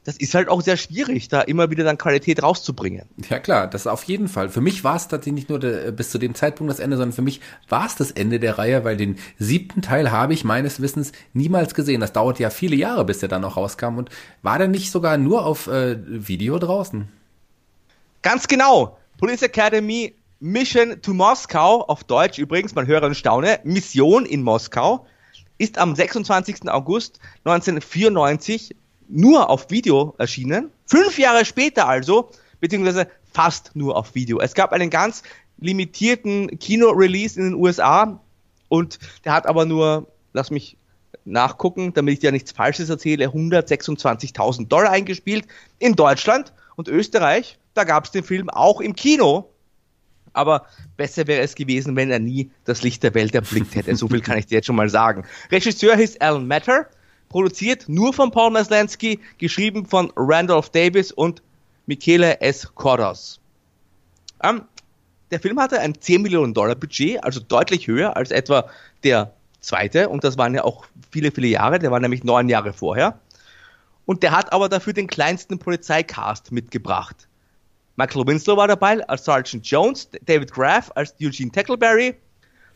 das 0.05 0.17
ist 0.17 0.35
halt 0.35 0.49
auch 0.49 0.62
sehr 0.62 0.77
schwierig, 0.77 1.29
da 1.29 1.43
immer 1.43 1.71
wieder 1.71 1.85
dann 1.85 1.97
Qualität 1.97 2.43
rauszubringen. 2.43 3.07
Ja 3.31 3.38
klar, 3.38 3.69
das 3.69 3.87
auf 3.87 4.03
jeden 4.05 4.29
Fall. 4.29 4.49
Für 4.49 4.61
mich 4.61 4.83
war 4.83 4.97
es 4.97 5.07
tatsächlich 5.07 5.35
nicht 5.35 5.49
nur 5.49 5.61
der, 5.61 5.93
bis 5.93 6.11
zu 6.11 6.19
dem 6.19 6.35
Zeitpunkt 6.35 6.73
das 6.73 6.81
Ende, 6.81 6.97
sondern 6.97 7.12
für 7.12 7.23
mich 7.23 7.41
war 7.69 7.87
es 7.87 7.95
das 7.95 8.11
Ende 8.11 8.41
der 8.41 8.59
Reihe, 8.59 8.85
weil 8.85 8.97
den 8.97 9.17
siebten 9.38 9.81
Teil 9.81 10.11
habe 10.11 10.35
ich 10.35 10.43
meines 10.43 10.83
Wissens 10.83 11.12
niemals 11.35 11.75
gesehen. 11.75 12.01
Das 12.01 12.12
dauert 12.12 12.41
ja 12.41 12.51
viele 12.51 12.75
Jahre, 12.75 13.05
bis 13.05 13.21
der 13.21 13.29
dann 13.29 13.43
noch 13.43 13.57
rauskam. 13.57 13.97
Und 13.97 14.11
war 14.43 14.59
der 14.59 14.69
nicht 14.69 14.91
sogar 14.91 15.19
nur 15.19 15.47
auf 15.47 15.69
äh, 15.69 15.97
Video 16.05 16.59
draußen? 16.59 17.09
Ganz 18.23 18.49
genau. 18.49 18.99
Police 19.19 19.43
Academy 19.43 20.15
Mission 20.41 21.01
to 21.03 21.15
Moskau, 21.15 21.83
auf 21.83 22.03
Deutsch 22.03 22.38
übrigens, 22.38 22.75
man 22.75 22.88
höre 22.88 23.05
und 23.05 23.15
staune, 23.17 23.61
Mission 23.62 24.27
in 24.27 24.43
Moskau, 24.43 25.07
ist 25.59 25.79
am 25.79 25.95
26. 25.95 26.69
August 26.69 27.21
1994 27.45 28.75
nur 29.12 29.51
auf 29.51 29.70
Video 29.70 30.14
erschienen. 30.18 30.70
Fünf 30.87 31.18
Jahre 31.18 31.44
später 31.44 31.87
also, 31.87 32.31
beziehungsweise 32.61 33.09
fast 33.33 33.72
nur 33.75 33.96
auf 33.96 34.14
Video. 34.14 34.40
Es 34.40 34.55
gab 34.55 34.72
einen 34.72 34.90
ganz 34.90 35.22
limitierten 35.59 36.59
Kino-Release 36.59 37.38
in 37.38 37.51
den 37.51 37.55
USA 37.55 38.20
und 38.68 38.98
der 39.25 39.35
hat 39.35 39.46
aber 39.46 39.64
nur, 39.66 40.09
lass 40.33 40.51
mich 40.51 40.77
nachgucken, 41.25 41.92
damit 41.92 42.14
ich 42.14 42.20
dir 42.20 42.33
nichts 42.33 42.53
Falsches 42.53 42.88
erzähle, 42.88 43.27
126.000 43.27 44.68
Dollar 44.68 44.90
eingespielt. 44.90 45.46
In 45.79 45.94
Deutschland 45.94 46.53
und 46.77 46.88
Österreich, 46.88 47.59
da 47.75 47.85
gab 47.85 48.07
es 48.07 48.11
den 48.11 48.25
Film 48.25 48.51
auch 48.51 48.81
im 48.81 48.96
Kino. 48.96 49.51
Aber 50.33 50.64
besser 50.96 51.27
wäre 51.27 51.42
es 51.42 51.55
gewesen, 51.55 51.94
wenn 51.94 52.11
er 52.11 52.18
nie 52.18 52.51
das 52.64 52.83
Licht 52.83 53.03
der 53.03 53.14
Welt 53.14 53.35
erblickt 53.35 53.75
hätte. 53.75 53.94
So 53.94 54.09
viel 54.09 54.22
kann 54.22 54.38
ich 54.38 54.46
dir 54.46 54.57
jetzt 54.57 54.66
schon 54.66 54.77
mal 54.77 54.88
sagen. 54.88 55.25
Regisseur 55.51 55.94
hieß 55.96 56.20
Alan 56.20 56.46
Matter 56.46 56.87
produziert 57.33 57.88
nur 57.88 58.12
von 58.12 58.31
Paul 58.31 58.51
Maslansky, 58.51 59.18
geschrieben 59.38 59.87
von 59.87 60.12
Randolph 60.14 60.71
Davis 60.71 61.11
und 61.11 61.42
Michele 61.87 62.40
S. 62.40 62.73
Kordos. 62.75 63.40
Ähm, 64.42 64.62
der 65.31 65.40
Film 65.40 65.59
hatte 65.59 65.81
ein 65.81 65.99
10 65.99 66.21
Millionen 66.23 66.53
Dollar 66.53 66.75
Budget, 66.75 67.25
also 67.25 67.40
deutlich 67.40 67.88
höher 67.88 68.16
als 68.16 68.31
etwa 68.31 68.68
der 69.03 69.33
zweite, 69.61 70.11
und 70.11 70.25
das 70.25 70.37
waren 70.37 70.55
ja 70.55 70.62
auch 70.62 70.85
viele, 71.11 71.33
viele 71.33 71.47
Jahre, 71.47 71.79
der 71.79 71.90
war 71.90 72.01
nämlich 72.01 72.23
neun 72.23 72.51
Jahre 72.51 72.75
vorher. 72.75 73.18
Und 74.05 74.23
der 74.23 74.33
hat 74.33 74.53
aber 74.53 74.68
dafür 74.68 74.92
den 74.92 75.07
kleinsten 75.07 75.59
Polizeicast 75.59 76.53
mitgebracht. 76.53 77.29
Michael 77.97 78.27
Winslow 78.27 78.57
war 78.59 78.68
dabei 78.68 79.07
als 79.09 79.25
Sergeant 79.25 79.66
Jones, 79.66 80.11
David 80.26 80.53
Graff 80.53 80.93
als 80.95 81.14
Eugene 81.20 81.51
Tackleberry, 81.51 82.14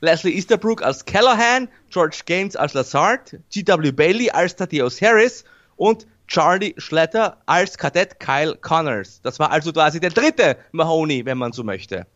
Leslie 0.01 0.35
Easterbrook 0.35 0.83
als 0.83 1.05
Callahan, 1.05 1.69
George 1.91 2.23
Gaines 2.27 2.57
als 2.57 2.75
Lazard, 2.75 3.37
G.W. 3.51 3.93
Bailey 3.93 4.31
als 4.31 4.57
Thaddeus 4.57 5.01
Harris 5.01 5.45
und 5.77 6.07
Charlie 6.29 6.75
Schletter 6.77 7.39
als 7.47 7.79
Kadett 7.79 8.19
Kyle 8.21 8.57
Connors. 8.57 9.21
Das 9.23 9.39
war 9.39 9.51
also 9.51 9.73
quasi 9.73 10.01
der 10.01 10.11
dritte 10.11 10.57
Mahoney, 10.73 11.25
wenn 11.25 11.39
man 11.39 11.53
so 11.53 11.63
möchte. 11.63 12.07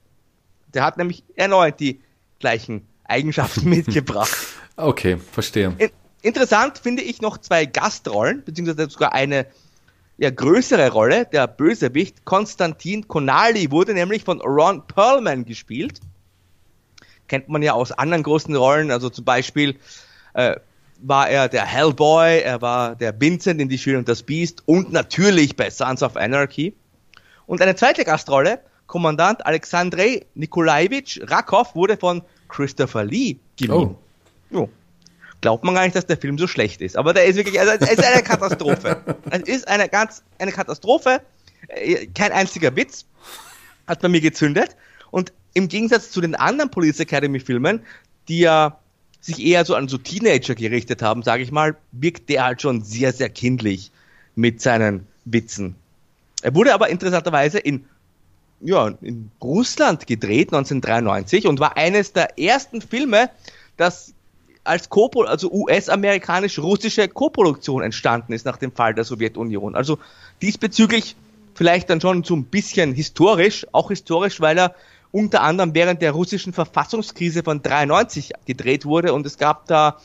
Der 0.75 0.85
hat 0.85 0.99
nämlich 0.99 1.25
erneut 1.37 1.81
die 1.81 2.01
gleichen 2.39 2.87
Eigenschaften 3.05 3.69
mitgebracht. 3.71 4.37
Okay, 4.77 5.17
verstehe. 5.17 5.75
In 5.79 5.91
interessant 6.23 6.79
finde 6.79 7.03
ich 7.03 7.23
noch 7.23 7.39
zwei 7.39 7.67
Gastrollen, 7.67 8.45
beziehungsweise 8.45 8.91
sogar 8.91 9.13
eine 9.13 9.47
ja, 10.19 10.31
größere 10.31 10.91
Rolle. 10.91 11.27
Der 11.27 11.47
Bösewicht 11.47 12.25
Konstantin 12.25 13.09
Konali 13.09 13.71
wurde 13.71 13.95
nämlich 13.95 14.25
von 14.25 14.41
Ron 14.43 14.87
Perlman 14.87 15.45
gespielt 15.45 16.01
kennt 17.31 17.49
man 17.49 17.63
ja 17.63 17.73
aus 17.73 17.93
anderen 17.93 18.25
großen 18.25 18.55
Rollen, 18.55 18.91
also 18.91 19.09
zum 19.09 19.25
Beispiel 19.25 19.77
äh, 20.35 20.57
war 21.01 21.31
er 21.31 21.49
der 21.49 21.65
Hellboy, 21.65 22.41
er 22.41 22.61
war 22.61 22.97
der 22.97 23.19
Vincent 23.19 23.61
in 23.61 23.69
Die 23.69 23.79
Schöne 23.79 23.99
und 23.99 24.09
das 24.09 24.25
Biest 24.25 24.65
und 24.67 24.93
natürlich 24.93 25.57
bei 25.57 25.71
Sons 25.71 26.03
of 26.03 26.17
Anarchy. 26.17 26.75
Und 27.47 27.63
eine 27.63 27.77
zweite 27.77 28.05
Gastrolle, 28.05 28.61
Kommandant 28.87 29.47
Alexandrei 29.47 30.27
Nikolajewitsch 30.35 31.21
Rakov, 31.23 31.75
wurde 31.77 31.97
von 31.97 32.23
Christopher 32.49 33.05
Lee 33.05 33.37
geliehen. 33.57 33.73
Oh. 33.73 33.97
Jo. 34.51 34.69
Glaubt 35.41 35.65
man 35.65 35.75
gar 35.75 35.85
nicht, 35.85 35.95
dass 35.95 36.07
der 36.07 36.19
Film 36.19 36.37
so 36.37 36.49
schlecht 36.49 36.81
ist. 36.81 36.97
Aber 36.97 37.15
der 37.15 37.25
ist 37.25 37.37
wirklich, 37.37 37.59
also 37.59 37.73
es 37.73 37.91
ist 37.91 38.05
eine 38.05 38.23
Katastrophe. 38.23 39.03
es 39.31 39.43
ist 39.43 39.69
eine 39.69 39.89
ganz, 39.89 40.23
eine 40.39 40.51
Katastrophe. 40.51 41.23
Äh, 41.69 42.07
kein 42.09 42.33
einziger 42.33 42.75
Witz 42.75 43.07
hat 43.87 44.01
bei 44.01 44.09
mir 44.09 44.21
gezündet. 44.21 44.77
Und 45.13 45.33
im 45.55 45.69
Gegensatz 45.69 46.11
zu 46.11 46.21
den 46.21 46.35
anderen 46.35 46.71
Police 46.71 47.01
Academy 47.01 47.41
Filmen, 47.41 47.81
die 48.29 48.41
ja 48.41 48.79
sich 49.21 49.45
eher 49.45 49.65
so 49.65 49.75
an 49.75 49.89
so 49.89 49.99
Teenager 49.99 50.55
gerichtet 50.55 51.03
haben, 51.03 51.23
sage 51.23 51.43
ich 51.43 51.53
mal, 51.53 51.77
wirkt 51.93 52.29
der 52.29 52.45
halt 52.45 52.63
schon 52.63 52.83
sehr, 52.83 53.13
sehr 53.13 53.29
kindlich 53.29 53.91
mit 54.35 54.61
seinen 54.61 55.07
Witzen. 55.25 55.75
Er 56.43 56.55
wurde 56.55 56.73
aber 56.73 56.89
interessanterweise 56.89 57.59
in, 57.59 57.85
ja, 58.61 58.89
in 59.03 59.31
Russland 59.43 60.07
gedreht, 60.07 60.49
1993, 60.53 61.47
und 61.47 61.61
war 61.61 61.77
eines 61.77 62.13
der 62.13 62.39
ersten 62.39 62.81
Filme, 62.81 63.31
das 63.77 64.15
als 64.65 64.89
also 65.27 65.51
US-amerikanisch-russische 65.51 67.09
Koproduktion 67.09 67.83
entstanden 67.83 68.33
ist 68.33 68.45
nach 68.45 68.59
dem 68.59 68.73
Fall 68.73 68.95
der 68.95 69.05
Sowjetunion. 69.05 69.75
Also 69.75 69.99
diesbezüglich 70.43 71.17
vielleicht 71.55 71.91
dann 71.91 72.01
schon 72.01 72.25
so 72.25 72.37
ein 72.37 72.45
bisschen 72.45 72.95
historisch, 72.95 73.67
auch 73.73 73.89
historisch, 73.89 74.41
weil 74.41 74.59
er 74.59 74.75
unter 75.13 75.43
anderem 75.43 75.75
während 75.75 76.03
der 76.03 76.13
russischen 76.13 76.53
Verfassungskrise 76.53 77.43
von 77.43 77.63
93 77.63 78.33
gedreht 78.47 78.85
wurde 78.85 79.13
und 79.13 79.27
es 79.27 79.39
gab 79.39 79.67
da 79.67 79.99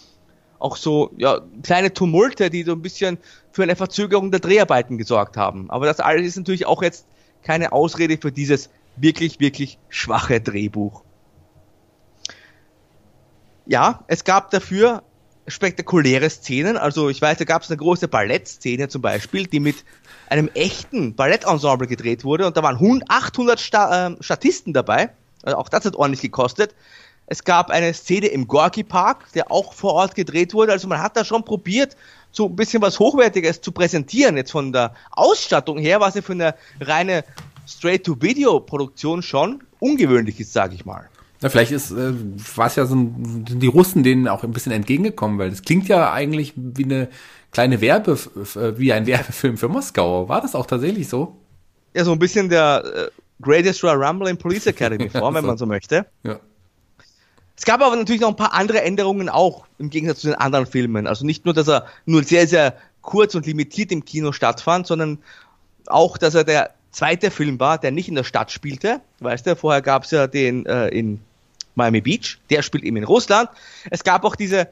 auch 0.60 0.78
so 0.78 1.12
ja, 1.18 1.42
kleine 1.64 1.94
Tumulte, 1.94 2.50
die 2.50 2.64
so 2.64 2.72
ein 2.72 2.82
bisschen 2.82 3.18
für 3.52 3.64
eine 3.64 3.76
Verzögerung 3.76 4.32
der 4.32 4.40
Dreharbeiten 4.40 4.98
gesorgt 4.98 5.38
haben. 5.38 5.70
Aber 5.70 5.86
das 5.86 6.00
alles 6.00 6.26
ist 6.28 6.38
natürlich 6.38 6.66
auch 6.66 6.82
jetzt 6.82 7.06
keine 7.44 7.72
Ausrede 7.72 8.18
für 8.18 8.32
dieses 8.32 8.70
wirklich, 8.96 9.40
wirklich 9.40 9.78
schwache 9.90 10.42
Drehbuch. 10.42 11.04
Ja, 13.68 14.04
es 14.08 14.24
gab 14.24 14.52
dafür 14.52 15.04
spektakuläre 15.48 16.30
Szenen. 16.30 16.78
Also 16.78 17.10
ich 17.10 17.22
weiß, 17.22 17.38
da 17.38 17.46
gab 17.46 17.62
es 17.64 17.70
eine 17.70 17.78
große 17.78 18.08
Ballettszene 18.08 18.88
zum 18.88 19.02
Beispiel, 19.02 19.46
die 19.48 19.60
mit 19.60 19.76
einem 20.30 20.50
echten 20.54 21.16
Ballettensemble 21.16 21.88
gedreht 21.88 22.24
wurde 22.24 22.48
und 22.48 22.58
da 22.58 22.64
waren 22.64 23.04
800 23.08 23.60
Sta 23.60 24.08
äh, 24.08 24.16
Statisten 24.20 24.74
dabei. 24.74 25.10
Also 25.44 25.58
auch 25.58 25.70
das 25.70 25.86
hat 25.86 25.96
ordentlich 25.96 26.22
gekostet. 26.22 26.76
Es 27.28 27.44
gab 27.44 27.70
eine 27.70 27.94
Szene 27.94 28.28
im 28.28 28.48
Gorky 28.48 28.84
Park, 28.84 29.32
der 29.34 29.52
auch 29.52 29.74
vor 29.74 29.94
Ort 29.94 30.16
gedreht 30.16 30.54
wurde. 30.54 30.72
Also 30.72 30.88
man 30.88 31.02
hat 31.02 31.18
da 31.18 31.26
schon 31.26 31.44
probiert, 31.44 31.96
so 32.32 32.48
ein 32.48 32.56
bisschen 32.56 32.82
was 32.82 33.00
Hochwertiges 33.00 33.62
zu 33.62 33.72
präsentieren. 33.72 34.38
Jetzt 34.38 34.52
von 34.52 34.72
der 34.72 34.94
Ausstattung 35.12 35.78
her, 35.78 36.00
was 36.00 36.16
ja 36.16 36.22
für 36.22 36.34
eine 36.34 36.56
reine 36.80 37.24
Straight-to-Video-Produktion 37.68 39.24
schon 39.24 39.64
ungewöhnlich 39.80 40.40
ist, 40.40 40.54
sage 40.54 40.76
ich 40.76 40.86
mal. 40.86 41.10
Na, 41.42 41.50
vielleicht 41.50 41.72
ist, 41.72 41.92
äh, 41.92 42.14
war 42.56 42.68
es 42.68 42.76
ja 42.76 42.86
so 42.86 42.96
ein, 42.96 43.46
die 43.46 43.68
Russen 43.68 44.04
denen 44.04 44.28
auch 44.28 44.44
ein 44.44 44.52
bisschen 44.52 44.72
entgegengekommen, 44.72 45.38
weil 45.40 45.50
das 45.50 45.64
klingt 45.64 45.88
ja 45.88 46.12
eigentlich 46.12 46.54
wie 46.56 46.86
eine 46.86 47.10
kleine 47.56 47.80
Werbe, 47.80 48.20
äh, 48.56 48.78
wie 48.78 48.92
ein 48.92 49.08
Werbefilm 49.08 49.58
für 49.58 49.70
Moskau. 49.70 50.28
War 50.28 50.42
das 50.42 50.56
auch 50.56 50.66
tatsächlich 50.66 51.08
so? 51.08 51.38
Ja, 51.94 52.04
so 52.04 52.12
ein 52.12 52.20
bisschen 52.20 52.50
der 52.50 52.84
äh, 52.84 53.22
Greatest 53.42 53.82
Royal 53.82 54.04
Rumble 54.04 54.28
in 54.28 54.38
Police 54.38 54.68
Academy 54.68 55.10
vor, 55.22 55.34
wenn 55.34 55.46
man 55.46 55.58
so 55.58 55.66
möchte. 55.66 56.06
Ja. 56.24 56.38
Es 57.56 57.64
gab 57.64 57.82
aber 57.82 57.96
natürlich 57.96 58.20
noch 58.20 58.28
ein 58.28 58.36
paar 58.36 58.54
andere 58.54 58.82
Änderungen 58.82 59.30
auch 59.30 59.66
im 59.80 59.90
Gegensatz 59.90 60.20
zu 60.20 60.28
den 60.28 60.36
anderen 60.36 60.66
Filmen. 60.66 61.08
Also 61.08 61.26
nicht 61.26 61.46
nur, 61.46 61.54
dass 61.54 61.70
er 61.70 61.86
nur 62.06 62.24
sehr, 62.24 62.46
sehr 62.46 62.76
kurz 63.02 63.36
und 63.36 63.46
limitiert 63.46 63.94
im 63.94 64.04
Kino 64.04 64.34
stattfand, 64.34 64.86
sondern 64.86 65.20
auch, 65.88 66.18
dass 66.18 66.36
er 66.36 66.44
der 66.44 66.72
zweite 66.92 67.32
Film 67.32 67.58
war, 67.62 67.78
der 67.78 67.92
nicht 67.92 68.10
in 68.10 68.16
der 68.16 68.26
Stadt 68.26 68.52
spielte. 68.52 69.00
Weißt 69.22 69.48
du, 69.48 69.56
vorher 69.56 69.82
gab 69.82 70.04
es 70.04 70.12
ja 70.12 70.28
den 70.28 70.66
äh, 70.66 70.90
in 70.90 71.22
Miami 71.76 72.02
Beach, 72.02 72.38
der 72.50 72.64
spielt 72.64 72.84
eben 72.84 72.98
in 72.98 73.06
Russland. 73.06 73.50
Es 73.90 74.04
gab 74.04 74.26
auch 74.26 74.36
diese 74.36 74.68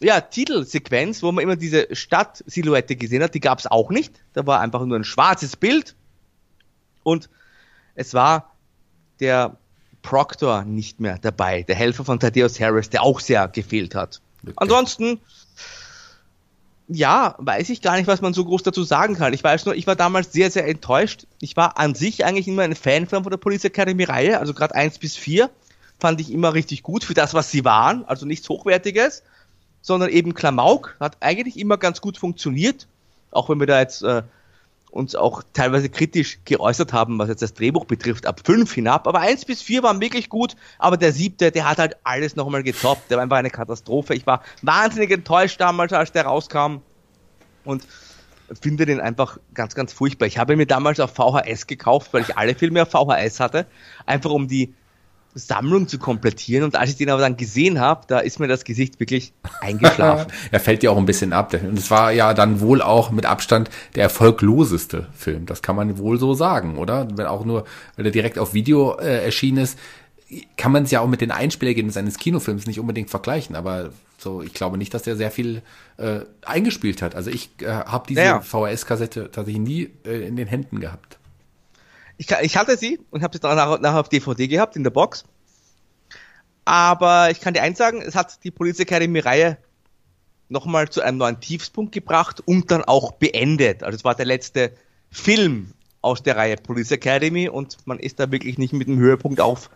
ja, 0.00 0.20
Titelsequenz, 0.20 1.22
wo 1.22 1.32
man 1.32 1.42
immer 1.42 1.56
diese 1.56 1.94
Stadtsilhouette 1.94 2.96
gesehen 2.96 3.22
hat, 3.22 3.34
die 3.34 3.40
gab 3.40 3.58
es 3.58 3.66
auch 3.66 3.90
nicht. 3.90 4.22
Da 4.32 4.46
war 4.46 4.60
einfach 4.60 4.84
nur 4.84 4.98
ein 4.98 5.04
schwarzes 5.04 5.56
Bild 5.56 5.96
und 7.02 7.28
es 7.94 8.14
war 8.14 8.54
der 9.20 9.56
Proctor 10.02 10.64
nicht 10.64 11.00
mehr 11.00 11.18
dabei, 11.18 11.62
der 11.64 11.74
Helfer 11.74 12.04
von 12.04 12.20
Thaddeus 12.20 12.60
Harris, 12.60 12.90
der 12.90 13.02
auch 13.02 13.18
sehr 13.18 13.48
gefehlt 13.48 13.94
hat. 13.94 14.20
Okay. 14.42 14.52
Ansonsten 14.56 15.20
ja, 16.90 17.34
weiß 17.38 17.68
ich 17.68 17.82
gar 17.82 17.96
nicht, 17.96 18.06
was 18.06 18.22
man 18.22 18.32
so 18.32 18.44
groß 18.44 18.62
dazu 18.62 18.82
sagen 18.82 19.14
kann. 19.14 19.34
Ich 19.34 19.44
weiß 19.44 19.66
nur, 19.66 19.74
ich 19.74 19.86
war 19.86 19.96
damals 19.96 20.32
sehr, 20.32 20.50
sehr 20.50 20.66
enttäuscht. 20.66 21.26
Ich 21.40 21.54
war 21.56 21.78
an 21.78 21.94
sich 21.94 22.24
eigentlich 22.24 22.48
immer 22.48 22.62
ein 22.62 22.74
Fan 22.74 23.06
von 23.06 23.22
der 23.24 23.36
Police 23.36 23.64
Academy 23.64 24.04
Reihe, 24.04 24.38
also 24.38 24.54
gerade 24.54 24.74
1 24.74 24.98
bis 24.98 25.16
4 25.16 25.50
fand 26.00 26.20
ich 26.20 26.32
immer 26.32 26.54
richtig 26.54 26.82
gut 26.82 27.04
für 27.04 27.14
das, 27.14 27.34
was 27.34 27.50
sie 27.50 27.64
waren, 27.64 28.04
also 28.04 28.24
nichts 28.24 28.48
Hochwertiges, 28.48 29.22
sondern 29.88 30.10
eben 30.10 30.34
Klamauk 30.34 30.96
hat 31.00 31.16
eigentlich 31.18 31.58
immer 31.58 31.78
ganz 31.78 32.00
gut 32.00 32.16
funktioniert, 32.16 32.86
auch 33.32 33.48
wenn 33.48 33.58
wir 33.58 33.66
da 33.66 33.80
jetzt 33.80 34.02
äh, 34.04 34.22
uns 34.90 35.16
auch 35.16 35.42
teilweise 35.52 35.88
kritisch 35.88 36.38
geäußert 36.44 36.92
haben, 36.92 37.18
was 37.18 37.28
jetzt 37.28 37.42
das 37.42 37.54
Drehbuch 37.54 37.86
betrifft, 37.86 38.26
ab 38.26 38.42
5 38.44 38.72
hinab. 38.72 39.08
Aber 39.08 39.20
1 39.20 39.44
bis 39.44 39.62
4 39.62 39.82
waren 39.82 40.00
wirklich 40.00 40.28
gut, 40.28 40.56
aber 40.78 40.96
der 40.96 41.12
siebte, 41.12 41.50
der 41.50 41.68
hat 41.68 41.78
halt 41.78 41.96
alles 42.04 42.36
nochmal 42.36 42.62
getoppt. 42.62 43.10
Der 43.10 43.16
war 43.16 43.24
einfach 43.24 43.38
eine 43.38 43.50
Katastrophe. 43.50 44.14
Ich 44.14 44.26
war 44.26 44.42
wahnsinnig 44.62 45.10
enttäuscht 45.10 45.60
damals, 45.60 45.92
als 45.92 46.12
der 46.12 46.24
rauskam 46.24 46.76
und 47.64 47.82
finde 48.60 48.86
den 48.86 49.00
einfach 49.00 49.38
ganz, 49.52 49.74
ganz 49.74 49.92
furchtbar. 49.92 50.26
Ich 50.26 50.38
habe 50.38 50.56
mir 50.56 50.66
damals 50.66 51.00
auf 51.00 51.12
VHS 51.14 51.66
gekauft, 51.66 52.12
weil 52.12 52.22
ich 52.22 52.36
alle 52.36 52.54
Filme 52.54 52.82
auf 52.82 52.90
VHS 52.90 53.40
hatte, 53.40 53.66
einfach 54.06 54.30
um 54.30 54.48
die 54.48 54.74
Sammlung 55.38 55.88
zu 55.88 55.98
komplettieren. 55.98 56.64
Und 56.64 56.76
als 56.76 56.90
ich 56.90 56.96
den 56.96 57.10
aber 57.10 57.20
dann 57.20 57.36
gesehen 57.36 57.80
habe, 57.80 58.02
da 58.08 58.18
ist 58.18 58.40
mir 58.40 58.48
das 58.48 58.64
Gesicht 58.64 59.00
wirklich 59.00 59.32
eingeschlafen. 59.60 60.32
er 60.50 60.60
fällt 60.60 60.82
ja 60.82 60.90
auch 60.90 60.96
ein 60.96 61.06
bisschen 61.06 61.32
ab. 61.32 61.54
Und 61.54 61.78
es 61.78 61.90
war 61.90 62.12
ja 62.12 62.34
dann 62.34 62.60
wohl 62.60 62.82
auch 62.82 63.10
mit 63.10 63.26
Abstand 63.26 63.70
der 63.94 64.04
erfolgloseste 64.04 65.06
Film. 65.14 65.46
Das 65.46 65.62
kann 65.62 65.76
man 65.76 65.98
wohl 65.98 66.18
so 66.18 66.34
sagen, 66.34 66.76
oder? 66.76 67.08
Wenn 67.14 67.26
auch 67.26 67.44
nur, 67.44 67.64
weil 67.96 68.06
er 68.06 68.12
direkt 68.12 68.38
auf 68.38 68.54
Video 68.54 68.98
äh, 68.98 69.24
erschienen 69.24 69.58
ist, 69.58 69.78
kann 70.56 70.72
man 70.72 70.84
es 70.84 70.90
ja 70.90 71.00
auch 71.00 71.08
mit 71.08 71.20
den 71.20 71.30
Einspielergebnissen 71.30 72.00
eines 72.00 72.18
Kinofilms 72.18 72.66
nicht 72.66 72.80
unbedingt 72.80 73.10
vergleichen. 73.10 73.56
Aber 73.56 73.90
so, 74.18 74.42
ich 74.42 74.52
glaube 74.52 74.76
nicht, 74.76 74.92
dass 74.92 75.02
der 75.02 75.16
sehr 75.16 75.30
viel 75.30 75.62
äh, 75.96 76.20
eingespielt 76.44 77.02
hat. 77.02 77.14
Also 77.14 77.30
ich 77.30 77.50
äh, 77.62 77.66
habe 77.66 78.06
diese 78.08 78.20
ja. 78.20 78.40
VHS-Kassette 78.40 79.30
tatsächlich 79.30 79.62
nie 79.62 79.90
äh, 80.04 80.26
in 80.26 80.36
den 80.36 80.48
Händen 80.48 80.80
gehabt. 80.80 81.17
Ich, 82.18 82.30
ich 82.30 82.56
hatte 82.56 82.76
sie 82.76 83.00
und 83.10 83.22
habe 83.22 83.36
sie 83.36 83.40
dann 83.40 83.56
nachher 83.56 83.78
nach 83.78 83.94
auf 83.94 84.08
DVD 84.08 84.48
gehabt 84.48 84.76
in 84.76 84.82
der 84.82 84.90
Box. 84.90 85.24
Aber 86.64 87.30
ich 87.30 87.40
kann 87.40 87.54
dir 87.54 87.62
eins 87.62 87.78
sagen, 87.78 88.02
es 88.02 88.14
hat 88.14 88.44
die 88.44 88.50
Police 88.50 88.80
Academy 88.80 89.20
Reihe 89.20 89.56
nochmal 90.48 90.88
zu 90.88 91.00
einem 91.00 91.18
neuen 91.18 91.40
Tiefspunkt 91.40 91.92
gebracht 91.92 92.42
und 92.44 92.70
dann 92.70 92.84
auch 92.84 93.12
beendet. 93.12 93.82
Also 93.82 93.96
es 93.96 94.04
war 94.04 94.14
der 94.14 94.26
letzte 94.26 94.72
Film 95.10 95.72
aus 96.02 96.22
der 96.22 96.36
Reihe 96.36 96.56
Police 96.56 96.90
Academy 96.90 97.48
und 97.48 97.78
man 97.86 97.98
ist 97.98 98.20
da 98.20 98.30
wirklich 98.30 98.58
nicht 98.58 98.72
mit 98.72 98.88
dem 98.88 98.98
Höhepunkt 98.98 99.40
auf, 99.40 99.70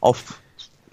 auf 0.00 0.40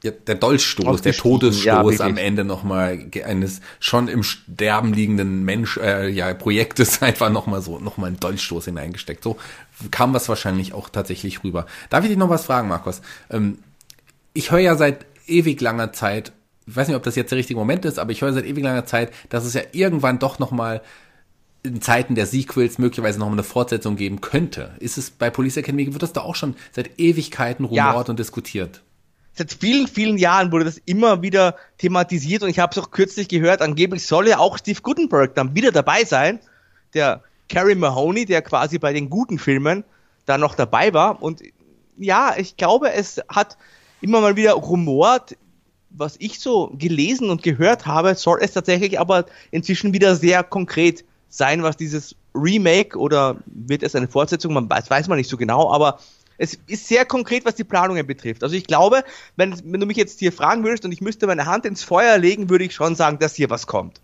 ja, 0.04 0.12
der 0.12 0.36
Dolchstoß, 0.36 1.02
der 1.02 1.14
Todesstoß 1.14 1.98
ja, 1.98 2.06
am 2.06 2.18
Ende 2.18 2.43
nochmal 2.43 3.10
eines 3.26 3.62
schon 3.80 4.08
im 4.08 4.22
Sterben 4.22 4.93
liegenden 4.93 5.43
Mensch, 5.43 5.78
äh, 5.78 6.08
ja, 6.10 6.34
Projektes 6.36 7.02
einfach 7.02 7.32
nochmal 7.32 7.62
so, 7.62 7.80
nochmal 7.80 8.10
einen 8.10 8.20
Dolchstoß 8.20 8.66
hineingesteckt. 8.66 9.24
So 9.24 9.38
kam 9.91 10.13
was 10.13 10.30
wahrscheinlich 10.30 10.73
auch 10.73 10.89
tatsächlich 10.89 11.43
rüber. 11.43 11.65
Darf 11.89 12.03
ich 12.03 12.09
dich 12.09 12.17
noch 12.17 12.30
was 12.30 12.45
fragen, 12.45 12.67
Markus? 12.67 13.01
Ähm, 13.30 13.59
ich 14.34 14.51
höre 14.51 14.59
ja 14.59 14.75
seit 14.75 15.05
ewig 15.28 15.59
langer 15.61 15.93
Zeit, 15.93 16.32
ich 16.65 16.75
weiß 16.75 16.88
nicht, 16.88 16.97
ob 16.97 17.03
das 17.03 17.15
jetzt 17.15 17.32
der 17.32 17.38
richtige 17.38 17.59
Moment 17.59 17.86
ist, 17.86 17.99
aber 17.99 18.11
ich 18.11 18.21
höre 18.21 18.34
seit 18.34 18.45
ewig 18.45 18.63
langer 18.63 18.86
Zeit, 18.86 19.13
dass 19.30 19.45
es 19.45 19.53
ja 19.53 19.61
irgendwann 19.71 20.19
doch 20.19 20.39
nochmal 20.39 20.82
in 21.63 21.82
Zeiten 21.82 22.15
der 22.15 22.25
Sequels 22.28 22.78
möglicherweise 22.78 23.19
nochmal 23.19 23.36
eine 23.36 23.43
Fortsetzung 23.43 23.95
geben 23.95 24.21
könnte. 24.21 24.75
Ist 24.80 24.97
es 24.97 25.09
bei 25.09 25.30
Police 25.30 25.57
Academy, 25.57 25.91
wird 25.91 26.03
das 26.03 26.13
da 26.13 26.21
auch 26.21 26.36
schon 26.36 26.55
seit 26.71 26.99
Ewigkeiten 26.99 27.65
rumort 27.65 28.07
ja. 28.07 28.11
und 28.11 28.19
diskutiert? 28.19 28.82
seit 29.38 29.53
vielen, 29.53 29.88
vielen 29.88 30.17
Jahren 30.17 30.51
wurde 30.51 30.65
das 30.65 30.80
immer 30.86 31.21
wieder 31.21 31.55
thematisiert 31.78 32.43
und 32.43 32.49
ich 32.49 32.59
habe 32.59 32.71
es 32.71 32.78
auch 32.78 32.91
kürzlich 32.91 33.28
gehört, 33.28 33.61
angeblich 33.61 34.05
soll 34.05 34.28
ja 34.28 34.39
auch 34.39 34.57
Steve 34.57 34.82
Gutenberg 34.82 35.36
dann 35.36 35.55
wieder 35.55 35.71
dabei 35.71 36.03
sein, 36.03 36.39
der 36.93 37.23
Carrie 37.50 37.76
Mahoney, 37.76 38.26
der 38.26 38.41
quasi 38.41 38.80
bei 38.80 38.93
den 38.93 39.10
guten 39.10 39.39
Filmen 39.39 39.84
da 40.26 40.38
noch 40.38 40.56
dabei 40.56 40.93
war 40.93 41.22
und 41.22 41.41
ja, 41.98 42.36
ich 42.38 42.58
glaube, 42.58 42.91
es 42.91 43.22
hat 43.30 43.58
immer 44.02 44.22
mal 44.22 44.36
wieder 44.36 44.54
rumort, 44.54 45.36
was 45.89 46.16
ich 46.20 46.39
so 46.39 46.72
gelesen 46.78 47.30
und 47.30 47.43
gehört 47.43 47.86
habe, 47.86 48.16
soll 48.16 48.39
es 48.41 48.52
tatsächlich 48.52 49.00
aber 49.00 49.26
inzwischen 49.52 49.93
wieder 49.93 50.16
sehr 50.16 50.43
konkret 50.43 51.04
sein, 51.30 51.64
was 51.64 51.78
dieses 51.78 52.16
Remake 52.36 52.98
oder 52.98 53.38
wird 53.45 53.84
es 53.84 53.95
eine 53.95 54.08
Fortsetzung, 54.08 54.54
man 54.54 54.70
weiß, 54.70 54.89
weiß 54.89 55.08
man 55.08 55.18
nicht 55.18 55.30
so 55.30 55.38
genau, 55.38 55.72
aber 55.72 56.00
es 56.38 56.58
ist 56.68 56.88
sehr 56.88 57.04
konkret, 57.04 57.45
was 57.45 57.56
die 57.56 57.64
Planungen 57.64 58.06
betrifft. 58.06 58.43
Also 58.43 58.56
ich 58.56 58.68
glaube, 58.68 59.04
wenn, 59.38 59.60
wenn 59.72 59.80
du 59.80 59.88
mich 59.88 59.98
jetzt 59.98 60.20
hier 60.20 60.32
fragen 60.32 60.64
würdest 60.64 60.86
und 60.86 60.91
ich 60.91 61.02
müsste 61.02 61.26
meine 61.26 61.45
Hand 61.45 61.66
ins 61.66 61.84
Feuer 61.84 62.18
legen, 62.20 62.50
würde 62.50 62.66
ich 62.66 62.76
schon 62.76 62.95
sagen, 62.95 63.18
dass 63.18 63.36
hier 63.36 63.50
was 63.50 63.66
kommt. 63.66 64.00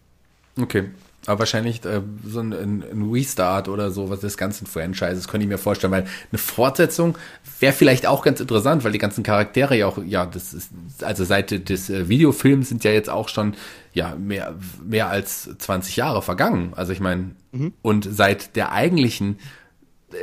Okay. 0.59 0.89
Aber 1.25 1.39
wahrscheinlich 1.39 1.83
äh, 1.85 2.01
so 2.27 2.41
ein, 2.41 2.51
ein, 2.51 3.09
Restart 3.11 3.69
oder 3.69 3.91
so, 3.91 4.09
was 4.09 4.19
des 4.19 4.35
ganzen 4.35 4.67
Franchises, 4.67 5.27
könnte 5.27 5.45
ich 5.45 5.49
mir 5.49 5.57
vorstellen, 5.57 5.91
weil 5.91 6.05
eine 6.31 6.37
Fortsetzung 6.37 7.17
wäre 7.59 7.71
vielleicht 7.71 8.05
auch 8.07 8.23
ganz 8.23 8.41
interessant, 8.41 8.83
weil 8.83 8.91
die 8.91 8.97
ganzen 8.97 9.23
Charaktere 9.23 9.77
ja 9.77 9.87
auch, 9.87 9.99
ja, 10.03 10.25
das 10.25 10.53
ist, 10.53 10.71
also 11.01 11.23
seit 11.23 11.69
des 11.69 11.89
äh, 11.89 12.09
Videofilms 12.09 12.69
sind 12.69 12.83
ja 12.83 12.91
jetzt 12.91 13.09
auch 13.09 13.29
schon, 13.29 13.55
ja, 13.93 14.15
mehr, 14.15 14.55
mehr 14.83 15.09
als 15.09 15.49
20 15.57 15.95
Jahre 15.95 16.21
vergangen. 16.21 16.73
Also 16.75 16.91
ich 16.91 16.99
meine, 16.99 17.31
mhm. 17.51 17.73
und 17.81 18.07
seit 18.11 18.57
der 18.57 18.73
eigentlichen, 18.73 19.39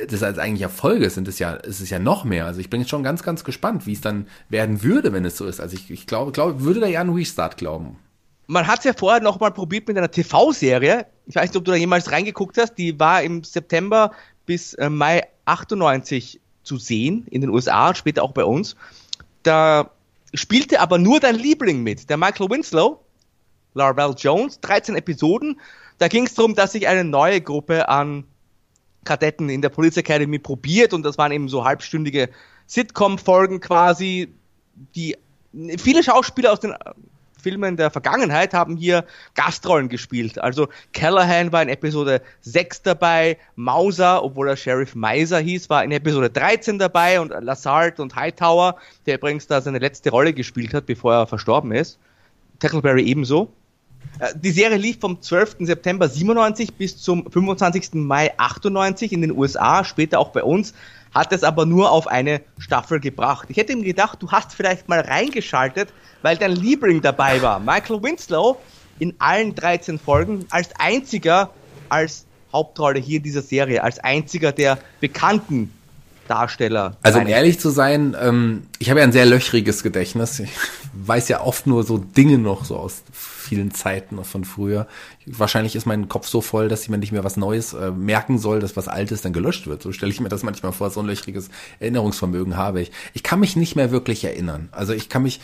das 0.08 0.22
als 0.22 0.38
eigentlicher 0.38 0.68
Folge 0.68 1.08
sind 1.08 1.28
es 1.28 1.38
ja, 1.38 1.52
ist 1.54 1.80
es 1.80 1.88
ja 1.88 1.98
noch 1.98 2.24
mehr. 2.24 2.44
Also 2.44 2.60
ich 2.60 2.68
bin 2.68 2.80
jetzt 2.80 2.90
schon 2.90 3.02
ganz, 3.02 3.22
ganz 3.22 3.42
gespannt, 3.42 3.86
wie 3.86 3.94
es 3.94 4.02
dann 4.02 4.26
werden 4.50 4.82
würde, 4.82 5.14
wenn 5.14 5.24
es 5.24 5.38
so 5.38 5.46
ist. 5.46 5.60
Also 5.60 5.76
ich, 5.76 5.90
ich 5.90 6.06
glaube, 6.06 6.32
glaube, 6.32 6.60
würde 6.60 6.80
da 6.80 6.86
ja 6.86 7.00
einen 7.00 7.14
Restart 7.14 7.56
glauben 7.56 7.96
man 8.50 8.66
hat 8.66 8.80
es 8.80 8.84
ja 8.84 8.92
vorher 8.92 9.22
nochmal 9.22 9.52
probiert 9.52 9.86
mit 9.86 9.96
einer 9.96 10.10
TV-Serie. 10.10 11.06
Ich 11.26 11.36
weiß 11.36 11.50
nicht, 11.50 11.56
ob 11.56 11.64
du 11.64 11.70
da 11.70 11.76
jemals 11.76 12.10
reingeguckt 12.10 12.58
hast. 12.58 12.74
Die 12.74 12.98
war 12.98 13.22
im 13.22 13.44
September 13.44 14.10
bis 14.44 14.74
äh, 14.74 14.90
Mai 14.90 15.22
98 15.44 16.40
zu 16.64 16.76
sehen 16.76 17.26
in 17.30 17.42
den 17.42 17.50
USA, 17.50 17.94
später 17.94 18.24
auch 18.24 18.32
bei 18.32 18.44
uns. 18.44 18.74
Da 19.44 19.90
spielte 20.34 20.80
aber 20.80 20.98
nur 20.98 21.20
dein 21.20 21.36
Liebling 21.36 21.84
mit, 21.84 22.10
der 22.10 22.16
Michael 22.16 22.50
Winslow, 22.50 23.00
Larvell 23.74 24.14
Jones, 24.18 24.60
13 24.60 24.96
Episoden. 24.96 25.60
Da 25.98 26.08
ging 26.08 26.26
es 26.26 26.34
darum, 26.34 26.56
dass 26.56 26.72
sich 26.72 26.88
eine 26.88 27.04
neue 27.04 27.40
Gruppe 27.40 27.88
an 27.88 28.24
Kadetten 29.04 29.48
in 29.48 29.62
der 29.62 29.68
Police 29.68 29.96
Academy 29.96 30.40
probiert 30.40 30.92
und 30.92 31.04
das 31.04 31.18
waren 31.18 31.30
eben 31.30 31.48
so 31.48 31.64
halbstündige 31.64 32.30
Sitcom-Folgen 32.66 33.60
quasi, 33.60 34.34
die 34.96 35.16
viele 35.78 36.02
Schauspieler 36.02 36.52
aus 36.52 36.58
den 36.58 36.74
Filmen 37.40 37.76
der 37.76 37.90
Vergangenheit 37.90 38.54
haben 38.54 38.76
hier 38.76 39.04
Gastrollen 39.34 39.88
gespielt. 39.88 40.38
Also 40.38 40.68
Callahan 40.92 41.52
war 41.52 41.62
in 41.62 41.68
Episode 41.68 42.22
6 42.42 42.82
dabei, 42.82 43.38
Mauser, 43.56 44.22
obwohl 44.22 44.48
er 44.48 44.56
Sheriff 44.56 44.94
Meiser 44.94 45.40
hieß, 45.40 45.70
war 45.70 45.82
in 45.82 45.92
Episode 45.92 46.30
13 46.30 46.78
dabei 46.78 47.20
und 47.20 47.30
Lazard 47.30 48.00
und 48.00 48.14
Hightower, 48.14 48.76
der 49.06 49.16
übrigens 49.16 49.46
da 49.46 49.60
seine 49.60 49.78
letzte 49.78 50.10
Rolle 50.10 50.32
gespielt 50.32 50.74
hat, 50.74 50.86
bevor 50.86 51.14
er 51.14 51.26
verstorben 51.26 51.72
ist. 51.72 51.98
Tackleberry 52.58 53.02
ebenso. 53.02 53.50
Äh, 54.18 54.34
die 54.36 54.50
Serie 54.50 54.76
lief 54.76 54.98
vom 55.00 55.20
12. 55.20 55.56
September 55.60 56.08
97 56.08 56.74
bis 56.74 56.96
zum 56.96 57.30
25. 57.30 57.94
Mai 57.94 58.32
98 58.36 59.12
in 59.12 59.22
den 59.22 59.36
USA, 59.36 59.84
später 59.84 60.18
auch 60.18 60.30
bei 60.30 60.42
uns 60.42 60.74
hat 61.14 61.32
es 61.32 61.42
aber 61.42 61.66
nur 61.66 61.90
auf 61.90 62.06
eine 62.06 62.40
Staffel 62.58 63.00
gebracht. 63.00 63.48
Ich 63.50 63.56
hätte 63.56 63.72
ihm 63.72 63.82
gedacht, 63.82 64.22
du 64.22 64.30
hast 64.30 64.54
vielleicht 64.54 64.88
mal 64.88 65.00
reingeschaltet, 65.00 65.92
weil 66.22 66.36
dein 66.36 66.52
Liebling 66.52 67.00
dabei 67.00 67.42
war. 67.42 67.58
Michael 67.58 68.02
Winslow 68.02 68.58
in 68.98 69.14
allen 69.18 69.54
13 69.54 69.98
Folgen 69.98 70.46
als 70.50 70.70
einziger 70.78 71.50
als 71.88 72.26
Hauptrolle 72.52 73.00
hier 73.00 73.18
in 73.18 73.22
dieser 73.22 73.42
Serie, 73.42 73.82
als 73.82 73.98
einziger 73.98 74.52
der 74.52 74.78
bekannten 75.00 75.72
Darsteller. 76.30 76.96
Also 77.02 77.18
um 77.18 77.26
ehrlich 77.26 77.58
zu 77.58 77.70
sein, 77.70 78.16
ähm, 78.20 78.62
ich 78.78 78.88
habe 78.88 79.00
ja 79.00 79.04
ein 79.04 79.12
sehr 79.12 79.26
löchriges 79.26 79.82
Gedächtnis. 79.82 80.38
Ich 80.38 80.50
weiß 80.92 81.28
ja 81.28 81.40
oft 81.42 81.66
nur 81.66 81.82
so 81.82 81.98
Dinge 81.98 82.38
noch 82.38 82.64
so 82.64 82.76
aus 82.76 83.02
vielen 83.12 83.72
Zeiten 83.72 84.22
von 84.22 84.44
früher. 84.44 84.86
Wahrscheinlich 85.26 85.74
ist 85.74 85.86
mein 85.86 86.08
Kopf 86.08 86.28
so 86.28 86.40
voll, 86.40 86.68
dass 86.68 86.82
ich 86.82 86.88
mir 86.88 86.98
nicht 86.98 87.10
mehr 87.10 87.24
was 87.24 87.36
Neues 87.36 87.72
äh, 87.72 87.90
merken 87.90 88.38
soll, 88.38 88.60
dass 88.60 88.76
was 88.76 88.86
Altes 88.86 89.22
dann 89.22 89.32
gelöscht 89.32 89.66
wird. 89.66 89.82
So 89.82 89.90
stelle 89.90 90.12
ich 90.12 90.20
mir 90.20 90.28
das 90.28 90.44
manchmal 90.44 90.72
vor, 90.72 90.90
so 90.90 91.00
ein 91.00 91.06
löchriges 91.06 91.48
Erinnerungsvermögen 91.80 92.56
habe 92.56 92.80
ich. 92.80 92.92
Ich 93.12 93.24
kann 93.24 93.40
mich 93.40 93.56
nicht 93.56 93.74
mehr 93.74 93.90
wirklich 93.90 94.24
erinnern. 94.24 94.68
Also 94.70 94.92
ich 94.92 95.08
kann 95.08 95.22
mich 95.22 95.40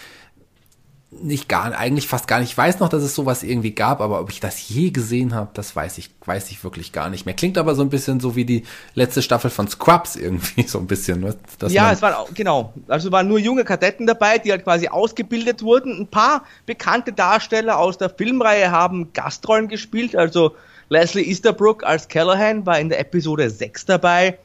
nicht 1.11 1.49
gar, 1.49 1.73
eigentlich 1.77 2.09
fast 2.09 2.27
gar 2.27 2.41
nicht. 2.41 2.51
Ich 2.51 2.59
weiß 2.59 2.81
noch, 2.81 2.89
dass 2.89 3.03
es 3.03 3.15
sowas 3.15 3.45
irgendwie 3.45 3.71
gab, 3.71 4.01
aber 4.01 4.21
ob 4.21 4.31
ich 4.31 4.41
das 4.41 4.69
je 4.69 4.91
gesehen 4.91 5.35
habe, 5.35 5.51
das 5.55 5.75
weiß 5.77 5.99
ich, 5.99 6.11
weiß 6.25 6.51
ich 6.51 6.65
wirklich 6.65 6.93
gar 6.93 7.11
nicht 7.11 7.27
mehr. 7.27 7.35
Klingt 7.35 7.59
aber 7.59 7.77
so 7.77 7.83
ein 7.83 7.91
bisschen 7.91 8.19
so 8.19 8.35
wie 8.35 8.45
die 8.45 8.65
letzte 8.95 9.23
Staffel 9.23 9.51
von 9.51 9.69
Scrubs 9.69 10.17
irgendwie, 10.17 10.63
so 10.67 10.79
ein 10.79 10.87
bisschen. 10.87 11.21
Ne? 11.21 11.37
ja, 11.69 11.93
es 11.93 12.03
waren, 12.03 12.15
genau. 12.35 12.73
Also 12.89 13.13
waren 13.13 13.29
nur 13.29 13.39
junge 13.39 13.65
Kadetten 13.65 14.07
dabei, 14.07 14.39
die 14.39 14.51
halt 14.51 14.65
quasi 14.65 14.89
ausgebildet 14.89 15.63
wurden. 15.63 16.01
Ein 16.01 16.09
paar 16.09 16.45
bekannte 16.67 17.13
Darsteller 17.13 17.79
aus 17.79 17.99
der 17.99 18.11
Filmreihe 18.11 18.73
haben 18.73 19.13
Gastrollen 19.13 19.69
gespielt. 19.69 20.17
Also 20.17 20.57
Leslie 20.89 21.23
Easterbrook 21.23 21.85
als 21.85 22.09
Callahan 22.09 22.67
war 22.67 22.81
in 22.81 22.89
der 22.89 22.99
Episode 22.99 23.49
6 23.49 23.87
dabei. 23.87 24.39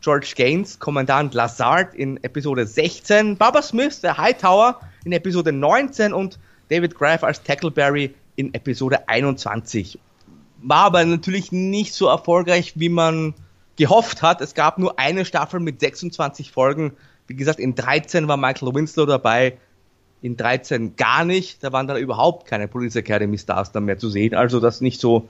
George 0.00 0.32
Gaines, 0.34 0.78
Kommandant 0.78 1.34
Lazard 1.34 1.94
in 1.94 2.22
Episode 2.22 2.66
16. 2.66 3.36
Baba 3.36 3.62
Smith, 3.62 4.00
der 4.00 4.16
Hightower, 4.16 4.80
in 5.04 5.12
Episode 5.12 5.52
19 5.52 6.12
und 6.12 6.38
David 6.68 6.94
Graff 6.94 7.22
als 7.22 7.42
Tackleberry 7.42 8.14
in 8.36 8.54
Episode 8.54 9.08
21. 9.08 9.98
War 10.62 10.84
aber 10.84 11.04
natürlich 11.04 11.52
nicht 11.52 11.92
so 11.92 12.06
erfolgreich, 12.06 12.74
wie 12.76 12.88
man 12.88 13.34
gehofft 13.76 14.22
hat. 14.22 14.40
Es 14.40 14.54
gab 14.54 14.78
nur 14.78 14.98
eine 14.98 15.24
Staffel 15.24 15.60
mit 15.60 15.80
26 15.80 16.50
Folgen. 16.50 16.92
Wie 17.26 17.34
gesagt, 17.34 17.60
in 17.60 17.74
13 17.74 18.28
war 18.28 18.36
Michael 18.36 18.74
Winslow 18.74 19.06
dabei, 19.06 19.58
in 20.22 20.36
13 20.36 20.96
gar 20.96 21.24
nicht. 21.24 21.62
Da 21.62 21.72
waren 21.72 21.86
dann 21.86 21.96
überhaupt 21.96 22.46
keine 22.46 22.68
Police 22.68 22.96
Academy 22.96 23.38
Stars 23.38 23.72
dann 23.72 23.84
mehr 23.84 23.98
zu 23.98 24.08
sehen. 24.10 24.34
Also 24.34 24.60
das 24.60 24.80
nicht 24.80 25.00
so 25.00 25.28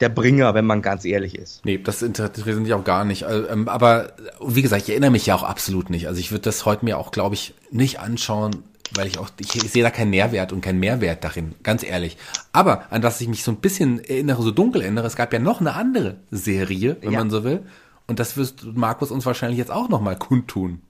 der 0.00 0.08
Bringer, 0.08 0.54
wenn 0.54 0.64
man 0.64 0.82
ganz 0.82 1.04
ehrlich 1.04 1.36
ist. 1.36 1.64
Nee, 1.64 1.78
das 1.78 2.02
interessiert 2.02 2.58
mich 2.58 2.74
auch 2.74 2.84
gar 2.84 3.04
nicht. 3.04 3.22
Äh, 3.22 3.42
ähm, 3.50 3.68
aber 3.68 4.12
wie 4.44 4.62
gesagt, 4.62 4.82
ich 4.82 4.90
erinnere 4.90 5.10
mich 5.10 5.26
ja 5.26 5.34
auch 5.34 5.42
absolut 5.42 5.90
nicht. 5.90 6.08
Also 6.08 6.20
ich 6.20 6.30
würde 6.30 6.42
das 6.42 6.64
heute 6.64 6.84
mir 6.84 6.98
auch, 6.98 7.10
glaube 7.10 7.34
ich, 7.34 7.54
nicht 7.70 8.00
anschauen, 8.00 8.64
weil 8.94 9.06
ich 9.06 9.18
auch, 9.18 9.30
ich, 9.38 9.54
ich 9.54 9.70
sehe 9.70 9.82
da 9.82 9.90
keinen 9.90 10.10
Nährwert 10.10 10.52
und 10.52 10.60
keinen 10.60 10.80
Mehrwert 10.80 11.24
darin, 11.24 11.54
ganz 11.62 11.82
ehrlich. 11.82 12.16
Aber 12.52 12.84
an 12.90 13.02
das 13.02 13.20
ich 13.20 13.28
mich 13.28 13.44
so 13.44 13.52
ein 13.52 13.58
bisschen 13.58 14.02
erinnere, 14.02 14.42
so 14.42 14.50
dunkel 14.50 14.82
erinnere, 14.82 15.06
es 15.06 15.16
gab 15.16 15.32
ja 15.32 15.38
noch 15.38 15.60
eine 15.60 15.74
andere 15.74 16.16
Serie, 16.30 16.96
wenn 17.00 17.12
ja. 17.12 17.18
man 17.18 17.30
so 17.30 17.44
will. 17.44 17.64
Und 18.06 18.18
das 18.18 18.36
wirst 18.36 18.64
Markus 18.64 19.10
uns 19.10 19.24
wahrscheinlich 19.24 19.58
jetzt 19.58 19.70
auch 19.70 19.88
nochmal 19.88 20.16
kundtun. 20.16 20.82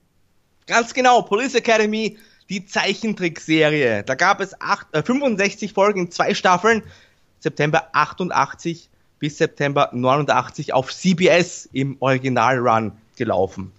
Ganz 0.67 0.93
genau, 0.93 1.21
Police 1.21 1.55
Academy, 1.55 2.17
die 2.49 2.65
Zeichentrickserie. 2.65 4.03
Da 4.03 4.15
gab 4.15 4.41
es 4.41 4.59
acht, 4.59 4.87
äh, 4.93 5.03
65 5.03 5.73
Folgen 5.73 6.01
in 6.01 6.11
zwei 6.11 6.33
Staffeln, 6.33 6.83
September 7.39 7.89
88 7.93 8.89
bis 9.19 9.37
September 9.37 9.89
89 9.93 10.73
auf 10.73 10.93
CBS 10.93 11.69
im 11.73 11.97
Original-Run 11.99 12.91
gelaufen. 13.17 13.71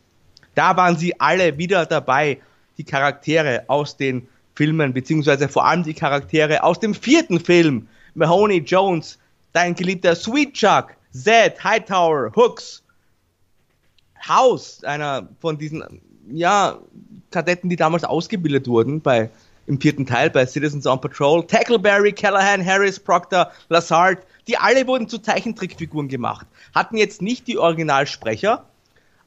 Da 0.54 0.76
waren 0.76 0.96
sie 0.96 1.18
alle 1.20 1.58
wieder 1.58 1.86
dabei 1.86 2.40
die 2.78 2.84
Charaktere 2.84 3.64
aus 3.68 3.96
den 3.96 4.28
Filmen, 4.54 4.94
beziehungsweise 4.94 5.48
vor 5.48 5.66
allem 5.66 5.82
die 5.82 5.94
Charaktere 5.94 6.62
aus 6.62 6.80
dem 6.80 6.94
vierten 6.94 7.38
Film, 7.38 7.88
Mahoney 8.14 8.58
Jones, 8.58 9.18
dein 9.52 9.74
geliebter 9.74 10.14
Sweet 10.16 10.54
Chuck, 10.54 10.94
Zed, 11.12 11.62
Hightower, 11.62 12.32
Hooks, 12.34 12.82
House, 14.26 14.82
einer 14.84 15.28
von 15.40 15.58
diesen, 15.58 15.84
ja, 16.30 16.78
Kadetten, 17.30 17.68
die 17.68 17.76
damals 17.76 18.04
ausgebildet 18.04 18.66
wurden 18.66 19.00
bei, 19.00 19.30
im 19.66 19.80
vierten 19.80 20.06
Teil 20.06 20.30
bei 20.30 20.46
Citizens 20.46 20.86
on 20.86 21.00
Patrol, 21.00 21.46
Tackleberry, 21.46 22.12
Callahan, 22.12 22.64
Harris, 22.64 23.00
Proctor, 23.00 23.50
Lazard, 23.68 24.18
die 24.46 24.56
alle 24.56 24.86
wurden 24.86 25.08
zu 25.08 25.18
Zeichentrickfiguren 25.18 26.08
gemacht, 26.08 26.46
hatten 26.74 26.96
jetzt 26.96 27.22
nicht 27.22 27.46
die 27.46 27.58
Originalsprecher, 27.58 28.64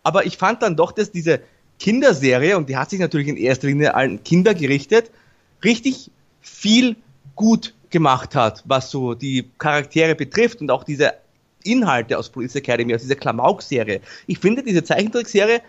aber 0.03 0.25
ich 0.25 0.37
fand 0.37 0.61
dann 0.61 0.75
doch, 0.75 0.91
dass 0.91 1.11
diese 1.11 1.41
Kinderserie, 1.79 2.57
und 2.57 2.69
die 2.69 2.77
hat 2.77 2.89
sich 2.89 2.99
natürlich 2.99 3.27
in 3.27 3.37
erster 3.37 3.67
Linie 3.67 3.95
an 3.95 4.23
Kinder 4.23 4.53
gerichtet, 4.53 5.11
richtig 5.63 6.11
viel 6.41 6.95
gut 7.35 7.73
gemacht 7.89 8.35
hat, 8.35 8.63
was 8.65 8.91
so 8.91 9.13
die 9.13 9.49
Charaktere 9.57 10.15
betrifft 10.15 10.61
und 10.61 10.71
auch 10.71 10.83
diese 10.83 11.13
Inhalte 11.63 12.17
aus 12.17 12.29
Police 12.29 12.55
Academy, 12.55 12.95
aus 12.95 13.01
dieser 13.01 13.15
Klamauk-Serie. 13.15 14.01
Ich 14.27 14.39
finde, 14.39 14.63
diese 14.63 14.83
Zeichentrickserie, 14.83 15.61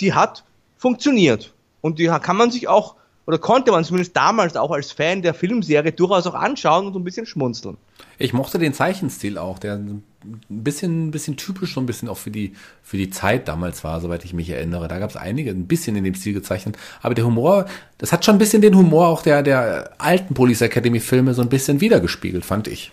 die 0.00 0.12
hat 0.12 0.44
funktioniert. 0.76 1.52
Und 1.80 1.98
die 1.98 2.06
kann 2.06 2.36
man 2.36 2.50
sich 2.50 2.68
auch, 2.68 2.96
oder 3.26 3.38
konnte 3.38 3.70
man 3.70 3.84
zumindest 3.84 4.16
damals 4.16 4.56
auch 4.56 4.70
als 4.70 4.92
Fan 4.92 5.22
der 5.22 5.34
Filmserie 5.34 5.92
durchaus 5.92 6.26
auch 6.26 6.34
anschauen 6.34 6.86
und 6.86 6.96
ein 6.96 7.04
bisschen 7.04 7.26
schmunzeln. 7.26 7.76
Ich 8.18 8.32
mochte 8.32 8.58
den 8.58 8.74
Zeichenstil 8.74 9.38
auch, 9.38 9.58
der 9.58 9.74
ein 9.74 10.04
bisschen, 10.48 11.08
ein 11.08 11.10
bisschen 11.10 11.36
typisch 11.36 11.74
so 11.74 11.80
ein 11.80 11.86
bisschen 11.86 12.08
auch 12.08 12.16
für 12.16 12.30
die, 12.30 12.52
für 12.82 12.96
die 12.96 13.10
Zeit 13.10 13.48
damals 13.48 13.82
war, 13.84 14.00
soweit 14.00 14.24
ich 14.24 14.32
mich 14.32 14.50
erinnere. 14.50 14.88
Da 14.88 14.98
gab 14.98 15.10
es 15.10 15.16
einige 15.16 15.50
ein 15.50 15.66
bisschen 15.66 15.96
in 15.96 16.04
dem 16.04 16.14
Stil 16.14 16.32
gezeichnet. 16.32 16.76
Aber 17.02 17.14
der 17.14 17.24
Humor, 17.24 17.66
das 17.98 18.12
hat 18.12 18.24
schon 18.24 18.36
ein 18.36 18.38
bisschen 18.38 18.62
den 18.62 18.76
Humor 18.76 19.08
auch 19.08 19.22
der, 19.22 19.42
der 19.42 19.92
alten 19.98 20.34
Police 20.34 20.62
Academy 20.62 21.00
Filme 21.00 21.34
so 21.34 21.42
ein 21.42 21.48
bisschen 21.48 21.80
wiedergespiegelt, 21.80 22.44
fand 22.44 22.68
ich. 22.68 22.92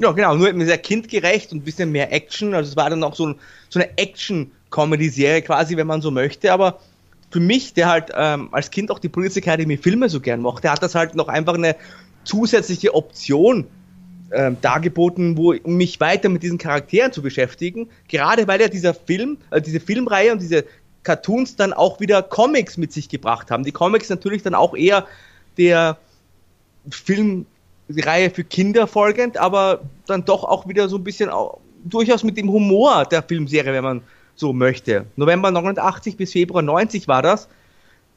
Ja, 0.00 0.10
genau, 0.10 0.34
nur 0.34 0.52
sehr 0.64 0.78
kindgerecht 0.78 1.52
und 1.52 1.58
ein 1.58 1.64
bisschen 1.64 1.92
mehr 1.92 2.12
Action. 2.12 2.54
Also 2.54 2.70
es 2.70 2.76
war 2.76 2.90
dann 2.90 3.04
auch 3.04 3.14
so, 3.14 3.34
so 3.68 3.78
eine 3.78 3.96
Action-Comedy-Serie 3.96 5.42
quasi, 5.42 5.76
wenn 5.76 5.86
man 5.86 6.00
so 6.00 6.10
möchte. 6.10 6.52
Aber 6.52 6.80
für 7.34 7.40
mich, 7.40 7.74
der 7.74 7.88
halt 7.88 8.12
ähm, 8.16 8.48
als 8.52 8.70
Kind 8.70 8.92
auch 8.92 9.00
die 9.00 9.08
Police 9.08 9.36
Academy 9.36 9.76
Filme 9.76 10.08
so 10.08 10.20
gern 10.20 10.38
mochte, 10.38 10.70
hat 10.70 10.84
das 10.84 10.94
halt 10.94 11.16
noch 11.16 11.26
einfach 11.26 11.54
eine 11.54 11.74
zusätzliche 12.22 12.94
Option 12.94 13.66
äh, 14.30 14.52
dargeboten, 14.62 15.36
wo, 15.36 15.52
um 15.52 15.76
mich 15.76 15.98
weiter 15.98 16.28
mit 16.28 16.44
diesen 16.44 16.58
Charakteren 16.58 17.10
zu 17.10 17.22
beschäftigen. 17.22 17.88
Gerade 18.06 18.46
weil 18.46 18.60
ja 18.60 18.68
dieser 18.68 18.94
Film, 18.94 19.38
äh, 19.50 19.60
diese 19.60 19.80
Filmreihe 19.80 20.30
und 20.30 20.42
diese 20.42 20.64
Cartoons 21.02 21.56
dann 21.56 21.72
auch 21.72 21.98
wieder 21.98 22.22
Comics 22.22 22.76
mit 22.76 22.92
sich 22.92 23.08
gebracht 23.08 23.50
haben. 23.50 23.64
Die 23.64 23.72
Comics 23.72 24.08
natürlich 24.10 24.44
dann 24.44 24.54
auch 24.54 24.76
eher 24.76 25.04
der 25.56 25.98
Film 26.88 27.46
die 27.88 28.00
Reihe 28.00 28.30
für 28.30 28.44
Kinder 28.44 28.86
folgend, 28.86 29.38
aber 29.38 29.80
dann 30.06 30.24
doch 30.24 30.44
auch 30.44 30.68
wieder 30.68 30.88
so 30.88 30.98
ein 30.98 31.02
bisschen 31.02 31.30
auch, 31.30 31.58
durchaus 31.84 32.22
mit 32.22 32.36
dem 32.36 32.48
Humor 32.48 33.06
der 33.06 33.24
Filmserie, 33.24 33.72
wenn 33.72 33.82
man 33.82 34.02
so 34.36 34.52
möchte. 34.52 35.06
November 35.16 35.50
89 35.50 36.16
bis 36.16 36.32
Februar 36.32 36.62
90 36.62 37.08
war 37.08 37.22
das. 37.22 37.48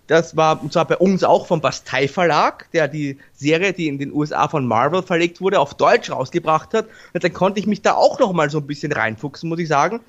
Das 0.07 0.37
war 0.37 0.61
und 0.63 0.71
zwar 0.71 0.85
bei 0.85 0.97
uns 0.97 1.23
auch 1.23 1.47
vom 1.47 1.59
Bastei 1.59 2.07
Verlag, 2.07 2.71
der 2.71 2.87
die 2.87 3.17
Serie, 3.33 3.73
die 3.73 3.87
in 3.87 3.99
den 3.99 4.13
USA 4.13 4.47
von 4.47 4.65
Marvel 4.65 5.03
verlegt 5.03 5.41
wurde, 5.41 5.59
auf 5.59 5.73
Deutsch 5.73 6.09
rausgebracht 6.09 6.73
hat. 6.73 6.87
Und 7.13 7.23
dann 7.23 7.33
konnte 7.33 7.59
ich 7.59 7.67
mich 7.67 7.81
da 7.81 7.93
auch 7.93 8.17
noch 8.19 8.31
mal 8.31 8.49
so 8.49 8.59
ein 8.59 8.67
bisschen 8.67 8.93
reinfuchsen, 8.93 9.49
muss 9.49 9.59
ich 9.59 9.67
sagen. 9.67 9.99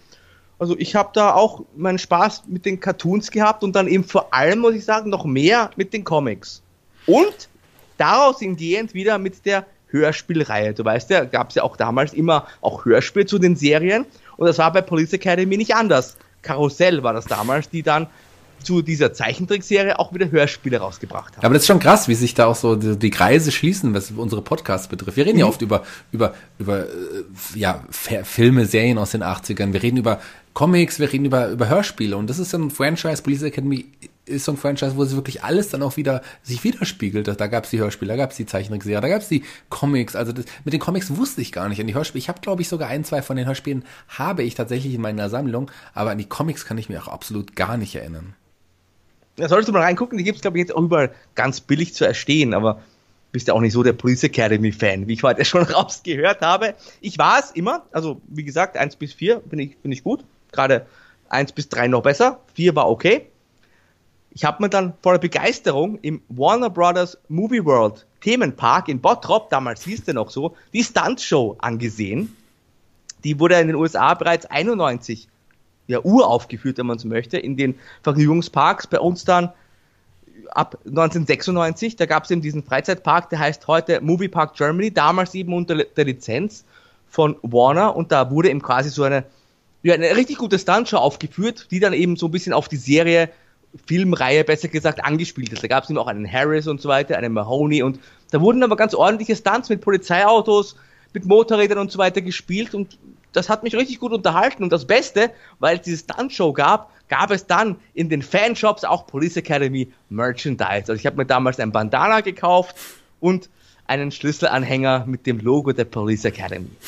Also 0.61 0.77
ich 0.79 0.95
habe 0.95 1.11
da 1.13 1.35
auch 1.35 1.65
meinen 1.77 1.99
Spaß 1.99 2.45
mit 2.47 2.65
den 2.65 2.81
Cartoons 2.81 3.31
gehabt 3.31 3.63
und 3.63 3.75
dann 3.75 3.89
eben 3.89 4.05
vor 4.05 4.33
allem, 4.33 4.61
muss 4.61 4.75
ich 4.75 4.85
sagen, 4.85 5.11
noch 5.11 5.25
mehr 5.25 5.71
mit 5.77 5.93
den 5.93 6.05
Comics. 6.05 6.63
Und 7.07 7.49
daraus 7.97 8.39
hingehend 8.39 8.95
wieder 8.95 9.19
mit 9.19 9.47
der 9.47 9.67
Hörspielreihe. 9.89 10.75
Du 10.75 10.85
weißt 10.85 11.11
ja, 11.11 11.25
gab 11.25 11.51
es 11.51 11.57
ja 11.57 11.63
auch 11.63 11.77
damals 11.77 12.13
immer 12.13 12.47
auch 12.61 12.85
Hörspiel 12.85 13.27
zu 13.27 13.39
den 13.39 13.57
Serien 13.57 14.07
und 14.39 14.47
das 14.47 14.57
war 14.57 14.73
bei 14.73 14.81
Police 14.81 15.13
Academy 15.13 15.59
nicht 15.59 15.75
anders. 15.75 16.17
Karussell 16.41 17.03
war 17.03 17.13
das 17.13 17.27
damals, 17.27 17.69
die 17.69 17.83
dann 17.83 18.07
zu 18.63 18.83
dieser 18.83 19.13
Zeichentrickserie 19.13 19.99
auch 19.99 20.13
wieder 20.13 20.31
Hörspiele 20.31 20.79
rausgebracht 20.79 21.37
haben. 21.37 21.45
Aber 21.45 21.55
das 21.55 21.65
ist 21.65 21.67
schon 21.67 21.79
krass, 21.79 22.09
wie 22.09 22.15
sich 22.15 22.35
da 22.35 22.47
auch 22.47 22.57
so 22.57 22.77
die, 22.77 22.97
die 22.99 23.11
Kreise 23.11 23.53
schließen, 23.53 23.95
was 23.95 24.11
unsere 24.11 24.43
Podcasts 24.43 24.89
betrifft. 24.89 25.17
Wir 25.17 25.27
reden 25.27 25.37
mhm. 25.37 25.41
ja 25.41 25.47
oft 25.47 25.63
über, 25.63 25.85
über, 26.13 26.35
über 26.59 26.85
äh, 26.85 26.87
ja, 27.55 27.85
Filme, 27.91 28.67
Serien 28.67 28.99
aus 28.99 29.13
den 29.13 29.23
80ern. 29.23 29.73
Wir 29.73 29.83
reden 29.83 29.97
über 29.97 30.21
Comics, 30.55 30.99
wir 30.99 31.13
reden 31.13 31.27
über, 31.27 31.49
über 31.51 31.69
Hörspiele. 31.69 32.17
Und 32.17 32.29
das 32.31 32.39
ist 32.39 32.55
ein 32.55 32.71
Franchise, 32.71 33.23
Police 33.23 33.43
Academy 33.43 33.87
ist 34.29 34.45
so 34.45 34.53
ein 34.53 34.59
Franchise, 34.59 34.97
wo 34.97 35.05
sich 35.05 35.17
wirklich 35.17 35.43
alles 35.43 35.69
dann 35.69 35.83
auch 35.83 35.97
wieder 35.97 36.23
sich 36.43 36.63
widerspiegelt. 36.65 37.29
Da 37.29 37.47
gab 37.47 37.65
es 37.65 37.71
die 37.71 37.79
Hörspiele, 37.79 38.13
da 38.13 38.17
gab 38.17 38.31
es 38.31 38.37
die 38.37 38.47
Zeichentrickserie, 38.47 39.01
da 39.01 39.09
gab 39.09 39.23
es 39.23 39.29
die 39.29 39.45
Comics. 39.69 40.17
Also 40.17 40.33
das, 40.33 40.45
mit 40.65 40.73
den 40.73 40.81
Comics 40.81 41.17
wusste 41.17 41.41
ich 41.41 41.53
gar 41.53 41.69
nicht. 41.69 41.81
An 41.81 41.87
die 41.87 41.95
Hörspiele, 41.95 42.21
ich 42.21 42.29
habe 42.29 42.41
glaube 42.41 42.63
ich 42.63 42.69
sogar 42.69 42.89
ein, 42.89 43.05
zwei 43.05 43.23
von 43.23 43.37
den 43.37 43.47
Hörspielen 43.47 43.85
habe 44.09 44.43
ich 44.43 44.55
tatsächlich 44.55 44.95
in 44.95 45.01
meiner 45.01 45.31
Sammlung, 45.31 45.71
aber 45.95 46.11
an 46.11 46.19
die 46.19 46.29
Comics 46.29 46.65
kann 46.65 46.79
ich 46.79 46.89
mir 46.89 47.03
auch 47.03 47.09
absolut 47.09 47.57
gar 47.57 47.77
nicht 47.77 47.95
erinnern. 47.95 48.35
Da 49.37 49.49
solltest 49.49 49.69
du 49.69 49.73
mal 49.73 49.83
reingucken, 49.83 50.19
die 50.19 50.25
gibt 50.25 50.37
es, 50.37 50.43
glaube 50.43 50.59
ich, 50.59 50.63
jetzt 50.67 50.75
auch 50.75 50.83
überall 50.83 51.13
ganz 51.35 51.61
billig 51.61 51.95
zu 51.95 52.05
erstehen, 52.05 52.55
aber 52.55 52.83
bist 53.31 53.49
ja 53.49 53.55
auch 53.55 53.61
nicht 53.61 53.73
so 53.73 53.83
der 53.83 53.93
Police 53.93 54.25
Academy 54.25 54.73
Fan, 54.73 55.07
wie 55.07 55.13
ich 55.15 55.23
heute 55.23 55.45
schon 55.45 55.63
rausgehört 55.65 56.41
habe. 56.41 56.75
Ich 57.01 57.19
war 57.19 57.39
es 57.39 57.51
immer, 57.53 57.87
also 57.93 58.21
wie 58.29 58.45
gesagt, 58.45 58.77
1 58.77 58.97
bis 58.97 59.13
4 59.13 59.37
bin 59.41 59.59
ich, 59.59 59.79
bin 59.79 59.93
ich 59.93 60.03
gut, 60.03 60.25
gerade 60.53 60.87
1 61.29 61.53
bis 61.53 61.69
3 61.69 61.89
noch 61.89 62.03
besser, 62.03 62.41
4 62.55 62.75
war 62.75 62.89
okay. 62.89 63.27
Ich 64.31 64.45
habe 64.45 64.63
mir 64.63 64.69
dann 64.69 64.95
voller 65.03 65.19
Begeisterung 65.19 65.99
im 66.03 66.23
Warner 66.29 66.71
Brothers 66.71 67.19
Movie 67.29 67.65
World 67.65 68.07
Themenpark 68.21 68.89
in 68.89 69.01
Bottrop, 69.01 69.51
damals 69.51 69.85
hieß 69.85 70.05
der 70.05 70.15
noch 70.15 70.31
so, 70.31 70.57
die 70.73 70.83
Stunt 70.83 71.21
Show 71.21 71.57
angesehen. 71.61 72.37
Die 73.25 73.39
wurde 73.41 73.59
in 73.61 73.69
den 73.69 73.77
USA 73.77 74.15
bereits 74.15 74.47
91 74.47 75.29
ja, 75.87 76.01
uraufgeführt, 76.03 76.79
wenn 76.79 76.87
man 76.87 76.99
so 76.99 77.09
möchte, 77.09 77.39
in 77.39 77.57
den 77.57 77.75
Vergnügungsparks. 78.03 78.87
Bei 78.87 79.01
uns 79.01 79.25
dann 79.25 79.53
ab 80.51 80.79
1996, 80.87 81.97
da 81.97 82.07
gab 82.07 82.25
es 82.25 82.31
eben 82.31 82.43
diesen 82.43 82.63
Freizeitpark, 82.63 83.31
der 83.31 83.39
heißt 83.39 83.67
heute 83.67 84.01
Movie 84.01 84.29
Park 84.29 84.55
Germany, 84.55 84.93
damals 84.93 85.35
eben 85.35 85.53
unter 85.55 85.77
der 85.77 86.05
Lizenz 86.05 86.65
von 87.09 87.37
Warner 87.43 87.97
und 87.97 88.13
da 88.13 88.31
wurde 88.31 88.51
eben 88.51 88.63
quasi 88.63 88.91
so 88.91 89.03
eine, 89.03 89.25
ja, 89.83 89.95
eine 89.95 90.15
richtig 90.17 90.37
gute 90.39 90.59
Stuntshow 90.59 90.99
aufgeführt, 90.99 91.69
die 91.71 91.81
dann 91.81 91.95
eben 91.95 92.17
so 92.17 92.27
ein 92.27 92.33
bisschen 92.33 92.53
auf 92.53 92.69
die 92.69 92.77
Serie, 92.77 93.31
Filmreihe 93.87 94.45
besser 94.45 94.69
gesagt, 94.69 95.05
angespielt 95.05 95.53
ist. 95.53 95.63
Da 95.63 95.69
gab 95.69 95.85
es 95.85 95.91
eben 95.91 95.99
auch 95.99 96.07
einen 96.07 96.31
Harris 96.31 96.67
und 96.67 96.81
so 96.81 96.89
weiter, 96.89 97.17
einen 97.17 97.33
Mahoney 97.33 97.83
und 97.83 98.01
da 98.31 98.41
wurden 98.41 98.63
aber 98.63 98.77
ganz 98.77 98.95
ordentliche 98.95 99.37
Stunts 99.37 99.69
mit 99.69 99.81
Polizeiautos, 99.81 100.77
mit 101.13 101.25
Motorrädern 101.25 101.79
und 101.79 101.91
so 101.91 101.99
weiter 101.99 102.21
gespielt 102.21 102.75
und 102.75 102.99
das 103.33 103.49
hat 103.49 103.63
mich 103.63 103.75
richtig 103.75 104.01
gut 104.01 104.13
unterhalten. 104.13 104.63
Und 104.63 104.73
das 104.73 104.87
Beste, 104.87 105.31
weil 105.59 105.77
es 105.77 105.83
diese 105.83 105.99
Stunt-Show 105.99 106.53
gab, 106.53 106.91
gab 107.09 107.31
es 107.31 107.47
dann 107.47 107.77
in 107.95 108.09
den 108.09 108.23
Fanshops 108.23 108.85
auch 108.85 109.07
Police 109.07 109.37
Academy 109.37 109.93
Merchandise. 110.09 110.85
Also 110.89 110.95
ich 110.95 111.07
habe 111.07 111.17
mir 111.17 111.27
damals 111.27 111.61
ein 111.61 111.73
Bandana 111.73 112.21
gekauft 112.21 112.77
und 113.21 113.49
einen 113.89 114.13
Schlüsselanhänger 114.13 115.05
mit 115.07 115.27
dem 115.27 115.41
Logo 115.41 115.73
der 115.73 115.85
Police 115.85 116.27
Academy. 116.27 116.71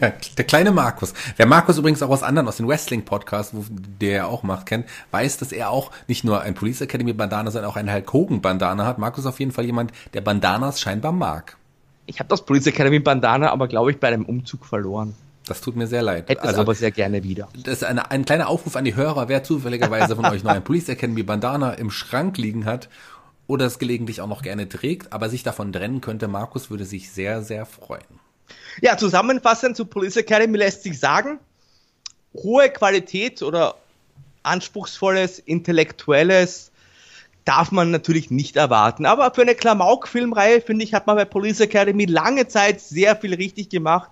Der, 0.00 0.14
der 0.38 0.44
kleine 0.46 0.72
Markus. 0.72 1.12
Wer 1.36 1.44
Markus 1.44 1.76
übrigens 1.76 2.02
auch 2.02 2.08
aus 2.08 2.22
anderen, 2.22 2.48
aus 2.48 2.56
den 2.56 2.66
Wrestling-Podcasts, 2.66 3.54
der 4.00 4.16
er 4.16 4.28
auch 4.28 4.42
macht, 4.42 4.64
kennt, 4.64 4.86
weiß, 5.10 5.36
dass 5.36 5.52
er 5.52 5.70
auch 5.70 5.92
nicht 6.08 6.24
nur 6.24 6.40
ein 6.40 6.54
Police 6.54 6.80
Academy 6.80 7.12
Bandana, 7.12 7.50
sondern 7.50 7.70
auch 7.70 7.76
einen 7.76 7.92
Hulk 7.92 8.10
Hogan 8.10 8.40
Bandana 8.40 8.86
hat. 8.86 8.96
Markus 8.96 9.20
ist 9.20 9.26
auf 9.26 9.38
jeden 9.38 9.52
Fall 9.52 9.66
jemand, 9.66 9.92
der 10.14 10.22
Bandanas 10.22 10.80
scheinbar 10.80 11.12
mag. 11.12 11.58
Ich 12.06 12.20
habe 12.20 12.28
das 12.30 12.44
Police 12.44 12.66
Academy 12.66 13.00
Bandana 13.00 13.52
aber, 13.52 13.68
glaube 13.68 13.90
ich, 13.90 14.00
bei 14.00 14.08
einem 14.08 14.24
Umzug 14.24 14.64
verloren. 14.64 15.14
Das 15.46 15.60
tut 15.60 15.76
mir 15.76 15.86
sehr 15.86 16.02
leid. 16.02 16.28
Hätte 16.28 16.42
also, 16.42 16.62
aber 16.62 16.74
sehr 16.74 16.90
gerne 16.90 17.22
wieder. 17.22 17.48
Das 17.62 17.74
ist 17.74 17.84
eine, 17.84 18.10
ein 18.10 18.24
kleiner 18.24 18.48
Aufruf 18.48 18.76
an 18.76 18.84
die 18.84 18.96
Hörer, 18.96 19.28
wer 19.28 19.44
zufälligerweise 19.44 20.16
von 20.16 20.24
euch 20.32 20.42
noch 20.42 20.52
ein 20.52 20.64
Police 20.64 20.88
Academy 20.88 21.22
Bandana 21.22 21.74
im 21.74 21.90
Schrank 21.90 22.38
liegen 22.38 22.64
hat 22.64 22.88
oder 23.46 23.66
es 23.66 23.78
gelegentlich 23.78 24.20
auch 24.20 24.26
noch 24.26 24.42
gerne 24.42 24.68
trägt, 24.68 25.12
aber 25.12 25.28
sich 25.28 25.42
davon 25.42 25.72
trennen 25.72 26.00
könnte, 26.00 26.28
Markus 26.28 26.70
würde 26.70 26.84
sich 26.84 27.10
sehr, 27.10 27.42
sehr 27.42 27.66
freuen. 27.66 28.04
Ja, 28.80 28.96
zusammenfassend 28.96 29.76
zu 29.76 29.86
Police 29.86 30.16
Academy 30.16 30.58
lässt 30.58 30.82
sich 30.82 30.98
sagen, 30.98 31.38
hohe 32.34 32.70
Qualität 32.70 33.42
oder 33.42 33.76
anspruchsvolles, 34.42 35.38
intellektuelles 35.38 36.70
darf 37.44 37.70
man 37.70 37.90
natürlich 37.90 38.30
nicht 38.30 38.56
erwarten. 38.56 39.06
Aber 39.06 39.32
für 39.32 39.42
eine 39.42 39.54
Klamauk-Filmreihe, 39.54 40.60
finde 40.60 40.84
ich, 40.84 40.94
hat 40.94 41.06
man 41.06 41.16
bei 41.16 41.24
Police 41.24 41.60
Academy 41.60 42.04
lange 42.04 42.48
Zeit 42.48 42.80
sehr 42.80 43.16
viel 43.16 43.34
richtig 43.34 43.68
gemacht 43.68 44.10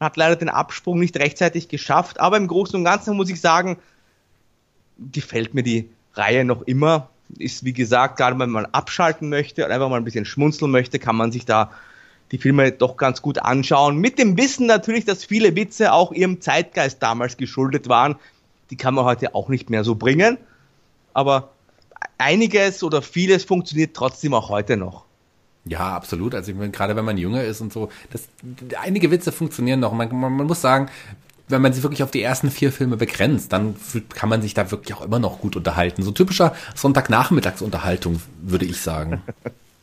hat 0.00 0.16
leider 0.16 0.36
den 0.36 0.48
Absprung 0.48 0.98
nicht 0.98 1.16
rechtzeitig 1.18 1.68
geschafft, 1.68 2.18
aber 2.20 2.38
im 2.38 2.48
Großen 2.48 2.74
und 2.76 2.84
Ganzen 2.84 3.16
muss 3.16 3.28
ich 3.28 3.40
sagen, 3.40 3.76
gefällt 4.98 5.54
mir 5.54 5.62
die 5.62 5.90
Reihe 6.14 6.44
noch 6.44 6.62
immer. 6.62 7.10
Ist 7.38 7.64
wie 7.64 7.72
gesagt, 7.72 8.16
gerade 8.16 8.38
wenn 8.38 8.50
man 8.50 8.66
abschalten 8.66 9.28
möchte 9.28 9.64
und 9.64 9.70
einfach 9.70 9.88
mal 9.88 9.96
ein 9.96 10.04
bisschen 10.04 10.24
schmunzeln 10.24 10.70
möchte, 10.70 10.98
kann 10.98 11.16
man 11.16 11.32
sich 11.32 11.44
da 11.44 11.70
die 12.32 12.38
Filme 12.38 12.72
doch 12.72 12.96
ganz 12.96 13.22
gut 13.22 13.38
anschauen. 13.40 13.98
Mit 13.98 14.18
dem 14.18 14.36
Wissen 14.36 14.66
natürlich, 14.66 15.04
dass 15.04 15.24
viele 15.24 15.56
Witze 15.56 15.92
auch 15.92 16.12
ihrem 16.12 16.40
Zeitgeist 16.40 17.02
damals 17.02 17.36
geschuldet 17.36 17.88
waren. 17.88 18.16
Die 18.70 18.76
kann 18.76 18.94
man 18.94 19.04
heute 19.04 19.34
auch 19.34 19.48
nicht 19.48 19.68
mehr 19.68 19.82
so 19.82 19.96
bringen. 19.96 20.38
Aber 21.12 21.50
einiges 22.18 22.82
oder 22.82 23.02
vieles 23.02 23.44
funktioniert 23.44 23.94
trotzdem 23.94 24.34
auch 24.34 24.48
heute 24.48 24.76
noch. 24.76 25.04
Ja, 25.64 25.94
absolut. 25.94 26.34
Also 26.34 26.52
ich 26.52 26.56
meine, 26.56 26.70
gerade 26.70 26.96
wenn 26.96 27.04
man 27.04 27.18
jünger 27.18 27.44
ist 27.44 27.60
und 27.60 27.72
so, 27.72 27.90
das, 28.10 28.28
einige 28.80 29.10
Witze 29.10 29.32
funktionieren 29.32 29.80
noch. 29.80 29.92
Man, 29.92 30.08
man, 30.14 30.32
man 30.32 30.46
muss 30.46 30.60
sagen, 30.60 30.88
wenn 31.50 31.62
man 31.62 31.72
sich 31.72 31.82
wirklich 31.82 32.02
auf 32.02 32.10
die 32.10 32.22
ersten 32.22 32.50
vier 32.50 32.72
Filme 32.72 32.96
begrenzt, 32.96 33.52
dann 33.52 33.76
kann 34.14 34.28
man 34.28 34.42
sich 34.42 34.54
da 34.54 34.70
wirklich 34.70 34.94
auch 34.96 35.02
immer 35.02 35.18
noch 35.18 35.40
gut 35.40 35.56
unterhalten. 35.56 36.02
So 36.02 36.10
typischer 36.12 36.54
Sonntagnachmittagsunterhaltung, 36.74 38.20
würde 38.40 38.64
ich 38.64 38.80
sagen. 38.80 39.22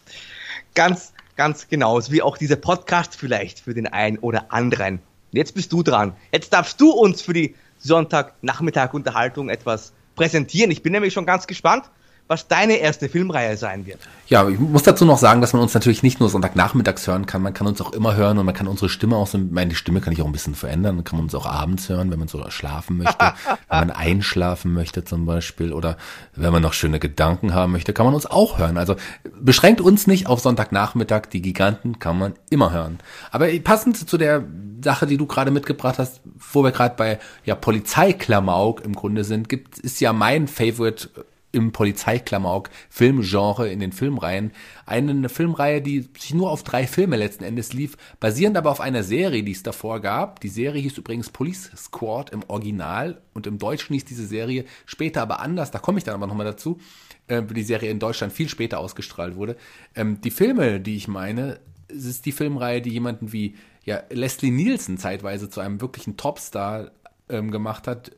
ganz, 0.74 1.14
ganz 1.36 1.68
genau. 1.68 2.00
Wie 2.10 2.22
auch 2.22 2.38
dieser 2.38 2.56
Podcast 2.56 3.16
vielleicht 3.16 3.60
für 3.60 3.74
den 3.74 3.88
einen 3.88 4.18
oder 4.20 4.52
anderen. 4.52 5.00
Jetzt 5.32 5.56
bist 5.56 5.72
du 5.74 5.84
dran. 5.84 6.14
Jetzt 6.32 6.54
darfst 6.54 6.80
du 6.80 6.92
uns 6.92 7.22
für 7.22 7.34
die 7.34 7.56
Sonntagnachmittag-Unterhaltung 7.80 9.50
etwas 9.50 9.94
präsentieren. 10.16 10.72
Ich 10.72 10.84
bin 10.84 10.94
nämlich 10.94 11.14
schon 11.14 11.26
ganz 11.26 11.48
gespannt 11.48 11.90
was 12.28 12.48
deine 12.48 12.76
erste 12.76 13.10
Filmreihe 13.10 13.58
sein 13.58 13.86
wird. 13.86 14.00
Ja, 14.28 14.48
ich 14.50 14.60
muss 14.60 14.84
dazu 14.84 15.06
noch 15.06 15.18
sagen, 15.18 15.40
dass 15.40 15.54
man 15.54 15.62
uns 15.62 15.74
natürlich 15.74 16.04
nicht 16.04 16.20
nur 16.20 16.30
Sonntagnachmittags 16.30 17.08
hören 17.08 17.26
kann, 17.26 17.42
man 17.42 17.54
kann 17.54 17.68
uns 17.68 17.80
auch 17.80 17.94
immer 17.94 18.16
hören 18.16 18.38
und 18.38 18.46
man 18.46 18.54
kann 18.54 18.68
unsere 18.68 18.90
Stimme 18.90 19.16
auch 19.16 19.28
so, 19.28 19.38
meine 19.38 19.76
Stimme 19.76 20.02
kann 20.02 20.12
ich 20.12 20.22
auch 20.22 20.26
ein 20.26 20.34
bisschen 20.34 20.56
verändern, 20.56 20.98
dann 20.98 21.06
kann 21.06 21.18
man 21.18 21.26
uns 21.26 21.36
auch 21.36 21.46
abends 21.46 21.88
hören, 21.88 22.12
wenn 22.12 22.20
man 22.20 22.28
so 22.28 22.44
schlafen 22.50 22.98
möchte, 22.98 23.18
wenn 23.70 23.80
man 23.80 23.92
einschlafen 23.92 24.74
möchte 24.74 25.06
zum 25.06 25.26
Beispiel 25.26 25.72
oder 25.72 25.98
wenn 26.36 26.52
man 26.52 26.62
noch 26.62 26.74
schöne 26.74 27.00
Gedanken 27.00 27.54
haben 27.54 27.72
möchte, 27.72 27.94
kann 27.94 28.06
man 28.06 28.16
uns 28.16 28.26
auch 28.26 28.58
hören. 28.58 28.78
Also 28.78 28.96
beschränkt 29.40 29.80
uns 29.80 30.08
nicht 30.08 30.28
auf 30.28 30.42
Sonntagnachmittag, 30.42 31.28
die 31.32 31.42
Giganten 31.42 32.00
kann 32.00 32.20
man 32.20 32.34
immer 32.50 32.74
hören. 32.74 33.00
Aber 33.32 33.48
passend 33.64 34.10
zu 34.10 34.18
der 34.18 34.44
Sache, 34.84 35.08
die 35.08 35.18
du 35.18 35.26
gerade 35.26 35.52
mitgebracht 35.52 36.00
hast, 36.00 36.22
wo 36.52 36.64
wir 36.64 36.72
gerade 36.72 36.96
bei 36.96 37.20
ja 37.46 37.56
Polizeiklamauk 37.56 38.84
im 38.84 38.94
Grunde 38.94 39.24
sind, 39.24 39.50
gibt 39.50 39.80
ist 39.80 40.02
ja 40.02 40.14
mein 40.14 40.48
Favorite 40.48 41.10
im 41.52 41.72
Polizeiklamauk 41.72 42.70
Filmgenre 42.90 43.70
in 43.70 43.80
den 43.80 43.92
Filmreihen. 43.92 44.52
Eine 44.86 45.30
Filmreihe, 45.30 45.82
die 45.82 46.10
sich 46.18 46.34
nur 46.34 46.52
auf 46.52 46.64
drei 46.64 46.86
Filme 46.86 47.16
letzten 47.16 47.44
Endes 47.44 47.74
lief, 47.74 47.98
basierend 48.20 48.58
aber 48.58 48.70
auf 48.70 48.82
einer 48.82 49.04
Serie, 49.04 49.44
die 49.44 49.54
es 49.54 49.64
davor 49.64 50.02
gab. 50.02 50.40
Die 50.42 50.50
Serie 50.50 50.82
hieß 50.82 50.98
übrigens 50.98 51.30
Police 51.30 51.72
Squad 51.76 52.32
im 52.32 52.44
Original 52.48 53.22
und 53.34 53.48
im 53.48 53.58
Deutschen 53.58 53.94
hieß 53.94 54.06
diese 54.06 54.28
Serie 54.28 54.66
später 54.86 55.22
aber 55.22 55.40
anders. 55.40 55.72
Da 55.72 55.80
komme 55.80 55.98
ich 55.98 56.04
dann 56.04 56.16
aber 56.16 56.28
nochmal 56.28 56.46
dazu. 56.46 56.80
Äh, 57.28 57.44
die 57.44 57.64
Serie 57.64 57.90
in 57.90 58.00
Deutschland 58.00 58.34
viel 58.34 58.50
später 58.50 58.80
ausgestrahlt 58.80 59.36
wurde. 59.36 59.56
Ähm, 59.96 60.22
die 60.22 60.32
Filme, 60.32 60.80
die 60.80 60.98
ich 60.98 61.08
meine, 61.08 61.60
es 61.88 62.06
ist 62.06 62.26
die 62.26 62.32
Filmreihe, 62.32 62.82
die 62.82 62.92
jemanden 62.92 63.32
wie 63.32 63.56
ja, 63.84 64.04
Leslie 64.10 64.52
Nielsen 64.52 64.98
zeitweise 64.98 65.50
zu 65.50 65.62
einem 65.62 65.80
wirklichen 65.80 66.18
Topstar 66.18 66.92
ähm, 67.30 67.52
gemacht 67.52 67.88
hat, 67.88 68.12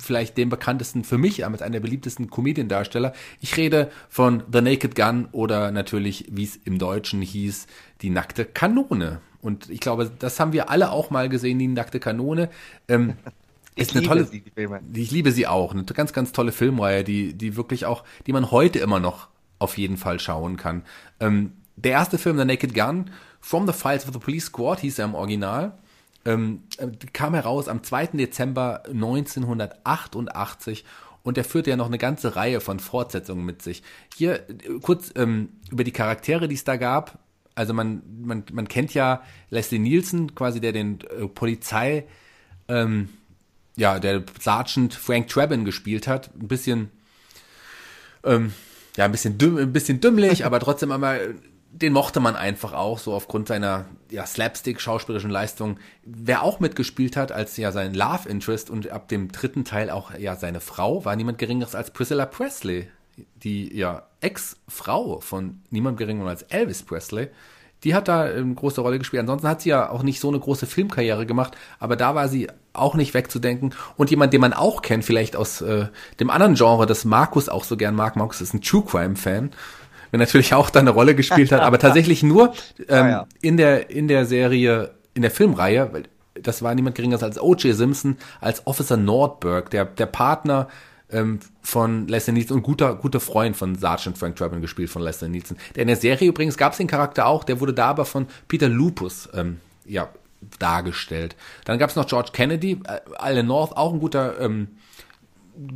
vielleicht 0.00 0.36
dem 0.36 0.48
bekanntesten 0.48 1.04
für 1.04 1.18
mich, 1.18 1.46
mit 1.48 1.62
einer 1.62 1.72
der 1.72 1.80
beliebtesten 1.80 2.30
Comedian-Darsteller. 2.30 3.12
Ich 3.40 3.56
rede 3.56 3.90
von 4.08 4.42
The 4.52 4.60
Naked 4.60 4.94
Gun 4.94 5.28
oder 5.32 5.70
natürlich, 5.70 6.26
wie 6.30 6.44
es 6.44 6.56
im 6.56 6.78
Deutschen 6.78 7.22
hieß, 7.22 7.66
die 8.02 8.10
nackte 8.10 8.44
Kanone. 8.44 9.20
Und 9.42 9.70
ich 9.70 9.80
glaube, 9.80 10.10
das 10.18 10.38
haben 10.40 10.52
wir 10.52 10.70
alle 10.70 10.90
auch 10.90 11.10
mal 11.10 11.28
gesehen, 11.28 11.58
die 11.58 11.68
nackte 11.68 12.00
Kanone. 12.00 12.50
Ähm, 12.88 13.14
ist 13.76 13.96
eine 13.96 14.06
tolle, 14.06 14.24
sie, 14.24 14.42
ich 14.94 15.10
liebe 15.10 15.32
sie 15.32 15.46
auch. 15.46 15.72
Eine 15.72 15.84
ganz, 15.84 16.12
ganz 16.12 16.32
tolle 16.32 16.52
Filmreihe, 16.52 17.04
die, 17.04 17.34
die 17.34 17.56
wirklich 17.56 17.86
auch, 17.86 18.04
die 18.26 18.32
man 18.32 18.50
heute 18.50 18.78
immer 18.78 19.00
noch 19.00 19.28
auf 19.58 19.78
jeden 19.78 19.96
Fall 19.96 20.20
schauen 20.20 20.56
kann. 20.56 20.82
Ähm, 21.20 21.52
der 21.76 21.92
erste 21.92 22.18
Film, 22.18 22.38
The 22.38 22.44
Naked 22.44 22.74
Gun, 22.74 23.10
From 23.40 23.66
the 23.66 23.72
Files 23.72 24.06
of 24.06 24.12
the 24.12 24.18
Police 24.18 24.46
Squad, 24.46 24.80
hieß 24.80 24.98
er 24.98 25.06
im 25.06 25.14
Original, 25.14 25.78
ähm, 26.24 26.62
kam 27.12 27.34
heraus 27.34 27.68
am 27.68 27.82
2. 27.82 28.08
Dezember 28.08 28.82
1988 28.86 30.84
und 31.22 31.38
er 31.38 31.44
führte 31.44 31.70
ja 31.70 31.76
noch 31.76 31.86
eine 31.86 31.98
ganze 31.98 32.36
Reihe 32.36 32.60
von 32.60 32.80
Fortsetzungen 32.80 33.44
mit 33.44 33.62
sich. 33.62 33.82
Hier 34.16 34.48
äh, 34.48 34.78
kurz 34.82 35.12
ähm, 35.16 35.50
über 35.70 35.84
die 35.84 35.92
Charaktere, 35.92 36.48
die 36.48 36.54
es 36.54 36.64
da 36.64 36.76
gab. 36.76 37.18
Also 37.54 37.74
man, 37.74 38.02
man, 38.22 38.44
man 38.52 38.68
kennt 38.68 38.94
ja 38.94 39.22
Leslie 39.50 39.78
Nielsen, 39.78 40.34
quasi 40.34 40.60
der 40.60 40.72
den 40.72 41.00
äh, 41.02 41.26
Polizei, 41.26 42.06
ähm, 42.68 43.10
ja, 43.76 43.98
der 43.98 44.22
Sergeant 44.38 44.94
Frank 44.94 45.28
Trabin 45.28 45.64
gespielt 45.64 46.06
hat. 46.06 46.30
Ein 46.34 46.48
bisschen, 46.48 46.90
ähm, 48.24 48.52
ja, 48.96 49.04
ein 49.04 49.12
bisschen, 49.12 49.36
dümm, 49.36 49.56
ein 49.56 49.72
bisschen 49.72 50.00
dümmlich, 50.00 50.44
aber 50.46 50.60
trotzdem 50.60 50.92
einmal 50.92 51.34
den 51.80 51.92
mochte 51.92 52.20
man 52.20 52.36
einfach 52.36 52.74
auch, 52.74 52.98
so 52.98 53.14
aufgrund 53.14 53.48
seiner 53.48 53.86
ja, 54.10 54.26
Slapstick-schauspielerischen 54.26 55.30
Leistung. 55.30 55.78
Wer 56.04 56.42
auch 56.42 56.60
mitgespielt 56.60 57.16
hat, 57.16 57.32
als 57.32 57.56
ja 57.56 57.72
sein 57.72 57.94
Love 57.94 58.28
Interest 58.28 58.68
und 58.68 58.90
ab 58.90 59.08
dem 59.08 59.32
dritten 59.32 59.64
Teil 59.64 59.90
auch 59.90 60.12
ja 60.18 60.36
seine 60.36 60.60
Frau, 60.60 61.04
war 61.04 61.16
niemand 61.16 61.38
Geringeres 61.38 61.74
als 61.74 61.90
Priscilla 61.90 62.26
Presley, 62.26 62.88
die 63.42 63.74
ja 63.74 64.02
Ex-Frau 64.20 65.20
von 65.20 65.62
niemand 65.70 65.96
Geringeres 65.96 66.28
als 66.28 66.42
Elvis 66.44 66.82
Presley. 66.82 67.28
Die 67.82 67.94
hat 67.94 68.08
da 68.08 68.24
eine 68.24 68.54
große 68.54 68.82
Rolle 68.82 68.98
gespielt. 68.98 69.20
Ansonsten 69.20 69.48
hat 69.48 69.62
sie 69.62 69.70
ja 69.70 69.88
auch 69.88 70.02
nicht 70.02 70.20
so 70.20 70.28
eine 70.28 70.38
große 70.38 70.66
Filmkarriere 70.66 71.24
gemacht, 71.24 71.56
aber 71.78 71.96
da 71.96 72.14
war 72.14 72.28
sie 72.28 72.48
auch 72.74 72.94
nicht 72.94 73.14
wegzudenken. 73.14 73.74
Und 73.96 74.10
jemand, 74.10 74.34
den 74.34 74.42
man 74.42 74.52
auch 74.52 74.82
kennt, 74.82 75.02
vielleicht 75.02 75.34
aus 75.34 75.62
äh, 75.62 75.86
dem 76.20 76.28
anderen 76.28 76.56
Genre, 76.56 76.84
das 76.84 77.06
Markus 77.06 77.48
auch 77.48 77.64
so 77.64 77.78
gern 77.78 77.94
mag. 77.94 78.16
Markus 78.16 78.42
ist 78.42 78.52
ein 78.52 78.60
True 78.60 78.84
Crime-Fan 78.86 79.52
natürlich 80.18 80.54
auch 80.54 80.70
da 80.70 80.80
eine 80.80 80.90
Rolle 80.90 81.14
gespielt 81.14 81.52
hat, 81.52 81.60
aber 81.60 81.78
tatsächlich 81.80 82.22
nur 82.22 82.52
ähm, 82.88 83.04
ah, 83.04 83.08
ja. 83.08 83.26
in 83.40 83.56
der 83.56 83.90
in 83.90 84.08
der 84.08 84.26
Serie, 84.26 84.92
in 85.14 85.22
der 85.22 85.30
Filmreihe, 85.30 85.92
weil 85.92 86.04
das 86.34 86.62
war 86.62 86.74
niemand 86.74 86.96
geringeres 86.96 87.22
als 87.22 87.40
O.J. 87.40 87.74
Simpson, 87.74 88.16
als 88.40 88.66
Officer 88.66 88.96
Nordberg, 88.96 89.70
der 89.70 89.84
der 89.84 90.06
Partner 90.06 90.68
ähm, 91.10 91.40
von 91.62 92.08
Leslie 92.08 92.32
Nielsen 92.32 92.54
und 92.54 92.62
guter 92.62 92.94
guter 92.94 93.20
Freund 93.20 93.56
von 93.56 93.76
Sergeant 93.76 94.18
Frank 94.18 94.36
Drabin 94.36 94.60
gespielt 94.60 94.90
von 94.90 95.02
Leslie 95.02 95.28
Nielsen. 95.28 95.56
Der 95.74 95.82
in 95.82 95.88
der 95.88 95.96
Serie 95.96 96.28
übrigens 96.28 96.56
gab 96.56 96.72
es 96.72 96.78
den 96.78 96.86
Charakter 96.86 97.26
auch, 97.26 97.44
der 97.44 97.60
wurde 97.60 97.74
da 97.74 97.86
aber 97.86 98.04
von 98.04 98.26
Peter 98.48 98.68
Lupus 98.68 99.28
ähm, 99.34 99.60
ja 99.84 100.08
dargestellt. 100.58 101.36
Dann 101.64 101.78
gab 101.78 101.90
es 101.90 101.96
noch 101.96 102.06
George 102.06 102.30
Kennedy, 102.32 102.80
äh, 102.84 103.00
Alan 103.16 103.46
North, 103.46 103.76
auch 103.76 103.92
ein 103.92 104.00
guter 104.00 104.40
ähm, 104.40 104.68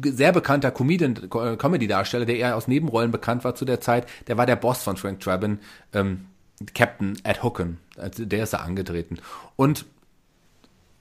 sehr 0.04 0.32
bekannter 0.32 0.70
Comedian, 0.70 1.16
äh, 1.16 1.56
Comedy-Darsteller, 1.56 2.26
der 2.26 2.36
eher 2.36 2.56
aus 2.56 2.68
Nebenrollen 2.68 3.10
bekannt 3.10 3.44
war 3.44 3.54
zu 3.54 3.64
der 3.64 3.80
Zeit, 3.80 4.06
der 4.26 4.36
war 4.36 4.46
der 4.46 4.56
Boss 4.56 4.82
von 4.82 4.96
Frank 4.96 5.20
Drabin, 5.20 5.58
ähm, 5.92 6.26
Captain 6.74 7.16
Ed 7.24 7.42
Hooken. 7.42 7.78
Also 7.96 8.24
der 8.24 8.44
ist 8.44 8.52
da 8.52 8.58
angetreten. 8.58 9.18
Und 9.56 9.86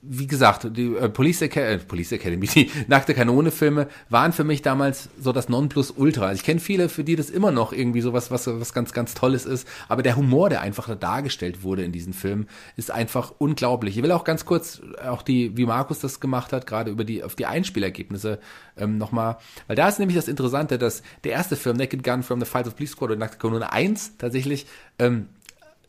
wie 0.06 0.26
gesagt, 0.26 0.76
die 0.76 0.94
äh, 0.94 1.08
Police, 1.08 1.42
Academy, 1.42 1.74
äh, 1.74 1.78
Police 1.78 2.12
Academy, 2.12 2.46
die 2.54 2.70
nackte 2.88 3.14
Kanone-Filme 3.14 3.88
waren 4.08 4.32
für 4.32 4.44
mich 4.44 4.62
damals 4.62 5.08
so 5.18 5.32
das 5.32 5.48
Nonplusultra. 5.48 6.26
Also 6.26 6.40
ich 6.40 6.44
kenne 6.44 6.60
viele, 6.60 6.88
für 6.88 7.04
die 7.04 7.16
das 7.16 7.30
immer 7.30 7.50
noch 7.50 7.72
irgendwie 7.72 8.00
so 8.00 8.12
was, 8.12 8.30
was, 8.30 8.46
was 8.46 8.72
ganz, 8.72 8.92
ganz 8.92 9.14
Tolles 9.14 9.46
ist. 9.46 9.66
Aber 9.88 10.02
der 10.02 10.16
Humor, 10.16 10.50
der 10.50 10.60
einfach 10.60 10.88
da 10.88 10.94
dargestellt 10.94 11.62
wurde 11.62 11.84
in 11.84 11.92
diesen 11.92 12.12
Filmen, 12.12 12.48
ist 12.76 12.90
einfach 12.90 13.32
unglaublich. 13.38 13.96
Ich 13.96 14.02
will 14.02 14.12
auch 14.12 14.24
ganz 14.24 14.44
kurz 14.44 14.82
auch 15.06 15.22
die, 15.22 15.56
wie 15.56 15.66
Markus 15.66 16.00
das 16.00 16.20
gemacht 16.20 16.52
hat, 16.52 16.66
gerade 16.66 16.90
über 16.90 17.04
die, 17.04 17.22
auf 17.22 17.34
die 17.34 17.46
Einspielergebnisse 17.46 18.38
ähm, 18.76 18.98
nochmal, 18.98 19.38
weil 19.66 19.76
da 19.76 19.88
ist 19.88 19.98
nämlich 19.98 20.16
das 20.16 20.28
Interessante, 20.28 20.78
dass 20.78 21.02
der 21.22 21.32
erste 21.32 21.56
Film, 21.56 21.76
Naked 21.76 22.02
Gun 22.02 22.22
from 22.22 22.40
the 22.40 22.46
Fight 22.46 22.66
of 22.66 22.76
Police 22.76 22.92
Squad 22.92 23.10
oder 23.10 23.18
Nackte 23.18 23.38
Kanone 23.38 23.72
1 23.72 24.16
tatsächlich 24.18 24.66
ähm, 24.98 25.28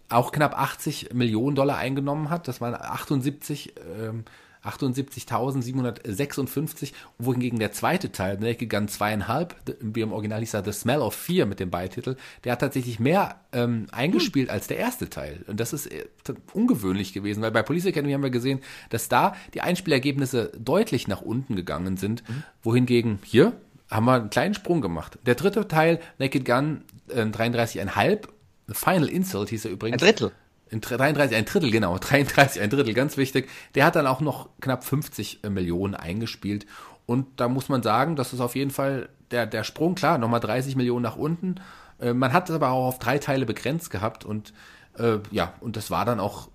auch 0.10 0.32
knapp 0.32 0.58
80 0.58 1.14
Millionen 1.14 1.56
Dollar 1.56 1.78
eingenommen 1.78 2.30
hat. 2.30 2.48
Das 2.48 2.62
waren 2.62 2.76
78, 2.76 3.74
ähm, 4.00 4.26
78.756, 4.66 6.94
wohingegen 7.20 7.60
der 7.60 7.72
zweite 7.72 8.12
Teil, 8.12 8.40
Naked 8.40 8.68
Gun 8.70 8.88
zweieinhalb, 8.88 9.56
wie 9.80 10.02
im 10.02 10.12
Original 10.12 10.40
hieß 10.40 10.56
er 10.56 10.66
The 10.66 10.72
Smell 10.72 11.02
of 11.02 11.14
Fear 11.14 11.46
mit 11.46 11.60
dem 11.60 11.70
Beititel, 11.70 12.18
der 12.44 12.54
hat 12.54 12.62
tatsächlich 12.62 13.00
mehr 13.00 13.42
ähm, 13.52 13.86
eingespielt 13.92 14.48
hm. 14.50 14.54
als 14.54 14.66
der 14.68 14.78
erste 14.78 15.08
Teil. 15.10 15.44
Und 15.48 15.60
das 15.60 15.74
ist 15.74 15.88
äh, 15.88 16.06
ungewöhnlich 16.54 17.14
gewesen, 17.14 17.44
weil 17.44 17.52
bei 17.52 17.64
Police 17.64 17.86
Academy 17.86 18.14
haben 18.14 18.24
wir 18.24 18.32
gesehen, 18.32 18.62
dass 18.90 19.08
da 19.08 19.36
die 19.54 19.62
Einspielergebnisse 19.62 20.52
deutlich 20.58 21.08
nach 21.08 21.22
unten 21.22 21.56
gegangen 21.56 21.98
sind, 21.98 22.28
mhm. 22.28 22.44
wohingegen 22.64 23.20
hier 23.24 23.54
haben 23.90 24.06
wir 24.06 24.14
einen 24.14 24.30
kleinen 24.32 24.56
Sprung 24.56 24.82
gemacht. 24.82 25.20
Der 25.28 25.36
dritte 25.36 25.68
Teil, 25.68 26.00
Naked 26.18 26.44
Gun 26.44 26.82
äh, 27.10 27.22
33,5 27.22 28.28
The 28.68 28.74
Final 28.74 29.08
Insult 29.10 29.50
hieß 29.50 29.66
er 29.66 29.72
übrigens. 29.72 30.02
Ein 30.02 30.08
Drittel. 30.08 30.32
In 30.70 30.82
33, 30.82 31.38
ein 31.38 31.46
Drittel, 31.46 31.72
genau. 31.72 31.98
33, 32.00 32.62
ein 32.62 32.70
Drittel, 32.70 32.94
ganz 32.94 33.18
wichtig. 33.18 33.50
Der 33.76 33.86
hat 33.86 33.96
dann 33.96 34.08
auch 34.08 34.22
noch 34.22 34.50
knapp 34.62 34.84
50 34.84 35.44
äh, 35.44 35.50
Millionen 35.50 35.96
eingespielt. 35.96 36.66
Und 37.06 37.40
da 37.40 37.48
muss 37.48 37.70
man 37.70 37.84
sagen, 37.84 38.16
das 38.16 38.34
ist 38.34 38.40
auf 38.40 38.56
jeden 38.56 38.72
Fall 38.72 39.10
der, 39.32 39.46
der 39.46 39.64
Sprung, 39.64 39.96
klar, 39.96 40.18
nochmal 40.18 40.40
30 40.40 40.76
Millionen 40.76 41.04
nach 41.04 41.16
unten. 41.16 41.56
Äh, 42.00 42.14
man 42.14 42.34
hat 42.34 42.50
es 42.50 42.56
aber 42.56 42.70
auch 42.70 42.88
auf 42.88 43.00
drei 43.00 43.20
Teile 43.20 43.46
begrenzt 43.46 43.92
gehabt 43.92 44.26
und 44.26 44.54
äh, 44.98 45.20
ja, 45.32 45.54
und 45.60 45.78
das 45.78 45.92
war 45.92 46.06
dann 46.06 46.20
auch 46.20 46.50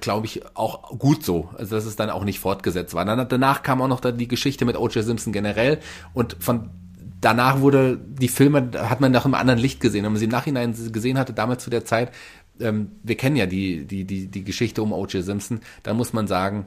glaube 0.00 0.26
ich, 0.26 0.42
auch 0.56 0.90
gut 0.98 1.24
so. 1.24 1.48
Also, 1.56 1.74
dass 1.74 1.86
es 1.86 1.96
dann 1.96 2.10
auch 2.10 2.24
nicht 2.24 2.38
fortgesetzt 2.38 2.94
war. 2.94 3.04
Dann, 3.04 3.26
danach 3.28 3.62
kam 3.62 3.80
auch 3.80 3.88
noch 3.88 4.00
die 4.00 4.28
Geschichte 4.28 4.64
mit 4.64 4.76
O.J. 4.76 5.02
Simpson 5.04 5.32
generell 5.32 5.80
und 6.12 6.36
von 6.38 6.70
danach 7.20 7.60
wurde 7.60 7.98
die 7.98 8.28
Filme, 8.28 8.70
hat 8.74 9.00
man 9.00 9.12
nach 9.12 9.24
einem 9.24 9.34
anderen 9.34 9.58
Licht 9.58 9.80
gesehen. 9.80 10.04
Wenn 10.04 10.12
man 10.12 10.18
sie 10.18 10.24
im 10.24 10.30
Nachhinein 10.30 10.74
gesehen 10.92 11.18
hatte, 11.18 11.32
damals 11.32 11.62
zu 11.62 11.70
der 11.70 11.84
Zeit, 11.84 12.12
ähm, 12.60 12.92
wir 13.02 13.16
kennen 13.16 13.36
ja 13.36 13.46
die, 13.46 13.84
die, 13.86 14.04
die, 14.04 14.28
die 14.28 14.44
Geschichte 14.44 14.82
um 14.82 14.92
O.J. 14.92 15.24
Simpson, 15.24 15.60
dann 15.82 15.96
muss 15.96 16.12
man 16.12 16.26
sagen, 16.26 16.66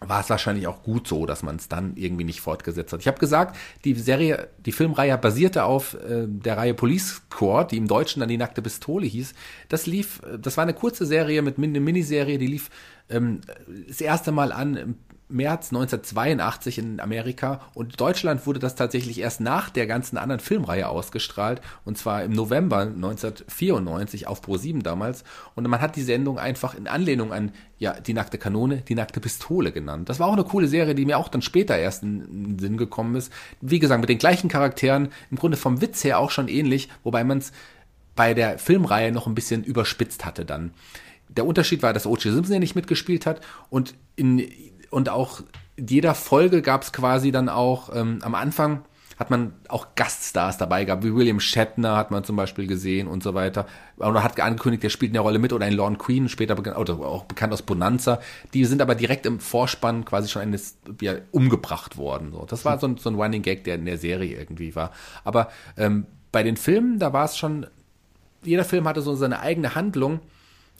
war 0.00 0.20
es 0.20 0.28
wahrscheinlich 0.28 0.66
auch 0.66 0.82
gut 0.82 1.08
so, 1.08 1.24
dass 1.24 1.42
man 1.42 1.56
es 1.56 1.68
dann 1.68 1.96
irgendwie 1.96 2.24
nicht 2.24 2.40
fortgesetzt 2.40 2.92
hat. 2.92 3.00
Ich 3.00 3.06
habe 3.06 3.18
gesagt, 3.18 3.56
die 3.84 3.94
Serie, 3.94 4.48
die 4.58 4.72
Filmreihe 4.72 5.16
basierte 5.16 5.64
auf 5.64 5.94
äh, 5.94 6.26
der 6.26 6.58
Reihe 6.58 6.74
Police 6.74 7.22
Court, 7.30 7.72
die 7.72 7.78
im 7.78 7.88
Deutschen 7.88 8.20
dann 8.20 8.28
die 8.28 8.36
nackte 8.36 8.60
Pistole 8.60 9.06
hieß. 9.06 9.32
Das 9.68 9.86
lief, 9.86 10.20
das 10.38 10.56
war 10.58 10.62
eine 10.62 10.74
kurze 10.74 11.06
Serie 11.06 11.40
mit 11.40 11.56
eine 11.56 11.80
Miniserie, 11.80 12.38
die 12.38 12.46
lief 12.46 12.70
ähm, 13.08 13.40
das 13.88 14.00
erste 14.00 14.32
Mal 14.32 14.52
an 14.52 14.96
März 15.28 15.72
1982 15.72 16.78
in 16.78 17.00
Amerika 17.00 17.60
und 17.74 18.00
Deutschland 18.00 18.46
wurde 18.46 18.60
das 18.60 18.76
tatsächlich 18.76 19.18
erst 19.18 19.40
nach 19.40 19.70
der 19.70 19.86
ganzen 19.86 20.18
anderen 20.18 20.40
Filmreihe 20.40 20.88
ausgestrahlt 20.88 21.60
und 21.84 21.98
zwar 21.98 22.22
im 22.22 22.32
November 22.32 22.82
1994 22.82 24.28
auf 24.28 24.40
Pro7 24.40 24.82
damals 24.82 25.24
und 25.56 25.68
man 25.68 25.80
hat 25.80 25.96
die 25.96 26.02
Sendung 26.02 26.38
einfach 26.38 26.74
in 26.74 26.86
Anlehnung 26.86 27.32
an 27.32 27.52
ja 27.78 27.98
die 27.98 28.14
nackte 28.14 28.38
Kanone, 28.38 28.82
die 28.88 28.94
nackte 28.94 29.20
Pistole 29.20 29.72
genannt. 29.72 30.08
Das 30.08 30.20
war 30.20 30.28
auch 30.28 30.34
eine 30.34 30.44
coole 30.44 30.68
Serie, 30.68 30.94
die 30.94 31.04
mir 31.04 31.18
auch 31.18 31.28
dann 31.28 31.42
später 31.42 31.76
erst 31.76 32.04
in, 32.04 32.20
den 32.20 32.58
Sinn 32.60 32.76
gekommen 32.76 33.16
ist. 33.16 33.32
Wie 33.60 33.80
gesagt, 33.80 34.00
mit 34.00 34.08
den 34.08 34.18
gleichen 34.18 34.48
Charakteren, 34.48 35.08
im 35.30 35.38
Grunde 35.38 35.56
vom 35.56 35.80
Witz 35.80 36.04
her 36.04 36.20
auch 36.20 36.30
schon 36.30 36.46
ähnlich, 36.46 36.88
wobei 37.02 37.24
man 37.24 37.38
es 37.38 37.52
bei 38.14 38.32
der 38.32 38.58
Filmreihe 38.58 39.12
noch 39.12 39.26
ein 39.26 39.34
bisschen 39.34 39.64
überspitzt 39.64 40.24
hatte 40.24 40.44
dann. 40.44 40.72
Der 41.28 41.44
Unterschied 41.44 41.82
war, 41.82 41.92
dass 41.92 42.06
O.J. 42.06 42.32
Simpson 42.32 42.54
ja 42.54 42.60
nicht 42.60 42.76
mitgespielt 42.76 43.26
hat 43.26 43.40
und 43.68 43.94
in 44.14 44.48
und 44.90 45.08
auch 45.08 45.42
jeder 45.78 46.14
Folge 46.14 46.62
gab 46.62 46.82
es 46.82 46.92
quasi 46.92 47.32
dann 47.32 47.48
auch 47.48 47.94
ähm, 47.94 48.20
am 48.22 48.34
Anfang 48.34 48.84
hat 49.18 49.30
man 49.30 49.54
auch 49.68 49.94
Gaststars 49.94 50.58
dabei 50.58 50.84
gehabt, 50.84 51.02
wie 51.02 51.14
William 51.14 51.40
Shatner 51.40 51.96
hat 51.96 52.10
man 52.10 52.22
zum 52.22 52.36
Beispiel 52.36 52.66
gesehen 52.66 53.08
und 53.08 53.22
so 53.22 53.32
weiter. 53.32 53.66
Oder 53.96 54.22
hat 54.22 54.38
angekündigt, 54.38 54.82
der 54.82 54.90
spielt 54.90 55.12
eine 55.12 55.20
Rolle 55.20 55.38
mit 55.38 55.54
oder 55.54 55.64
ein 55.64 55.72
Lorne 55.72 55.96
Queen, 55.96 56.28
später 56.28 56.54
bekannt, 56.54 56.76
oder 56.76 56.98
auch 56.98 57.24
bekannt 57.24 57.52
aus 57.54 57.62
Bonanza. 57.62 58.20
Die 58.52 58.66
sind 58.66 58.82
aber 58.82 58.94
direkt 58.94 59.24
im 59.24 59.40
Vorspann 59.40 60.04
quasi 60.04 60.28
schon 60.28 60.42
eines, 60.42 60.76
ja, 61.00 61.14
umgebracht 61.30 61.96
worden. 61.96 62.32
So. 62.32 62.44
Das 62.44 62.66
war 62.66 62.78
so 62.78 62.88
ein, 62.88 62.98
so 62.98 63.08
ein 63.08 63.14
Running 63.14 63.40
Gag, 63.40 63.64
der 63.64 63.76
in 63.76 63.86
der 63.86 63.96
Serie 63.96 64.38
irgendwie 64.38 64.76
war. 64.76 64.92
Aber 65.24 65.48
ähm, 65.78 66.06
bei 66.30 66.42
den 66.42 66.58
Filmen, 66.58 66.98
da 66.98 67.14
war 67.14 67.24
es 67.24 67.38
schon, 67.38 67.66
jeder 68.42 68.64
Film 68.64 68.86
hatte 68.86 69.00
so 69.00 69.14
seine 69.14 69.40
eigene 69.40 69.74
Handlung 69.74 70.20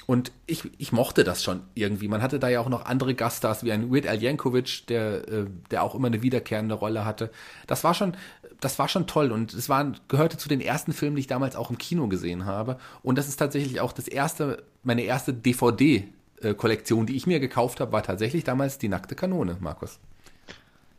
und 0.06 0.30
ich, 0.46 0.62
ich 0.78 0.92
mochte 0.92 1.24
das 1.24 1.42
schon 1.42 1.62
irgendwie. 1.74 2.06
Man 2.06 2.22
hatte 2.22 2.38
da 2.38 2.48
ja 2.48 2.60
auch 2.60 2.68
noch 2.68 2.84
andere 2.84 3.14
Gaststars 3.14 3.64
wie 3.64 3.72
ein 3.72 3.92
Weird 3.92 4.06
Al 4.06 4.22
Yankovic, 4.22 4.86
der, 4.86 5.28
äh, 5.28 5.46
der 5.70 5.82
auch 5.82 5.94
immer 5.94 6.06
eine 6.06 6.22
wiederkehrende 6.22 6.76
Rolle 6.76 7.04
hatte. 7.04 7.30
Das 7.66 7.82
war 7.82 7.92
schon, 7.92 8.16
das 8.60 8.78
war 8.78 8.88
schon 8.88 9.08
toll 9.08 9.32
und 9.32 9.52
es 9.52 9.68
waren, 9.68 9.98
gehörte 10.08 10.38
zu 10.38 10.48
den 10.48 10.60
ersten 10.60 10.92
Filmen, 10.92 11.16
die 11.16 11.20
ich 11.20 11.26
damals 11.26 11.56
auch 11.56 11.70
im 11.70 11.78
Kino 11.78 12.06
gesehen 12.06 12.46
habe. 12.46 12.78
Und 13.02 13.18
das 13.18 13.26
ist 13.28 13.36
tatsächlich 13.36 13.80
auch 13.80 13.92
das 13.92 14.06
erste, 14.06 14.62
meine 14.84 15.02
erste 15.02 15.34
DVD-Kollektion, 15.34 17.06
die 17.06 17.16
ich 17.16 17.26
mir 17.26 17.40
gekauft 17.40 17.80
habe, 17.80 17.92
war 17.92 18.04
tatsächlich 18.04 18.44
damals 18.44 18.78
die 18.78 18.88
nackte 18.88 19.16
Kanone, 19.16 19.56
Markus. 19.60 19.98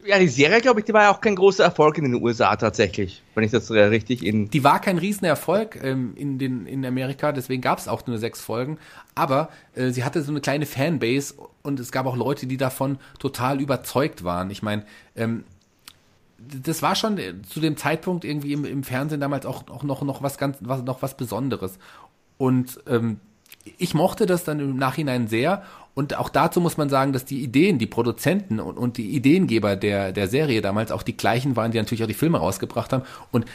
Ja, 0.07 0.17
die 0.19 0.29
Serie, 0.29 0.61
glaube 0.61 0.79
ich, 0.79 0.85
die 0.85 0.93
war 0.93 1.03
ja 1.03 1.11
auch 1.11 1.19
kein 1.19 1.35
großer 1.35 1.65
Erfolg 1.65 1.97
in 1.97 2.05
den 2.05 2.23
USA 2.23 2.55
tatsächlich, 2.55 3.23
wenn 3.35 3.43
ich 3.43 3.51
das 3.51 3.69
richtig 3.69 4.25
in. 4.25 4.49
Die 4.49 4.63
war 4.63 4.79
kein 4.79 4.97
Riesenerfolg 4.97 5.83
ähm, 5.83 6.13
in, 6.15 6.39
den, 6.39 6.65
in 6.65 6.85
Amerika, 6.85 7.33
deswegen 7.33 7.61
gab 7.61 7.77
es 7.77 7.89
auch 7.89 8.07
nur 8.07 8.17
sechs 8.17 8.39
Folgen. 8.39 8.77
Aber 9.15 9.49
äh, 9.75 9.89
sie 9.89 10.05
hatte 10.05 10.21
so 10.21 10.31
eine 10.31 10.39
kleine 10.39 10.65
Fanbase 10.65 11.33
und 11.61 11.81
es 11.81 11.91
gab 11.91 12.05
auch 12.05 12.15
Leute, 12.15 12.47
die 12.47 12.55
davon 12.55 12.99
total 13.19 13.59
überzeugt 13.59 14.23
waren. 14.23 14.49
Ich 14.49 14.63
meine, 14.63 14.85
ähm, 15.17 15.43
das 16.37 16.81
war 16.81 16.95
schon 16.95 17.17
äh, 17.17 17.33
zu 17.41 17.59
dem 17.59 17.75
Zeitpunkt 17.75 18.23
irgendwie 18.23 18.53
im, 18.53 18.63
im 18.63 18.85
Fernsehen 18.85 19.19
damals 19.19 19.45
auch, 19.45 19.67
auch 19.69 19.83
noch, 19.83 20.03
noch 20.03 20.23
was 20.23 20.37
ganz, 20.37 20.55
was, 20.61 20.83
noch 20.83 21.01
was 21.01 21.17
Besonderes. 21.17 21.79
Und 22.37 22.79
ähm, 22.87 23.19
ich 23.77 23.93
mochte 23.93 24.25
das 24.25 24.45
dann 24.45 24.61
im 24.61 24.77
Nachhinein 24.77 25.27
sehr. 25.27 25.63
Und 25.97 26.15
auch 26.15 26.29
dazu 26.29 26.61
muss 26.61 26.77
man 26.77 26.89
sagen, 26.89 27.11
dass 27.11 27.25
die 27.25 27.41
Ideen, 27.41 27.79
die 27.79 27.87
Produzenten 27.87 28.59
und, 28.59 28.77
und 28.77 28.97
die 28.97 29.15
Ideengeber 29.15 29.75
der, 29.75 30.11
der 30.11 30.27
Serie 30.27 30.61
damals 30.61 30.91
auch 30.91 31.01
die 31.01 31.17
gleichen 31.17 31.55
waren, 31.55 31.71
die 31.71 31.79
natürlich 31.79 32.03
auch 32.03 32.07
die 32.07 32.13
Filme 32.13 32.37
rausgebracht 32.37 32.93
haben. 32.93 33.01
Und 33.31 33.45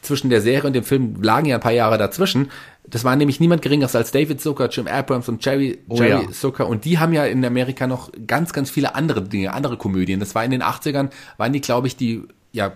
zwischen 0.00 0.28
der 0.28 0.40
Serie 0.40 0.66
und 0.66 0.72
dem 0.72 0.82
Film 0.82 1.22
lagen 1.22 1.46
ja 1.46 1.54
ein 1.54 1.60
paar 1.60 1.70
Jahre 1.70 1.98
dazwischen. 1.98 2.50
Das 2.88 3.04
war 3.04 3.14
nämlich 3.14 3.38
niemand 3.38 3.62
geringeres 3.62 3.94
als 3.94 4.10
David 4.10 4.40
Zucker, 4.40 4.68
Jim 4.68 4.88
Abrams 4.88 5.28
und 5.28 5.44
Jerry, 5.44 5.78
oh, 5.86 5.94
Jerry 5.94 6.24
ja. 6.24 6.30
Zucker. 6.32 6.66
Und 6.66 6.84
die 6.86 6.98
haben 6.98 7.12
ja 7.12 7.24
in 7.24 7.44
Amerika 7.44 7.86
noch 7.86 8.10
ganz, 8.26 8.52
ganz 8.52 8.68
viele 8.68 8.96
andere 8.96 9.22
Dinge, 9.22 9.52
andere 9.52 9.76
Komödien. 9.76 10.18
Das 10.18 10.34
war 10.34 10.44
in 10.44 10.50
den 10.50 10.64
80ern, 10.64 11.10
waren 11.36 11.52
die, 11.52 11.60
glaube 11.60 11.86
ich, 11.86 11.94
die, 11.94 12.22
ja, 12.50 12.72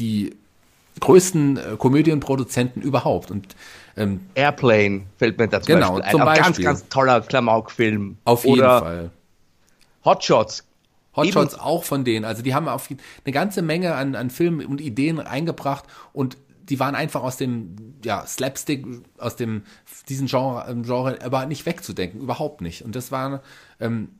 die 0.00 0.34
größten 0.98 1.56
äh, 1.56 1.60
Komödienproduzenten 1.78 2.82
überhaupt. 2.82 3.30
Und 3.30 3.54
ähm, 3.96 4.20
Airplane 4.34 5.02
fällt 5.16 5.38
mir 5.38 5.48
dazu 5.48 5.66
genau, 5.66 5.98
ein. 5.98 6.10
Zum 6.10 6.20
Beispiel. 6.20 6.64
Ganz, 6.64 6.80
ganz 6.80 6.88
toller 6.88 7.20
Klamauk-Film. 7.22 8.18
Auf 8.24 8.44
jeden 8.44 8.58
Oder 8.58 8.78
Fall. 8.80 9.10
Hotshots. 10.04 10.64
Hotshots 11.16 11.54
Eben. 11.54 11.62
auch 11.62 11.82
von 11.82 12.04
denen. 12.04 12.24
Also 12.24 12.42
die 12.42 12.54
haben 12.54 12.68
auf 12.68 12.88
eine 12.90 13.32
ganze 13.32 13.62
Menge 13.62 13.94
an, 13.94 14.14
an 14.14 14.30
Filmen 14.30 14.66
und 14.66 14.80
Ideen 14.80 15.18
eingebracht 15.18 15.84
und 16.12 16.36
die 16.68 16.78
waren 16.78 16.94
einfach 16.94 17.22
aus 17.22 17.36
dem 17.36 17.94
ja, 18.04 18.26
Slapstick, 18.26 18.84
aus 19.18 19.36
dem 19.36 19.62
diesen 20.08 20.26
Genre, 20.26 20.66
ähm, 20.68 20.82
Genre 20.82 21.18
aber 21.22 21.46
nicht 21.46 21.64
wegzudenken, 21.64 22.20
überhaupt 22.20 22.60
nicht. 22.60 22.82
Und 22.82 22.96
das 22.96 23.12
war 23.12 23.40
ähm, 23.80 24.10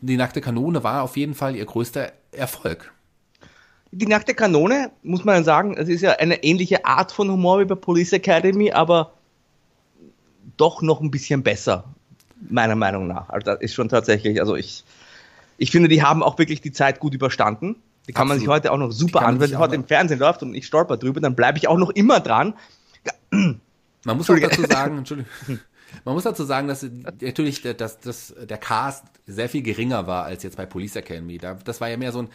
die 0.00 0.16
nackte 0.16 0.40
Kanone 0.40 0.82
war 0.84 1.02
auf 1.02 1.16
jeden 1.16 1.34
Fall 1.34 1.56
ihr 1.56 1.64
größter 1.64 2.12
Erfolg. 2.32 2.92
Die 3.90 4.06
nackte 4.06 4.34
Kanone, 4.34 4.90
muss 5.02 5.24
man 5.24 5.44
sagen, 5.44 5.76
es 5.76 5.88
ist 5.88 6.02
ja 6.02 6.12
eine 6.12 6.42
ähnliche 6.44 6.84
Art 6.84 7.10
von 7.10 7.30
Humor 7.30 7.60
wie 7.60 7.64
bei 7.64 7.74
Police 7.74 8.12
Academy, 8.12 8.70
aber 8.70 9.14
doch 10.56 10.82
noch 10.82 11.00
ein 11.00 11.10
bisschen 11.10 11.42
besser, 11.42 11.84
meiner 12.50 12.76
Meinung 12.76 13.06
nach. 13.06 13.30
Also 13.30 13.46
das 13.46 13.60
ist 13.60 13.74
schon 13.74 13.88
tatsächlich, 13.88 14.40
also 14.40 14.56
ich, 14.56 14.84
ich 15.56 15.70
finde, 15.70 15.88
die 15.88 16.02
haben 16.02 16.22
auch 16.22 16.38
wirklich 16.38 16.60
die 16.60 16.72
Zeit 16.72 17.00
gut 17.00 17.14
überstanden. 17.14 17.76
Die 18.06 18.12
kann 18.12 18.22
Absolut. 18.22 18.28
man 18.28 18.40
sich 18.40 18.48
heute 18.48 18.72
auch 18.72 18.78
noch 18.78 18.92
super 18.92 19.22
an. 19.22 19.38
Wenn 19.40 19.58
heute 19.58 19.74
im 19.74 19.84
Fernsehen 19.84 20.18
läuft 20.18 20.42
und 20.42 20.54
ich 20.54 20.66
stolper 20.66 20.96
drüber, 20.96 21.20
dann 21.20 21.34
bleibe 21.34 21.58
ich 21.58 21.68
auch 21.68 21.76
noch 21.76 21.90
immer 21.90 22.20
dran. 22.20 22.54
Man 23.30 24.16
muss 24.16 24.30
auch 24.30 24.38
dazu 24.38 24.62
sagen, 24.62 24.98
Entschuldigung. 24.98 25.30
Man 26.04 26.14
muss 26.14 26.24
dazu 26.24 26.44
sagen, 26.44 26.68
dass 26.68 26.86
natürlich 27.20 27.62
dass, 27.62 28.00
dass 28.00 28.34
der 28.38 28.58
Cast 28.58 29.04
sehr 29.26 29.48
viel 29.48 29.62
geringer 29.62 30.06
war 30.06 30.24
als 30.24 30.42
jetzt 30.42 30.56
bei 30.56 30.66
Police 30.66 30.96
Academy. 30.96 31.38
das 31.38 31.80
war 31.80 31.88
ja 31.88 31.96
mehr 31.96 32.12
so 32.12 32.20
ein 32.20 32.28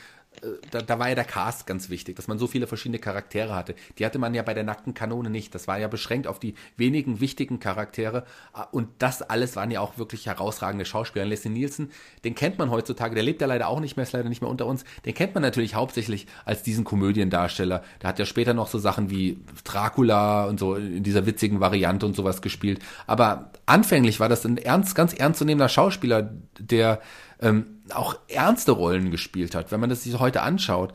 da, 0.71 0.81
da, 0.81 0.99
war 0.99 1.09
ja 1.09 1.15
der 1.15 1.23
Cast 1.23 1.65
ganz 1.67 1.89
wichtig, 1.89 2.15
dass 2.15 2.27
man 2.27 2.38
so 2.38 2.47
viele 2.47 2.67
verschiedene 2.67 2.99
Charaktere 2.99 3.55
hatte. 3.55 3.75
Die 3.97 4.05
hatte 4.05 4.19
man 4.19 4.34
ja 4.34 4.41
bei 4.41 4.53
der 4.53 4.63
nackten 4.63 4.93
Kanone 4.93 5.29
nicht. 5.29 5.53
Das 5.55 5.67
war 5.67 5.79
ja 5.79 5.88
beschränkt 5.88 6.27
auf 6.27 6.39
die 6.39 6.55
wenigen 6.77 7.19
wichtigen 7.19 7.59
Charaktere. 7.59 8.25
Ah, 8.51 8.63
und 8.71 8.89
das 8.99 9.21
alles 9.21 9.55
waren 9.55 9.71
ja 9.71 9.79
auch 9.79 9.97
wirklich 9.97 10.25
herausragende 10.27 10.86
Schauspieler. 10.86 11.25
Leslie 11.25 11.51
Nielsen, 11.51 11.91
den 12.23 12.36
kennt 12.36 12.57
man 12.57 12.71
heutzutage, 12.71 13.15
der 13.15 13.23
lebt 13.23 13.41
ja 13.41 13.47
leider 13.47 13.67
auch 13.67 13.79
nicht 13.79 13.95
mehr, 13.95 14.03
ist 14.03 14.13
leider 14.13 14.29
nicht 14.29 14.41
mehr 14.41 14.49
unter 14.49 14.65
uns. 14.65 14.84
Den 15.05 15.13
kennt 15.13 15.34
man 15.34 15.43
natürlich 15.43 15.75
hauptsächlich 15.75 16.27
als 16.45 16.63
diesen 16.63 16.84
Komödiendarsteller. 16.84 17.84
Der 18.01 18.09
hat 18.09 18.19
ja 18.19 18.25
später 18.25 18.53
noch 18.53 18.67
so 18.67 18.79
Sachen 18.79 19.09
wie 19.09 19.39
Dracula 19.63 20.45
und 20.45 20.59
so 20.59 20.75
in 20.75 21.03
dieser 21.03 21.25
witzigen 21.25 21.59
Variante 21.59 22.05
und 22.05 22.15
sowas 22.15 22.41
gespielt. 22.41 22.79
Aber 23.07 23.51
anfänglich 23.65 24.19
war 24.19 24.29
das 24.29 24.45
ein 24.45 24.57
ernst, 24.57 24.95
ganz 24.95 25.13
ernstzunehmender 25.13 25.69
Schauspieler, 25.69 26.34
der 26.59 27.01
ähm, 27.41 27.81
auch 27.93 28.15
ernste 28.27 28.71
Rollen 28.71 29.11
gespielt 29.11 29.55
hat. 29.55 29.71
Wenn 29.71 29.79
man 29.79 29.89
das 29.89 30.03
sich 30.03 30.19
heute 30.19 30.41
anschaut, 30.41 30.93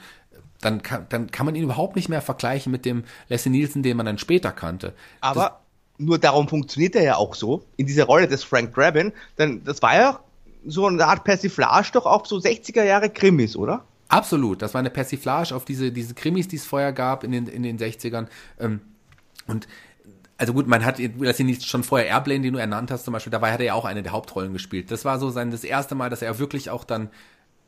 dann 0.61 0.82
kann, 0.82 1.07
dann 1.09 1.30
kann 1.30 1.47
man 1.47 1.55
ihn 1.55 1.62
überhaupt 1.62 1.97
nicht 1.97 2.09
mehr 2.09 2.22
vergleichen 2.22 2.72
mit 2.72 2.84
dem 2.84 3.05
Leslie 3.28 3.51
Nielsen, 3.51 3.82
den 3.82 3.97
man 3.97 4.07
dann 4.07 4.18
später 4.18 4.53
kannte. 4.53 4.95
Aber 5.20 5.61
das, 5.99 6.07
nur 6.07 6.18
darum 6.18 6.49
funktioniert 6.49 6.97
er 6.97 7.03
ja 7.03 7.16
auch 7.16 7.34
so, 7.34 7.64
in 7.76 7.86
dieser 7.86 8.05
Rolle 8.05 8.28
des 8.28 8.45
Frank 8.45 8.74
Drabin, 8.74 9.12
denn 9.39 9.62
das 9.64 9.82
war 9.82 9.95
ja 9.95 10.20
so 10.66 10.86
eine 10.86 11.07
Art 11.07 11.24
Persiflage 11.24 11.91
doch 11.93 12.07
auf 12.07 12.26
so 12.26 12.36
60er 12.36 12.82
Jahre 12.82 13.11
Krimis, 13.11 13.57
oder? 13.57 13.84
Absolut, 14.09 14.62
das 14.62 14.74
war 14.74 14.80
eine 14.80 14.91
Persiflage 14.91 15.55
auf 15.55 15.64
diese, 15.64 15.93
diese 15.93 16.14
Krimis, 16.14 16.49
die 16.49 16.57
es 16.57 16.64
vorher 16.64 16.93
gab 16.93 17.24
in 17.24 17.32
den, 17.32 17.47
in 17.47 17.62
den 17.62 17.78
60ern. 17.78 18.26
Ähm, 18.59 18.80
und 19.47 19.68
also 20.39 20.53
gut, 20.53 20.68
man 20.68 20.84
hat, 20.84 21.01
das 21.18 21.39
nicht 21.41 21.66
schon 21.66 21.82
vorher 21.82 22.09
Airplane, 22.09 22.41
den 22.41 22.53
du 22.55 22.61
ernannt 22.61 22.93
hast 22.93 23.05
zum 23.05 23.12
Beispiel, 23.12 23.32
dabei 23.32 23.53
hat 23.53 23.61
er 23.61 23.66
ja 23.66 23.74
auch 23.74 23.84
eine 23.84 24.05
der 24.05 24.12
Hauptrollen 24.12 24.53
gespielt. 24.53 24.91
Das 24.91 25.05
war 25.05 25.18
so 25.18 25.30
sein 25.30 25.51
das 25.51 25.64
erste 25.64 25.97
Mal, 25.97 26.11
dass 26.11 26.22
er 26.22 26.39
wirklich 26.39 26.70
auch 26.70 26.84
dann 26.84 27.11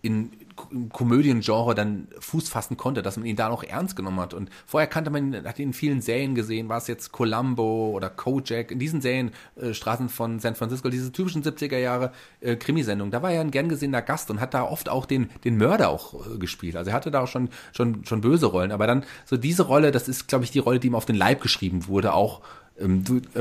in, 0.02 0.30
im 0.70 0.88
Komödiengenre 0.88 1.74
dann 1.74 2.08
Fuß 2.18 2.48
fassen 2.48 2.76
konnte, 2.76 3.02
dass 3.02 3.16
man 3.16 3.26
ihn 3.26 3.36
da 3.36 3.48
noch 3.48 3.62
ernst 3.62 3.96
genommen 3.96 4.20
hat. 4.20 4.34
Und 4.34 4.48
vorher 4.66 4.86
kannte 4.86 5.10
man, 5.10 5.44
hat 5.44 5.58
ihn 5.58 5.68
in 5.68 5.72
vielen 5.74 6.00
Serien 6.00 6.34
gesehen, 6.34 6.68
war 6.68 6.78
es 6.78 6.86
jetzt 6.86 7.12
Columbo 7.12 7.90
oder 7.90 8.08
Kojak, 8.08 8.70
in 8.70 8.78
diesen 8.78 9.00
Serien, 9.00 9.32
äh, 9.56 9.74
Straßen 9.74 10.08
von 10.08 10.38
San 10.38 10.54
Francisco, 10.54 10.88
diese 10.88 11.12
typischen 11.12 11.42
70er 11.42 11.76
Jahre 11.76 12.12
äh, 12.40 12.56
Krimisendungen, 12.56 13.10
da 13.10 13.20
war 13.22 13.30
er 13.30 13.42
ein 13.42 13.50
gern 13.50 13.68
gesehener 13.68 14.02
Gast 14.02 14.30
und 14.30 14.40
hat 14.40 14.54
da 14.54 14.62
oft 14.62 14.88
auch 14.88 15.06
den, 15.06 15.28
den 15.44 15.58
Mörder 15.58 15.90
auch 15.90 16.26
äh, 16.26 16.38
gespielt. 16.38 16.76
Also 16.76 16.90
er 16.90 16.94
hatte 16.94 17.10
da 17.10 17.20
auch 17.20 17.28
schon, 17.28 17.50
schon, 17.72 18.04
schon 18.06 18.22
böse 18.22 18.46
Rollen. 18.46 18.72
Aber 18.72 18.86
dann 18.86 19.04
so 19.26 19.36
diese 19.36 19.64
Rolle, 19.64 19.90
das 19.90 20.08
ist, 20.08 20.28
glaube 20.28 20.44
ich, 20.44 20.50
die 20.50 20.60
Rolle, 20.60 20.80
die 20.80 20.86
ihm 20.86 20.94
auf 20.94 21.04
den 21.04 21.16
Leib 21.16 21.42
geschrieben 21.42 21.86
wurde, 21.88 22.14
auch 22.14 22.40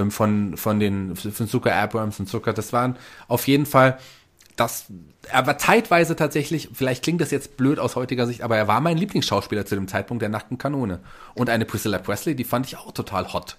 von, 0.10 0.58
von 0.58 0.80
den, 0.80 1.16
von 1.16 1.48
Zucker 1.48 1.76
Abrams 1.76 2.20
und 2.20 2.28
Zucker. 2.28 2.54
Das 2.54 2.74
waren 2.74 2.98
auf 3.28 3.48
jeden 3.48 3.66
Fall, 3.66 3.98
das, 4.56 4.86
er 5.32 5.48
war 5.48 5.58
zeitweise 5.58 6.16
tatsächlich, 6.16 6.70
vielleicht 6.74 7.04
klingt 7.04 7.22
das 7.22 7.32
jetzt 7.32 7.58
blöd 7.58 7.80
aus 7.80 7.96
heutiger 7.96 8.28
Sicht, 8.28 8.42
aber 8.42 8.58
er 8.58 8.68
war 8.68 8.82
mein 8.82 8.98
Lieblingsschauspieler 8.98 9.66
zu 9.66 9.76
dem 9.76 9.88
Zeitpunkt 9.88 10.22
der 10.22 10.30
nackten 10.30 10.58
Kanone. 10.58 11.00
Und 11.34 11.50
eine 11.50 11.66
Priscilla 11.66 11.98
Presley, 11.98 12.36
die 12.36 12.44
fand 12.44 12.66
ich 12.66 12.78
auch 12.78 12.92
total 12.92 13.32
hot. 13.32 13.58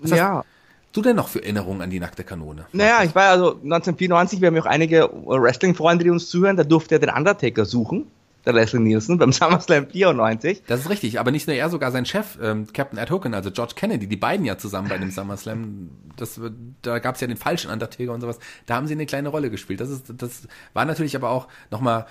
Was 0.00 0.10
ja. 0.10 0.44
du 0.92 1.02
denn 1.02 1.16
noch 1.16 1.28
für 1.28 1.42
Erinnerungen 1.42 1.80
an 1.80 1.90
die 1.90 2.00
nackte 2.00 2.24
Kanone? 2.24 2.66
Naja, 2.72 3.02
ich 3.02 3.14
war 3.14 3.30
also 3.30 3.52
1994, 3.52 4.40
wir 4.40 4.48
haben 4.48 4.56
ja 4.56 4.62
auch 4.62 4.66
einige 4.66 5.10
Wrestling-Freunde, 5.24 6.04
die 6.04 6.10
uns 6.10 6.28
zuhören, 6.28 6.56
da 6.56 6.64
durfte 6.64 6.96
er 6.96 6.98
den 6.98 7.10
Undertaker 7.10 7.64
suchen 7.64 8.06
der 8.46 8.52
Leslie 8.52 8.80
Nielsen 8.80 9.18
beim 9.18 9.32
SummerSlam 9.32 9.88
94. 9.88 10.62
Das 10.66 10.80
ist 10.80 10.88
richtig, 10.88 11.18
aber 11.20 11.32
nicht 11.32 11.46
nur 11.46 11.56
er, 11.56 11.68
sogar 11.68 11.90
sein 11.90 12.06
Chef, 12.06 12.38
ähm, 12.40 12.72
Captain 12.72 12.98
Ed 12.98 13.10
Hogan, 13.10 13.34
also 13.34 13.50
George 13.50 13.74
Kennedy, 13.76 14.06
die 14.06 14.16
beiden 14.16 14.46
ja 14.46 14.56
zusammen 14.56 14.88
bei 14.88 14.98
dem 14.98 15.10
SummerSlam. 15.10 15.90
Das, 16.16 16.40
da 16.82 16.98
gab 17.00 17.16
es 17.16 17.20
ja 17.20 17.26
den 17.26 17.36
falschen 17.36 17.70
Undertaker 17.70 18.12
und 18.12 18.20
sowas. 18.20 18.38
Da 18.64 18.76
haben 18.76 18.86
sie 18.86 18.94
eine 18.94 19.06
kleine 19.06 19.28
Rolle 19.28 19.50
gespielt. 19.50 19.80
Das, 19.80 19.90
ist, 19.90 20.12
das 20.16 20.48
war 20.72 20.84
natürlich 20.84 21.16
aber 21.16 21.30
auch 21.30 21.48
nochmal 21.70 22.06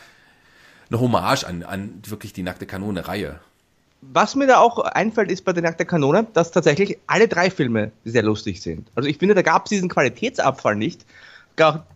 eine 0.89 0.99
Hommage 0.99 1.45
an, 1.45 1.63
an 1.63 2.01
wirklich 2.05 2.33
die 2.33 2.43
nackte 2.43 2.65
Kanone-Reihe. 2.65 3.39
Was 4.01 4.35
mir 4.35 4.45
da 4.45 4.57
auch 4.57 4.79
einfällt, 4.79 5.31
ist 5.31 5.45
bei 5.45 5.53
der 5.53 5.63
nackte 5.63 5.85
Kanone, 5.85 6.27
dass 6.33 6.51
tatsächlich 6.51 6.99
alle 7.07 7.27
drei 7.27 7.49
Filme 7.49 7.91
sehr 8.03 8.21
lustig 8.21 8.61
sind. 8.61 8.87
Also 8.93 9.09
ich 9.09 9.17
finde, 9.17 9.33
da 9.33 9.41
gab 9.41 9.65
es 9.65 9.69
diesen 9.69 9.89
Qualitätsabfall 9.89 10.75
nicht 10.75 11.05
gar 11.55 11.87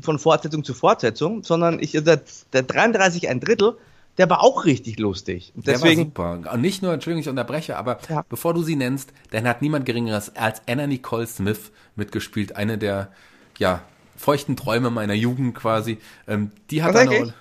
von 0.00 0.18
Fortsetzung 0.18 0.64
zu 0.64 0.74
Fortsetzung, 0.74 1.42
sondern 1.42 1.78
ich, 1.80 1.92
der, 1.92 2.22
der 2.52 2.62
33 2.62 3.28
ein 3.28 3.40
Drittel, 3.40 3.76
der 4.18 4.28
war 4.28 4.42
auch 4.42 4.64
richtig 4.64 4.98
lustig. 4.98 5.52
Und 5.54 5.66
deswegen, 5.66 6.12
der 6.12 6.18
war 6.18 6.36
super. 6.36 6.52
Und 6.54 6.60
nicht 6.60 6.82
nur, 6.82 6.92
Entschuldigung, 6.92 7.22
ich 7.22 7.28
unterbreche, 7.28 7.76
aber 7.76 7.98
ja. 8.08 8.24
bevor 8.28 8.54
du 8.54 8.62
sie 8.62 8.76
nennst, 8.76 9.12
dann 9.30 9.46
hat 9.46 9.62
niemand 9.62 9.86
Geringeres 9.86 10.36
als 10.36 10.62
Anna 10.66 10.86
Nicole 10.86 11.26
Smith 11.26 11.70
mitgespielt, 11.96 12.56
eine 12.56 12.78
der, 12.78 13.12
ja, 13.58 13.82
feuchten 14.16 14.56
Träume 14.56 14.90
meiner 14.90 15.14
Jugend 15.14 15.54
quasi. 15.54 15.98
Ähm, 16.28 16.52
die 16.70 16.82
hat 16.82 16.94
eine, 16.94 17.34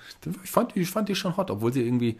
ich 0.43 0.51
fand, 0.51 0.75
die, 0.75 0.81
ich 0.81 0.89
fand 0.89 1.09
die 1.09 1.15
schon 1.15 1.37
hot, 1.37 1.51
obwohl 1.51 1.71
sie 1.71 1.81
irgendwie 1.81 2.17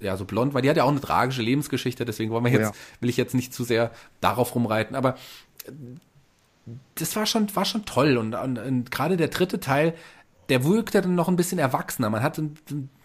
ja 0.00 0.16
so 0.16 0.24
blond 0.24 0.54
war. 0.54 0.62
Die 0.62 0.70
hat 0.70 0.76
ja 0.76 0.84
auch 0.84 0.90
eine 0.90 1.00
tragische 1.00 1.42
Lebensgeschichte, 1.42 2.04
deswegen 2.04 2.30
wollen 2.30 2.44
wir 2.44 2.52
jetzt, 2.52 2.74
ja. 2.74 3.00
will 3.00 3.10
ich 3.10 3.16
jetzt 3.16 3.34
nicht 3.34 3.52
zu 3.52 3.64
sehr 3.64 3.90
darauf 4.20 4.54
rumreiten. 4.54 4.94
Aber 4.94 5.16
das 6.94 7.16
war 7.16 7.26
schon, 7.26 7.54
war 7.54 7.64
schon 7.64 7.84
toll. 7.84 8.16
Und, 8.16 8.34
und, 8.34 8.58
und 8.58 8.90
gerade 8.90 9.16
der 9.16 9.28
dritte 9.28 9.60
Teil, 9.60 9.94
der 10.48 10.64
wirkte 10.64 11.02
dann 11.02 11.14
noch 11.14 11.28
ein 11.28 11.36
bisschen 11.36 11.58
erwachsener. 11.58 12.10
Man 12.10 12.22
hat 12.22 12.40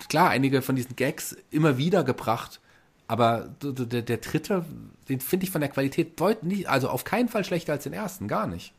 klar 0.10 0.30
einige 0.30 0.62
von 0.62 0.76
diesen 0.76 0.96
Gags 0.96 1.36
immer 1.52 1.78
wieder 1.78 2.04
gebracht, 2.04 2.62
aber 3.08 3.50
der, 3.62 4.02
der 4.02 4.18
dritte, 4.18 4.66
den 5.10 5.20
finde 5.20 5.46
ich 5.46 5.52
von 5.52 5.62
der 5.62 5.70
Qualität 5.70 6.20
deutlich, 6.20 6.70
also 6.70 6.90
auf 6.90 7.04
keinen 7.04 7.28
Fall 7.28 7.44
schlechter 7.44 7.74
als 7.74 7.84
den 7.84 7.94
ersten, 7.94 8.28
gar 8.28 8.48
nicht. 8.48 8.74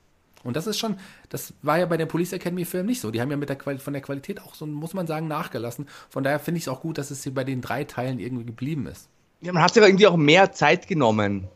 Und 0.44 0.56
das 0.56 0.66
ist 0.66 0.78
schon, 0.78 0.96
das 1.30 1.54
war 1.62 1.78
ja 1.78 1.86
bei 1.86 1.96
den 1.96 2.06
Police 2.06 2.34
Academy 2.34 2.64
Filmen 2.64 2.86
nicht 2.86 3.00
so. 3.00 3.10
Die 3.10 3.20
haben 3.20 3.30
ja 3.30 3.36
mit 3.36 3.48
der 3.48 3.56
Quali 3.56 3.78
von 3.78 3.94
der 3.94 4.02
Qualität 4.02 4.42
auch 4.42 4.54
so, 4.54 4.66
muss 4.66 4.92
man 4.92 5.06
sagen, 5.06 5.26
nachgelassen. 5.26 5.88
Von 6.10 6.22
daher 6.22 6.38
finde 6.38 6.58
ich 6.58 6.64
es 6.64 6.68
auch 6.68 6.82
gut, 6.82 6.98
dass 6.98 7.10
es 7.10 7.22
hier 7.22 7.32
bei 7.32 7.44
den 7.44 7.62
drei 7.62 7.84
Teilen 7.84 8.18
irgendwie 8.18 8.44
geblieben 8.44 8.86
ist. 8.86 9.08
Ja, 9.40 9.52
man 9.52 9.62
hat 9.62 9.72
sich 9.72 9.82
aber 9.82 9.88
irgendwie 9.88 10.06
auch 10.06 10.16
mehr 10.16 10.52
Zeit 10.52 10.86
genommen 10.86 11.48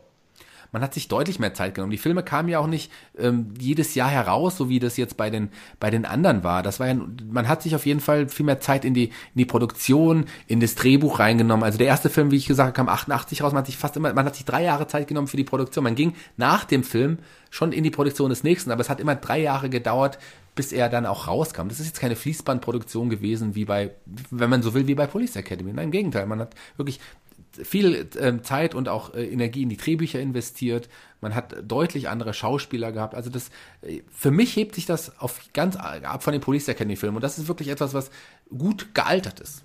man 0.71 0.81
hat 0.81 0.93
sich 0.93 1.07
deutlich 1.07 1.39
mehr 1.39 1.53
Zeit 1.53 1.75
genommen. 1.75 1.91
Die 1.91 1.97
Filme 1.97 2.23
kamen 2.23 2.49
ja 2.49 2.59
auch 2.59 2.67
nicht 2.67 2.91
ähm, 3.17 3.53
jedes 3.59 3.95
Jahr 3.95 4.09
heraus, 4.09 4.57
so 4.57 4.69
wie 4.69 4.79
das 4.79 4.97
jetzt 4.97 5.17
bei 5.17 5.29
den, 5.29 5.49
bei 5.79 5.89
den 5.89 6.05
anderen 6.05 6.43
war. 6.43 6.63
Das 6.63 6.79
war 6.79 6.87
ja, 6.87 6.95
man 7.29 7.47
hat 7.47 7.63
sich 7.63 7.75
auf 7.75 7.85
jeden 7.85 7.99
Fall 7.99 8.29
viel 8.29 8.45
mehr 8.45 8.59
Zeit 8.59 8.85
in 8.85 8.93
die, 8.93 9.05
in 9.05 9.37
die 9.37 9.45
Produktion, 9.45 10.25
in 10.47 10.59
das 10.59 10.75
Drehbuch 10.75 11.19
reingenommen. 11.19 11.63
Also 11.63 11.77
der 11.77 11.87
erste 11.87 12.09
Film, 12.09 12.31
wie 12.31 12.37
ich 12.37 12.47
gesagt 12.47 12.67
habe, 12.67 12.75
kam 12.75 12.89
88 12.89 13.41
raus. 13.41 13.51
Man 13.51 13.59
hat 13.59 13.65
sich 13.65 13.77
fast 13.77 13.97
immer, 13.97 14.13
man 14.13 14.25
hat 14.25 14.35
sich 14.35 14.45
drei 14.45 14.63
Jahre 14.63 14.87
Zeit 14.87 15.07
genommen 15.07 15.27
für 15.27 15.37
die 15.37 15.43
Produktion. 15.43 15.83
Man 15.83 15.95
ging 15.95 16.13
nach 16.37 16.65
dem 16.65 16.83
Film 16.83 17.19
schon 17.49 17.71
in 17.71 17.83
die 17.83 17.91
Produktion 17.91 18.29
des 18.29 18.43
nächsten, 18.43 18.71
aber 18.71 18.81
es 18.81 18.89
hat 18.89 18.99
immer 18.99 19.15
drei 19.15 19.41
Jahre 19.41 19.69
gedauert, 19.69 20.19
bis 20.55 20.71
er 20.71 20.89
dann 20.89 21.05
auch 21.05 21.27
rauskam. 21.27 21.69
Das 21.69 21.79
ist 21.79 21.87
jetzt 21.87 22.01
keine 22.01 22.15
Fließbandproduktion 22.15 23.09
gewesen, 23.09 23.55
wie 23.55 23.65
bei, 23.65 23.91
wenn 24.29 24.49
man 24.49 24.61
so 24.61 24.73
will, 24.73 24.87
wie 24.87 24.95
bei 24.95 25.07
Police 25.07 25.35
Academy. 25.35 25.73
Nein, 25.73 25.85
im 25.85 25.91
Gegenteil. 25.91 26.25
Man 26.25 26.39
hat 26.39 26.53
wirklich 26.77 26.99
viel 27.63 28.07
äh, 28.15 28.41
Zeit 28.41 28.75
und 28.75 28.89
auch 28.89 29.13
äh, 29.13 29.25
Energie 29.25 29.63
in 29.63 29.69
die 29.69 29.77
Drehbücher 29.77 30.19
investiert. 30.19 30.89
Man 31.21 31.35
hat 31.35 31.55
deutlich 31.63 32.09
andere 32.09 32.33
Schauspieler 32.33 32.91
gehabt. 32.91 33.15
Also 33.15 33.29
das, 33.29 33.49
äh, 33.81 34.01
für 34.11 34.31
mich 34.31 34.55
hebt 34.55 34.75
sich 34.75 34.85
das 34.85 35.19
auf 35.19 35.39
ganz 35.53 35.75
ab 35.75 36.23
von 36.23 36.33
den 36.33 36.41
Police 36.41 36.67
Academy 36.67 36.95
Filmen. 36.95 37.17
Und 37.17 37.23
das 37.23 37.37
ist 37.37 37.47
wirklich 37.47 37.69
etwas, 37.69 37.93
was 37.93 38.11
gut 38.49 38.93
gealtert 38.93 39.39
ist. 39.39 39.63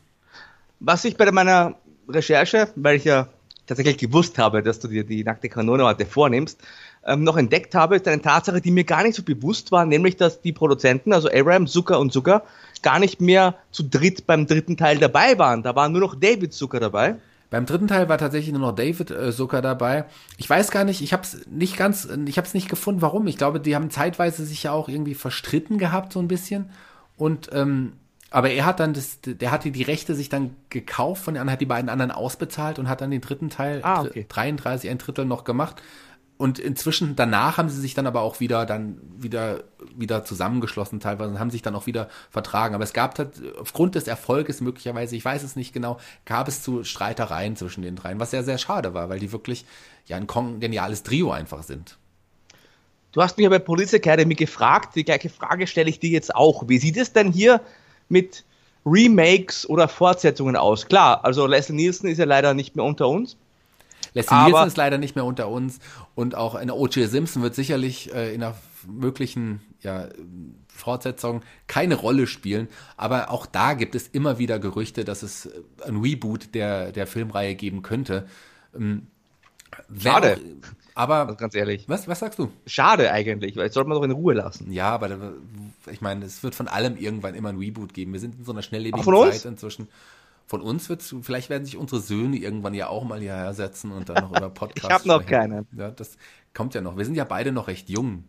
Was 0.80 1.04
ich 1.04 1.16
bei 1.16 1.30
meiner 1.30 1.76
Recherche, 2.08 2.68
weil 2.76 2.96
ich 2.96 3.04
ja 3.04 3.28
tatsächlich 3.66 3.98
gewusst 3.98 4.38
habe, 4.38 4.62
dass 4.62 4.80
du 4.80 4.88
dir 4.88 5.04
die 5.04 5.24
nackte 5.24 5.48
Kanone 5.48 5.84
heute 5.84 6.06
vornimmst, 6.06 6.60
ähm, 7.06 7.24
noch 7.24 7.36
entdeckt 7.36 7.74
habe, 7.74 7.96
ist 7.96 8.08
eine 8.08 8.22
Tatsache, 8.22 8.60
die 8.60 8.70
mir 8.70 8.84
gar 8.84 9.02
nicht 9.02 9.14
so 9.14 9.22
bewusst 9.22 9.72
war, 9.72 9.86
nämlich, 9.86 10.16
dass 10.16 10.40
die 10.40 10.52
Produzenten, 10.52 11.12
also 11.12 11.30
Abraham, 11.30 11.66
Zucker 11.66 11.98
und 11.98 12.12
Zucker, 12.12 12.42
gar 12.82 12.98
nicht 12.98 13.20
mehr 13.20 13.54
zu 13.70 13.82
dritt 13.82 14.26
beim 14.26 14.46
dritten 14.46 14.76
Teil 14.76 14.98
dabei 14.98 15.38
waren. 15.38 15.62
Da 15.62 15.74
war 15.74 15.88
nur 15.88 16.00
noch 16.00 16.14
David 16.14 16.52
Zucker 16.52 16.80
dabei. 16.80 17.16
Beim 17.54 17.66
dritten 17.66 17.86
Teil 17.86 18.08
war 18.08 18.18
tatsächlich 18.18 18.50
nur 18.52 18.62
noch 18.62 18.74
David 18.74 19.12
äh, 19.12 19.30
Zucker 19.30 19.62
dabei. 19.62 20.06
Ich 20.38 20.50
weiß 20.50 20.72
gar 20.72 20.82
nicht, 20.82 21.02
ich 21.02 21.12
habe 21.12 21.22
es 21.22 21.46
nicht 21.46 21.76
ganz, 21.76 22.08
ich 22.26 22.36
habe 22.36 22.48
es 22.48 22.52
nicht 22.52 22.68
gefunden, 22.68 23.00
warum. 23.00 23.28
Ich 23.28 23.36
glaube, 23.36 23.60
die 23.60 23.76
haben 23.76 23.90
zeitweise 23.90 24.44
sich 24.44 24.64
ja 24.64 24.72
auch 24.72 24.88
irgendwie 24.88 25.14
verstritten 25.14 25.78
gehabt 25.78 26.12
so 26.12 26.18
ein 26.18 26.26
bisschen 26.26 26.70
und 27.16 27.50
ähm, 27.52 27.92
aber 28.32 28.50
er 28.50 28.66
hat 28.66 28.80
dann 28.80 28.92
das, 28.92 29.20
der 29.24 29.52
hatte 29.52 29.70
die 29.70 29.84
Rechte 29.84 30.16
sich 30.16 30.28
dann 30.28 30.56
gekauft 30.68 31.22
von 31.22 31.34
den 31.34 31.42
anderen, 31.42 31.52
hat 31.52 31.60
die 31.60 31.66
beiden 31.66 31.88
anderen 31.90 32.10
ausbezahlt 32.10 32.80
und 32.80 32.88
hat 32.88 33.00
dann 33.00 33.12
den 33.12 33.20
dritten 33.20 33.50
Teil 33.50 33.78
ah, 33.84 34.02
okay. 34.02 34.26
33 34.28 34.90
ein 34.90 34.98
Drittel 34.98 35.24
noch 35.24 35.44
gemacht 35.44 35.80
und 36.36 36.58
inzwischen 36.58 37.14
danach 37.14 37.58
haben 37.58 37.68
sie 37.68 37.80
sich 37.80 37.94
dann 37.94 38.06
aber 38.06 38.22
auch 38.22 38.40
wieder 38.40 38.66
dann 38.66 38.98
wieder 39.16 39.64
wieder 39.94 40.24
zusammengeschlossen 40.24 40.98
teilweise 40.98 41.30
und 41.30 41.38
haben 41.38 41.50
sich 41.50 41.62
dann 41.62 41.76
auch 41.76 41.86
wieder 41.86 42.08
vertragen. 42.30 42.74
Aber 42.74 42.82
es 42.82 42.92
gab 42.92 43.16
halt, 43.18 43.40
aufgrund 43.58 43.94
des 43.94 44.08
Erfolges 44.08 44.60
möglicherweise, 44.60 45.14
ich 45.14 45.24
weiß 45.24 45.44
es 45.44 45.54
nicht 45.54 45.72
genau, 45.72 45.98
gab 46.24 46.48
es 46.48 46.62
zu 46.62 46.82
Streitereien 46.82 47.54
zwischen 47.54 47.82
den 47.82 47.94
dreien, 47.94 48.18
was 48.18 48.32
sehr 48.32 48.42
sehr 48.42 48.58
schade 48.58 48.94
war, 48.94 49.08
weil 49.08 49.20
die 49.20 49.30
wirklich 49.30 49.64
ja 50.06 50.16
ein 50.16 50.26
geniales 50.60 51.04
Trio 51.04 51.30
einfach 51.30 51.62
sind. 51.62 51.98
Du 53.12 53.22
hast 53.22 53.36
mich 53.36 53.44
ja 53.44 53.50
bei 53.50 53.60
Police 53.60 53.92
Academy 53.92 54.34
gefragt, 54.34 54.96
die 54.96 55.04
gleiche 55.04 55.28
Frage 55.28 55.68
stelle 55.68 55.88
ich 55.88 56.00
dir 56.00 56.10
jetzt 56.10 56.34
auch. 56.34 56.68
Wie 56.68 56.78
sieht 56.78 56.96
es 56.96 57.12
denn 57.12 57.30
hier 57.30 57.60
mit 58.08 58.44
Remakes 58.84 59.68
oder 59.68 59.86
Fortsetzungen 59.86 60.56
aus? 60.56 60.86
Klar, 60.86 61.24
also 61.24 61.46
Leslie 61.46 61.76
Nielsen 61.76 62.08
ist 62.08 62.18
ja 62.18 62.24
leider 62.24 62.54
nicht 62.54 62.74
mehr 62.74 62.84
unter 62.84 63.06
uns. 63.08 63.36
Leslie 64.14 64.44
Nielsen 64.44 64.68
ist 64.68 64.76
leider 64.76 64.98
nicht 64.98 65.16
mehr 65.16 65.24
unter 65.24 65.48
uns 65.48 65.80
und 66.14 66.36
auch 66.36 66.54
eine 66.54 66.74
O.J. 66.74 67.08
Simpson 67.08 67.42
wird 67.42 67.54
sicherlich 67.54 68.14
äh, 68.14 68.32
in 68.32 68.42
einer 68.42 68.54
möglichen 68.86 69.60
ja, 69.80 70.08
Fortsetzung 70.68 71.42
keine 71.66 71.96
Rolle 71.96 72.26
spielen. 72.26 72.68
Aber 72.96 73.30
auch 73.30 73.46
da 73.46 73.74
gibt 73.74 73.94
es 73.94 74.08
immer 74.08 74.38
wieder 74.38 74.58
Gerüchte, 74.58 75.04
dass 75.04 75.22
es 75.22 75.46
äh, 75.46 75.60
ein 75.86 75.96
Reboot 75.96 76.54
der, 76.54 76.92
der 76.92 77.06
Filmreihe 77.06 77.54
geben 77.54 77.82
könnte. 77.82 78.26
Ähm, 78.74 79.08
Schade. 79.98 80.38
aber 80.94 81.16
also 81.26 81.34
ganz 81.34 81.54
ehrlich. 81.56 81.88
Was, 81.88 82.06
was 82.06 82.20
sagst 82.20 82.38
du? 82.38 82.52
Schade 82.66 83.10
eigentlich, 83.10 83.56
weil 83.56 83.72
sollte 83.72 83.88
man 83.88 83.98
doch 83.98 84.04
in 84.04 84.12
Ruhe 84.12 84.34
lassen. 84.34 84.72
Ja, 84.72 84.90
aber 84.90 85.08
da, 85.08 85.32
ich 85.90 86.00
meine, 86.00 86.24
es 86.24 86.42
wird 86.44 86.54
von 86.54 86.68
allem 86.68 86.96
irgendwann 86.96 87.34
immer 87.34 87.48
ein 87.48 87.58
Reboot 87.58 87.92
geben. 87.92 88.12
Wir 88.12 88.20
sind 88.20 88.38
in 88.38 88.44
so 88.44 88.52
einer 88.52 88.62
schnelllebigen 88.62 89.04
Zeit 89.04 89.44
inzwischen 89.44 89.88
von 90.46 90.60
uns 90.60 90.88
wird 90.88 91.02
vielleicht 91.22 91.50
werden 91.50 91.64
sich 91.64 91.76
unsere 91.76 92.00
Söhne 92.00 92.36
irgendwann 92.36 92.74
ja 92.74 92.88
auch 92.88 93.04
mal 93.04 93.20
hierher 93.20 93.54
setzen 93.54 93.92
und 93.92 94.08
dann 94.08 94.24
noch 94.24 94.36
über 94.36 94.50
Podcasts 94.50 94.84
Ich 94.84 94.90
habe 94.90 95.08
noch 95.08 95.26
keinen. 95.26 95.66
Ja, 95.76 95.90
das 95.90 96.16
kommt 96.52 96.74
ja 96.74 96.80
noch. 96.80 96.96
Wir 96.96 97.04
sind 97.04 97.14
ja 97.14 97.24
beide 97.24 97.52
noch 97.52 97.68
recht 97.68 97.88
jung. 97.88 98.24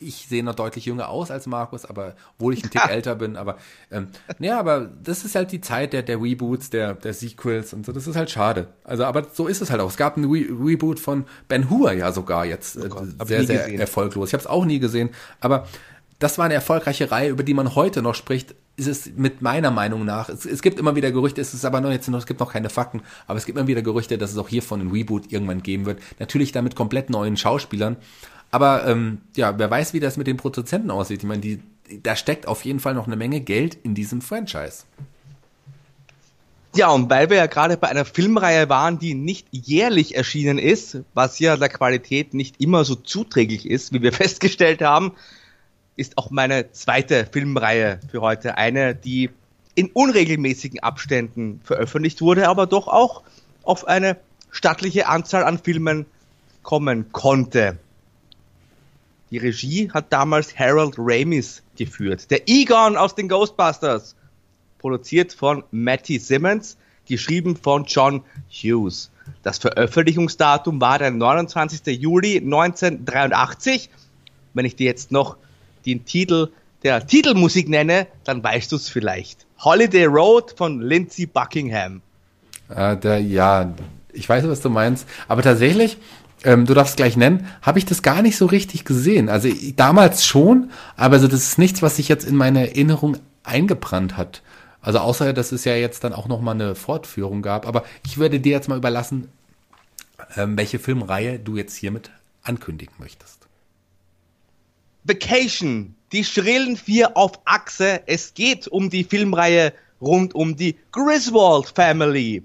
Ich 0.00 0.26
sehe 0.28 0.42
noch 0.42 0.56
deutlich 0.56 0.86
jünger 0.86 1.08
aus 1.08 1.30
als 1.30 1.46
Markus, 1.46 1.84
aber 1.84 2.16
obwohl 2.36 2.52
ich 2.52 2.64
ein 2.64 2.70
Tick 2.70 2.86
älter 2.88 3.14
bin, 3.14 3.36
aber 3.36 3.58
ähm, 3.92 4.08
ja, 4.40 4.58
aber 4.58 4.90
das 5.02 5.24
ist 5.24 5.36
halt 5.36 5.52
die 5.52 5.60
Zeit 5.60 5.92
der, 5.92 6.02
der 6.02 6.20
Reboots, 6.20 6.68
der, 6.68 6.94
der 6.94 7.14
Sequels 7.14 7.72
und 7.72 7.86
so, 7.86 7.92
das 7.92 8.08
ist 8.08 8.16
halt 8.16 8.28
schade. 8.28 8.68
Also, 8.82 9.04
aber 9.04 9.28
so 9.32 9.46
ist 9.46 9.62
es 9.62 9.70
halt 9.70 9.80
auch. 9.80 9.88
Es 9.88 9.96
gab 9.96 10.16
ein 10.16 10.24
Re 10.24 10.46
Reboot 10.50 10.98
von 10.98 11.24
Ben 11.46 11.70
Hur 11.70 11.92
ja 11.92 12.10
sogar 12.10 12.44
jetzt, 12.44 12.76
oh 12.76 12.88
Gott, 12.88 13.04
äh, 13.04 13.24
sehr, 13.24 13.44
sehr 13.44 13.64
gesehen. 13.64 13.80
erfolglos. 13.80 14.28
Ich 14.28 14.34
habe 14.34 14.42
es 14.42 14.48
auch 14.48 14.64
nie 14.64 14.80
gesehen, 14.80 15.10
aber 15.40 15.66
das 16.18 16.38
war 16.38 16.44
eine 16.44 16.54
erfolgreiche 16.54 17.10
Reihe, 17.10 17.30
über 17.30 17.42
die 17.42 17.54
man 17.54 17.74
heute 17.74 18.02
noch 18.02 18.14
spricht, 18.14 18.54
ist 18.76 18.88
es 18.88 19.10
mit 19.16 19.42
meiner 19.42 19.70
Meinung 19.70 20.04
nach, 20.04 20.28
es, 20.28 20.46
es 20.46 20.62
gibt 20.62 20.78
immer 20.78 20.96
wieder 20.96 21.12
Gerüchte, 21.12 21.40
es 21.40 21.54
ist 21.54 21.64
aber 21.64 21.80
noch 21.80 21.90
jetzt 21.90 22.08
noch, 22.08 22.18
es 22.18 22.26
gibt 22.26 22.40
noch 22.40 22.52
keine 22.52 22.70
Fakten, 22.70 23.02
aber 23.26 23.38
es 23.38 23.46
gibt 23.46 23.58
immer 23.58 23.68
wieder 23.68 23.82
Gerüchte, 23.82 24.18
dass 24.18 24.32
es 24.32 24.38
auch 24.38 24.48
hiervon 24.48 24.80
ein 24.80 24.90
Reboot 24.90 25.32
irgendwann 25.32 25.62
geben 25.62 25.86
wird. 25.86 26.00
Natürlich 26.18 26.52
dann 26.52 26.64
mit 26.64 26.74
komplett 26.74 27.10
neuen 27.10 27.36
Schauspielern. 27.36 27.96
Aber 28.50 28.86
ähm, 28.86 29.18
ja, 29.36 29.58
wer 29.58 29.70
weiß, 29.70 29.94
wie 29.94 30.00
das 30.00 30.16
mit 30.16 30.26
den 30.26 30.36
Produzenten 30.36 30.90
aussieht. 30.90 31.22
Ich 31.22 31.28
meine, 31.28 31.40
die, 31.40 31.60
da 32.02 32.14
steckt 32.14 32.46
auf 32.46 32.64
jeden 32.64 32.80
Fall 32.80 32.94
noch 32.94 33.06
eine 33.06 33.16
Menge 33.16 33.40
Geld 33.40 33.76
in 33.82 33.94
diesem 33.94 34.20
Franchise. 34.20 34.84
Ja, 36.76 36.90
und 36.90 37.08
weil 37.08 37.30
wir 37.30 37.36
ja 37.36 37.46
gerade 37.46 37.76
bei 37.76 37.88
einer 37.88 38.04
Filmreihe 38.04 38.68
waren, 38.68 38.98
die 38.98 39.14
nicht 39.14 39.46
jährlich 39.52 40.16
erschienen 40.16 40.58
ist, 40.58 40.98
was 41.14 41.38
ja 41.38 41.56
der 41.56 41.68
Qualität 41.68 42.34
nicht 42.34 42.60
immer 42.60 42.84
so 42.84 42.96
zuträglich 42.96 43.68
ist, 43.68 43.92
wie 43.92 44.02
wir 44.02 44.12
festgestellt 44.24 44.82
haben, 44.82 45.12
ist 45.96 46.18
auch 46.18 46.30
meine 46.30 46.72
zweite 46.72 47.26
Filmreihe 47.30 48.00
für 48.10 48.20
heute. 48.20 48.58
Eine, 48.58 48.94
die 48.94 49.30
in 49.74 49.90
unregelmäßigen 49.92 50.80
Abständen 50.80 51.60
veröffentlicht 51.64 52.20
wurde, 52.20 52.48
aber 52.48 52.66
doch 52.66 52.88
auch 52.88 53.22
auf 53.62 53.86
eine 53.86 54.16
stattliche 54.50 55.08
Anzahl 55.08 55.44
an 55.44 55.58
Filmen 55.58 56.06
kommen 56.62 57.12
konnte. 57.12 57.78
Die 59.30 59.38
Regie 59.38 59.90
hat 59.90 60.12
damals 60.12 60.56
Harold 60.58 60.94
Ramis 60.96 61.62
geführt. 61.76 62.30
Der 62.30 62.48
Egon 62.48 62.96
aus 62.96 63.14
den 63.14 63.28
Ghostbusters. 63.28 64.14
Produziert 64.78 65.32
von 65.32 65.64
Matty 65.70 66.18
Simmons, 66.18 66.76
geschrieben 67.06 67.56
von 67.56 67.84
John 67.84 68.22
Hughes. 68.50 69.10
Das 69.42 69.58
Veröffentlichungsdatum 69.58 70.80
war 70.80 70.98
der 70.98 71.10
29. 71.10 71.86
Juli 72.00 72.36
1983. 72.36 73.88
Wenn 74.52 74.66
ich 74.66 74.76
dir 74.76 74.86
jetzt 74.86 75.10
noch 75.10 75.36
den 75.86 76.04
Titel 76.04 76.48
der 76.82 77.06
Titelmusik 77.06 77.68
nenne, 77.68 78.06
dann 78.24 78.42
weißt 78.44 78.70
du 78.70 78.76
es 78.76 78.88
vielleicht. 78.88 79.46
Holiday 79.58 80.04
Road 80.04 80.54
von 80.56 80.80
Lindsey 80.80 81.26
Buckingham. 81.26 82.02
Äh, 82.68 82.96
der, 82.96 83.20
ja, 83.20 83.74
ich 84.12 84.28
weiß, 84.28 84.46
was 84.48 84.60
du 84.60 84.68
meinst. 84.68 85.08
Aber 85.26 85.42
tatsächlich, 85.42 85.96
ähm, 86.44 86.66
du 86.66 86.74
darfst 86.74 86.96
gleich 86.96 87.16
nennen, 87.16 87.48
habe 87.62 87.78
ich 87.78 87.86
das 87.86 88.02
gar 88.02 88.22
nicht 88.22 88.36
so 88.36 88.46
richtig 88.46 88.84
gesehen. 88.84 89.28
Also 89.28 89.48
ich, 89.48 89.76
damals 89.76 90.26
schon, 90.26 90.70
aber 90.96 91.14
also 91.14 91.26
das 91.28 91.42
ist 91.42 91.58
nichts, 91.58 91.82
was 91.82 91.96
sich 91.96 92.08
jetzt 92.08 92.26
in 92.26 92.36
meine 92.36 92.68
Erinnerung 92.68 93.16
eingebrannt 93.42 94.16
hat. 94.16 94.42
Also 94.82 94.98
außer, 94.98 95.32
dass 95.32 95.52
es 95.52 95.64
ja 95.64 95.74
jetzt 95.74 96.04
dann 96.04 96.12
auch 96.12 96.28
noch 96.28 96.42
mal 96.42 96.52
eine 96.52 96.74
Fortführung 96.74 97.40
gab. 97.40 97.66
Aber 97.66 97.84
ich 98.04 98.18
würde 98.18 98.40
dir 98.40 98.52
jetzt 98.52 98.68
mal 98.68 98.76
überlassen, 98.76 99.28
ähm, 100.36 100.56
welche 100.58 100.78
Filmreihe 100.78 101.38
du 101.38 101.56
jetzt 101.56 101.74
hiermit 101.74 102.10
ankündigen 102.42 102.94
möchtest. 102.98 103.43
Vacation, 105.06 105.94
die 106.12 106.24
schrillen 106.24 106.78
vier 106.78 107.14
auf 107.14 107.32
Achse. 107.44 108.00
Es 108.06 108.32
geht 108.32 108.66
um 108.68 108.88
die 108.88 109.04
Filmreihe 109.04 109.74
rund 110.00 110.34
um 110.34 110.56
die 110.56 110.76
Griswold 110.92 111.68
Family. 111.68 112.42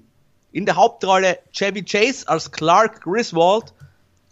In 0.51 0.65
der 0.65 0.75
Hauptrolle 0.75 1.39
Chevy 1.53 1.83
Chase 1.83 2.27
als 2.27 2.51
Clark 2.51 3.01
Griswold, 3.01 3.73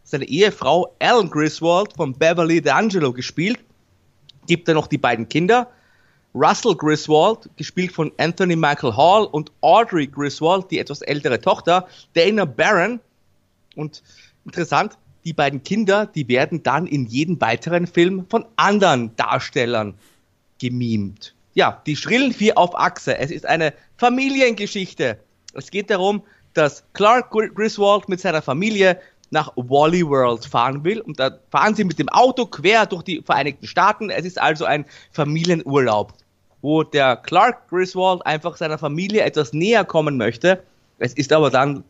seine 0.03 0.25
Ehefrau 0.25 0.93
Ellen 0.99 1.29
Griswold 1.29 1.93
von 1.95 2.13
Beverly 2.13 2.57
D'Angelo 2.57 3.13
gespielt. 3.13 3.59
Gibt 4.45 4.67
er 4.67 4.73
noch 4.73 4.87
die 4.87 4.97
beiden 4.97 5.29
Kinder. 5.29 5.69
Russell 6.35 6.75
Griswold, 6.75 7.49
gespielt 7.55 7.93
von 7.93 8.11
Anthony 8.17 8.57
Michael 8.57 8.95
Hall 8.95 9.25
und 9.25 9.53
Audrey 9.61 10.05
Griswold, 10.05 10.69
die 10.69 10.79
etwas 10.79 11.01
ältere 11.01 11.39
Tochter, 11.39 11.87
Dana 12.13 12.43
Barron. 12.43 12.99
Und 13.75 14.03
interessant, 14.43 14.97
die 15.25 15.33
beiden 15.33 15.63
Kinder, 15.63 16.05
die 16.05 16.27
werden 16.27 16.63
dann 16.63 16.87
in 16.87 17.05
jedem 17.05 17.39
weiteren 17.41 17.87
Film 17.87 18.25
von 18.29 18.45
anderen 18.55 19.15
Darstellern 19.15 19.95
gemimt. 20.59 21.33
Ja, 21.53 21.81
die 21.85 21.95
schrillen 21.95 22.33
vier 22.33 22.57
auf 22.57 22.77
Achse. 22.77 23.17
Es 23.17 23.31
ist 23.31 23.45
eine 23.45 23.73
Familiengeschichte. 23.97 25.19
Es 25.53 25.71
geht 25.71 25.89
darum, 25.89 26.21
dass 26.53 26.83
Clark 26.93 27.31
Griswold 27.31 28.09
mit 28.09 28.19
seiner 28.19 28.41
Familie 28.41 28.99
nach 29.29 29.51
Wally 29.55 30.07
World 30.07 30.45
fahren 30.45 30.83
will 30.83 31.01
und 31.01 31.19
da 31.19 31.37
fahren 31.51 31.75
sie 31.75 31.83
mit 31.83 31.99
dem 31.99 32.09
Auto 32.09 32.45
quer 32.45 32.85
durch 32.85 33.03
die 33.03 33.21
Vereinigten 33.21 33.67
Staaten. 33.67 34.09
Es 34.09 34.25
ist 34.25 34.39
also 34.39 34.65
ein 34.65 34.85
Familienurlaub, 35.11 36.13
wo 36.61 36.83
der 36.83 37.17
Clark 37.17 37.69
Griswold 37.69 38.25
einfach 38.25 38.55
seiner 38.55 38.77
Familie 38.77 39.23
etwas 39.23 39.53
näher 39.53 39.83
kommen 39.83 40.17
möchte. 40.17 40.63
Es 40.99 41.13
ist 41.13 41.33
aber 41.33 41.49
dann 41.49 41.83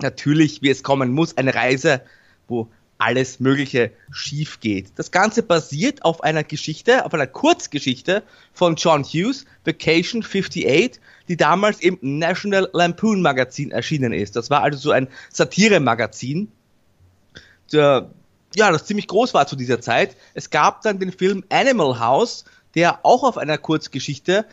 natürlich, 0.00 0.62
wie 0.62 0.70
es 0.70 0.82
kommen 0.82 1.12
muss, 1.12 1.36
eine 1.36 1.54
Reise 1.54 2.00
wo 2.48 2.68
alles 2.98 3.40
Mögliche 3.40 3.90
schief 4.12 4.60
geht. 4.60 4.92
Das 4.94 5.10
Ganze 5.10 5.42
basiert 5.42 6.04
auf 6.04 6.22
einer 6.22 6.44
Geschichte, 6.44 7.04
auf 7.04 7.12
einer 7.12 7.26
Kurzgeschichte 7.26 8.22
von 8.52 8.76
John 8.76 9.02
Hughes, 9.02 9.44
Vacation 9.64 10.22
58, 10.22 11.00
die 11.28 11.36
damals 11.36 11.80
im 11.80 11.98
National 12.00 12.70
Lampoon 12.72 13.20
Magazin 13.20 13.72
erschienen 13.72 14.12
ist. 14.12 14.36
Das 14.36 14.50
war 14.50 14.62
also 14.62 14.78
so 14.78 14.90
ein 14.92 15.08
Satire-Magazin, 15.30 16.52
ja, 17.72 18.06
das 18.54 18.84
ziemlich 18.84 19.08
groß 19.08 19.34
war 19.34 19.46
zu 19.46 19.56
dieser 19.56 19.80
Zeit. 19.80 20.16
Es 20.34 20.50
gab 20.50 20.82
dann 20.82 20.98
den 20.98 21.10
Film 21.10 21.42
Animal 21.48 21.98
House, 21.98 22.44
der 22.74 23.04
auch 23.04 23.22
auf 23.24 23.38
einer 23.38 23.58
Kurzgeschichte 23.58 24.44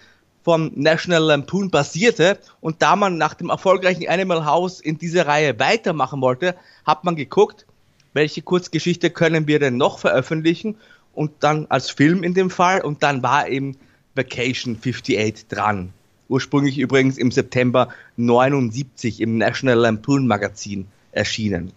vom 0.42 0.72
National 0.76 1.24
Lampoon 1.24 1.70
basierte. 1.70 2.40
Und 2.62 2.82
da 2.82 2.96
man 2.96 3.18
nach 3.18 3.34
dem 3.34 3.50
erfolgreichen 3.50 4.08
Animal 4.08 4.46
House 4.46 4.80
in 4.80 4.98
dieser 4.98 5.28
Reihe 5.28 5.60
weitermachen 5.60 6.22
wollte, 6.22 6.56
hat 6.86 7.04
man 7.04 7.18
geguckt, 7.18 7.66
welche 8.14 8.42
Kurzgeschichte 8.42 9.10
können 9.10 9.48
wir 9.48 9.60
denn 9.60 9.78
noch 9.78 10.00
veröffentlichen 10.00 10.76
und 11.14 11.32
dann 11.42 11.68
als 11.70 11.90
Film 11.90 12.24
in 12.24 12.34
dem 12.34 12.50
Fall 12.50 12.82
und 12.82 13.04
dann 13.04 13.24
war 13.24 13.48
eben 13.48 13.78
Vacation 14.16 14.76
58 14.78 15.48
dran. 15.48 15.94
Ursprünglich 16.28 16.78
übrigens 16.78 17.18
im 17.18 17.32
September 17.32 17.90
79 18.18 19.22
im 19.22 19.38
National 19.38 19.78
Lampoon 19.78 20.28
Magazin 20.28 20.88
erschienen. 21.12 21.72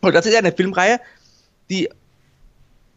Und 0.00 0.14
das 0.14 0.26
ist 0.26 0.34
eine 0.34 0.52
Filmreihe, 0.52 1.00
die 1.68 1.88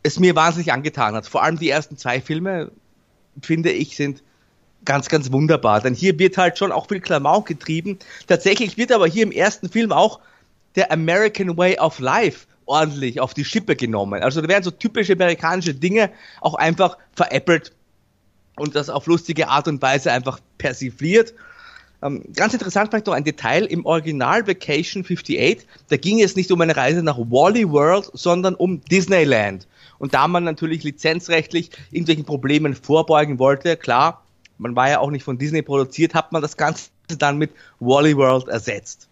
es 0.04 0.20
mir 0.20 0.36
wahnsinnig 0.36 0.72
angetan 0.72 1.16
hat. 1.16 1.28
Vor 1.28 1.44
allem 1.44 1.60
die 1.60 1.70
ersten 1.70 1.98
zwei 1.98 2.22
Filme, 2.22 2.72
finde 3.42 3.72
ich, 3.72 3.96
sind 3.96 4.24
ganz, 4.86 5.10
ganz 5.10 5.32
wunderbar. 5.32 5.82
Denn 5.82 5.94
hier 5.94 6.18
wird 6.18 6.38
halt 6.38 6.58
schon 6.58 6.72
auch 6.72 6.88
viel 6.88 7.02
Klamauk 7.02 7.46
getrieben. 7.46 8.00
Tatsächlich 8.28 8.78
wird 8.78 8.92
aber 8.92 9.08
hier 9.08 9.24
im 9.24 9.32
ersten 9.32 9.70
Film 9.70 9.92
auch 9.92 10.20
der 10.76 10.92
American 10.92 11.58
Way 11.58 11.80
of 11.80 12.00
Life 12.00 12.48
ordentlich 12.66 13.20
auf 13.20 13.34
die 13.34 13.44
Schippe 13.44 13.76
genommen. 13.76 14.22
Also 14.22 14.42
da 14.42 14.48
werden 14.48 14.64
so 14.64 14.72
typische 14.72 15.14
amerikanische 15.14 15.74
Dinge 15.74 16.12
auch 16.40 16.54
einfach 16.54 16.98
veräppelt 17.14 17.74
und 18.58 18.76
das 18.76 18.90
auf 18.90 19.08
lustige 19.08 19.50
Art 19.50 19.68
und 19.68 19.82
Weise 19.82 20.12
einfach 20.12 20.40
persifliert. 20.58 21.34
Ähm, 22.02 22.24
ganz 22.34 22.54
interessant 22.54 22.90
vielleicht 22.90 23.08
noch 23.08 23.14
ein 23.14 23.24
Detail 23.24 23.66
im 23.66 23.86
Original 23.86 24.48
Vacation 24.48 25.04
58, 25.04 25.66
da 25.90 25.98
ging 25.98 26.22
es 26.22 26.36
nicht 26.36 26.52
um 26.52 26.62
eine 26.62 26.76
Reise 26.76 27.04
nach 27.04 27.18
Wally 27.18 27.70
World, 27.70 28.10
sondern 28.14 28.56
um 28.56 28.82
Disneyland. 28.86 29.68
Und 29.98 30.14
da 30.14 30.28
man 30.28 30.46
natürlich 30.46 30.84
lizenzrechtlich 30.84 31.72
irgendwelchen 31.92 32.24
Problemen 32.24 32.74
vorbeugen 32.74 33.38
wollte, 33.38 33.76
klar, 33.76 34.24
man 34.58 34.76
war 34.76 34.90
ja 34.90 35.00
auch 35.00 35.12
nicht 35.12 35.24
von 35.24 35.38
Disney 35.38 35.62
produziert, 35.62 36.14
hat 36.14 36.32
man 36.32 36.42
das 36.42 36.56
Ganze 36.56 36.90
dann 37.18 37.38
mit 37.38 37.52
Wally 37.80 38.16
World 38.16 38.48
ersetzt. 38.48 39.10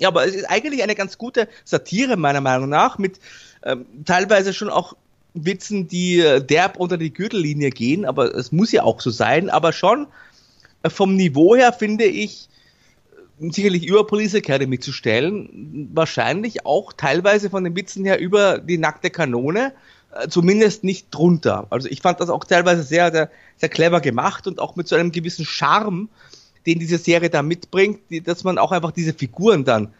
Ja, 0.00 0.08
aber 0.08 0.26
es 0.26 0.34
ist 0.34 0.46
eigentlich 0.46 0.82
eine 0.82 0.94
ganz 0.94 1.18
gute 1.18 1.46
Satire 1.64 2.16
meiner 2.16 2.40
Meinung 2.40 2.70
nach, 2.70 2.96
mit 2.96 3.20
ähm, 3.62 3.84
teilweise 4.06 4.54
schon 4.54 4.70
auch 4.70 4.96
Witzen, 5.34 5.88
die 5.88 6.20
äh, 6.20 6.42
derb 6.42 6.78
unter 6.78 6.96
die 6.96 7.12
Gürtellinie 7.12 7.68
gehen, 7.68 8.06
aber 8.06 8.34
es 8.34 8.50
muss 8.50 8.72
ja 8.72 8.82
auch 8.82 9.00
so 9.00 9.10
sein, 9.10 9.50
aber 9.50 9.74
schon 9.74 10.06
äh, 10.82 10.88
vom 10.88 11.16
Niveau 11.16 11.54
her 11.54 11.74
finde 11.74 12.06
ich 12.06 12.48
äh, 13.40 13.50
sicherlich 13.50 13.86
über 13.86 14.06
Police 14.06 14.32
Academy 14.32 14.80
zu 14.80 14.90
stellen, 14.90 15.90
wahrscheinlich 15.92 16.64
auch 16.64 16.94
teilweise 16.94 17.50
von 17.50 17.62
den 17.62 17.76
Witzen 17.76 18.06
her 18.06 18.18
über 18.18 18.58
die 18.58 18.78
nackte 18.78 19.10
Kanone, 19.10 19.72
zumindest 20.28 20.82
nicht 20.82 21.06
drunter. 21.12 21.68
Also 21.70 21.88
ich 21.88 22.02
fand 22.02 22.18
das 22.18 22.30
auch 22.30 22.42
teilweise 22.42 22.82
sehr, 22.82 23.12
sehr, 23.12 23.30
sehr 23.58 23.68
clever 23.68 24.00
gemacht 24.00 24.48
und 24.48 24.58
auch 24.58 24.74
mit 24.74 24.88
so 24.88 24.96
einem 24.96 25.12
gewissen 25.12 25.44
Charme, 25.44 26.08
den 26.66 26.78
diese 26.78 26.98
Serie 26.98 27.30
da 27.30 27.42
mitbringt, 27.42 28.00
die, 28.10 28.20
dass 28.20 28.44
man 28.44 28.58
auch 28.58 28.72
einfach 28.72 28.92
diese 28.92 29.14
Figuren 29.14 29.64
dann 29.64 29.92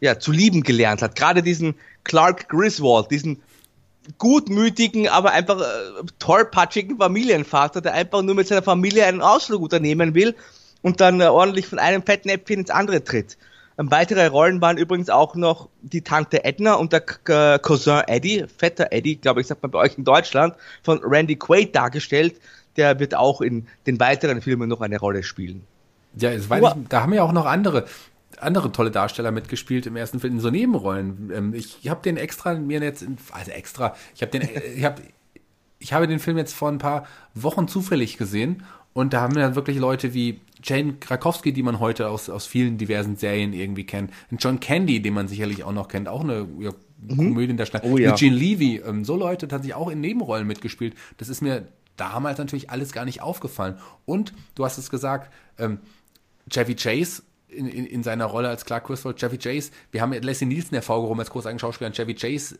ja, 0.00 0.18
zu 0.18 0.32
lieben 0.32 0.62
gelernt 0.62 1.02
hat. 1.02 1.16
Gerade 1.16 1.42
diesen 1.42 1.74
Clark 2.04 2.48
Griswold, 2.48 3.10
diesen 3.10 3.42
gutmütigen, 4.16 5.08
aber 5.08 5.32
einfach 5.32 5.60
äh, 5.60 6.04
tollpatschigen 6.18 6.96
Familienvater, 6.96 7.80
der 7.80 7.94
einfach 7.94 8.22
nur 8.22 8.34
mit 8.34 8.48
seiner 8.48 8.62
Familie 8.62 9.04
einen 9.04 9.20
Ausflug 9.20 9.62
unternehmen 9.62 10.14
will 10.14 10.34
und 10.80 11.00
dann 11.00 11.20
äh, 11.20 11.26
ordentlich 11.26 11.66
von 11.66 11.78
einem 11.78 12.02
Fettnäpfchen 12.02 12.60
ins 12.60 12.70
andere 12.70 13.04
tritt. 13.04 13.36
Ähm, 13.78 13.90
weitere 13.90 14.26
Rollen 14.26 14.60
waren 14.60 14.78
übrigens 14.78 15.10
auch 15.10 15.34
noch 15.34 15.68
die 15.82 16.02
Tante 16.02 16.44
Edna 16.44 16.74
und 16.74 16.92
der 16.92 17.00
K 17.00 17.54
äh, 17.54 17.58
Cousin 17.58 18.02
Eddie, 18.06 18.46
Vetter 18.56 18.88
Eddie, 18.92 19.16
glaube 19.16 19.40
ich, 19.40 19.46
sagt 19.46 19.62
man 19.62 19.70
bei 19.70 19.78
euch 19.78 19.98
in 19.98 20.04
Deutschland, 20.04 20.54
von 20.82 21.00
Randy 21.02 21.36
Quaid 21.36 21.74
dargestellt. 21.74 22.40
Der 22.76 22.98
wird 23.00 23.14
auch 23.14 23.40
in 23.40 23.66
den 23.86 24.00
weiteren 24.00 24.40
Filmen 24.40 24.68
noch 24.68 24.80
eine 24.80 24.98
Rolle 24.98 25.22
spielen. 25.22 25.64
Ja, 26.18 26.32
das 26.34 26.48
weiß 26.48 26.62
ich, 26.76 26.88
da 26.88 27.02
haben 27.02 27.12
ja 27.12 27.22
auch 27.22 27.32
noch 27.32 27.46
andere 27.46 27.86
andere 28.40 28.70
tolle 28.70 28.90
Darsteller 28.90 29.32
mitgespielt 29.32 29.86
im 29.86 29.96
ersten 29.96 30.20
Film 30.20 30.34
in 30.34 30.40
so 30.40 30.50
Nebenrollen. 30.50 31.32
Ähm, 31.34 31.54
ich 31.54 31.88
habe 31.88 32.02
den 32.02 32.16
extra 32.16 32.54
mir 32.54 32.80
jetzt, 32.80 33.04
also 33.32 33.50
extra, 33.50 33.96
ich 34.14 34.22
habe 34.22 34.30
den, 34.30 34.48
ich 34.76 34.84
habe, 34.84 35.02
ich 35.78 35.92
habe 35.92 36.06
den 36.06 36.18
Film 36.18 36.36
jetzt 36.36 36.54
vor 36.54 36.68
ein 36.68 36.78
paar 36.78 37.06
Wochen 37.34 37.68
zufällig 37.68 38.16
gesehen 38.16 38.62
und 38.92 39.12
da 39.12 39.20
haben 39.20 39.34
wir 39.34 39.42
dann 39.42 39.54
wirklich 39.54 39.78
Leute 39.78 40.14
wie 40.14 40.40
Jane 40.62 40.94
Krakowski, 40.94 41.52
die 41.52 41.62
man 41.62 41.78
heute 41.78 42.08
aus, 42.08 42.28
aus 42.28 42.46
vielen 42.46 42.78
diversen 42.78 43.16
Serien 43.16 43.52
irgendwie 43.52 43.84
kennt. 43.84 44.10
Und 44.30 44.42
John 44.42 44.58
Candy, 44.58 45.00
den 45.00 45.14
man 45.14 45.28
sicherlich 45.28 45.62
auch 45.62 45.72
noch 45.72 45.86
kennt, 45.86 46.08
auch 46.08 46.24
eine 46.24 46.48
ja, 46.58 46.72
mhm. 47.00 47.16
Komödie 47.16 47.50
in 47.50 47.56
der 47.56 47.66
Stadt. 47.66 47.84
Oh, 47.84 47.96
ja. 47.96 48.12
Eugene 48.12 48.34
Levy, 48.34 48.82
ähm, 48.84 49.04
so 49.04 49.16
Leute 49.16 49.46
tatsächlich 49.46 49.76
auch 49.76 49.88
in 49.88 50.00
Nebenrollen 50.00 50.46
mitgespielt. 50.46 50.94
Das 51.16 51.28
ist 51.28 51.42
mir 51.42 51.68
damals 51.96 52.38
natürlich 52.38 52.70
alles 52.70 52.92
gar 52.92 53.04
nicht 53.04 53.22
aufgefallen. 53.22 53.78
Und 54.04 54.32
du 54.56 54.64
hast 54.64 54.78
es 54.78 54.90
gesagt, 54.90 55.32
ähm, 55.58 55.78
Chevy 56.50 56.74
Chase 56.74 57.22
in, 57.48 57.66
in, 57.66 57.86
in, 57.86 58.02
seiner 58.02 58.26
Rolle 58.26 58.48
als 58.48 58.64
Clark 58.64 58.86
Griswold, 58.86 59.18
Chevy 59.18 59.38
Chase, 59.38 59.70
wir 59.90 60.02
haben 60.02 60.12
Leslie 60.12 60.46
Nielsen 60.46 60.74
hervorgehoben 60.74 61.20
als 61.20 61.30
großartigen 61.30 61.58
Schauspieler, 61.58 61.88
und 61.88 61.96
Chevy 61.96 62.14
Chase, 62.14 62.58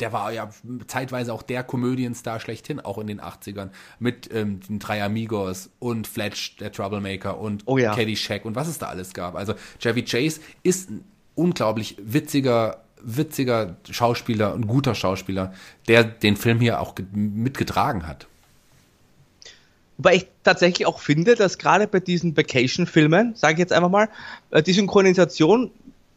der 0.00 0.12
war 0.12 0.32
ja 0.32 0.48
zeitweise 0.86 1.32
auch 1.32 1.42
der 1.42 1.62
Komödienstar 1.62 2.40
schlechthin, 2.40 2.80
auch 2.80 2.98
in 2.98 3.06
den 3.06 3.20
80ern, 3.20 3.70
mit 3.98 4.32
ähm, 4.32 4.60
den 4.60 4.78
drei 4.78 5.02
Amigos 5.02 5.70
und 5.78 6.06
Fletch, 6.06 6.56
der 6.56 6.72
Troublemaker 6.72 7.38
und 7.38 7.64
oh 7.66 7.76
ja. 7.76 7.94
Caddyshack 7.94 8.44
und 8.44 8.54
was 8.54 8.68
es 8.68 8.78
da 8.78 8.86
alles 8.86 9.12
gab. 9.12 9.34
Also 9.34 9.54
Chevy 9.78 10.04
Chase 10.04 10.40
ist 10.62 10.90
ein 10.90 11.04
unglaublich 11.34 11.96
witziger 12.00 12.84
witziger 13.06 13.76
Schauspieler, 13.90 14.54
ein 14.54 14.66
guter 14.66 14.94
Schauspieler, 14.94 15.52
der 15.88 16.04
den 16.04 16.36
Film 16.36 16.60
hier 16.60 16.80
auch 16.80 16.94
mitgetragen 17.12 18.06
hat. 18.06 18.26
Wobei 19.96 20.16
ich 20.16 20.26
tatsächlich 20.42 20.86
auch 20.86 20.98
finde, 20.98 21.34
dass 21.34 21.58
gerade 21.58 21.86
bei 21.86 22.00
diesen 22.00 22.36
Vacation-Filmen, 22.36 23.34
sage 23.36 23.54
ich 23.54 23.58
jetzt 23.60 23.72
einfach 23.72 23.90
mal, 23.90 24.08
äh, 24.50 24.62
die 24.62 24.72
Synchronisation 24.72 25.70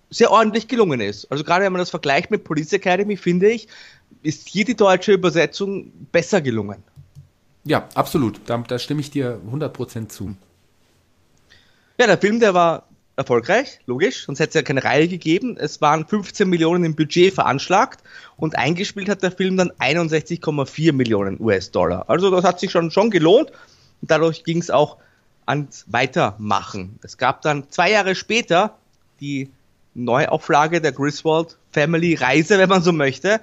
sehr 0.09 0.31
ordentlich 0.31 0.67
gelungen 0.67 1.01
ist. 1.01 1.29
Also 1.31 1.43
gerade 1.43 1.65
wenn 1.65 1.73
man 1.73 1.79
das 1.79 1.89
vergleicht 1.89 2.31
mit 2.31 2.43
Police 2.43 2.73
Academy, 2.73 3.17
finde 3.17 3.49
ich, 3.49 3.67
ist 4.23 4.47
hier 4.47 4.65
die 4.65 4.75
deutsche 4.75 5.11
Übersetzung 5.11 5.91
besser 6.11 6.41
gelungen. 6.41 6.83
Ja, 7.65 7.87
absolut. 7.95 8.39
Da, 8.45 8.57
da 8.57 8.79
stimme 8.79 9.01
ich 9.01 9.11
dir 9.11 9.41
100% 9.51 10.07
zu. 10.07 10.35
Ja, 11.99 12.07
der 12.07 12.17
Film, 12.17 12.39
der 12.39 12.53
war 12.53 12.87
erfolgreich, 13.17 13.79
logisch, 13.87 14.25
sonst 14.25 14.39
hätte 14.39 14.49
es 14.49 14.53
ja 14.55 14.61
keine 14.61 14.83
Reihe 14.83 15.07
gegeben. 15.07 15.57
Es 15.59 15.81
waren 15.81 16.05
15 16.05 16.47
Millionen 16.47 16.83
im 16.83 16.95
Budget 16.95 17.33
veranschlagt 17.33 18.03
und 18.37 18.57
eingespielt 18.57 19.09
hat 19.09 19.23
der 19.23 19.31
Film 19.31 19.57
dann 19.57 19.71
61,4 19.71 20.93
Millionen 20.93 21.41
US-Dollar. 21.41 22.05
Also 22.09 22.29
das 22.29 22.45
hat 22.45 22.59
sich 22.59 22.71
schon, 22.71 22.91
schon 22.91 23.09
gelohnt 23.09 23.49
und 24.01 24.11
dadurch 24.11 24.43
ging 24.43 24.59
es 24.59 24.69
auch 24.69 24.97
ans 25.47 25.85
Weitermachen. 25.87 26.99
Es 27.01 27.17
gab 27.17 27.41
dann 27.41 27.69
zwei 27.71 27.91
Jahre 27.91 28.13
später 28.13 28.77
die 29.19 29.49
Neuauflage 29.95 30.79
der 30.79 30.91
Griswold 30.91 31.57
Family 31.71 32.13
Reise, 32.13 32.59
wenn 32.59 32.69
man 32.69 32.83
so 32.83 32.91
möchte. 32.91 33.41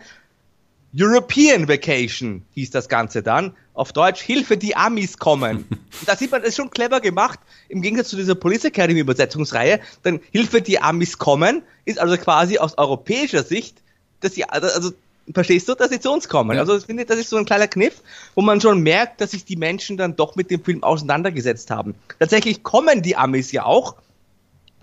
European 0.97 1.69
Vacation 1.69 2.43
hieß 2.55 2.71
das 2.71 2.89
Ganze 2.89 3.23
dann 3.23 3.55
auf 3.75 3.93
Deutsch 3.93 4.21
Hilfe, 4.21 4.57
die 4.57 4.77
Amis 4.77 5.19
kommen. 5.19 5.65
da 6.07 6.17
sieht 6.17 6.31
man, 6.31 6.41
das 6.41 6.51
ist 6.51 6.57
schon 6.57 6.71
clever 6.71 7.01
gemacht, 7.01 7.41
im 7.69 7.83
Gegensatz 7.83 8.09
zu 8.09 8.17
dieser 8.17 8.37
Police 8.37 8.65
Academy 8.65 9.01
Übersetzungsreihe, 9.01 9.81
denn 10.05 10.21
Hilfe, 10.31 10.63
die 10.63 10.81
Amis 10.81 11.19
kommen, 11.19 11.63
ist 11.85 11.99
also 11.99 12.17
quasi 12.17 12.59
aus 12.59 12.79
europäischer 12.79 13.43
Sicht, 13.43 13.83
dass 14.21 14.35
sie, 14.35 14.45
also, 14.45 14.93
verstehst 15.33 15.69
du, 15.69 15.75
dass 15.75 15.91
sie 15.91 15.99
zu 15.99 16.13
uns 16.13 16.29
kommen. 16.29 16.55
Ja. 16.55 16.61
Also 16.61 16.77
ich 16.77 16.85
finde, 16.85 17.05
das 17.05 17.19
ist 17.19 17.31
so 17.31 17.37
ein 17.37 17.45
kleiner 17.45 17.67
Kniff, 17.67 18.03
wo 18.37 18.43
man 18.43 18.61
schon 18.61 18.81
merkt, 18.81 19.21
dass 19.21 19.33
sich 19.33 19.45
die 19.45 19.57
Menschen 19.57 19.97
dann 19.97 20.15
doch 20.15 20.37
mit 20.37 20.51
dem 20.51 20.63
Film 20.63 20.85
auseinandergesetzt 20.85 21.71
haben. 21.71 21.95
Tatsächlich 22.21 22.63
kommen 22.63 23.03
die 23.03 23.17
Amis 23.17 23.51
ja 23.51 23.65
auch, 23.65 23.97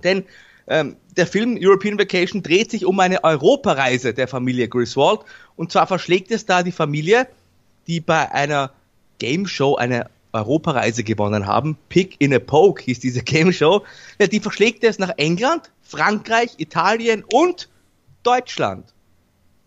denn 0.04 0.26
ähm, 0.68 0.96
der 1.18 1.28
Film 1.28 1.58
European 1.60 2.00
Vacation 2.00 2.44
dreht 2.44 2.72
sich 2.72 2.86
um 2.86 3.00
eine 3.00 3.24
Europareise 3.24 4.14
der 4.14 4.28
Familie 4.28 4.68
Griswold 4.68 5.22
und 5.56 5.72
zwar 5.72 5.88
verschlägt 5.88 6.32
es 6.32 6.46
da 6.46 6.64
die 6.64 6.72
Familie, 6.72 7.28
die 7.88 8.00
bei 8.00 8.32
einer 8.32 8.72
Game 9.20 9.48
Show 9.48 9.76
eine 9.76 10.10
Europareise 10.34 11.04
gewonnen 11.04 11.46
haben. 11.46 11.78
Pick 11.90 12.16
in 12.20 12.34
a 12.34 12.40
Poke 12.40 12.84
hieß 12.84 13.00
diese 13.00 13.22
Game 13.24 13.52
Show. 13.52 13.84
Ja, 14.20 14.28
die 14.28 14.40
verschlägt 14.40 14.84
es 14.84 15.00
nach 15.00 15.14
England, 15.18 15.72
Frankreich, 15.82 16.52
Italien 16.58 17.24
und 17.32 17.70
Deutschland. 18.24 18.94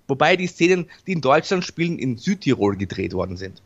Wobei 0.07 0.37
die 0.37 0.47
Szenen, 0.47 0.91
die 1.07 1.12
in 1.12 1.21
Deutschland 1.21 1.65
spielen, 1.65 1.99
in 1.99 2.19
Südtirol 2.19 2.77
gedreht 2.77 3.15
worden 3.15 3.37
sind. 3.37 3.62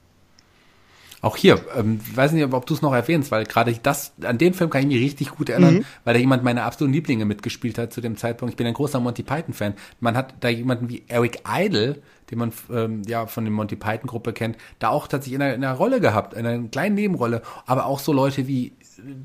Auch 1.20 1.36
hier, 1.36 1.60
ähm, 1.76 2.00
weiß 2.14 2.32
nicht, 2.32 2.44
ob 2.52 2.66
du 2.66 2.74
es 2.74 2.82
noch 2.82 2.92
erwähnst, 2.92 3.32
weil 3.32 3.44
gerade 3.44 3.76
das, 3.82 4.12
an 4.22 4.38
den 4.38 4.54
Film 4.54 4.70
kann 4.70 4.82
ich 4.82 4.86
mich 4.86 5.02
richtig 5.02 5.30
gut 5.30 5.48
erinnern, 5.48 5.74
mhm. 5.74 5.84
weil 6.04 6.14
da 6.14 6.20
jemand 6.20 6.44
meiner 6.44 6.62
absoluten 6.62 6.94
Lieblinge 6.94 7.24
mitgespielt 7.24 7.76
hat 7.76 7.92
zu 7.92 8.00
dem 8.00 8.16
Zeitpunkt. 8.16 8.52
Ich 8.52 8.56
bin 8.56 8.66
ein 8.66 8.74
großer 8.74 9.00
Monty 9.00 9.24
Python-Fan. 9.24 9.74
Man 9.98 10.16
hat 10.16 10.34
da 10.40 10.48
jemanden 10.48 10.88
wie 10.88 11.02
Eric 11.08 11.40
Idle, 11.48 12.00
den 12.30 12.38
man 12.38 12.52
ähm, 12.70 13.02
ja 13.06 13.26
von 13.26 13.44
der 13.44 13.52
Monty 13.52 13.74
Python-Gruppe 13.74 14.32
kennt, 14.32 14.58
da 14.78 14.90
auch 14.90 15.08
tatsächlich 15.08 15.34
in 15.34 15.42
einer, 15.42 15.54
in 15.54 15.64
einer 15.64 15.74
Rolle 15.74 16.00
gehabt, 16.00 16.34
in 16.34 16.46
einer 16.46 16.68
kleinen 16.68 16.94
Nebenrolle, 16.94 17.42
aber 17.66 17.86
auch 17.86 17.98
so 17.98 18.12
Leute 18.12 18.46
wie 18.46 18.72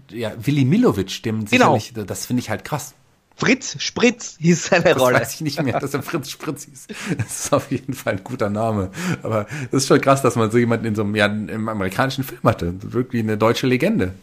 ja, 0.09 0.31
Willi 0.39 0.65
Milovic, 0.65 1.21
dem 1.23 1.45
genau. 1.45 1.77
sicherlich, 1.77 2.07
das 2.07 2.25
finde 2.25 2.41
ich 2.41 2.49
halt 2.49 2.63
krass. 2.63 2.95
Fritz 3.35 3.75
Spritz 3.81 4.37
hieß 4.39 4.65
seine 4.65 4.83
das 4.83 4.99
Rolle. 4.99 5.19
weiß 5.19 5.35
ich 5.35 5.41
nicht 5.41 5.61
mehr, 5.61 5.79
dass 5.79 5.93
er 5.93 6.03
Fritz 6.03 6.29
Spritz 6.29 6.65
hieß. 6.65 6.87
Das 7.17 7.45
ist 7.45 7.53
auf 7.53 7.71
jeden 7.71 7.93
Fall 7.93 8.13
ein 8.13 8.23
guter 8.23 8.49
Name. 8.49 8.91
Aber 9.23 9.47
das 9.71 9.83
ist 9.83 9.87
schon 9.87 10.01
krass, 10.01 10.21
dass 10.21 10.35
man 10.35 10.51
so 10.51 10.57
jemanden 10.57 10.85
in 10.85 10.95
so 10.95 11.03
einem, 11.03 11.15
ja, 11.15 11.25
im 11.25 11.67
amerikanischen 11.67 12.23
Film 12.23 12.41
hatte. 12.43 12.73
Wirklich 12.81 13.23
eine 13.23 13.37
deutsche 13.37 13.67
Legende. 13.67 14.13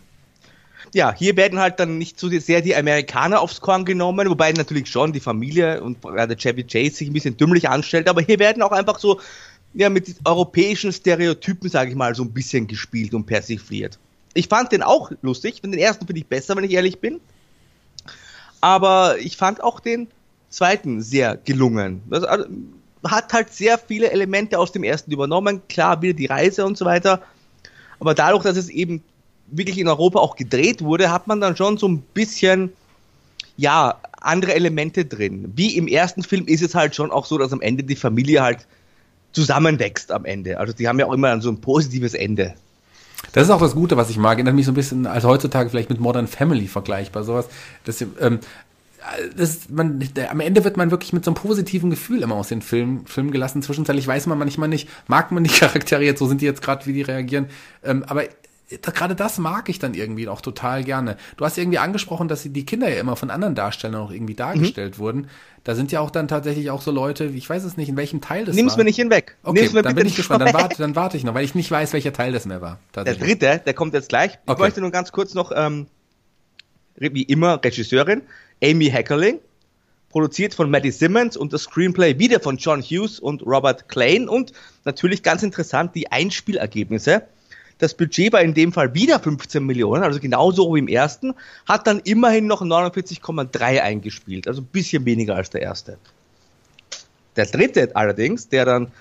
Ja, 0.92 1.14
hier 1.14 1.36
werden 1.36 1.60
halt 1.60 1.78
dann 1.78 1.98
nicht 1.98 2.18
so 2.18 2.28
sehr 2.28 2.62
die 2.62 2.74
Amerikaner 2.74 3.40
aufs 3.40 3.60
Korn 3.60 3.84
genommen, 3.84 4.28
wobei 4.28 4.52
natürlich 4.52 4.88
schon 4.88 5.12
die 5.12 5.20
Familie 5.20 5.82
und 5.82 6.02
gerade 6.02 6.36
Chevy 6.36 6.64
Chase 6.64 6.96
sich 6.96 7.08
ein 7.08 7.12
bisschen 7.12 7.36
dümmlich 7.36 7.68
anstellt, 7.68 8.08
aber 8.08 8.22
hier 8.22 8.40
werden 8.40 8.62
auch 8.62 8.72
einfach 8.72 8.98
so 8.98 9.20
ja, 9.74 9.88
mit 9.88 10.16
europäischen 10.24 10.92
Stereotypen, 10.92 11.70
sage 11.70 11.90
ich 11.90 11.96
mal, 11.96 12.14
so 12.16 12.24
ein 12.24 12.32
bisschen 12.32 12.66
gespielt 12.66 13.14
und 13.14 13.24
persifliert. 13.24 14.00
Ich 14.34 14.48
fand 14.48 14.72
den 14.72 14.82
auch 14.82 15.12
lustig, 15.22 15.62
den 15.62 15.72
ersten 15.74 16.06
finde 16.06 16.20
ich 16.20 16.26
besser, 16.26 16.56
wenn 16.56 16.64
ich 16.64 16.72
ehrlich 16.72 16.98
bin 16.98 17.20
aber 18.60 19.18
ich 19.18 19.36
fand 19.36 19.62
auch 19.62 19.80
den 19.80 20.08
zweiten 20.48 21.02
sehr 21.02 21.36
gelungen. 21.36 22.02
Das 22.10 22.24
also, 22.24 22.46
hat 23.04 23.32
halt 23.32 23.52
sehr 23.52 23.78
viele 23.78 24.10
Elemente 24.10 24.58
aus 24.58 24.72
dem 24.72 24.84
ersten 24.84 25.10
übernommen, 25.10 25.62
klar, 25.68 26.02
wieder 26.02 26.14
die 26.14 26.26
Reise 26.26 26.66
und 26.66 26.76
so 26.76 26.84
weiter, 26.84 27.22
aber 27.98 28.14
dadurch, 28.14 28.42
dass 28.42 28.56
es 28.56 28.68
eben 28.68 29.02
wirklich 29.46 29.78
in 29.78 29.88
Europa 29.88 30.18
auch 30.18 30.36
gedreht 30.36 30.82
wurde, 30.82 31.10
hat 31.10 31.26
man 31.26 31.40
dann 31.40 31.56
schon 31.56 31.76
so 31.76 31.88
ein 31.88 32.00
bisschen, 32.00 32.72
ja, 33.56 34.00
andere 34.20 34.54
Elemente 34.54 35.04
drin. 35.04 35.52
Wie 35.56 35.76
im 35.76 35.88
ersten 35.88 36.22
Film 36.22 36.46
ist 36.46 36.62
es 36.62 36.74
halt 36.74 36.94
schon 36.94 37.10
auch 37.10 37.24
so, 37.24 37.38
dass 37.38 37.52
am 37.52 37.62
Ende 37.62 37.82
die 37.84 37.96
Familie 37.96 38.42
halt 38.42 38.66
zusammenwächst 39.32 40.12
am 40.12 40.24
Ende. 40.24 40.58
Also 40.58 40.72
die 40.72 40.88
haben 40.88 40.98
ja 40.98 41.06
auch 41.06 41.12
immer 41.12 41.40
so 41.40 41.50
ein 41.50 41.60
positives 41.60 42.14
Ende. 42.14 42.54
Das 43.32 43.44
ist 43.44 43.50
auch 43.50 43.60
das 43.60 43.74
Gute, 43.74 43.96
was 43.96 44.10
ich 44.10 44.18
mag. 44.18 44.38
Erinnert 44.38 44.54
mich 44.54 44.66
so 44.66 44.72
ein 44.72 44.74
bisschen, 44.74 45.06
als 45.06 45.24
heutzutage 45.24 45.70
vielleicht 45.70 45.90
mit 45.90 46.00
Modern 46.00 46.26
Family 46.26 46.66
vergleichbar, 46.66 47.22
sowas. 47.22 47.48
Das, 47.84 48.00
ähm, 48.00 48.40
das, 49.36 49.68
man, 49.70 50.00
der, 50.14 50.30
am 50.30 50.40
Ende 50.40 50.64
wird 50.64 50.76
man 50.76 50.90
wirklich 50.90 51.12
mit 51.12 51.24
so 51.24 51.30
einem 51.30 51.36
positiven 51.36 51.90
Gefühl 51.90 52.22
immer 52.22 52.34
aus 52.34 52.48
den 52.48 52.62
Filmen 52.62 53.06
Film 53.06 53.30
gelassen. 53.30 53.62
Zwischenzeitlich 53.62 54.06
weiß 54.06 54.26
man 54.26 54.38
manchmal 54.38 54.68
nicht, 54.68 54.88
mag 55.06 55.30
man 55.32 55.44
die 55.44 55.50
Charaktere 55.58 56.02
jetzt, 56.02 56.18
so 56.18 56.26
sind 56.26 56.40
die 56.40 56.46
jetzt 56.46 56.62
gerade, 56.62 56.86
wie 56.86 56.92
die 56.92 57.02
reagieren. 57.02 57.46
Ähm, 57.84 58.04
aber 58.06 58.24
gerade 58.82 59.16
das 59.16 59.38
mag 59.38 59.68
ich 59.68 59.78
dann 59.78 59.94
irgendwie 59.94 60.28
auch 60.28 60.40
total 60.40 60.84
gerne. 60.84 61.16
Du 61.36 61.44
hast 61.44 61.58
irgendwie 61.58 61.78
angesprochen, 61.78 62.28
dass 62.28 62.42
die 62.44 62.64
Kinder 62.64 62.88
ja 62.88 63.00
immer 63.00 63.16
von 63.16 63.30
anderen 63.30 63.54
Darstellern 63.54 64.00
auch 64.00 64.10
irgendwie 64.10 64.34
dargestellt 64.34 64.96
mhm. 64.96 65.02
wurden. 65.02 65.30
Da 65.64 65.74
sind 65.74 65.92
ja 65.92 66.00
auch 66.00 66.10
dann 66.10 66.28
tatsächlich 66.28 66.70
auch 66.70 66.80
so 66.80 66.90
Leute, 66.90 67.24
ich 67.26 67.48
weiß 67.48 67.64
es 67.64 67.76
nicht, 67.76 67.88
in 67.88 67.96
welchem 67.96 68.20
Teil 68.20 68.44
das 68.44 68.54
Nimm's 68.54 68.72
war. 68.72 68.76
Nimm's 68.76 68.78
mir 68.78 68.84
nicht 68.84 68.96
hinweg. 68.96 69.36
Okay, 69.42 69.60
Nimm's 69.60 69.72
mir 69.74 69.82
dann 69.82 69.94
bin 69.94 70.06
ich 70.06 70.16
gespannt. 70.16 70.42
Dann 70.42 70.54
warte, 70.54 70.78
dann 70.78 70.96
warte 70.96 71.16
ich 71.16 71.24
noch, 71.24 71.34
weil 71.34 71.44
ich 71.44 71.54
nicht 71.54 71.70
weiß, 71.70 71.92
welcher 71.92 72.12
Teil 72.12 72.32
das 72.32 72.46
mehr 72.46 72.60
war. 72.60 72.78
Der 72.94 73.14
dritte, 73.14 73.60
der 73.64 73.74
kommt 73.74 73.92
jetzt 73.92 74.08
gleich. 74.08 74.32
Ich 74.44 74.50
okay. 74.50 74.62
möchte 74.62 74.80
nur 74.80 74.90
ganz 74.90 75.12
kurz 75.12 75.34
noch, 75.34 75.52
ähm, 75.54 75.86
wie 76.96 77.22
immer, 77.22 77.62
Regisseurin 77.62 78.22
Amy 78.62 78.86
Heckerling, 78.86 79.38
produziert 80.10 80.54
von 80.54 80.70
Maddie 80.70 80.90
Simmons 80.90 81.36
und 81.36 81.52
das 81.52 81.62
Screenplay 81.62 82.18
wieder 82.18 82.40
von 82.40 82.56
John 82.56 82.82
Hughes 82.82 83.20
und 83.20 83.42
Robert 83.42 83.88
Klein 83.88 84.28
und 84.28 84.52
natürlich 84.84 85.22
ganz 85.22 85.42
interessant 85.42 85.94
die 85.94 86.10
Einspielergebnisse. 86.10 87.22
Das 87.80 87.94
Budget 87.94 88.32
war 88.32 88.42
in 88.42 88.54
dem 88.54 88.72
Fall 88.72 88.94
wieder 88.94 89.18
15 89.18 89.64
Millionen, 89.64 90.04
also 90.04 90.20
genauso 90.20 90.74
wie 90.74 90.78
im 90.78 90.88
ersten, 90.88 91.34
hat 91.66 91.86
dann 91.86 92.00
immerhin 92.00 92.46
noch 92.46 92.62
49,3 92.62 93.80
eingespielt, 93.80 94.46
also 94.46 94.60
ein 94.60 94.66
bisschen 94.66 95.04
weniger 95.06 95.34
als 95.34 95.50
der 95.50 95.62
erste. 95.62 95.98
Der 97.36 97.46
dritte 97.46 97.96
allerdings, 97.96 98.48
der 98.48 98.64
dann 98.66 98.92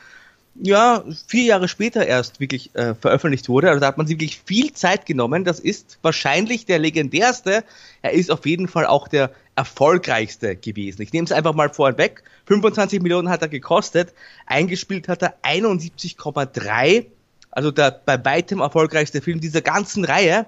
ja, 0.62 1.04
vier 1.28 1.44
Jahre 1.44 1.68
später 1.68 2.06
erst 2.06 2.40
wirklich 2.40 2.76
äh, 2.76 2.94
veröffentlicht 2.96 3.48
wurde. 3.50 3.70
Also 3.70 3.80
da 3.80 3.88
hat 3.88 3.98
man 3.98 4.08
sich 4.08 4.16
wirklich 4.16 4.42
viel 4.46 4.74
Zeit 4.74 5.06
genommen. 5.06 5.46
Das 5.46 5.60
ist 5.60 6.00
wahrscheinlich 6.02 6.66
der 6.66 6.80
legendärste. 6.80 7.64
Er 8.02 8.12
ist 8.12 8.30
auf 8.30 8.46
jeden 8.46 8.68
Fall 8.68 8.86
auch 8.86 9.08
der 9.08 9.32
erfolgreichste 9.56 10.56
gewesen. 10.56 11.02
Ich 11.02 11.14
nehme 11.14 11.26
es 11.26 11.32
einfach 11.32 11.54
mal 11.54 11.70
vorweg. 11.70 12.24
25 12.48 13.02
Millionen 13.02 13.30
hat 13.30 13.42
er 13.42 13.48
gekostet. 13.48 14.14
Eingespielt 14.48 15.08
hat 15.08 15.22
er 15.22 15.36
71,3 15.44 17.06
also 17.52 17.72
der 17.72 17.92
bei 18.06 18.24
weitem 18.24 18.60
erfolgreichste 18.60 19.22
Film 19.22 19.40
dieser 19.40 19.62
ganzen 19.62 20.06
Reihe. 20.06 20.46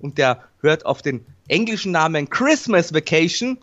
Und 0.00 0.18
der 0.18 0.42
hört 0.60 0.86
auf 0.86 1.02
den 1.02 1.24
englischen 1.48 1.92
Namen 1.92 2.30
Christmas 2.30 2.94
Vacation, 2.94 3.58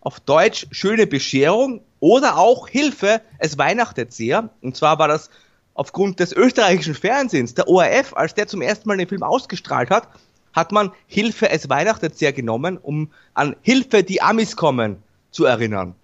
auf 0.00 0.20
Deutsch 0.20 0.66
Schöne 0.70 1.06
Bescherung 1.06 1.80
oder 2.00 2.36
auch 2.36 2.68
Hilfe, 2.68 3.20
es 3.38 3.58
weihnachtet 3.58 4.12
sehr. 4.12 4.50
Und 4.60 4.76
zwar 4.76 4.98
war 4.98 5.08
das 5.08 5.30
aufgrund 5.74 6.20
des 6.20 6.32
österreichischen 6.32 6.94
Fernsehens, 6.94 7.54
der 7.54 7.68
ORF, 7.68 8.14
als 8.14 8.34
der 8.34 8.46
zum 8.46 8.62
ersten 8.62 8.88
Mal 8.88 8.98
den 8.98 9.08
Film 9.08 9.22
ausgestrahlt 9.22 9.90
hat, 9.90 10.08
hat 10.52 10.72
man 10.72 10.92
Hilfe, 11.06 11.50
es 11.50 11.68
weihnachtet 11.68 12.16
sehr 12.16 12.32
genommen, 12.32 12.78
um 12.78 13.10
an 13.34 13.56
Hilfe, 13.62 14.04
die 14.04 14.22
Amis 14.22 14.56
kommen, 14.56 15.02
zu 15.30 15.44
erinnern. 15.44 15.96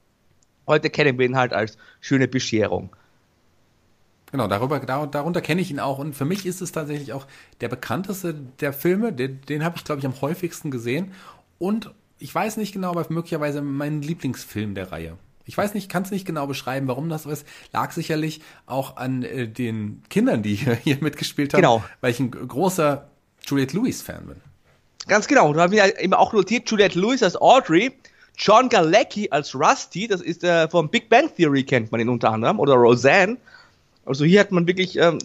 Heute 0.66 0.90
kennen 0.90 1.18
wir 1.18 1.26
ihn 1.26 1.36
halt 1.36 1.52
als 1.52 1.78
schöne 2.00 2.26
Bescherung. 2.26 2.90
Genau, 4.32 4.46
darüber, 4.46 4.78
dar, 4.80 5.06
darunter 5.06 5.40
kenne 5.40 5.60
ich 5.60 5.70
ihn 5.70 5.80
auch. 5.80 5.98
Und 5.98 6.14
für 6.14 6.24
mich 6.24 6.46
ist 6.46 6.60
es 6.60 6.72
tatsächlich 6.72 7.12
auch 7.12 7.26
der 7.60 7.68
bekannteste 7.68 8.34
der 8.60 8.72
Filme. 8.72 9.12
Den, 9.12 9.40
den 9.42 9.64
habe 9.64 9.76
ich, 9.76 9.84
glaube 9.84 10.00
ich, 10.00 10.06
am 10.06 10.20
häufigsten 10.20 10.70
gesehen. 10.70 11.12
Und 11.58 11.92
ich 12.18 12.34
weiß 12.34 12.56
nicht 12.56 12.72
genau, 12.72 12.90
aber 12.90 13.06
möglicherweise 13.08 13.62
mein 13.62 14.02
Lieblingsfilm 14.02 14.74
der 14.74 14.92
Reihe. 14.92 15.16
Ich 15.46 15.58
weiß 15.58 15.74
nicht, 15.74 15.90
kann 15.90 16.04
es 16.04 16.12
nicht 16.12 16.26
genau 16.26 16.46
beschreiben, 16.46 16.86
warum 16.86 17.08
das 17.08 17.24
so 17.24 17.30
ist. 17.30 17.44
Lag 17.72 17.90
sicherlich 17.90 18.40
auch 18.66 18.96
an 18.98 19.24
äh, 19.24 19.48
den 19.48 20.02
Kindern, 20.08 20.42
die 20.42 20.54
hier 20.84 20.98
mitgespielt 21.00 21.54
haben, 21.54 21.62
genau. 21.62 21.82
weil 22.00 22.12
ich 22.12 22.20
ein 22.20 22.30
großer 22.30 23.08
Juliette 23.44 23.76
Lewis-Fan 23.76 24.26
bin. 24.26 24.36
Ganz 25.08 25.26
genau. 25.26 25.52
Da 25.52 25.62
haben 25.62 25.72
wir 25.72 26.00
eben 26.00 26.14
auch 26.14 26.32
notiert, 26.32 26.70
Juliette 26.70 27.00
Lewis 27.00 27.22
als 27.22 27.36
Audrey, 27.36 27.90
John 28.36 28.68
Galecki 28.68 29.28
als 29.30 29.54
Rusty, 29.54 30.06
das 30.06 30.20
ist 30.20 30.44
äh, 30.44 30.68
vom 30.68 30.88
Big 30.88 31.08
Bang 31.08 31.34
Theory, 31.34 31.64
kennt 31.64 31.90
man 31.90 32.00
ihn 32.00 32.08
unter 32.08 32.30
anderem, 32.30 32.60
oder 32.60 32.74
Roseanne. 32.74 33.36
Also 34.10 34.24
hier 34.24 34.40
hat 34.40 34.50
man 34.50 34.66
wirklich 34.66 34.98
ähm, 34.98 35.18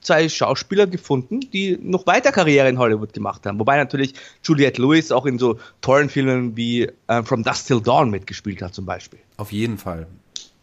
zwei 0.00 0.28
Schauspieler 0.28 0.86
gefunden, 0.86 1.40
die 1.40 1.78
noch 1.82 2.06
weiter 2.06 2.32
Karriere 2.32 2.68
in 2.68 2.78
Hollywood 2.78 3.12
gemacht 3.12 3.44
haben. 3.46 3.58
Wobei 3.58 3.76
natürlich 3.76 4.14
Juliette 4.42 4.80
Lewis 4.80 5.10
auch 5.10 5.26
in 5.26 5.38
so 5.38 5.58
tollen 5.80 6.08
Filmen 6.08 6.56
wie 6.56 6.88
äh, 7.08 7.22
From 7.24 7.42
Dust 7.42 7.66
Till 7.66 7.80
Dawn 7.80 8.10
mitgespielt 8.10 8.62
hat 8.62 8.74
zum 8.74 8.86
Beispiel. 8.86 9.18
Auf 9.36 9.52
jeden 9.52 9.76
Fall. 9.76 10.06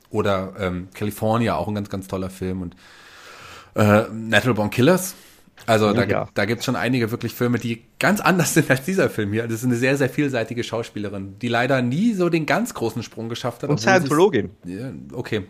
Oder 0.09 0.53
ähm, 0.57 0.87
California, 0.93 1.55
auch 1.55 1.67
ein 1.67 1.75
ganz, 1.75 1.89
ganz 1.89 2.07
toller 2.07 2.29
Film. 2.29 2.61
Und 2.61 2.75
äh, 3.75 4.03
Natural 4.11 4.53
Born 4.53 4.69
Killers. 4.69 5.15
Also 5.65 5.93
da, 5.93 6.05
ja. 6.05 6.27
da 6.33 6.45
gibt 6.45 6.59
es 6.59 6.65
schon 6.65 6.75
einige 6.75 7.11
wirklich 7.11 7.33
Filme, 7.33 7.59
die 7.59 7.83
ganz 7.99 8.21
anders 8.21 8.53
sind 8.53 8.69
als 8.69 8.83
dieser 8.83 9.09
Film 9.09 9.33
hier. 9.33 9.43
Das 9.43 9.57
ist 9.57 9.65
eine 9.65 9.75
sehr, 9.75 9.97
sehr 9.97 10.09
vielseitige 10.09 10.63
Schauspielerin, 10.63 11.39
die 11.39 11.47
leider 11.47 11.81
nie 11.81 12.13
so 12.13 12.29
den 12.29 12.45
ganz 12.45 12.73
großen 12.73 13.03
Sprung 13.03 13.29
geschafft 13.29 13.63
hat. 13.63 13.69
Und 13.69 13.79
Scientologin. 13.79 14.51
Ja, 14.65 14.91
okay, 15.13 15.43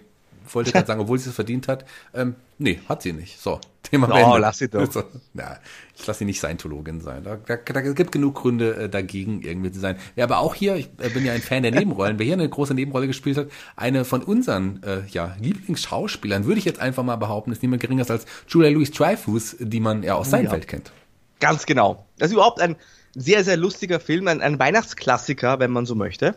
wollte 0.49 0.71
gerade 0.71 0.87
sagen, 0.87 1.01
obwohl 1.01 1.17
sie 1.19 1.29
es 1.29 1.35
verdient 1.35 1.67
hat. 1.67 1.85
Ähm, 2.13 2.35
nee, 2.57 2.79
hat 2.87 3.01
sie 3.01 3.13
nicht. 3.13 3.39
So, 3.39 3.59
Thema 3.83 4.09
oh, 4.11 4.15
Ende. 4.15 4.37
lass 4.39 4.57
sie 4.57 4.69
doch. 4.69 4.91
So, 4.91 5.03
na, 5.33 5.57
ich 5.95 6.05
lasse 6.07 6.19
sie 6.19 6.25
nicht 6.25 6.39
Scientologin 6.39 7.01
sein. 7.01 7.23
Da, 7.23 7.35
da, 7.35 7.57
da 7.57 7.81
gibt 7.81 8.11
genug 8.11 8.35
Gründe 8.35 8.75
äh, 8.75 8.89
dagegen, 8.89 9.41
irgendwie 9.41 9.71
zu 9.71 9.79
sein. 9.79 9.97
Wer 10.15 10.23
aber 10.23 10.39
auch 10.39 10.55
hier, 10.55 10.75
ich 10.75 10.89
äh, 10.99 11.09
bin 11.09 11.25
ja 11.25 11.33
ein 11.33 11.41
Fan 11.41 11.63
der 11.63 11.71
Nebenrollen, 11.77 12.19
wer 12.19 12.25
hier 12.25 12.33
eine 12.33 12.49
große 12.49 12.73
Nebenrolle 12.73 13.07
gespielt 13.07 13.37
hat, 13.37 13.47
eine 13.75 14.05
von 14.05 14.23
unseren 14.23 14.81
äh, 14.83 15.01
ja, 15.09 15.35
Lieblingsschauspielern, 15.39 16.45
würde 16.45 16.59
ich 16.59 16.65
jetzt 16.65 16.79
einfach 16.79 17.03
mal 17.03 17.17
behaupten, 17.17 17.51
ist 17.51 17.61
niemand 17.61 17.81
geringer 17.81 18.09
als 18.09 18.25
Julia 18.47 18.69
Louis-Dreyfus, 18.69 19.57
die 19.59 19.79
man 19.79 20.03
ja 20.03 20.15
aus 20.15 20.27
oh, 20.27 20.31
Seinfeld 20.31 20.63
ja. 20.63 20.69
kennt. 20.69 20.91
Ganz 21.39 21.65
genau. 21.65 22.05
Das 22.17 22.29
ist 22.29 22.33
überhaupt 22.33 22.61
ein 22.61 22.75
sehr, 23.15 23.43
sehr 23.43 23.57
lustiger 23.57 23.99
Film, 23.99 24.27
ein, 24.27 24.41
ein 24.41 24.57
Weihnachtsklassiker, 24.57 25.59
wenn 25.59 25.71
man 25.71 25.85
so 25.85 25.95
möchte 25.95 26.35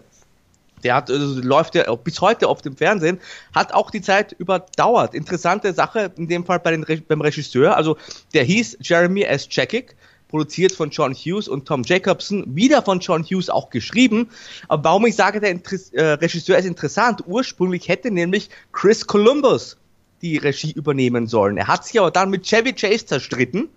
der 0.86 0.94
hat, 0.94 1.10
also 1.10 1.40
läuft 1.40 1.74
ja 1.74 1.92
bis 1.96 2.20
heute 2.20 2.46
auf 2.46 2.62
dem 2.62 2.76
Fernsehen, 2.76 3.18
hat 3.52 3.74
auch 3.74 3.90
die 3.90 4.00
Zeit 4.00 4.32
überdauert. 4.38 5.14
Interessante 5.14 5.72
Sache 5.72 6.12
in 6.16 6.28
dem 6.28 6.44
Fall 6.44 6.60
bei 6.60 6.70
den, 6.70 6.86
beim 7.08 7.20
Regisseur, 7.20 7.76
also 7.76 7.96
der 8.34 8.44
hieß 8.44 8.78
Jeremy 8.80 9.22
S. 9.22 9.48
Checkick, 9.48 9.96
produziert 10.28 10.72
von 10.72 10.90
John 10.90 11.12
Hughes 11.12 11.48
und 11.48 11.66
Tom 11.66 11.82
Jacobson, 11.82 12.44
wieder 12.54 12.82
von 12.82 13.00
John 13.00 13.24
Hughes 13.24 13.50
auch 13.50 13.70
geschrieben. 13.70 14.28
Aber 14.68 14.84
warum 14.84 15.06
ich 15.06 15.16
sage, 15.16 15.40
der 15.40 15.50
Interess 15.50 15.90
äh, 15.92 16.02
Regisseur 16.02 16.56
ist 16.56 16.66
interessant, 16.66 17.24
ursprünglich 17.26 17.88
hätte 17.88 18.12
nämlich 18.12 18.48
Chris 18.72 19.06
Columbus 19.06 19.76
die 20.22 20.36
Regie 20.36 20.72
übernehmen 20.72 21.26
sollen. 21.26 21.56
Er 21.56 21.66
hat 21.66 21.84
sich 21.84 21.98
aber 21.98 22.12
dann 22.12 22.30
mit 22.30 22.44
Chevy 22.44 22.72
Chase 22.72 23.06
zerstritten 23.06 23.68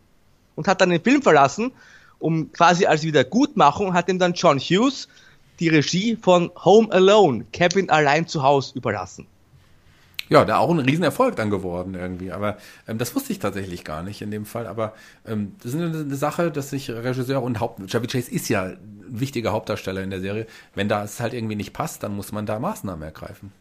und 0.55 0.67
hat 0.67 0.79
dann 0.81 0.91
den 0.91 1.01
Film 1.01 1.23
verlassen, 1.23 1.71
um 2.19 2.51
quasi 2.51 2.85
als 2.85 3.03
Wiedergutmachung 3.03 3.93
hat 3.93 4.09
ihm 4.09 4.19
dann 4.19 4.33
John 4.33 4.59
Hughes 4.59 5.07
die 5.59 5.69
Regie 5.69 6.15
von 6.15 6.51
Home 6.63 6.91
Alone, 6.91 7.45
Kevin 7.51 7.89
allein 7.89 8.27
zu 8.27 8.43
Hause 8.43 8.73
überlassen. 8.75 9.27
Ja, 10.29 10.45
da 10.45 10.59
auch 10.59 10.69
ein 10.69 10.79
Riesenerfolg 10.79 11.35
dann 11.35 11.49
geworden 11.49 11.95
irgendwie. 11.95 12.31
Aber 12.31 12.57
ähm, 12.87 12.99
das 12.99 13.15
wusste 13.15 13.33
ich 13.33 13.39
tatsächlich 13.39 13.83
gar 13.83 14.03
nicht 14.03 14.21
in 14.21 14.29
dem 14.29 14.45
Fall. 14.45 14.67
Aber 14.67 14.93
ähm, 15.25 15.53
das 15.57 15.73
ist 15.73 15.81
eine, 15.81 15.99
eine 15.99 16.15
Sache, 16.15 16.51
dass 16.51 16.69
sich 16.69 16.89
Regisseur 16.89 17.41
und 17.41 17.59
Haupt 17.59 17.85
Chevy 17.89 18.05
Chase 18.05 18.31
ist 18.31 18.47
ja 18.47 18.63
ein 18.63 19.03
wichtiger 19.07 19.51
Hauptdarsteller 19.51 20.03
in 20.03 20.11
der 20.11 20.21
Serie. 20.21 20.45
Wenn 20.75 20.87
da 20.87 21.03
es 21.03 21.19
halt 21.19 21.33
irgendwie 21.33 21.55
nicht 21.55 21.73
passt, 21.73 22.03
dann 22.03 22.15
muss 22.15 22.31
man 22.31 22.45
da 22.45 22.59
Maßnahmen 22.59 23.01
ergreifen. 23.01 23.51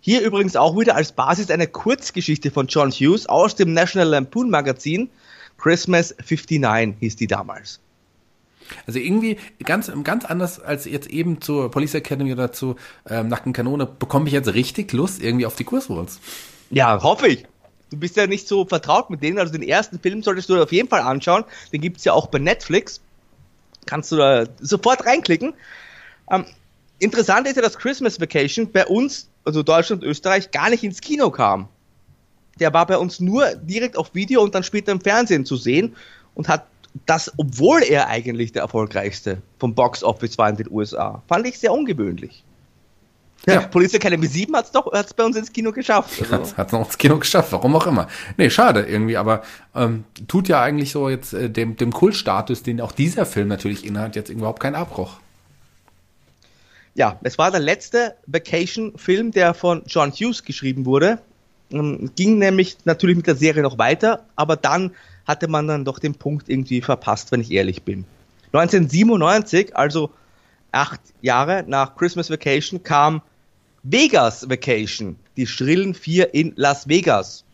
Hier 0.00 0.22
übrigens 0.22 0.56
auch 0.56 0.78
wieder 0.78 0.96
als 0.96 1.12
Basis 1.12 1.50
eine 1.50 1.66
Kurzgeschichte 1.66 2.50
von 2.50 2.68
John 2.68 2.90
Hughes 2.90 3.26
aus 3.26 3.54
dem 3.54 3.74
National 3.74 4.08
Lampoon 4.08 4.48
Magazin. 4.48 5.10
Christmas 5.58 6.14
59 6.18 6.96
hieß 6.98 7.16
die 7.16 7.26
damals. 7.26 7.80
Also 8.86 8.98
irgendwie 8.98 9.38
ganz, 9.64 9.90
ganz 10.04 10.24
anders 10.24 10.60
als 10.60 10.84
jetzt 10.84 11.08
eben 11.10 11.40
zur 11.40 11.70
Police 11.70 11.94
Academy 11.94 12.32
oder 12.32 12.52
zu 12.52 12.76
ähm, 13.08 13.28
Nackten 13.28 13.52
Kanone 13.52 13.86
bekomme 13.86 14.26
ich 14.26 14.32
jetzt 14.32 14.52
richtig 14.54 14.92
Lust 14.92 15.22
irgendwie 15.22 15.46
auf 15.46 15.56
die 15.56 15.64
Kurswurz. 15.64 16.20
Ja, 16.70 17.02
hoffe 17.02 17.28
ich. 17.28 17.46
Du 17.90 17.98
bist 17.98 18.16
ja 18.16 18.26
nicht 18.26 18.48
so 18.48 18.64
vertraut 18.64 19.10
mit 19.10 19.22
denen, 19.22 19.38
also 19.38 19.52
den 19.52 19.62
ersten 19.62 19.98
Film 19.98 20.22
solltest 20.22 20.48
du 20.48 20.60
auf 20.62 20.72
jeden 20.72 20.88
Fall 20.88 21.02
anschauen. 21.02 21.44
Den 21.72 21.82
gibt 21.82 21.98
es 21.98 22.04
ja 22.04 22.14
auch 22.14 22.28
bei 22.28 22.38
Netflix. 22.38 23.00
Kannst 23.84 24.10
du 24.12 24.16
da 24.16 24.46
sofort 24.60 25.04
reinklicken. 25.04 25.52
Ähm, 26.30 26.46
interessant 26.98 27.46
ist 27.46 27.56
ja, 27.56 27.62
dass 27.62 27.76
Christmas 27.76 28.20
Vacation 28.20 28.70
bei 28.72 28.86
uns, 28.86 29.28
also 29.44 29.62
Deutschland 29.62 30.02
und 30.02 30.08
Österreich, 30.08 30.50
gar 30.50 30.70
nicht 30.70 30.84
ins 30.84 31.00
Kino 31.00 31.30
kam. 31.30 31.68
Der 32.60 32.72
war 32.72 32.86
bei 32.86 32.96
uns 32.96 33.20
nur 33.20 33.54
direkt 33.56 33.96
auf 33.96 34.14
Video 34.14 34.42
und 34.42 34.54
dann 34.54 34.62
später 34.62 34.92
im 34.92 35.00
Fernsehen 35.00 35.44
zu 35.44 35.56
sehen 35.56 35.96
und 36.34 36.48
hat 36.48 36.66
das, 37.06 37.32
obwohl 37.36 37.82
er 37.82 38.08
eigentlich 38.08 38.52
der 38.52 38.62
erfolgreichste 38.62 39.42
vom 39.58 39.74
Box 39.74 40.02
Office 40.02 40.38
war 40.38 40.50
in 40.50 40.56
den 40.56 40.70
USA. 40.70 41.22
Fand 41.28 41.46
ich 41.46 41.58
sehr 41.58 41.72
ungewöhnlich. 41.72 42.44
Ja, 43.46 43.54
ja. 43.54 43.60
Police 43.62 43.94
Academy 43.94 44.26
7 44.26 44.54
hat 44.54 44.66
es 44.66 44.70
doch 44.70 44.92
hat's 44.92 45.14
bei 45.14 45.24
uns 45.24 45.36
ins 45.36 45.52
Kino 45.52 45.72
geschafft. 45.72 46.22
Also. 46.30 46.56
Hat 46.56 46.66
es 46.68 46.72
noch 46.72 46.84
ins 46.84 46.96
Kino 46.96 47.18
geschafft, 47.18 47.50
warum 47.50 47.74
auch 47.74 47.86
immer. 47.86 48.06
Nee, 48.36 48.50
schade 48.50 48.82
irgendwie, 48.82 49.16
aber 49.16 49.42
ähm, 49.74 50.04
tut 50.28 50.48
ja 50.48 50.62
eigentlich 50.62 50.92
so 50.92 51.08
jetzt 51.08 51.32
äh, 51.32 51.50
dem, 51.50 51.76
dem 51.76 51.92
Kultstatus, 51.92 52.62
den 52.62 52.80
auch 52.80 52.92
dieser 52.92 53.26
Film 53.26 53.48
natürlich 53.48 53.84
innehat, 53.84 54.14
jetzt 54.14 54.28
überhaupt 54.28 54.60
keinen 54.60 54.76
Abbruch. 54.76 55.18
Ja, 56.94 57.18
es 57.22 57.38
war 57.38 57.50
der 57.50 57.60
letzte 57.60 58.14
Vacation-Film, 58.26 59.32
der 59.32 59.54
von 59.54 59.82
John 59.86 60.12
Hughes 60.12 60.44
geschrieben 60.44 60.84
wurde. 60.84 61.18
Ähm, 61.72 62.12
ging 62.14 62.38
nämlich 62.38 62.76
natürlich 62.84 63.16
mit 63.16 63.26
der 63.26 63.34
Serie 63.34 63.62
noch 63.62 63.78
weiter, 63.78 64.26
aber 64.36 64.56
dann 64.56 64.92
hatte 65.26 65.48
man 65.48 65.66
dann 65.66 65.84
doch 65.84 65.98
den 65.98 66.14
Punkt 66.14 66.48
irgendwie 66.48 66.80
verpasst, 66.80 67.32
wenn 67.32 67.40
ich 67.40 67.50
ehrlich 67.50 67.82
bin. 67.82 68.04
1997, 68.52 69.76
also 69.76 70.10
acht 70.72 71.00
Jahre 71.20 71.64
nach 71.66 71.96
Christmas 71.96 72.30
Vacation, 72.30 72.82
kam 72.82 73.22
Vegas 73.82 74.48
Vacation, 74.48 75.16
die 75.36 75.46
Schrillen 75.46 75.94
vier 75.94 76.34
in 76.34 76.52
Las 76.56 76.88
Vegas 76.88 77.44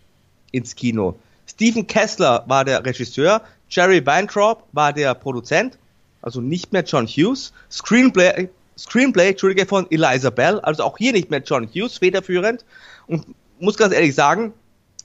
ins 0.52 0.74
Kino. 0.74 1.18
Stephen 1.46 1.86
Kessler 1.86 2.44
war 2.46 2.64
der 2.64 2.84
Regisseur, 2.84 3.42
Jerry 3.70 4.04
Weintraub 4.04 4.64
war 4.72 4.92
der 4.92 5.14
Produzent, 5.14 5.78
also 6.22 6.40
nicht 6.40 6.72
mehr 6.72 6.82
John 6.82 7.06
Hughes. 7.06 7.52
Screenplay, 7.70 8.48
Screenplay, 8.76 9.30
Entschuldige, 9.30 9.66
von 9.66 9.86
Eliza 9.90 10.30
Bell, 10.30 10.60
also 10.60 10.84
auch 10.84 10.98
hier 10.98 11.12
nicht 11.12 11.30
mehr 11.30 11.42
John 11.42 11.68
Hughes 11.68 11.98
federführend. 11.98 12.64
Und 13.06 13.26
muss 13.60 13.76
ganz 13.76 13.94
ehrlich 13.94 14.14
sagen, 14.14 14.52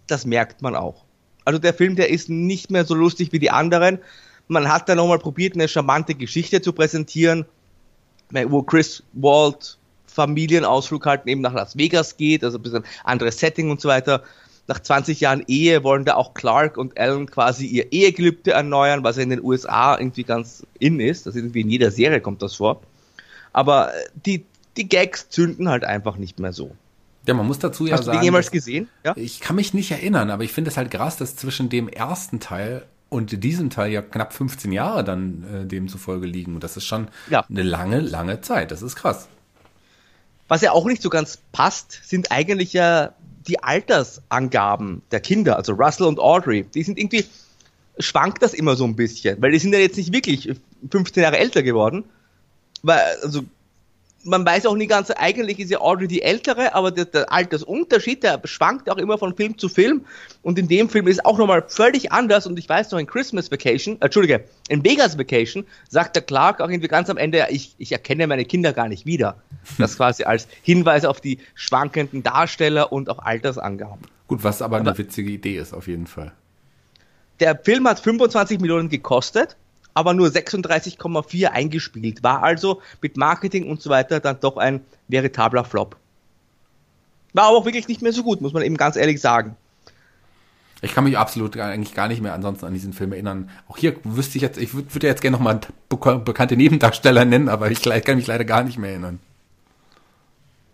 das 0.08 0.26
merkt 0.26 0.62
man 0.62 0.76
auch. 0.76 1.04
Also 1.46 1.60
der 1.60 1.74
Film, 1.74 1.96
der 1.96 2.10
ist 2.10 2.30
nicht 2.30 2.72
mehr 2.72 2.86
so 2.86 2.94
lustig 2.94 3.32
wie 3.32 3.40
die 3.40 3.52
anderen. 3.52 4.00
Man 4.48 4.72
hat 4.72 4.90
da 4.90 4.96
nochmal 4.96 5.20
probiert, 5.20 5.56
eine 5.56 5.68
charmante 5.68 6.16
Geschichte 6.16 6.62
zu 6.62 6.74
präsentieren, 6.74 7.46
wo 8.32 8.64
Chris 8.64 9.04
Walt 9.14 9.78
Familienausflug 10.08 11.06
halt 11.06 11.26
eben 11.26 11.42
nach 11.42 11.54
Las 11.54 11.78
Vegas 11.78 12.18
geht, 12.18 12.44
also 12.44 12.58
ein 12.58 12.62
bisschen 12.62 12.84
anderes 13.04 13.40
Setting 13.40 13.72
und 13.72 13.82
so 13.82 13.90
weiter. 13.90 14.24
Nach 14.68 14.80
20 14.80 15.20
Jahren 15.20 15.44
Ehe 15.48 15.84
wollen 15.84 16.06
da 16.06 16.16
auch 16.16 16.34
Clark 16.34 16.78
und 16.78 16.98
Alan 16.98 17.30
quasi 17.30 17.66
ihr 17.66 17.92
Ehegelübde 17.92 18.52
erneuern, 18.52 19.04
was 19.04 19.18
in 19.18 19.30
den 19.30 19.44
USA 19.44 19.98
irgendwie 19.98 20.24
ganz 20.24 20.66
in 20.80 21.00
ist. 21.00 21.26
Das 21.26 21.36
ist 21.36 21.42
irgendwie 21.42 21.62
in 21.62 21.70
jeder 21.70 21.92
Serie 21.92 22.22
kommt 22.22 22.42
das 22.42 22.56
vor. 22.56 22.82
Aber 23.52 23.92
die, 24.26 24.46
die 24.78 24.88
Gags 24.88 25.30
zünden 25.30 25.68
halt 25.68 25.84
einfach 25.84 26.16
nicht 26.16 26.40
mehr 26.40 26.54
so. 26.54 26.76
Ja, 27.26 27.34
man 27.34 27.48
muss 27.48 27.60
dazu 27.60 27.86
ja 27.86 27.94
Hast 27.94 28.06
sagen. 28.06 28.10
Hast 28.10 28.16
du 28.16 28.20
den 28.20 28.26
jemals 28.26 28.52
gesehen? 28.52 28.90
Ja? 29.04 29.14
Ich 29.16 29.40
kann 29.40 29.56
mich 29.56 29.74
nicht 29.74 29.92
erinnern, 29.92 30.30
aber 30.30 30.44
ich 30.44 30.52
finde 30.52 30.70
es 30.70 30.78
halt 30.78 30.92
krass, 30.92 31.18
dass 31.18 31.36
zwischen 31.36 31.70
dem 31.70 31.88
ersten 31.88 32.40
Teil 32.40 32.86
und 33.10 33.44
diesem 33.44 33.70
Teil 33.70 33.92
ja 33.92 34.02
knapp 34.02 34.34
15 34.34 34.72
Jahre 34.72 35.04
dann 35.04 35.44
äh, 35.44 35.66
demzufolge 35.66 36.26
liegen. 36.26 36.56
Und 36.56 36.64
das 36.64 36.76
ist 36.78 36.86
schon 36.86 37.08
ja. 37.30 37.46
eine 37.48 37.64
lange, 37.64 38.00
lange 38.00 38.42
Zeit. 38.42 38.72
Das 38.72 38.82
ist 38.82 38.96
krass. 38.96 39.28
Was 40.48 40.62
ja 40.62 40.72
auch 40.72 40.86
nicht 40.86 41.02
so 41.02 41.10
ganz 41.10 41.40
passt, 41.52 42.00
sind 42.04 42.32
eigentlich 42.32 42.74
ja 42.74 43.14
die 43.48 43.62
Altersangaben 43.62 45.02
der 45.12 45.20
Kinder, 45.20 45.58
also 45.58 45.74
Russell 45.74 46.08
und 46.08 46.20
Audrey. 46.20 46.64
Die 46.64 46.84
sind 46.84 46.98
irgendwie, 46.98 47.26
schwankt 48.00 48.42
das 48.42 48.54
immer 48.54 48.76
so 48.76 48.84
ein 48.86 48.96
bisschen, 48.96 49.42
weil 49.42 49.52
die 49.52 49.60
sind 49.60 49.74
ja 49.74 49.80
jetzt 49.80 49.98
nicht 49.98 50.12
wirklich 50.12 50.52
15 50.90 51.24
Jahre 51.24 51.38
älter 51.38 51.64
geworden. 51.64 52.06
Weil, 52.82 53.02
also 53.22 53.44
man 54.24 54.46
weiß 54.46 54.66
auch 54.66 54.76
nie 54.76 54.88
ganz, 54.88 55.12
eigentlich 55.12 55.60
ist 55.60 55.70
ja 55.70 55.82
Audrey 55.82 56.08
die 56.08 56.22
ältere, 56.22 56.74
aber 56.74 56.92
der, 56.92 57.06
der 57.06 57.32
Altersunterschied, 57.32 58.24
der 58.24 58.42
schwankt 58.46 58.90
auch 58.90 58.98
immer 58.98 59.18
von 59.18 59.36
Film 59.36 59.58
zu 59.58 59.70
Film. 59.70 60.06
Und 60.42 60.58
in 60.58 60.68
dem 60.68 60.90
Film 60.90 61.08
ist 61.08 61.26
auch 61.26 61.38
nochmal 61.38 61.64
völlig 61.68 62.12
anders. 62.12 62.48
Und 62.48 62.58
ich 62.58 62.68
weiß 62.68 62.92
noch, 62.92 63.00
in 63.00 63.08
Christmas 63.08 63.52
Vacation, 63.52 63.96
äh, 63.96 64.06
Entschuldige, 64.06 64.46
in 64.70 64.84
Vegas 64.84 65.18
Vacation, 65.18 65.66
sagt 65.90 66.16
der 66.16 66.24
Clark 66.24 66.62
auch 66.62 66.70
irgendwie 66.70 66.88
ganz 66.88 67.10
am 67.10 67.18
Ende, 67.18 67.46
ich, 67.50 67.76
ich 67.78 67.92
erkenne 67.92 68.28
meine 68.28 68.46
Kinder 68.46 68.74
gar 68.74 68.88
nicht 68.88 69.06
wieder. 69.06 69.38
Das 69.78 69.96
quasi 69.98 70.24
als 70.24 70.48
Hinweis 70.62 71.06
auf 71.06 71.22
die 71.22 71.40
schwankenden 71.56 72.24
Darsteller 72.24 72.92
und 72.92 73.10
auch 73.10 73.20
Altersangaben. 73.20 74.02
Gut, 74.28 74.44
was 74.44 74.62
aber, 74.62 74.78
aber 74.78 74.90
eine 74.90 74.98
witzige 74.98 75.32
Idee 75.32 75.58
ist, 75.58 75.74
auf 75.74 75.88
jeden 75.88 76.08
Fall. 76.08 76.32
Der 77.40 77.58
Film 77.58 77.88
hat 77.88 78.00
25 78.00 78.60
Millionen 78.60 78.90
gekostet 78.90 79.58
aber 79.94 80.14
nur 80.14 80.28
36,4 80.28 81.48
eingespielt. 81.48 82.24
War 82.24 82.44
also 82.44 82.82
mit 83.02 83.18
Marketing 83.18 83.70
und 83.70 83.82
so 83.82 83.90
weiter 83.90 84.20
dann 84.20 84.40
doch 84.40 84.58
ein 84.58 84.82
veritabler 85.08 85.64
Flop. 85.64 85.98
War 87.34 87.46
aber 87.46 87.58
auch 87.58 87.66
wirklich 87.66 87.88
nicht 87.88 88.02
mehr 88.02 88.14
so 88.14 88.24
gut, 88.24 88.42
muss 88.42 88.54
man 88.54 88.64
eben 88.64 88.78
ganz 88.78 88.96
ehrlich 88.96 89.20
sagen. 89.20 89.56
Ich 90.82 90.94
kann 90.94 91.06
mich 91.06 91.18
absolut 91.18 91.58
eigentlich 91.58 91.94
gar 91.94 92.10
nicht 92.10 92.22
mehr 92.22 92.34
ansonsten 92.34 92.66
an 92.66 92.74
diesen 92.74 92.92
Film 92.92 93.14
erinnern. 93.14 93.50
Auch 93.70 93.78
hier 93.78 93.96
wüsste 94.04 94.38
ich 94.38 94.42
jetzt, 94.42 94.58
ich 94.58 94.74
würde 94.74 94.94
würd 94.94 95.04
jetzt 95.04 95.22
gerne 95.22 95.38
nochmal 95.38 95.62
bekannte 95.88 96.58
Nebendarsteller 96.58 97.24
nennen, 97.24 97.48
aber 97.48 97.72
ich 97.72 97.82
kann 97.82 98.18
mich 98.18 98.28
leider 98.28 98.44
gar 98.44 98.64
nicht 98.64 98.78
mehr 98.78 98.90
erinnern. 98.90 99.20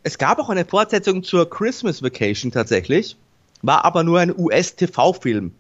Es 0.01 0.17
gab 0.17 0.39
auch 0.39 0.49
eine 0.49 0.65
Fortsetzung 0.65 1.23
zur 1.23 1.47
Christmas 1.47 2.01
Vacation 2.01 2.51
tatsächlich, 2.51 3.17
war 3.61 3.85
aber 3.85 4.03
nur 4.03 4.19
ein 4.19 4.35
US-TV-Film. 4.35 5.53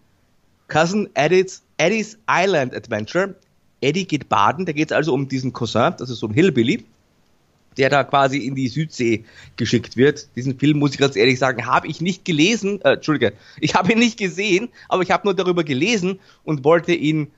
Cousin 0.67 1.09
Eddie's, 1.13 1.61
Eddie's 1.77 2.17
Island 2.27 2.73
Adventure 2.73 3.35
Eddie 3.81 4.05
geht 4.05 4.29
baden, 4.29 4.65
da 4.65 4.71
geht 4.71 4.91
es 4.91 4.95
also 4.95 5.13
um 5.13 5.27
diesen 5.27 5.53
Cousin, 5.53 5.93
das 5.97 6.09
ist 6.09 6.19
so 6.19 6.27
ein 6.27 6.33
Hillbilly, 6.33 6.85
der 7.77 7.89
da 7.89 8.03
quasi 8.03 8.39
in 8.39 8.55
die 8.55 8.67
Südsee 8.67 9.23
geschickt 9.55 9.95
wird. 9.95 10.27
Diesen 10.35 10.59
Film, 10.59 10.79
muss 10.79 10.91
ich 10.91 10.97
ganz 10.97 11.15
ehrlich 11.15 11.39
sagen, 11.39 11.65
habe 11.65 11.87
ich 11.87 12.01
nicht 12.01 12.25
gelesen, 12.25 12.81
äh, 12.81 12.93
Entschuldige, 12.93 13.33
ich 13.59 13.75
habe 13.75 13.91
ihn 13.93 13.99
nicht 13.99 14.17
gesehen, 14.17 14.69
aber 14.89 15.03
ich 15.03 15.11
habe 15.11 15.25
nur 15.25 15.33
darüber 15.33 15.63
gelesen 15.63 16.19
und 16.43 16.63
wollte 16.63 16.93
ihn 16.93 17.31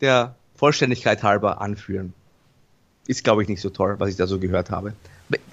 der 0.00 0.34
Vollständigkeit 0.54 1.22
halber 1.22 1.60
anführen. 1.60 2.12
Ist, 3.06 3.24
glaube 3.24 3.42
ich, 3.42 3.48
nicht 3.48 3.60
so 3.60 3.70
toll, 3.70 3.96
was 3.98 4.10
ich 4.10 4.16
da 4.16 4.26
so 4.26 4.38
gehört 4.38 4.70
habe. 4.70 4.92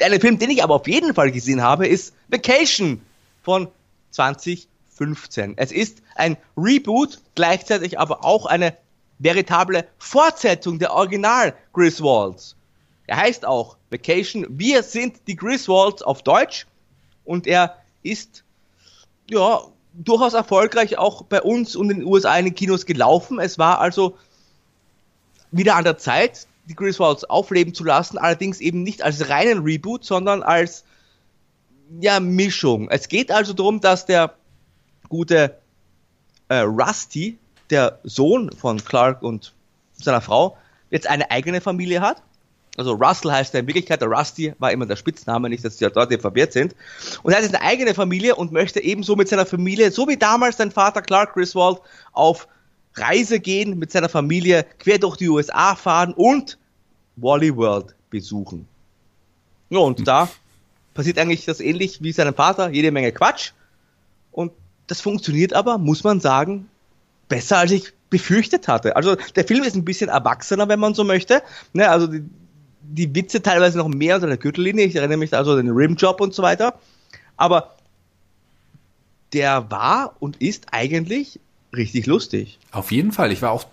Ein 0.02 0.20
Film, 0.20 0.40
den 0.40 0.50
ich 0.50 0.64
aber 0.64 0.76
auf 0.76 0.88
jeden 0.88 1.14
Fall 1.14 1.32
gesehen 1.32 1.62
habe, 1.62 1.88
ist 1.88 2.14
Vacation 2.28 3.02
von 3.44 3.68
2015. 4.12 5.54
Es 5.58 5.72
ist 5.72 6.02
ein 6.16 6.38
Reboot, 6.58 7.22
gleichzeitig 7.36 8.00
aber 8.00 8.26
auch 8.26 8.46
eine 8.46 8.76
veritable 9.20 9.88
Fortsetzung 9.98 10.80
der 10.80 10.94
Original 10.94 11.54
Griswolds. 11.74 12.56
Er 13.08 13.18
heißt 13.18 13.46
auch 13.46 13.78
Vacation. 13.90 14.46
Wir 14.50 14.84
sind 14.84 15.22
die 15.28 15.36
Griswolds 15.36 16.02
auf 16.02 16.24
Deutsch 16.24 16.66
und 17.26 17.48
er 17.48 17.78
ist 18.02 18.44
ja 19.30 19.62
durchaus 19.94 20.34
erfolgreich 20.34 20.98
auch 20.98 21.24
bei 21.24 21.42
uns 21.42 21.76
und 21.76 21.90
in 21.92 22.00
den 22.00 22.08
USA 22.08 22.38
in 22.38 22.46
den 22.46 22.56
Kinos 22.56 22.86
gelaufen. 22.86 23.40
Es 23.40 23.58
war 23.58 23.80
also 23.80 24.18
wieder 25.52 25.76
an 25.76 25.84
der 25.84 25.98
Zeit, 25.98 26.48
die 26.66 26.76
Griswolds 26.76 27.26
aufleben 27.26 27.74
zu 27.74 27.84
lassen, 27.84 28.18
allerdings 28.18 28.60
eben 28.60 28.84
nicht 28.84 29.04
als 29.04 29.30
reinen 29.30 29.64
Reboot, 29.64 30.04
sondern 30.04 30.42
als 30.42 30.84
ja, 32.00 32.20
Mischung. 32.20 32.90
Es 32.90 33.08
geht 33.08 33.32
also 33.32 33.54
darum, 33.54 33.82
dass 33.82 34.06
der 34.06 34.34
gute 35.10 35.58
äh, 36.48 36.60
Rusty, 36.60 37.38
der 37.74 38.00
Sohn 38.04 38.52
von 38.52 38.84
Clark 38.84 39.24
und 39.24 39.54
seiner 39.94 40.22
Frau 40.22 40.58
jetzt 40.92 41.08
eine 41.08 41.32
eigene 41.32 41.60
Familie 41.60 42.02
hat. 42.02 42.22
Also 42.78 42.94
Russell 42.94 43.32
heißt 43.32 43.54
er 43.54 43.62
in 43.62 43.68
Wirklichkeit, 43.68 44.02
der 44.02 44.08
Rusty 44.08 44.54
war 44.60 44.72
immer 44.72 44.86
der 44.86 44.96
Spitzname, 44.96 45.50
nicht, 45.50 45.66
dass 45.66 45.78
die 45.78 45.88
dort 45.88 46.14
verwirrt 46.22 46.54
sind. 46.54 46.76
Und 47.22 47.32
er 47.32 47.38
hat 47.38 47.44
jetzt 47.44 47.56
eine 47.56 47.64
eigene 47.64 47.94
Familie 47.94 48.36
und 48.36 48.52
möchte 48.52 48.80
ebenso 48.80 49.16
mit 49.16 49.28
seiner 49.28 49.46
Familie, 49.46 49.92
so 49.92 50.08
wie 50.08 50.18
damals 50.18 50.58
sein 50.58 50.72
Vater 50.72 51.02
Clark 51.02 51.34
Griswold, 51.34 51.80
auf 52.14 52.48
Reise 52.96 53.40
gehen, 53.40 53.78
mit 53.80 53.92
seiner 53.92 54.10
Familie 54.10 54.66
quer 54.80 55.00
durch 55.00 55.18
die 55.18 55.30
USA 55.30 55.76
fahren 55.76 56.14
und 56.14 56.58
Wally 57.16 57.56
World 57.56 57.96
besuchen. 58.10 58.68
Ja, 59.70 59.80
und 59.80 60.08
da 60.08 60.30
passiert 60.94 61.18
eigentlich 61.18 61.46
das 61.46 61.60
ähnlich 61.60 62.02
wie 62.04 62.12
seinem 62.12 62.36
Vater, 62.36 62.70
jede 62.70 62.92
Menge 62.92 63.12
Quatsch. 63.12 63.52
Und 64.32 64.52
das 64.88 65.02
funktioniert 65.02 65.54
aber, 65.54 65.78
muss 65.78 66.04
man 66.04 66.20
sagen, 66.20 66.70
besser 67.34 67.58
als 67.58 67.72
ich 67.72 67.92
befürchtet 68.12 68.68
hatte. 68.68 68.96
Also 68.96 69.16
der 69.36 69.44
Film 69.44 69.64
ist 69.64 69.76
ein 69.76 69.84
bisschen 69.84 70.08
erwachsener, 70.08 70.70
wenn 70.70 70.80
man 70.80 70.94
so 70.94 71.04
möchte. 71.04 71.42
Ne, 71.74 71.90
also 71.90 72.06
die, 72.06 72.24
die 72.84 73.16
Witze 73.16 73.42
teilweise 73.42 73.80
noch 73.80 73.88
mehr 73.88 74.16
unter 74.16 74.28
der 74.28 74.38
Gürtellinie. 74.38 74.86
Ich 74.86 74.96
erinnere 74.96 75.18
mich 75.18 75.34
also 75.34 75.54
an 75.54 75.66
den 75.66 75.76
Rimjob 75.76 76.22
und 76.22 76.36
so 76.36 76.44
weiter. 76.44 76.76
Aber 77.36 77.76
der 79.34 79.72
war 79.72 80.16
und 80.20 80.40
ist 80.40 80.68
eigentlich 80.70 81.40
richtig 81.76 82.06
lustig. 82.06 82.60
Auf 82.72 82.92
jeden 82.92 83.12
Fall. 83.12 83.32
Ich 83.32 83.42
war 83.42 83.50
auch 83.50 83.66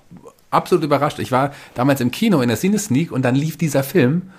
absolut 0.50 0.84
überrascht. 0.84 1.18
Ich 1.18 1.30
war 1.30 1.52
damals 1.74 2.00
im 2.00 2.10
Kino 2.10 2.40
in 2.40 2.48
der 2.48 2.56
Cine 2.56 2.78
Sneak 2.78 3.12
und 3.12 3.20
dann 3.22 3.34
lief 3.34 3.58
dieser 3.58 3.84
Film 3.84 4.30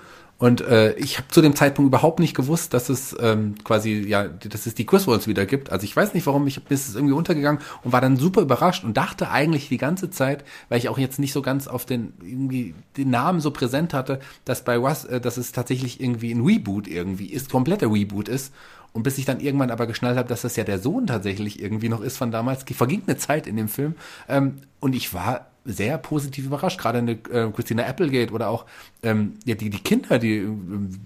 und 0.42 0.60
äh, 0.60 0.94
ich 0.94 1.18
habe 1.18 1.28
zu 1.28 1.40
dem 1.40 1.54
Zeitpunkt 1.54 1.86
überhaupt 1.86 2.18
nicht 2.18 2.34
gewusst, 2.34 2.74
dass 2.74 2.88
es 2.88 3.14
ähm, 3.20 3.54
quasi, 3.62 4.04
ja, 4.08 4.24
dass 4.24 4.66
es 4.66 4.74
die 4.74 4.84
Quizwalls 4.84 5.28
wieder 5.28 5.46
gibt. 5.46 5.70
Also 5.70 5.84
ich 5.84 5.94
weiß 5.94 6.14
nicht 6.14 6.26
warum, 6.26 6.48
ich 6.48 6.60
bin 6.64 6.74
es 6.74 6.96
irgendwie 6.96 7.14
untergegangen 7.14 7.62
und 7.84 7.92
war 7.92 8.00
dann 8.00 8.16
super 8.16 8.40
überrascht 8.40 8.82
und 8.82 8.96
dachte 8.96 9.30
eigentlich 9.30 9.68
die 9.68 9.76
ganze 9.78 10.10
Zeit, 10.10 10.42
weil 10.68 10.78
ich 10.78 10.88
auch 10.88 10.98
jetzt 10.98 11.20
nicht 11.20 11.32
so 11.32 11.42
ganz 11.42 11.68
auf 11.68 11.86
den 11.86 12.12
irgendwie 12.24 12.74
den 12.96 13.10
Namen 13.10 13.38
so 13.38 13.52
präsent 13.52 13.94
hatte, 13.94 14.18
dass 14.44 14.64
bei 14.64 14.82
was, 14.82 15.04
äh, 15.04 15.20
dass 15.20 15.36
es 15.36 15.52
tatsächlich 15.52 16.00
irgendwie 16.00 16.32
ein 16.32 16.44
Reboot 16.44 16.88
irgendwie 16.88 17.26
ist, 17.26 17.48
kompletter 17.48 17.92
Reboot 17.92 18.28
ist. 18.28 18.52
Und 18.92 19.04
bis 19.04 19.18
ich 19.18 19.24
dann 19.24 19.38
irgendwann 19.38 19.70
aber 19.70 19.86
geschnallt 19.86 20.18
habe, 20.18 20.28
dass 20.28 20.42
das 20.42 20.56
ja 20.56 20.64
der 20.64 20.80
Sohn 20.80 21.06
tatsächlich 21.06 21.62
irgendwie 21.62 21.88
noch 21.88 22.00
ist 22.00 22.16
von 22.16 22.32
damals, 22.32 22.64
verging 22.64 23.04
eine 23.06 23.16
Zeit 23.16 23.46
in 23.46 23.56
dem 23.56 23.68
Film. 23.68 23.94
Ähm, 24.28 24.56
und 24.80 24.96
ich 24.96 25.14
war 25.14 25.51
sehr 25.64 25.98
positiv 25.98 26.46
überrascht. 26.46 26.78
Gerade 26.78 26.98
eine 26.98 27.12
äh, 27.12 27.50
Christina 27.54 27.84
Applegate 27.84 28.32
oder 28.32 28.48
auch 28.48 28.64
ähm, 29.02 29.34
ja, 29.44 29.54
die, 29.54 29.70
die 29.70 29.78
Kinder, 29.78 30.18
die, 30.18 30.46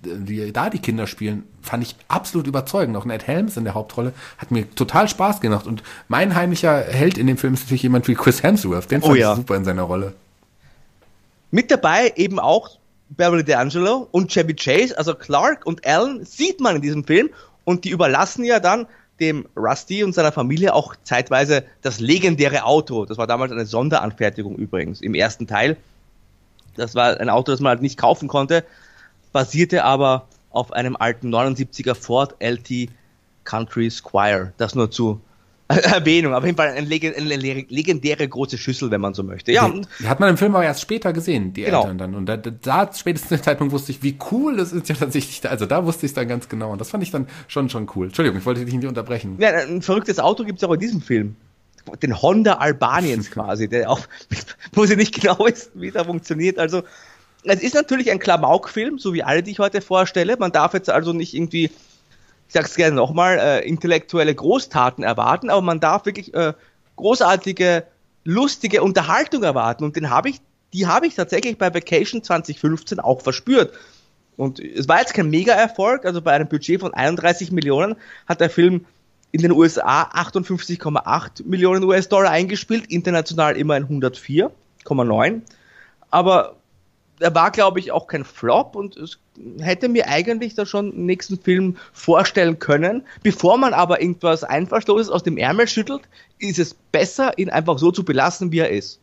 die 0.04 0.52
da 0.52 0.70
die 0.70 0.78
Kinder 0.78 1.06
spielen, 1.06 1.44
fand 1.62 1.82
ich 1.82 1.96
absolut 2.08 2.46
überzeugend. 2.46 2.96
Auch 2.96 3.04
Ned 3.04 3.26
Helms 3.26 3.56
in 3.56 3.64
der 3.64 3.74
Hauptrolle 3.74 4.12
hat 4.38 4.50
mir 4.50 4.68
total 4.74 5.08
Spaß 5.08 5.40
gemacht. 5.40 5.66
Und 5.66 5.82
mein 6.08 6.34
heimlicher 6.34 6.82
Held 6.82 7.18
in 7.18 7.26
dem 7.26 7.36
Film 7.36 7.54
ist 7.54 7.64
natürlich 7.64 7.82
jemand 7.82 8.08
wie 8.08 8.14
Chris 8.14 8.42
Hemsworth. 8.42 8.90
Den 8.90 9.02
fand 9.02 9.12
oh, 9.12 9.16
ja. 9.16 9.32
ich 9.32 9.36
super 9.36 9.56
in 9.56 9.64
seiner 9.64 9.82
Rolle. 9.82 10.14
Mit 11.50 11.70
dabei 11.70 12.12
eben 12.16 12.38
auch 12.38 12.78
Beverly 13.10 13.42
D'Angelo 13.42 14.08
und 14.10 14.32
Chevy 14.32 14.54
Chase, 14.54 14.96
also 14.98 15.14
Clark 15.14 15.64
und 15.64 15.86
Alan 15.86 16.24
sieht 16.24 16.60
man 16.60 16.76
in 16.76 16.82
diesem 16.82 17.04
Film 17.04 17.30
und 17.64 17.84
die 17.84 17.90
überlassen 17.90 18.44
ja 18.44 18.58
dann 18.58 18.86
dem 19.20 19.46
Rusty 19.56 20.04
und 20.04 20.14
seiner 20.14 20.32
Familie 20.32 20.74
auch 20.74 20.94
zeitweise 21.02 21.64
das 21.82 22.00
legendäre 22.00 22.64
Auto. 22.64 23.06
Das 23.06 23.18
war 23.18 23.26
damals 23.26 23.52
eine 23.52 23.66
Sonderanfertigung 23.66 24.56
übrigens 24.56 25.00
im 25.00 25.14
ersten 25.14 25.46
Teil. 25.46 25.76
Das 26.76 26.94
war 26.94 27.18
ein 27.18 27.30
Auto, 27.30 27.52
das 27.52 27.60
man 27.60 27.70
halt 27.70 27.82
nicht 27.82 27.98
kaufen 27.98 28.28
konnte, 28.28 28.64
basierte 29.32 29.84
aber 29.84 30.28
auf 30.50 30.72
einem 30.72 30.96
alten 30.96 31.34
79er 31.34 31.94
Ford 31.94 32.34
LT 32.40 32.90
Country 33.44 33.90
Squire. 33.90 34.52
Das 34.58 34.74
nur 34.74 34.90
zu 34.90 35.20
Erwähnung, 35.82 36.32
auf 36.32 36.44
jeden 36.44 36.56
Fall 36.56 36.68
eine, 36.68 36.86
Legend, 36.86 37.16
eine, 37.16 37.34
legendäre 37.34 38.28
große 38.28 38.56
Schüssel, 38.56 38.92
wenn 38.92 39.00
man 39.00 39.14
so 39.14 39.24
möchte. 39.24 39.50
Ja, 39.50 39.68
die 39.98 40.06
hat 40.06 40.20
man 40.20 40.30
im 40.30 40.36
Film 40.36 40.54
aber 40.54 40.64
erst 40.64 40.80
später 40.80 41.12
gesehen, 41.12 41.52
die 41.54 41.62
genau. 41.62 41.82
Eltern 41.82 41.98
dann. 41.98 42.14
Und 42.14 42.26
da, 42.26 42.36
da 42.36 42.90
spätestens 42.94 43.30
dem 43.30 43.42
Zeitpunkt 43.42 43.72
wusste 43.72 43.90
ich, 43.90 44.00
wie 44.02 44.16
cool 44.30 44.56
das 44.56 44.72
ist 44.72 44.88
ja 44.88 44.94
tatsächlich. 44.94 45.40
Da. 45.40 45.48
Also 45.48 45.66
da 45.66 45.84
wusste 45.84 46.06
ich 46.06 46.10
es 46.10 46.14
dann 46.14 46.28
ganz 46.28 46.48
genau. 46.48 46.70
Und 46.70 46.80
das 46.80 46.90
fand 46.90 47.02
ich 47.02 47.10
dann 47.10 47.26
schon 47.48 47.68
schon 47.68 47.90
cool. 47.96 48.06
Entschuldigung, 48.06 48.38
ich 48.38 48.46
wollte 48.46 48.64
dich 48.64 48.74
nicht 48.74 48.86
unterbrechen. 48.86 49.36
Ja, 49.40 49.48
ein 49.50 49.82
verrücktes 49.82 50.20
Auto 50.20 50.44
gibt 50.44 50.58
es 50.58 50.64
auch 50.68 50.72
in 50.72 50.80
diesem 50.80 51.00
Film. 51.00 51.34
Den 52.00 52.22
Honda 52.22 52.54
Albaniens 52.54 53.30
quasi, 53.32 53.68
der 53.68 53.90
auch, 53.90 54.00
wo 54.72 54.86
sie 54.86 54.94
nicht 54.94 55.20
genau 55.20 55.46
ist, 55.46 55.72
wie 55.74 55.90
der 55.90 56.04
funktioniert. 56.04 56.60
Also 56.60 56.84
es 57.42 57.60
ist 57.60 57.74
natürlich 57.74 58.10
ein 58.12 58.20
Klamauk-Film, 58.20 58.98
so 58.98 59.12
wie 59.14 59.24
alle, 59.24 59.42
die 59.42 59.50
ich 59.50 59.58
heute 59.58 59.80
vorstelle. 59.80 60.36
Man 60.36 60.52
darf 60.52 60.74
jetzt 60.74 60.90
also 60.90 61.12
nicht 61.12 61.34
irgendwie 61.34 61.70
ich 62.48 62.54
sag's 62.54 62.76
gerne 62.76 62.96
nochmal, 62.96 63.38
äh, 63.38 63.68
intellektuelle 63.68 64.34
Großtaten 64.34 65.02
erwarten, 65.02 65.50
aber 65.50 65.62
man 65.62 65.80
darf 65.80 66.06
wirklich 66.06 66.32
äh, 66.34 66.52
großartige, 66.96 67.84
lustige 68.24 68.82
Unterhaltung 68.82 69.42
erwarten. 69.42 69.84
Und 69.84 69.96
den 69.96 70.10
habe 70.10 70.28
ich, 70.28 70.40
die 70.72 70.86
habe 70.86 71.06
ich 71.06 71.14
tatsächlich 71.14 71.58
bei 71.58 71.74
Vacation 71.74 72.22
2015 72.22 73.00
auch 73.00 73.20
verspürt. 73.20 73.72
Und 74.36 74.60
es 74.60 74.88
war 74.88 75.00
jetzt 75.00 75.14
kein 75.14 75.30
Mega-Erfolg, 75.30 76.04
also 76.04 76.20
bei 76.20 76.32
einem 76.32 76.48
Budget 76.48 76.80
von 76.80 76.92
31 76.92 77.52
Millionen 77.52 77.96
hat 78.26 78.40
der 78.40 78.50
Film 78.50 78.84
in 79.32 79.42
den 79.42 79.52
USA 79.52 80.02
58,8 80.02 81.46
Millionen 81.46 81.84
US-Dollar 81.84 82.30
eingespielt, 82.30 82.86
international 82.86 83.56
immerhin 83.56 83.86
104,9. 83.86 85.42
Aber 86.10 86.56
er 87.18 87.34
war, 87.34 87.50
glaube 87.50 87.80
ich, 87.80 87.92
auch 87.92 88.06
kein 88.06 88.24
Flop 88.24 88.76
und 88.76 88.96
es 88.96 89.18
hätte 89.60 89.88
mir 89.88 90.08
eigentlich 90.08 90.54
da 90.54 90.66
schon 90.66 90.92
einen 90.92 91.06
nächsten 91.06 91.38
Film 91.38 91.76
vorstellen 91.92 92.58
können. 92.58 93.02
Bevor 93.22 93.58
man 93.58 93.74
aber 93.74 94.00
irgendwas 94.00 94.44
Einfallsloses 94.44 95.08
aus 95.08 95.22
dem 95.22 95.36
Ärmel 95.36 95.68
schüttelt, 95.68 96.02
ist 96.38 96.58
es 96.58 96.74
besser, 96.74 97.38
ihn 97.38 97.50
einfach 97.50 97.78
so 97.78 97.90
zu 97.90 98.04
belassen, 98.04 98.52
wie 98.52 98.58
er 98.58 98.70
ist. 98.70 99.00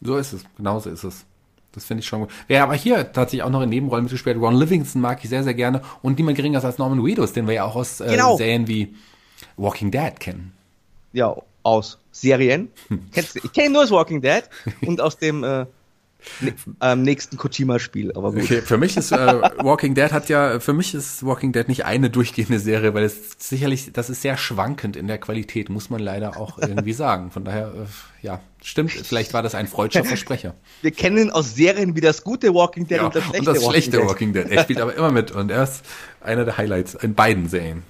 So 0.00 0.16
ist 0.16 0.32
es, 0.32 0.42
genauso 0.56 0.90
ist 0.90 1.04
es. 1.04 1.24
Das 1.72 1.84
finde 1.84 2.00
ich 2.00 2.06
schon 2.06 2.20
gut. 2.20 2.30
Wer 2.46 2.62
aber 2.62 2.74
hier 2.74 3.12
tatsächlich 3.12 3.42
auch 3.42 3.50
noch 3.50 3.60
in 3.60 3.68
Nebenrollen 3.68 4.04
mitgespielt 4.04 4.38
Ron 4.38 4.56
Livingston 4.56 5.02
mag 5.02 5.22
ich 5.22 5.28
sehr, 5.28 5.44
sehr 5.44 5.52
gerne. 5.52 5.82
Und 6.00 6.16
niemand 6.16 6.38
geringer 6.38 6.64
als 6.64 6.78
Norman 6.78 7.00
Reedus, 7.00 7.34
den 7.34 7.46
wir 7.46 7.54
ja 7.54 7.64
auch 7.64 7.76
aus 7.76 8.00
äh, 8.00 8.12
genau. 8.12 8.36
Serien 8.38 8.66
wie 8.66 8.94
Walking 9.58 9.90
Dead 9.90 10.18
kennen. 10.18 10.52
Ja, 11.12 11.36
aus 11.62 11.98
Serien. 12.12 12.70
Hm. 12.88 13.00
ich 13.14 13.52
kenne 13.52 13.70
nur 13.70 13.82
das 13.82 13.90
Walking 13.90 14.22
Dead 14.22 14.44
und 14.86 15.02
aus 15.02 15.18
dem 15.18 15.44
äh, 15.44 15.66
am 16.80 17.02
nächsten 17.02 17.36
Kojima-Spiel, 17.36 18.12
aber 18.14 18.32
gut. 18.32 18.42
Okay, 18.42 18.62
für 18.62 18.76
mich 18.76 18.96
ist 18.96 19.12
äh, 19.12 19.16
Walking 19.16 19.94
Dead 19.94 20.12
hat 20.12 20.28
ja, 20.28 20.60
für 20.60 20.72
mich 20.72 20.94
ist 20.94 21.24
Walking 21.24 21.52
Dead 21.52 21.66
nicht 21.68 21.84
eine 21.84 22.10
durchgehende 22.10 22.58
Serie, 22.58 22.94
weil 22.94 23.04
es 23.04 23.36
sicherlich, 23.38 23.92
das 23.92 24.10
ist 24.10 24.22
sehr 24.22 24.36
schwankend 24.36 24.96
in 24.96 25.06
der 25.06 25.18
Qualität, 25.18 25.68
muss 25.68 25.90
man 25.90 26.00
leider 26.00 26.36
auch 26.36 26.58
irgendwie 26.58 26.92
sagen. 26.94 27.30
Von 27.30 27.44
daher, 27.44 27.68
äh, 27.68 28.26
ja, 28.26 28.40
stimmt, 28.62 28.92
vielleicht 28.92 29.34
war 29.34 29.42
das 29.42 29.54
ein 29.54 29.66
freudscher 29.66 30.04
Versprecher. 30.04 30.54
Wir 30.82 30.90
kennen 30.90 31.30
aus 31.30 31.54
Serien 31.54 31.94
wie 31.96 32.00
das 32.00 32.24
gute 32.24 32.52
Walking 32.54 32.86
Dead 32.86 32.98
ja, 32.98 33.06
und 33.06 33.14
das 33.14 33.24
schlechte, 33.24 33.38
und 33.38 33.56
das 33.56 33.64
schlechte 33.64 33.98
Walking, 33.98 34.32
Dead. 34.32 34.42
Walking 34.42 34.50
Dead. 34.50 34.58
Er 34.58 34.62
spielt 34.62 34.80
aber 34.80 34.94
immer 34.94 35.12
mit 35.12 35.30
und 35.30 35.50
er 35.50 35.62
ist 35.62 35.84
einer 36.20 36.44
der 36.44 36.58
Highlights 36.58 36.94
in 36.94 37.14
beiden 37.14 37.48
Serien. 37.48 37.82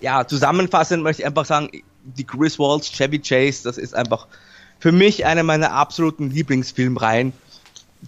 Ja, 0.00 0.26
zusammenfassend 0.26 1.02
möchte 1.02 1.22
ich 1.22 1.26
einfach 1.26 1.46
sagen, 1.46 1.70
die 2.04 2.24
Chris 2.24 2.58
Walls, 2.58 2.90
Chevy 2.90 3.18
Chase, 3.18 3.62
das 3.64 3.78
ist 3.78 3.94
einfach 3.94 4.26
für 4.78 4.92
mich 4.92 5.24
eine 5.24 5.42
meiner 5.42 5.72
absoluten 5.72 6.30
Lieblingsfilmreihen 6.30 7.32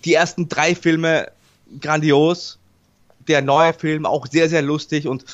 die 0.04 0.14
ersten 0.14 0.48
drei 0.48 0.74
Filme 0.74 1.28
grandios, 1.80 2.58
der 3.26 3.42
neue 3.42 3.74
Film 3.74 4.06
auch 4.06 4.26
sehr, 4.26 4.48
sehr 4.48 4.62
lustig 4.62 5.06
und 5.06 5.24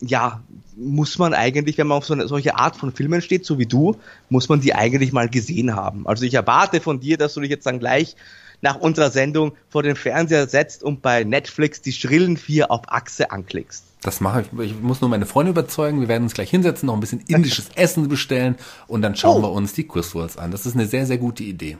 ja, 0.00 0.42
muss 0.76 1.18
man 1.18 1.32
eigentlich, 1.32 1.78
wenn 1.78 1.86
man 1.86 1.98
auf 1.98 2.06
so 2.06 2.12
eine 2.12 2.28
solche 2.28 2.56
Art 2.56 2.76
von 2.76 2.92
Filmen 2.92 3.22
steht, 3.22 3.46
so 3.46 3.58
wie 3.58 3.66
du, 3.66 3.96
muss 4.28 4.48
man 4.48 4.60
die 4.60 4.74
eigentlich 4.74 5.12
mal 5.12 5.28
gesehen 5.28 5.74
haben. 5.74 6.06
Also 6.06 6.24
ich 6.24 6.34
erwarte 6.34 6.80
von 6.80 7.00
dir, 7.00 7.16
dass 7.16 7.34
du 7.34 7.40
dich 7.40 7.50
jetzt 7.50 7.66
dann 7.66 7.78
gleich 7.78 8.14
nach 8.62 8.76
unserer 8.76 9.10
Sendung 9.10 9.52
vor 9.68 9.82
den 9.82 9.96
Fernseher 9.96 10.46
setzt 10.46 10.82
und 10.82 11.02
bei 11.02 11.24
Netflix 11.24 11.80
die 11.80 11.92
Schrillen 11.92 12.36
4 12.36 12.70
auf 12.70 12.82
Achse 12.88 13.30
anklickst. 13.30 13.84
Das 14.02 14.20
mache 14.20 14.42
ich. 14.42 14.60
Ich 14.60 14.80
muss 14.80 15.00
nur 15.00 15.10
meine 15.10 15.26
Freunde 15.26 15.50
überzeugen. 15.50 16.00
Wir 16.00 16.08
werden 16.08 16.24
uns 16.24 16.34
gleich 16.34 16.50
hinsetzen, 16.50 16.86
noch 16.86 16.94
ein 16.94 17.00
bisschen 17.00 17.22
indisches 17.26 17.70
Essen 17.74 18.08
bestellen 18.08 18.56
und 18.86 19.02
dann 19.02 19.16
schauen 19.16 19.42
oh. 19.42 19.48
wir 19.48 19.52
uns 19.52 19.72
die 19.72 19.84
Quizworlds 19.84 20.36
an. 20.36 20.50
Das 20.50 20.64
ist 20.66 20.74
eine 20.74 20.86
sehr, 20.86 21.06
sehr 21.06 21.18
gute 21.18 21.42
Idee. 21.42 21.76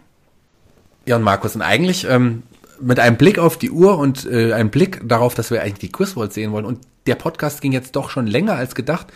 Ja, 1.07 1.16
und 1.16 1.23
Markus, 1.23 1.55
und 1.55 1.62
eigentlich 1.62 2.07
ähm, 2.09 2.43
mit 2.81 2.99
einem 2.99 3.16
Blick 3.16 3.39
auf 3.39 3.57
die 3.57 3.70
Uhr 3.70 3.99
und 3.99 4.27
äh, 4.27 4.53
einem 4.53 4.70
Blick 4.70 5.01
darauf, 5.05 5.35
dass 5.35 5.51
wir 5.51 5.62
eigentlich 5.62 5.78
die 5.78 5.93
Quizworld 5.93 6.33
sehen 6.33 6.53
wollen. 6.53 6.65
Und 6.65 6.81
der 7.07 7.15
Podcast 7.15 7.61
ging 7.61 7.73
jetzt 7.73 7.97
doch 7.97 8.11
schon 8.11 8.27
länger 8.27 8.55
als 8.55 8.74
gedacht. 8.74 9.12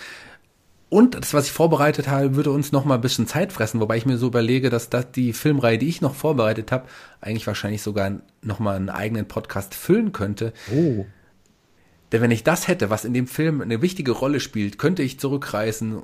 Und 0.88 1.14
das, 1.14 1.34
was 1.34 1.46
ich 1.46 1.52
vorbereitet 1.52 2.08
habe, 2.08 2.34
würde 2.34 2.50
uns 2.50 2.72
noch 2.72 2.84
mal 2.84 2.96
ein 2.96 3.00
bisschen 3.00 3.28
Zeit 3.28 3.52
fressen, 3.52 3.80
wobei 3.80 3.96
ich 3.96 4.06
mir 4.06 4.18
so 4.18 4.26
überlege, 4.26 4.70
dass 4.70 4.90
das 4.90 5.12
die 5.12 5.32
Filmreihe, 5.32 5.78
die 5.78 5.88
ich 5.88 6.00
noch 6.00 6.14
vorbereitet 6.14 6.72
habe, 6.72 6.88
eigentlich 7.20 7.46
wahrscheinlich 7.46 7.82
sogar 7.82 8.20
noch 8.42 8.58
mal 8.58 8.74
einen 8.74 8.88
eigenen 8.88 9.28
Podcast 9.28 9.74
füllen 9.74 10.12
könnte. 10.12 10.52
Oh. 10.72 11.06
Denn 12.10 12.22
wenn 12.22 12.32
ich 12.32 12.42
das 12.42 12.66
hätte, 12.66 12.90
was 12.90 13.04
in 13.04 13.14
dem 13.14 13.28
Film 13.28 13.60
eine 13.60 13.82
wichtige 13.82 14.10
Rolle 14.10 14.40
spielt, 14.40 14.78
könnte 14.78 15.04
ich 15.04 15.20
zurückreisen 15.20 16.02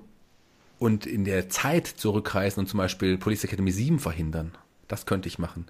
und 0.78 1.04
in 1.04 1.24
der 1.24 1.48
Zeit 1.48 1.86
zurückreisen 1.86 2.60
und 2.60 2.68
zum 2.68 2.78
Beispiel 2.78 3.18
Police 3.18 3.42
Academy 3.42 3.72
7 3.72 3.98
verhindern. 3.98 4.52
Das 4.88 5.06
könnte 5.06 5.28
ich 5.28 5.38
machen. 5.38 5.66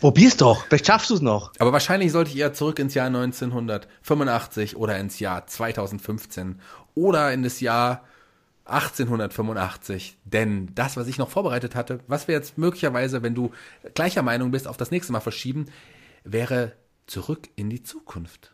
Probier's 0.00 0.36
doch, 0.36 0.66
vielleicht 0.66 0.86
schaffst 0.86 1.10
du 1.10 1.14
es 1.14 1.20
noch. 1.20 1.52
Aber 1.60 1.72
wahrscheinlich 1.72 2.10
sollte 2.10 2.30
ich 2.30 2.36
eher 2.36 2.52
zurück 2.52 2.78
ins 2.80 2.94
Jahr 2.94 3.06
1985 3.06 4.76
oder 4.76 4.98
ins 4.98 5.20
Jahr 5.20 5.46
2015 5.46 6.60
oder 6.94 7.32
in 7.32 7.44
das 7.44 7.60
Jahr 7.60 8.02
1885. 8.64 10.18
Denn 10.24 10.70
das, 10.74 10.96
was 10.96 11.06
ich 11.06 11.18
noch 11.18 11.30
vorbereitet 11.30 11.74
hatte, 11.74 12.00
was 12.08 12.26
wir 12.26 12.34
jetzt 12.34 12.58
möglicherweise, 12.58 13.22
wenn 13.22 13.34
du 13.34 13.52
gleicher 13.94 14.22
Meinung 14.22 14.50
bist, 14.50 14.66
auf 14.66 14.76
das 14.76 14.90
nächste 14.90 15.12
Mal 15.12 15.20
verschieben, 15.20 15.66
wäre 16.24 16.72
zurück 17.06 17.48
in 17.56 17.70
die 17.70 17.82
Zukunft. 17.82 18.52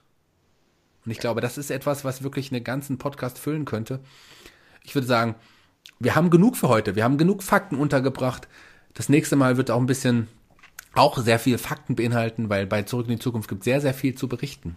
Und 1.05 1.13
ich 1.13 1.19
glaube, 1.19 1.41
das 1.41 1.57
ist 1.57 1.71
etwas, 1.71 2.05
was 2.05 2.23
wirklich 2.23 2.53
einen 2.53 2.65
ganzen 2.65 2.99
Podcast 2.99 3.39
füllen 3.39 3.65
könnte. 3.65 4.01
Ich 4.83 4.95
würde 4.95 5.07
sagen, 5.07 5.35
wir 5.99 6.15
haben 6.15 6.31
genug 6.31 6.57
für 6.57 6.69
heute. 6.69 6.95
Wir 6.95 7.05
haben 7.05 7.19
genug 7.19 7.43
Fakten 7.43 7.77
untergebracht. 7.77 8.49
Das 8.99 9.09
nächste 9.09 9.37
Mal 9.37 9.57
wird 9.57 9.71
auch 9.71 9.79
ein 9.79 9.87
bisschen 9.87 10.27
auch 10.93 11.19
sehr 11.19 11.39
viel 11.39 11.57
Fakten 11.57 11.95
beinhalten, 11.95 12.49
weil 12.49 12.67
bei 12.67 12.83
Zurück 12.83 13.07
in 13.07 13.13
die 13.13 13.21
Zukunft 13.21 13.49
gibt 13.49 13.61
es 13.61 13.65
sehr, 13.65 13.81
sehr 13.81 13.95
viel 13.95 14.17
zu 14.17 14.27
berichten. 14.27 14.75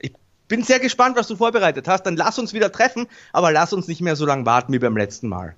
Ich 0.00 0.12
bin 0.48 0.64
sehr 0.64 0.80
gespannt, 0.80 1.16
was 1.16 1.28
du 1.28 1.36
vorbereitet 1.36 1.86
hast. 1.86 2.02
Dann 2.02 2.16
lass 2.16 2.36
uns 2.36 2.52
wieder 2.52 2.72
treffen, 2.72 3.06
aber 3.32 3.52
lass 3.52 3.72
uns 3.72 3.86
nicht 3.86 4.00
mehr 4.00 4.16
so 4.16 4.26
lange 4.26 4.44
warten 4.44 4.72
wie 4.72 4.80
beim 4.80 4.96
letzten 4.96 5.28
Mal. 5.28 5.54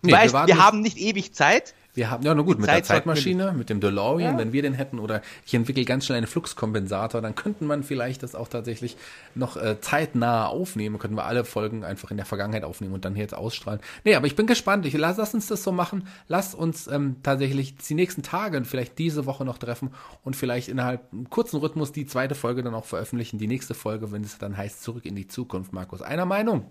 Nee, 0.00 0.12
weißt, 0.12 0.32
wir 0.32 0.46
wir, 0.46 0.64
haben 0.64 0.80
nicht 0.80 0.96
ewig 0.96 1.34
Zeit. 1.34 1.74
Wir 1.94 2.10
haben, 2.10 2.24
ja, 2.24 2.34
na 2.34 2.42
gut, 2.42 2.58
mit 2.58 2.66
der 2.66 2.74
Zeit 2.74 2.82
wir 2.82 3.14
Zeitmaschine, 3.14 3.52
mit 3.52 3.70
dem 3.70 3.80
DeLorean, 3.80 4.32
Ja. 4.34 4.38
wenn 4.38 4.52
wir 4.52 4.62
den 4.62 4.74
hätten, 4.74 4.98
oder 4.98 5.22
ich 5.46 5.54
entwickle 5.54 5.84
ganz 5.84 6.04
schnell 6.06 6.18
einen 6.18 6.26
Fluxkompensator, 6.26 7.20
dann 7.22 7.36
könnten 7.36 7.66
man 7.66 7.84
vielleicht 7.84 8.24
das 8.24 8.34
auch 8.34 8.48
tatsächlich 8.48 8.96
noch 9.36 9.56
äh, 9.56 9.80
zeitnah 9.80 10.46
aufnehmen, 10.48 10.98
könnten 10.98 11.16
wir 11.16 11.24
alle 11.24 11.44
Folgen 11.44 11.84
einfach 11.84 12.10
in 12.10 12.16
der 12.16 12.26
Vergangenheit 12.26 12.64
aufnehmen 12.64 12.94
und 12.94 13.04
dann 13.04 13.14
hier 13.14 13.22
jetzt 13.22 13.34
ausstrahlen. 13.34 13.80
Nee, 14.04 14.16
aber 14.16 14.26
ich 14.26 14.34
bin 14.34 14.46
gespannt. 14.46 14.86
Ich, 14.86 14.94
lass, 14.94 15.18
lass 15.18 15.34
uns 15.34 15.46
das 15.46 15.62
so 15.62 15.70
machen. 15.70 16.08
Lass 16.26 16.54
uns 16.54 16.88
ähm, 16.88 17.16
tatsächlich 17.22 17.76
die 17.76 17.94
nächsten 17.94 18.22
Tage, 18.24 18.64
vielleicht 18.64 18.98
diese 18.98 19.24
Woche 19.26 19.44
noch 19.44 19.58
treffen 19.58 19.90
und 20.24 20.34
vielleicht 20.34 20.68
innerhalb 20.68 21.12
einem 21.12 21.30
kurzen 21.30 21.58
Rhythmus 21.58 21.92
die 21.92 22.06
zweite 22.06 22.34
Folge 22.34 22.62
dann 22.64 22.74
auch 22.74 22.86
veröffentlichen. 22.86 23.38
Die 23.38 23.46
nächste 23.46 23.74
Folge, 23.74 24.10
wenn 24.10 24.24
es 24.24 24.38
dann 24.38 24.56
heißt, 24.56 24.82
zurück 24.82 25.06
in 25.06 25.14
die 25.14 25.28
Zukunft, 25.28 25.72
Markus. 25.72 26.02
Einer 26.02 26.26
Meinung? 26.26 26.66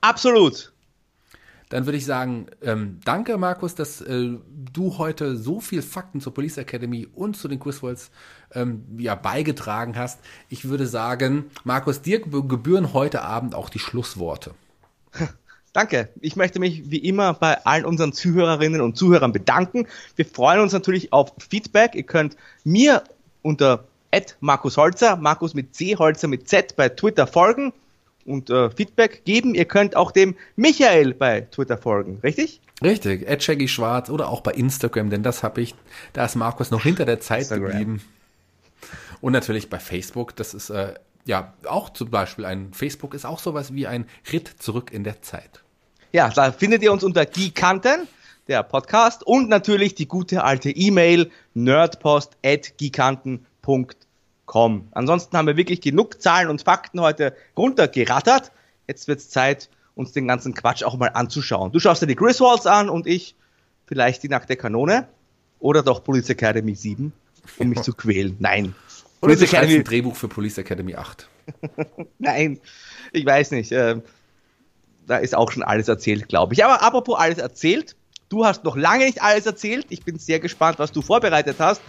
Absolut. 0.00 0.72
Dann 1.72 1.86
würde 1.86 1.96
ich 1.96 2.04
sagen, 2.04 2.48
ähm, 2.60 3.00
danke 3.02 3.38
Markus, 3.38 3.74
dass 3.74 4.02
äh, 4.02 4.32
du 4.74 4.98
heute 4.98 5.38
so 5.38 5.58
viel 5.58 5.80
Fakten 5.80 6.20
zur 6.20 6.34
Police 6.34 6.58
Academy 6.58 7.08
und 7.14 7.34
zu 7.34 7.48
den 7.48 7.58
Quizworlds 7.58 8.10
ähm, 8.52 8.84
ja, 8.98 9.14
beigetragen 9.14 9.96
hast. 9.96 10.20
Ich 10.50 10.68
würde 10.68 10.86
sagen, 10.86 11.46
Markus, 11.64 12.02
dir 12.02 12.20
geb- 12.20 12.46
gebühren 12.46 12.92
heute 12.92 13.22
Abend 13.22 13.54
auch 13.54 13.70
die 13.70 13.78
Schlussworte. 13.78 14.54
Danke. 15.72 16.10
Ich 16.20 16.36
möchte 16.36 16.60
mich 16.60 16.90
wie 16.90 16.98
immer 16.98 17.32
bei 17.32 17.64
allen 17.64 17.86
unseren 17.86 18.12
Zuhörerinnen 18.12 18.82
und 18.82 18.98
Zuhörern 18.98 19.32
bedanken. 19.32 19.86
Wir 20.14 20.26
freuen 20.26 20.60
uns 20.60 20.74
natürlich 20.74 21.14
auf 21.14 21.32
Feedback. 21.38 21.94
Ihr 21.94 22.02
könnt 22.02 22.36
mir 22.64 23.02
unter 23.40 23.84
Markus 24.40 24.76
Holzer, 24.76 25.16
Markus 25.16 25.54
mit 25.54 25.74
C, 25.74 25.96
Holzer 25.96 26.28
mit 26.28 26.50
Z 26.50 26.76
bei 26.76 26.90
Twitter 26.90 27.26
folgen 27.26 27.72
und 28.26 28.50
äh, 28.50 28.70
Feedback 28.70 29.24
geben. 29.24 29.54
Ihr 29.54 29.64
könnt 29.64 29.96
auch 29.96 30.10
dem 30.12 30.36
Michael 30.56 31.14
bei 31.14 31.42
Twitter 31.42 31.78
folgen, 31.78 32.20
richtig? 32.22 32.60
Richtig, 32.82 33.28
Ed 33.28 33.42
Shaggy 33.42 33.68
Schwarz 33.68 34.10
oder 34.10 34.28
auch 34.28 34.40
bei 34.40 34.52
Instagram, 34.52 35.10
denn 35.10 35.22
das 35.22 35.42
habe 35.42 35.60
ich, 35.60 35.74
da 36.12 36.24
ist 36.24 36.34
Markus 36.34 36.70
noch 36.70 36.82
hinter 36.82 37.04
der 37.04 37.20
Zeit 37.20 37.42
Instagram. 37.42 37.70
geblieben. 37.70 38.02
Und 39.20 39.32
natürlich 39.32 39.70
bei 39.70 39.78
Facebook, 39.78 40.34
das 40.36 40.54
ist 40.54 40.70
äh, 40.70 40.94
ja 41.24 41.52
auch 41.66 41.90
zum 41.90 42.10
Beispiel 42.10 42.44
ein, 42.44 42.72
Facebook 42.72 43.14
ist 43.14 43.24
auch 43.24 43.38
sowas 43.38 43.72
wie 43.72 43.86
ein 43.86 44.06
Ritt 44.32 44.48
zurück 44.58 44.92
in 44.92 45.04
der 45.04 45.22
Zeit. 45.22 45.62
Ja, 46.12 46.28
da 46.28 46.52
findet 46.52 46.82
ihr 46.82 46.92
uns 46.92 47.04
unter 47.04 47.24
Geekanten, 47.24 48.08
der 48.48 48.64
Podcast, 48.64 49.24
und 49.24 49.48
natürlich 49.48 49.94
die 49.94 50.08
gute 50.08 50.42
alte 50.44 50.70
E-Mail 50.70 51.30
nerdpost.geekanten.com. 54.52 54.88
Ansonsten 54.92 55.36
haben 55.36 55.46
wir 55.46 55.56
wirklich 55.56 55.80
genug 55.80 56.20
Zahlen 56.20 56.48
und 56.48 56.62
Fakten 56.62 57.00
heute 57.00 57.34
runtergerattert. 57.56 58.52
Jetzt 58.86 59.08
wird's 59.08 59.28
Zeit, 59.30 59.68
uns 59.94 60.12
den 60.12 60.28
ganzen 60.28 60.54
Quatsch 60.54 60.82
auch 60.82 60.96
mal 60.96 61.08
anzuschauen. 61.08 61.72
Du 61.72 61.80
schaust 61.80 62.02
dir 62.02 62.06
die 62.06 62.16
Griswolds 62.16 62.66
an 62.66 62.88
und 62.88 63.06
ich 63.06 63.34
vielleicht 63.86 64.22
die 64.22 64.28
nackte 64.28 64.56
Kanone 64.56 65.08
oder 65.60 65.82
doch 65.82 66.02
Police 66.04 66.30
Academy 66.30 66.74
7, 66.74 67.12
um 67.58 67.68
mich 67.68 67.82
zu 67.82 67.92
quälen. 67.92 68.36
Nein. 68.40 68.74
Oder 69.20 69.34
du 69.34 69.38
Police 69.38 69.38
schreibst 69.38 69.54
Academy, 69.54 69.78
ein 69.78 69.84
Drehbuch 69.84 70.16
für 70.16 70.28
Police 70.28 70.58
Academy 70.58 70.94
8. 70.94 71.28
nein, 72.18 72.60
ich 73.12 73.26
weiß 73.26 73.52
nicht. 73.52 73.72
ähm, 73.72 74.02
da 75.06 75.16
ist 75.16 75.34
auch 75.34 75.50
schon 75.50 75.64
alles 75.64 75.88
erzählt, 75.88 76.28
glaube 76.28 76.54
ich. 76.54 76.64
Aber 76.64 76.82
apropos 76.82 77.18
alles 77.18 77.38
erzählt, 77.38 77.96
du 78.28 78.44
hast 78.44 78.64
noch 78.64 78.76
lange 78.76 79.04
nicht 79.04 79.20
alles 79.20 79.46
erzählt. 79.46 79.86
Ich 79.90 80.04
bin 80.04 80.18
sehr 80.18 80.38
gespannt, 80.38 80.78
was 80.78 80.92
du 80.92 81.02
vorbereitet 81.02 81.56
hast 81.58 81.82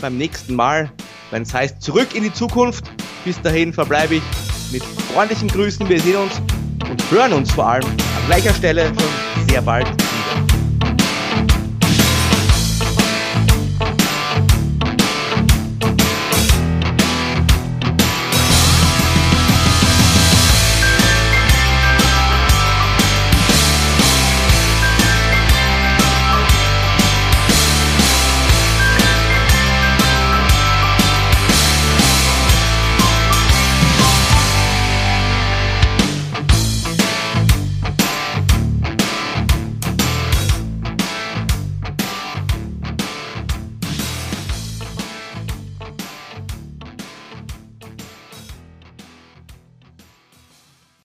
beim 0.00 0.16
nächsten 0.16 0.54
Mal, 0.54 0.90
wenn 1.30 1.42
es 1.42 1.54
heißt 1.54 1.80
Zurück 1.80 2.14
in 2.14 2.22
die 2.22 2.32
Zukunft. 2.32 2.90
Bis 3.24 3.40
dahin 3.42 3.72
verbleibe 3.72 4.16
ich 4.16 4.22
mit 4.72 4.82
freundlichen 4.82 5.48
Grüßen. 5.48 5.88
Wir 5.88 6.00
sehen 6.00 6.16
uns 6.16 6.40
und 6.88 7.10
hören 7.10 7.32
uns 7.32 7.50
vor 7.52 7.66
allem 7.66 7.86
an 7.86 8.26
gleicher 8.26 8.54
Stelle 8.54 8.86
schon 8.86 9.48
sehr 9.48 9.62
bald. 9.62 9.86